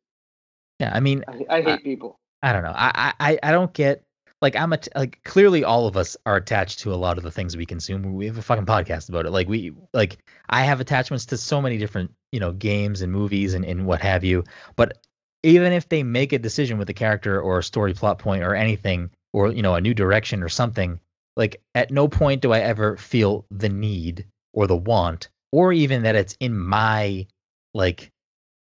yeah 0.79 0.91
i 0.93 0.99
mean 0.99 1.23
I, 1.27 1.57
I 1.57 1.61
hate 1.61 1.83
people. 1.83 2.19
I 2.41 2.53
don't 2.53 2.63
know. 2.63 2.73
I 2.75 3.13
I 3.19 3.39
I 3.43 3.51
don't 3.51 3.73
get 3.73 4.03
like 4.41 4.55
I'm 4.55 4.71
a 4.71 4.79
like 4.95 5.21
clearly 5.23 5.63
all 5.63 5.87
of 5.87 5.97
us 5.97 6.15
are 6.25 6.37
attached 6.37 6.79
to 6.79 6.93
a 6.93 6.95
lot 6.95 7.17
of 7.17 7.23
the 7.23 7.31
things 7.31 7.57
we 7.57 7.65
consume. 7.65 8.13
We 8.13 8.25
have 8.27 8.37
a 8.37 8.41
fucking 8.41 8.65
podcast 8.65 9.09
about 9.09 9.25
it. 9.25 9.31
Like 9.31 9.49
we 9.49 9.73
like 9.93 10.19
I 10.49 10.63
have 10.63 10.79
attachments 10.79 11.25
to 11.27 11.37
so 11.37 11.61
many 11.61 11.77
different 11.77 12.13
you 12.31 12.39
know 12.39 12.53
games 12.53 13.01
and 13.01 13.11
movies 13.11 13.53
and 13.53 13.65
and 13.65 13.85
what 13.85 14.01
have 14.01 14.23
you. 14.23 14.45
But 14.77 14.97
even 15.43 15.73
if 15.73 15.87
they 15.89 16.03
make 16.03 16.33
a 16.33 16.39
decision 16.39 16.77
with 16.77 16.89
a 16.89 16.93
character 16.93 17.41
or 17.41 17.59
a 17.59 17.63
story 17.63 17.93
plot 17.93 18.19
point 18.19 18.43
or 18.43 18.55
anything 18.55 19.09
or 19.33 19.51
you 19.51 19.61
know 19.61 19.75
a 19.75 19.81
new 19.81 19.93
direction 19.93 20.43
or 20.43 20.49
something, 20.49 20.99
like 21.35 21.61
at 21.75 21.91
no 21.91 22.07
point 22.07 22.41
do 22.41 22.51
I 22.51 22.59
ever 22.59 22.97
feel 22.97 23.45
the 23.51 23.69
need 23.69 24.25
or 24.53 24.67
the 24.67 24.75
want 24.75 25.29
or 25.51 25.73
even 25.73 26.03
that 26.03 26.15
it's 26.15 26.35
in 26.39 26.57
my 26.57 27.27
like 27.73 28.11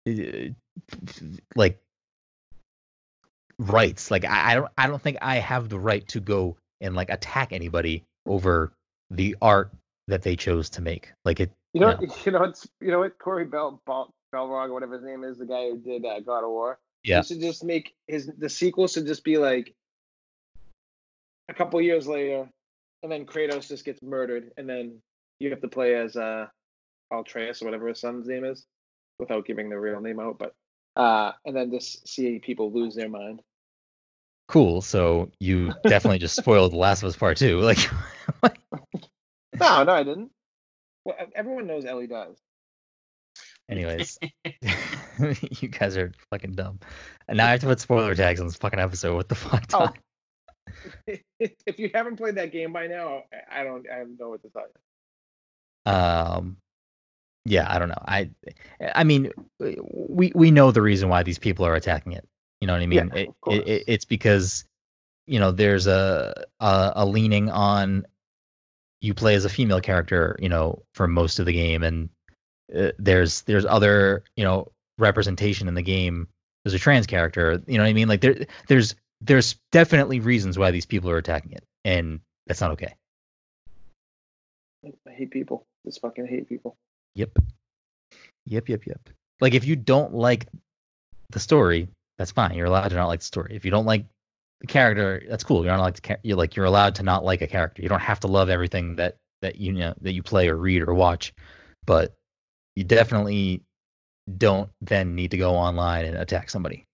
uh, 0.09 0.51
like 1.55 1.81
rights. 3.59 4.11
Like 4.11 4.25
I, 4.25 4.53
I 4.53 4.55
don't 4.55 4.71
I 4.77 4.87
don't 4.87 5.01
think 5.01 5.19
I 5.23 5.37
have 5.37 5.69
the 5.69 5.79
right 5.79 6.07
to 6.09 6.21
go 6.21 6.57
and 6.81 6.95
like 6.95 7.11
attack 7.11 7.53
anybody 7.53 8.05
over 8.27 8.73
the 9.11 9.37
art 9.41 9.73
that 10.09 10.23
they 10.23 10.37
chose 10.37 10.71
to 10.71 10.83
make. 10.83 11.13
Like 11.25 11.41
it. 11.41 11.51
You 11.73 11.81
know, 11.81 11.99
Yeah. 12.01 12.09
you 12.25 12.33
know, 12.33 12.45
it's 12.45 12.69
you 12.81 12.91
know 12.91 13.01
what 13.01 13.19
Corey 13.19 13.45
Bell, 13.45 13.81
Bell 14.37 14.49
Belrog 14.49 14.69
or 14.69 14.75
whatever 14.75 14.95
his 14.95 15.05
name 15.05 15.25
is, 15.25 15.39
the 15.39 15.47
guy 15.47 15.71
who 15.71 15.79
did 15.79 16.05
uh, 16.05 16.21
God 16.21 16.45
of 16.45 16.51
War. 16.51 16.79
Yeah. 17.03 17.23
He 17.23 17.29
should 17.29 17.41
just 17.41 17.65
make 17.65 17.95
his 18.07 18.31
the 18.39 18.49
sequel 18.49 18.87
should 18.87 19.07
just 19.07 19.25
be 19.25 19.39
like 19.39 19.75
a 21.49 21.55
couple 21.55 21.81
years 21.81 22.07
later, 22.07 22.49
and 23.03 23.11
then 23.11 23.25
Kratos 23.25 23.69
just 23.69 23.85
gets 23.85 24.03
murdered, 24.03 24.51
and 24.57 24.69
then 24.69 25.01
you 25.39 25.51
have 25.51 25.61
to 25.63 25.69
play 25.69 25.95
as 25.95 26.17
uh 26.17 26.47
Altreus 27.13 27.63
or 27.63 27.67
whatever 27.67 27.89
his 27.89 28.01
son's 28.01 28.27
name 28.27 28.45
is, 28.45 28.67
without 29.19 29.47
giving 29.47 29.71
the 29.71 29.79
real 29.79 30.01
name 30.01 30.21
out, 30.21 30.39
but 30.39 30.55
uh, 30.97 31.33
and 31.45 31.55
then 31.55 31.71
just 31.71 32.07
see 32.09 32.39
people 32.39 32.73
lose 32.73 32.95
their 32.95 33.09
mind. 33.09 33.41
Cool. 34.49 34.83
So 34.83 35.31
you 35.41 35.73
definitely 35.85 36.19
just 36.19 36.37
spoiled 36.37 36.73
The 36.73 36.77
Last 36.77 37.03
of 37.03 37.09
Us 37.09 37.17
Part 37.17 37.39
Two. 37.39 37.61
Like, 38.43 38.59
No, 39.59 39.85
no, 39.85 39.93
I 39.93 40.03
didn't. 40.03 40.31
Well, 41.05 41.17
everyone 41.35 41.67
knows 41.67 41.87
Ellie 41.87 42.09
does. 42.09 42.37
Anyways, 43.69 44.19
you 45.61 45.69
guys 45.69 45.97
are 45.97 46.13
fucking 46.31 46.53
dumb. 46.53 46.81
And 47.29 47.39
now 47.39 47.47
I 47.47 47.51
have 47.53 47.61
to 47.61 47.67
put 47.67 47.81
spoiler 47.81 48.15
tags 48.15 48.41
on 48.41 48.47
this 48.47 48.57
fucking 48.57 48.79
episode. 48.81 49.15
What 49.15 49.29
the 49.29 49.35
fuck? 49.35 49.65
Oh. 49.73 49.93
If 51.39 51.79
you 51.79 51.91
haven't 51.95 52.17
played 52.17 52.37
that 52.37 52.53
game 52.53 52.73
by 52.73 52.87
now, 52.87 53.25
I 53.33 53.61
I 53.61 53.65
don't, 53.65 53.87
I 53.91 53.99
don't 53.99 54.19
know 54.19 54.31
what 54.31 54.43
to 54.43 54.49
tell 54.51 54.63
you. 55.87 55.93
Um, 55.93 56.57
yeah, 57.45 57.67
I 57.73 57.79
don't 57.79 57.89
know. 57.89 58.03
I, 58.07 58.31
I 58.95 59.05
mean, 59.05 59.31
we 59.59 60.33
we 60.35 60.51
know 60.51 60.73
the 60.73 60.83
reason 60.83 61.09
why 61.09 61.23
these 61.23 61.39
people 61.39 61.65
are 61.67 61.75
attacking 61.75 62.13
it. 62.13 62.27
You 62.61 62.67
know 62.67 62.73
what 62.73 62.83
I 62.83 62.87
Yeah, 62.91 63.05
mean? 63.05 63.11
of 63.11 63.17
it, 63.17 63.41
course. 63.41 63.57
it, 63.59 63.69
it, 63.69 63.85
it's 63.87 64.05
because 64.05 64.65
you 65.27 65.39
know 65.39 65.53
there's 65.53 65.87
a, 65.87 66.45
a 66.61 66.93
a 66.97 67.07
leaning 67.07 67.51
on 67.51 68.07
you 69.01 69.15
play 69.15 69.35
as 69.35 69.45
a 69.45 69.49
female 69.49 69.81
character, 69.81 70.37
you 70.41 70.49
know, 70.49 70.83
for 70.95 71.07
most 71.07 71.39
of 71.39 71.47
the 71.47 71.53
game, 71.53 71.83
and 71.83 72.09
uh, 72.75 72.93
there's 72.99 73.43
there's 73.43 73.65
other 73.65 74.25
you 74.37 74.45
know 74.45 74.71
representation 74.99 75.69
in 75.69 75.75
the 75.75 75.83
game. 75.83 76.29
There's 76.65 76.75
a 76.75 76.79
trans 76.79 77.07
character. 77.07 77.63
You 77.67 77.79
know 77.79 77.85
what 77.85 77.91
I 77.91 77.93
mean? 77.93 78.09
Like 78.09 78.21
there 78.21 78.47
there's 78.69 78.95
there's 79.21 79.57
definitely 79.73 80.21
reasons 80.21 80.59
why 80.59 80.71
these 80.71 80.87
people 80.87 81.11
are 81.11 81.19
attacking 81.19 81.53
it, 81.53 81.65
and 81.85 82.21
that's 82.47 82.61
not 82.61 82.73
okay. 82.73 82.95
I 84.85 85.11
hate 85.11 85.31
people. 85.31 85.67
Just 85.85 86.01
fucking 86.01 86.27
hate 86.27 86.49
people. 86.49 86.77
Yep. 87.15 87.39
Yep, 88.47 88.69
yep, 88.69 88.87
yep. 88.87 89.01
Like 89.41 89.55
if 89.55 89.65
you 89.65 89.77
don't 89.77 90.15
like 90.15 90.47
the 91.31 91.41
story, 91.41 91.89
that's 92.19 92.31
fine. 92.31 92.55
You're 92.55 92.67
allowed 92.67 92.89
to 92.89 92.95
not 92.95 93.09
like 93.09 93.21
the 93.21 93.27
story. 93.27 93.55
If 93.55 93.65
you 93.65 93.71
don't 93.71 93.87
like 93.87 94.07
the 94.61 94.67
character, 94.67 95.23
that's 95.29 95.45
cool. 95.45 95.65
You're 95.65 95.77
not 95.77 95.83
like 95.83 96.01
the 96.01 96.19
you're 96.23 96.37
like 96.37 96.57
you're 96.57 96.67
allowed 96.67 96.95
to 96.97 97.03
not 97.03 97.25
like 97.25 97.43
a 97.43 97.47
character. 97.47 97.83
You 97.83 97.89
don't 97.89 98.01
have 98.01 98.21
to 98.21 98.29
love 98.29 98.49
everything 98.49 98.97
that 98.97 99.17
that 99.43 99.57
you 99.57 99.73
know 99.73 99.95
that 100.01 100.13
you 100.13 100.23
play 100.23 100.49
or 100.49 100.57
read 100.57 100.83
or 100.83 100.95
watch, 100.95 101.33
but 101.85 102.15
you 102.77 102.85
definitely 102.85 103.63
don't 104.39 104.71
then 104.81 105.15
need 105.15 105.33
to 105.33 105.37
go 105.37 105.55
online 105.55 106.05
and 106.05 106.17
attack 106.17 106.51
somebody. 106.51 106.85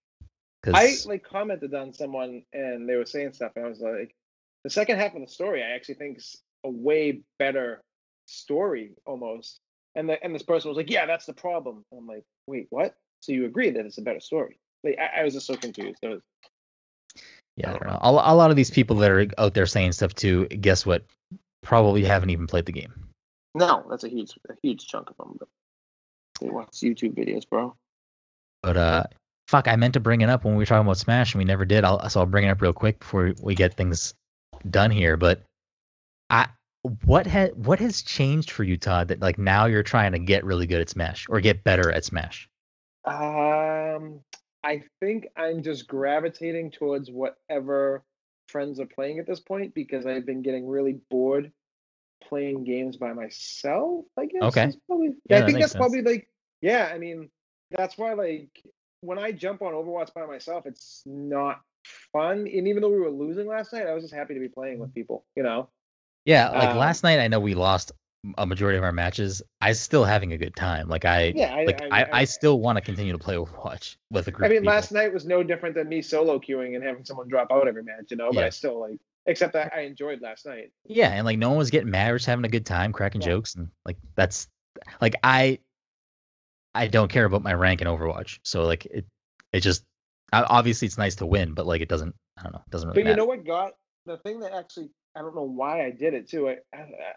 I 0.73 0.95
like 1.05 1.23
commented 1.23 1.73
on 1.73 1.93
someone 1.93 2.43
and 2.53 2.87
they 2.87 2.95
were 2.95 3.05
saying 3.05 3.33
stuff, 3.33 3.51
and 3.55 3.65
I 3.65 3.69
was 3.69 3.81
like, 3.81 4.15
the 4.63 4.69
second 4.69 4.97
half 4.97 5.13
of 5.13 5.21
the 5.21 5.27
story, 5.27 5.61
I 5.61 5.75
actually 5.75 5.95
think 5.95 6.17
is 6.17 6.37
a 6.63 6.69
way 6.69 7.21
better 7.37 7.81
story 8.27 8.91
almost. 9.05 9.59
And 9.95 10.09
the 10.09 10.23
and 10.23 10.33
this 10.33 10.43
person 10.43 10.69
was 10.69 10.77
like, 10.77 10.89
yeah, 10.89 11.05
that's 11.05 11.25
the 11.25 11.33
problem. 11.33 11.83
I'm 11.95 12.07
like, 12.07 12.23
wait, 12.47 12.67
what? 12.69 12.95
So 13.21 13.33
you 13.33 13.45
agree 13.45 13.69
that 13.71 13.85
it's 13.85 13.97
a 13.97 14.01
better 14.01 14.21
story? 14.21 14.57
Like, 14.83 14.97
I, 14.99 15.21
I 15.21 15.23
was 15.23 15.33
just 15.33 15.47
so 15.47 15.55
confused. 15.55 15.99
It 16.01 16.07
was, 16.07 16.21
yeah, 17.57 17.69
I 17.69 17.73
don't 17.73 17.87
know. 17.87 17.99
A, 18.01 18.09
a 18.33 18.35
lot 18.35 18.49
of 18.49 18.55
these 18.55 18.71
people 18.71 18.95
that 18.97 19.11
are 19.11 19.27
out 19.37 19.53
there 19.53 19.65
saying 19.65 19.91
stuff 19.91 20.15
too, 20.15 20.45
guess 20.47 20.85
what? 20.85 21.03
Probably 21.61 22.03
haven't 22.03 22.29
even 22.29 22.47
played 22.47 22.65
the 22.65 22.71
game. 22.71 22.93
no, 23.53 23.85
that's 23.89 24.03
a 24.03 24.09
huge, 24.09 24.37
a 24.49 24.53
huge 24.63 24.87
chunk 24.87 25.09
of 25.09 25.17
them. 25.17 25.35
But 25.39 25.49
they 26.39 26.49
watch 26.49 26.71
YouTube 26.81 27.15
videos, 27.15 27.47
bro. 27.47 27.75
But 28.61 28.77
uh, 28.77 29.03
fuck, 29.47 29.67
I 29.67 29.75
meant 29.75 29.93
to 29.93 29.99
bring 29.99 30.21
it 30.21 30.29
up 30.29 30.43
when 30.43 30.55
we 30.55 30.61
were 30.61 30.65
talking 30.65 30.85
about 30.85 30.97
Smash, 30.97 31.33
and 31.33 31.39
we 31.39 31.45
never 31.45 31.65
did. 31.65 31.83
I'll, 31.83 32.09
so 32.09 32.21
I'll 32.21 32.25
bring 32.25 32.45
it 32.45 32.49
up 32.49 32.61
real 32.61 32.73
quick 32.73 32.99
before 32.99 33.33
we 33.41 33.55
get 33.55 33.75
things 33.75 34.13
done 34.69 34.91
here. 34.91 35.17
But 35.17 35.43
I, 36.29 36.47
what 37.05 37.27
has 37.27 37.51
what 37.55 37.79
has 37.79 38.01
changed 38.01 38.51
for 38.51 38.63
you, 38.63 38.77
Todd? 38.77 39.09
That 39.09 39.21
like 39.21 39.37
now 39.37 39.65
you're 39.65 39.83
trying 39.83 40.13
to 40.13 40.19
get 40.19 40.43
really 40.43 40.67
good 40.67 40.81
at 40.81 40.89
Smash 40.89 41.27
or 41.29 41.39
get 41.39 41.63
better 41.63 41.91
at 41.91 42.05
Smash. 42.05 42.49
Um, 43.05 44.21
I 44.63 44.83
think 45.01 45.27
I'm 45.35 45.61
just 45.61 45.87
gravitating 45.87 46.71
towards 46.71 47.11
whatever 47.11 48.03
friends 48.47 48.79
are 48.79 48.85
playing 48.85 49.19
at 49.19 49.27
this 49.27 49.39
point 49.39 49.73
because 49.73 50.05
I've 50.05 50.25
been 50.25 50.41
getting 50.41 50.67
really 50.67 50.99
bored 51.09 51.51
playing 52.29 52.63
games 52.63 52.97
by 52.97 53.13
myself. 53.13 54.05
I 54.17 54.25
guess. 54.25 54.43
Okay. 54.43 54.71
Probably, 54.87 55.13
Yeah, 55.29 55.39
I 55.39 55.45
think 55.45 55.59
that's 55.59 55.75
probably 55.75 56.01
like, 56.01 56.27
yeah. 56.61 56.91
I 56.93 56.97
mean, 56.97 57.29
that's 57.71 57.97
why 57.97 58.13
like 58.13 58.49
when 59.01 59.19
I 59.19 59.31
jump 59.31 59.61
on 59.61 59.73
Overwatch 59.73 60.13
by 60.13 60.25
myself, 60.25 60.65
it's 60.65 61.03
not 61.05 61.61
fun. 62.11 62.39
And 62.39 62.67
even 62.67 62.81
though 62.81 62.89
we 62.89 62.99
were 62.99 63.09
losing 63.09 63.47
last 63.47 63.73
night, 63.73 63.87
I 63.87 63.93
was 63.93 64.03
just 64.03 64.13
happy 64.13 64.33
to 64.33 64.39
be 64.39 64.49
playing 64.49 64.79
with 64.79 64.93
people. 64.93 65.25
You 65.35 65.43
know. 65.43 65.69
Yeah, 66.25 66.49
like 66.49 66.69
Um, 66.69 66.77
last 66.77 67.03
night, 67.03 67.19
I 67.19 67.27
know 67.27 67.39
we 67.39 67.53
lost 67.53 67.91
a 68.37 68.45
majority 68.45 68.77
of 68.77 68.83
our 68.83 68.91
matches. 68.91 69.41
I'm 69.59 69.73
still 69.73 70.05
having 70.05 70.31
a 70.31 70.37
good 70.37 70.55
time. 70.55 70.87
Like 70.87 71.05
I, 71.05 71.33
Yeah. 71.35 71.53
I, 71.53 71.65
like 71.65 71.81
I, 71.81 72.03
I, 72.03 72.09
I, 72.19 72.23
still 72.23 72.59
want 72.59 72.77
to 72.77 72.81
continue 72.81 73.11
to 73.11 73.17
play 73.17 73.35
Overwatch 73.35 73.97
with 74.09 74.27
a 74.27 74.31
group. 74.31 74.49
I 74.49 74.53
mean, 74.53 74.63
last 74.63 74.91
night 74.91 75.13
was 75.13 75.25
no 75.25 75.43
different 75.43 75.75
than 75.75 75.89
me 75.89 76.01
solo 76.01 76.39
queuing 76.39 76.75
and 76.75 76.83
having 76.83 77.03
someone 77.03 77.27
drop 77.27 77.51
out 77.51 77.67
every 77.67 77.83
match, 77.83 78.05
you 78.09 78.17
know. 78.17 78.29
But 78.31 78.39
Yeah. 78.39 78.45
I 78.45 78.49
still 78.49 78.79
like, 78.79 78.99
except 79.25 79.53
that 79.53 79.73
I 79.73 79.81
enjoyed 79.81 80.21
last 80.21 80.45
night. 80.45 80.71
Yeah, 80.85 81.09
and 81.09 81.25
like 81.25 81.37
no 81.37 81.49
one 81.49 81.57
was 81.57 81.69
getting 81.69 81.89
mad, 81.91 82.11
we're 82.11 82.17
just 82.17 82.27
having 82.27 82.45
a 82.45 82.49
good 82.49 82.65
time, 82.65 82.91
cracking 82.93 83.21
Yeah. 83.21 83.27
jokes, 83.27 83.55
and 83.55 83.69
like 83.85 83.97
that's 84.15 84.47
like 85.01 85.15
I 85.23 85.59
I 86.75 86.87
don't 86.87 87.11
care 87.11 87.25
about 87.25 87.43
my 87.43 87.53
rank 87.53 87.81
in 87.81 87.87
Overwatch. 87.87 88.39
So 88.43 88.63
like 88.63 88.85
it 88.85 89.05
it 89.51 89.59
just 89.61 89.83
obviously 90.31 90.87
it's 90.87 90.97
nice 90.97 91.15
to 91.15 91.25
win, 91.25 91.53
but 91.53 91.65
like 91.65 91.81
it 91.81 91.89
doesn't 91.89 92.15
I 92.37 92.43
don't 92.43 92.53
know, 92.53 92.63
it 92.65 92.71
doesn't 92.71 92.89
really 92.89 93.03
But 93.03 93.09
you 93.09 93.15
know 93.15 93.25
what 93.25 93.45
got 93.45 93.73
the 94.05 94.17
thing 94.17 94.39
that 94.41 94.53
actually 94.53 94.89
I 95.15 95.21
don't 95.21 95.35
know 95.35 95.43
why 95.43 95.85
I 95.85 95.91
did 95.91 96.13
it 96.13 96.27
too. 96.29 96.55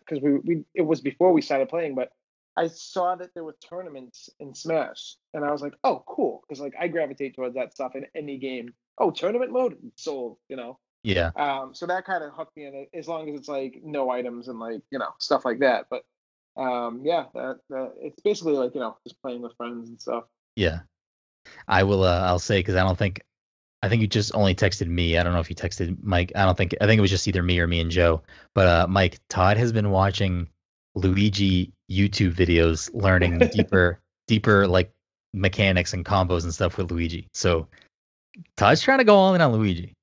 Because 0.01 0.23
we 0.23 0.39
we 0.39 0.65
it 0.75 0.83
was 0.83 1.01
before 1.01 1.33
we 1.33 1.41
started 1.43 1.69
playing, 1.69 1.95
but 1.95 2.11
I 2.59 2.69
saw 2.69 3.17
that 3.17 3.35
there 3.35 3.45
were 3.45 3.57
tournaments 3.69 4.31
in 4.41 4.55
Smash, 4.55 5.17
and 5.35 5.45
I 5.45 5.53
was 5.53 5.61
like, 5.61 5.75
oh, 5.85 6.03
cool, 6.07 6.43
because 6.49 6.61
like 6.61 6.75
I 6.79 6.89
gravitate 6.89 7.37
towards 7.37 7.55
that 7.55 7.73
stuff 7.75 7.95
in 7.95 8.07
any 8.15 8.39
game. 8.39 8.73
Oh, 8.99 9.11
tournament 9.11 9.53
mode, 9.53 9.77
sold, 9.97 10.39
you 10.49 10.57
know. 10.57 10.79
Yeah. 11.07 11.31
Um, 11.37 11.73
so 11.73 11.87
that 11.87 12.05
kind 12.05 12.25
of 12.25 12.33
hooked 12.33 12.57
me 12.57 12.67
in 12.67 12.75
it, 12.75 12.91
as 12.93 13.07
long 13.07 13.29
as 13.29 13.39
it's 13.39 13.49
like 13.49 13.81
no 13.85 14.11
items 14.11 14.49
and 14.49 14.59
like 14.59 14.83
you 14.91 14.99
know 14.99 15.11
stuff 15.19 15.45
like 15.45 15.61
that. 15.61 15.87
But 15.89 16.05
um, 16.61 17.03
yeah, 17.05 17.27
that, 17.33 17.61
that 17.71 17.93
it's 18.01 18.21
basically 18.23 18.55
like 18.55 18.75
you 18.75 18.81
know 18.81 18.97
just 19.07 19.21
playing 19.23 19.41
with 19.41 19.57
friends 19.57 19.89
and 19.89 20.01
stuff. 20.01 20.25
Yeah. 20.57 20.81
I 21.69 21.85
will 21.85 22.03
uh 22.03 22.23
I'll 22.27 22.41
say 22.41 22.61
cuz 22.61 22.75
I 22.75 22.83
don't 22.83 22.99
think 22.99 23.23
I 23.83 23.89
think 23.89 24.03
you 24.03 24.09
just 24.09 24.35
only 24.35 24.57
texted 24.57 24.89
me. 24.89 25.17
I 25.17 25.23
don't 25.23 25.33
know 25.33 25.39
if 25.39 25.49
you 25.49 25.55
texted 25.55 25.97
Mike. 26.03 26.33
I 26.35 26.45
don't 26.45 26.57
think 26.57 26.75
I 26.81 26.87
think 26.87 26.99
it 26.99 27.03
was 27.03 27.11
just 27.11 27.29
either 27.29 27.43
me 27.43 27.61
or 27.61 27.69
me 27.69 27.81
and 27.81 27.91
Joe. 27.91 28.23
But 28.53 28.67
uh 28.67 28.87
Mike, 28.89 29.21
Todd 29.29 29.59
has 29.59 29.71
been 29.71 29.91
watching 29.91 30.49
Luigi 30.97 31.73
YouTube 31.89 32.35
videos 32.35 32.91
learning 32.93 33.39
deeper 33.53 34.01
deeper 34.27 34.67
like 34.67 34.93
mechanics 35.33 35.93
and 35.93 36.05
combos 36.05 36.43
and 36.43 36.53
stuff 36.53 36.79
with 36.79 36.91
Luigi. 36.91 37.29
So 37.33 37.69
Todd's 38.57 38.83
trying 38.83 38.99
to 38.99 39.05
go 39.05 39.15
all 39.15 39.35
in 39.37 39.41
on 39.41 39.53
Luigi. 39.53 39.96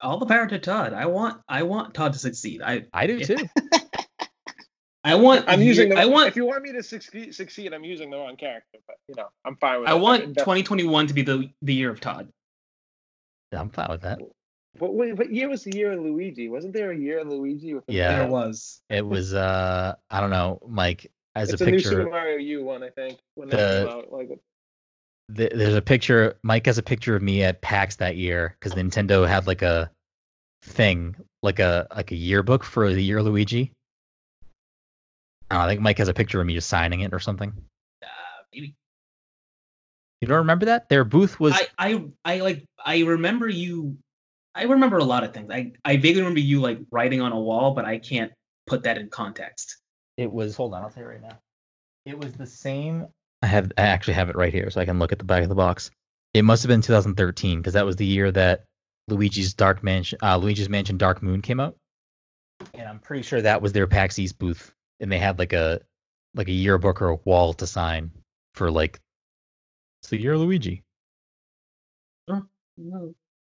All 0.00 0.18
the 0.18 0.26
power 0.26 0.46
to 0.46 0.58
Todd. 0.58 0.92
I 0.92 1.06
want 1.06 1.40
I 1.48 1.62
want 1.64 1.94
Todd 1.94 2.12
to 2.12 2.18
succeed. 2.18 2.62
I 2.62 2.84
I 2.92 3.06
do 3.06 3.20
too. 3.20 3.36
I 5.04 5.14
want 5.14 5.44
I'm 5.46 5.62
using 5.62 5.90
the. 5.90 5.96
I 5.96 6.06
want 6.06 6.28
If 6.28 6.36
you 6.36 6.44
want 6.46 6.62
me 6.62 6.72
to 6.72 6.82
succeed, 6.82 7.32
succeed, 7.34 7.72
I'm 7.72 7.84
using 7.84 8.10
the 8.10 8.16
wrong 8.16 8.36
character, 8.36 8.78
but 8.86 8.96
you 9.08 9.14
know 9.16 9.28
I'm 9.44 9.56
fine 9.56 9.78
with. 9.80 9.86
That. 9.86 9.94
I 9.94 9.96
it. 9.96 10.00
want 10.00 10.22
invest- 10.24 10.44
2021 10.44 11.06
to 11.08 11.14
be 11.14 11.22
the 11.22 11.50
the 11.62 11.74
year 11.74 11.90
of 11.90 12.00
Todd. 12.00 12.28
I'm 13.52 13.70
fine 13.70 13.88
with 13.88 14.02
that. 14.02 14.18
What, 14.78 14.92
what, 14.94 15.16
what 15.16 15.32
year 15.32 15.48
was 15.48 15.62
the 15.64 15.74
year 15.76 15.92
in 15.92 16.02
Luigi? 16.02 16.48
Wasn't 16.48 16.74
there 16.74 16.90
a 16.90 16.96
year 16.98 17.20
in 17.20 17.30
Luigi 17.30 17.72
with 17.74 17.84
Yeah. 17.88 18.18
There 18.18 18.28
was. 18.28 18.82
It 18.90 19.06
was 19.06 19.32
uh 19.32 19.94
I 20.10 20.20
don't 20.20 20.30
know, 20.30 20.60
Mike, 20.68 21.10
as 21.36 21.52
It's 21.52 21.62
a 21.62 21.64
a, 21.66 21.70
new 21.70 21.78
Super 21.78 21.96
picture 22.04 22.10
Mario 22.10 22.36
U 22.38 22.64
one, 22.64 22.82
I 22.82 22.90
think. 22.90 23.18
When 23.36 23.48
that 23.50 23.56
The- 23.56 23.86
came 23.88 23.96
out, 23.98 24.12
like 24.12 24.28
th- 25.34 25.52
there's 25.54 25.74
a 25.74 25.82
picture 25.82 26.38
Mike 26.42 26.66
has 26.66 26.78
a 26.78 26.82
picture 26.82 27.16
of 27.16 27.22
me 27.22 27.42
at 27.42 27.60
PAX 27.60 27.96
that 27.96 28.16
year 28.16 28.56
cuz 28.60 28.74
Nintendo 28.74 29.26
had 29.26 29.46
like 29.46 29.62
a 29.62 29.90
thing, 30.62 31.16
like 31.42 31.58
a 31.58 31.86
like 31.94 32.12
a 32.12 32.16
yearbook 32.16 32.64
for 32.64 32.92
the 32.92 33.02
year 33.02 33.22
Luigi. 33.22 33.72
I, 35.50 35.54
know, 35.54 35.60
I 35.60 35.68
think 35.68 35.80
Mike 35.80 35.98
has 35.98 36.08
a 36.08 36.14
picture 36.14 36.40
of 36.40 36.46
me 36.46 36.54
just 36.54 36.68
signing 36.68 37.00
it 37.00 37.12
or 37.14 37.20
something. 37.20 37.52
Uh, 38.02 38.08
maybe. 38.52 38.74
You 40.20 40.28
don't 40.28 40.38
remember 40.38 40.66
that? 40.66 40.88
Their 40.88 41.04
booth 41.04 41.38
was 41.38 41.54
I, 41.54 41.68
I 41.78 42.04
I 42.24 42.40
like 42.40 42.64
I 42.84 43.00
remember 43.00 43.48
you. 43.48 43.98
I 44.54 44.64
remember 44.64 44.98
a 44.98 45.04
lot 45.04 45.24
of 45.24 45.34
things. 45.34 45.50
I 45.50 45.72
I 45.84 45.98
vaguely 45.98 46.22
remember 46.22 46.40
you 46.40 46.60
like 46.60 46.80
writing 46.90 47.20
on 47.20 47.32
a 47.32 47.38
wall, 47.38 47.74
but 47.74 47.84
I 47.84 47.98
can't 47.98 48.32
put 48.66 48.84
that 48.84 48.98
in 48.98 49.08
context. 49.08 49.76
it 50.16 50.32
was 50.32 50.56
hold 50.56 50.74
on, 50.74 50.82
I'll 50.82 50.90
tell 50.90 51.02
you 51.02 51.08
right 51.10 51.22
now. 51.22 51.38
It 52.06 52.18
was 52.18 52.32
the 52.32 52.46
same 52.46 53.08
I 53.42 53.46
have 53.46 53.72
I 53.76 53.82
actually 53.82 54.14
have 54.14 54.30
it 54.30 54.36
right 54.36 54.52
here 54.52 54.70
so 54.70 54.80
I 54.80 54.84
can 54.84 54.98
look 54.98 55.12
at 55.12 55.18
the 55.18 55.24
back 55.24 55.42
of 55.42 55.48
the 55.48 55.54
box. 55.54 55.90
It 56.34 56.42
must 56.42 56.62
have 56.62 56.68
been 56.68 56.82
2013 56.82 57.58
because 57.58 57.74
that 57.74 57.86
was 57.86 57.96
the 57.96 58.06
year 58.06 58.30
that 58.32 58.64
Luigi's 59.08 59.54
Dark 59.54 59.82
Mansion 59.82 60.18
uh, 60.22 60.36
Luigi's 60.36 60.68
Mansion 60.68 60.96
Dark 60.98 61.22
Moon 61.22 61.42
came 61.42 61.60
out. 61.60 61.76
and 62.74 62.88
I'm 62.88 62.98
pretty 62.98 63.22
sure 63.22 63.40
that 63.42 63.62
was 63.62 63.72
their 63.72 63.86
PAX 63.86 64.18
East 64.18 64.38
booth, 64.38 64.74
and 65.00 65.10
they 65.10 65.18
had 65.18 65.38
like 65.38 65.52
a 65.52 65.80
like 66.34 66.48
a 66.48 66.52
yearbook 66.52 67.00
or 67.02 67.08
a 67.10 67.16
wall 67.24 67.54
to 67.54 67.66
sign 67.66 68.10
for 68.54 68.70
like 68.70 69.00
it's 70.02 70.10
the 70.10 70.20
year 70.20 70.34
of 70.34 70.40
Luigi. 70.40 70.82
Oh, 72.28 72.42
no. 72.76 73.14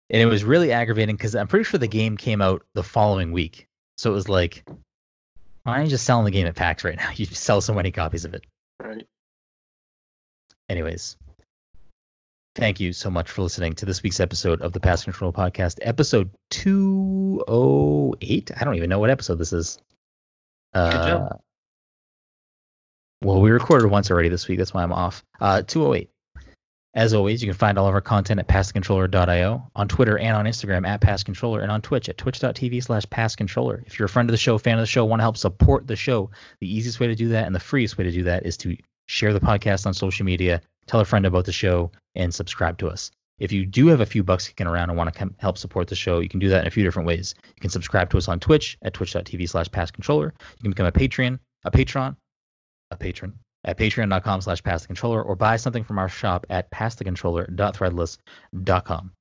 And 0.10 0.22
it 0.22 0.26
was 0.26 0.44
really 0.44 0.72
aggravating 0.72 1.16
because 1.16 1.36
I'm 1.36 1.48
pretty 1.48 1.66
sure 1.66 1.78
the 1.78 1.88
game 1.88 2.18
came 2.18 2.42
out 2.42 2.64
the 2.74 2.84
following 2.84 3.32
week. 3.32 3.68
So 3.98 4.10
it 4.12 4.14
was 4.14 4.30
like, 4.30 4.64
why 5.64 5.74
aren't 5.74 5.86
you 5.86 5.90
just 5.92 6.06
selling 6.06 6.26
the 6.26 6.32
game 6.32 6.48
at 6.48 6.56
PAX 6.56 6.84
right 6.84 6.96
now? 6.98 7.10
You 7.16 7.26
sell 7.26 7.62
so 7.62 7.74
many 7.74 7.92
copies 7.92 8.26
of 8.26 8.34
it. 8.34 8.46
Right. 8.82 9.06
Anyways, 10.70 11.18
thank 12.56 12.80
you 12.80 12.94
so 12.94 13.10
much 13.10 13.32
for 13.32 13.42
listening 13.42 13.74
to 13.74 13.86
this 13.86 14.04
week's 14.04 14.20
episode 14.20 14.62
of 14.62 14.72
the 14.72 14.80
Pass 14.80 15.04
Control 15.04 15.34
Podcast, 15.34 15.80
episode 15.82 16.30
208. 16.52 18.52
I 18.56 18.64
don't 18.64 18.76
even 18.76 18.90
know 18.90 19.00
what 19.00 19.10
episode 19.10 19.40
this 19.40 19.52
is. 19.52 19.80
Uh, 20.76 21.30
well, 23.24 23.42
we 23.42 23.50
recorded 23.50 23.90
once 23.90 24.12
already 24.12 24.30
this 24.30 24.48
week. 24.48 24.60
That's 24.60 24.74
why 24.74 24.84
I'm 24.84 24.94
off. 24.94 25.24
Uh, 25.42 25.64
208. 25.64 26.12
As 26.96 27.14
always, 27.14 27.42
you 27.42 27.48
can 27.48 27.58
find 27.58 27.78
all 27.78 27.88
of 27.88 27.94
our 27.94 28.02
content 28.02 28.40
at 28.40 28.48
passthecontroller.io, 28.48 29.72
on 29.76 29.88
Twitter 29.88 30.18
and 30.18 30.36
on 30.36 30.46
Instagram 30.46 30.88
at 30.88 31.02
passcontroller, 31.02 31.62
and 31.62 31.72
on 31.72 31.82
Twitch 31.82 32.10
at 32.10 32.18
twitch.tv 32.18 32.84
slash 32.84 33.06
passcontroller. 33.06 33.86
If 33.86 33.98
you're 33.98 34.08
a 34.08 34.10
friend 34.10 34.30
of 34.30 34.32
the 34.32 34.38
show, 34.38 34.58
fan 34.58 34.76
of 34.76 34.82
the 34.82 34.88
show, 34.88 35.06
want 35.06 35.20
to 35.20 35.24
help 35.24 35.38
support 35.38 35.88
the 35.88 35.96
show, 35.96 36.32
the 36.62 36.72
easiest 36.72 37.00
way 37.00 37.08
to 37.08 37.16
do 37.16 37.30
that 37.30 37.46
and 37.46 37.56
the 37.56 37.60
freest 37.60 37.98
way 37.98 38.06
to 38.06 38.12
do 38.12 38.24
that 38.24 38.46
is 38.46 38.58
to 38.58 38.76
share 39.10 39.34
the 39.34 39.40
podcast 39.40 39.88
on 39.88 39.94
social 39.94 40.24
media, 40.24 40.62
tell 40.86 41.00
a 41.00 41.06
friend 41.06 41.26
about 41.26 41.46
the 41.46 41.52
show, 41.52 41.92
and 42.14 42.32
subscribe 42.34 42.78
to 42.78 42.88
us. 42.88 43.10
If 43.40 43.52
you 43.52 43.66
do 43.66 43.88
have 43.88 44.02
a 44.02 44.06
few 44.06 44.24
bucks 44.24 44.48
kicking 44.48 44.68
around 44.68 44.90
and 44.90 44.98
want 44.98 45.12
to 45.12 45.32
help 45.40 45.58
support 45.58 45.88
the 45.88 45.96
show, 45.96 46.20
you 46.20 46.30
can 46.30 46.40
do 46.40 46.50
that 46.50 46.62
in 46.62 46.68
a 46.68 46.72
few 46.72 46.84
different 46.84 47.08
ways. 47.08 47.34
You 47.48 47.62
can 47.62 47.72
subscribe 47.72 48.12
to 48.12 48.18
us 48.18 48.28
on 48.28 48.40
Twitch 48.40 48.78
at 48.84 48.94
twitch.tv 48.94 49.50
slash 49.50 49.68
passcontroller. 49.70 50.32
You 50.58 50.62
can 50.62 50.70
become 50.72 50.86
a 50.86 50.92
Patreon, 50.92 51.40
a 51.66 51.72
patron, 51.72 52.16
a 52.92 52.98
patron 52.98 53.34
at 53.64 53.80
patreon.com 53.80 54.42
slash 54.42 54.62
passthecontroller 54.62 55.26
or 55.26 55.36
buy 55.36 55.56
something 55.56 55.84
from 55.84 55.98
our 55.98 56.10
shop 56.10 56.46
at 56.50 56.70
passthecontroller.threadless.com. 56.72 59.12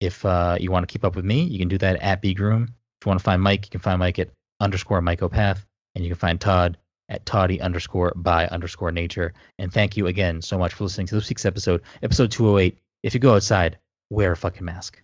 If 0.00 0.24
uh, 0.24 0.56
you 0.60 0.72
want 0.72 0.88
to 0.88 0.92
keep 0.92 1.04
up 1.04 1.14
with 1.14 1.24
me, 1.24 1.44
you 1.44 1.60
can 1.60 1.68
do 1.68 1.78
that 1.78 2.02
at 2.02 2.20
bgroom. 2.22 2.64
If 2.64 3.06
you 3.06 3.10
want 3.10 3.20
to 3.20 3.24
find 3.24 3.40
Mike, 3.40 3.66
you 3.66 3.70
can 3.70 3.78
find 3.80 4.00
Mike 4.00 4.18
at 4.18 4.30
underscore 4.60 5.00
mycopath, 5.00 5.64
and 5.94 6.04
you 6.04 6.10
can 6.10 6.18
find 6.18 6.40
Todd 6.40 6.76
at 7.08 7.24
toddy 7.26 7.60
underscore 7.60 8.12
by 8.16 8.46
underscore 8.48 8.92
nature. 8.92 9.32
And 9.58 9.72
thank 9.72 9.96
you 9.96 10.06
again 10.06 10.42
so 10.42 10.58
much 10.58 10.74
for 10.74 10.84
listening 10.84 11.06
to 11.08 11.14
this 11.14 11.28
week's 11.28 11.46
episode, 11.46 11.82
episode 12.02 12.30
208. 12.30 12.78
If 13.02 13.14
you 13.14 13.20
go 13.20 13.34
outside, 13.34 13.78
wear 14.10 14.32
a 14.32 14.36
fucking 14.36 14.64
mask. 14.64 15.02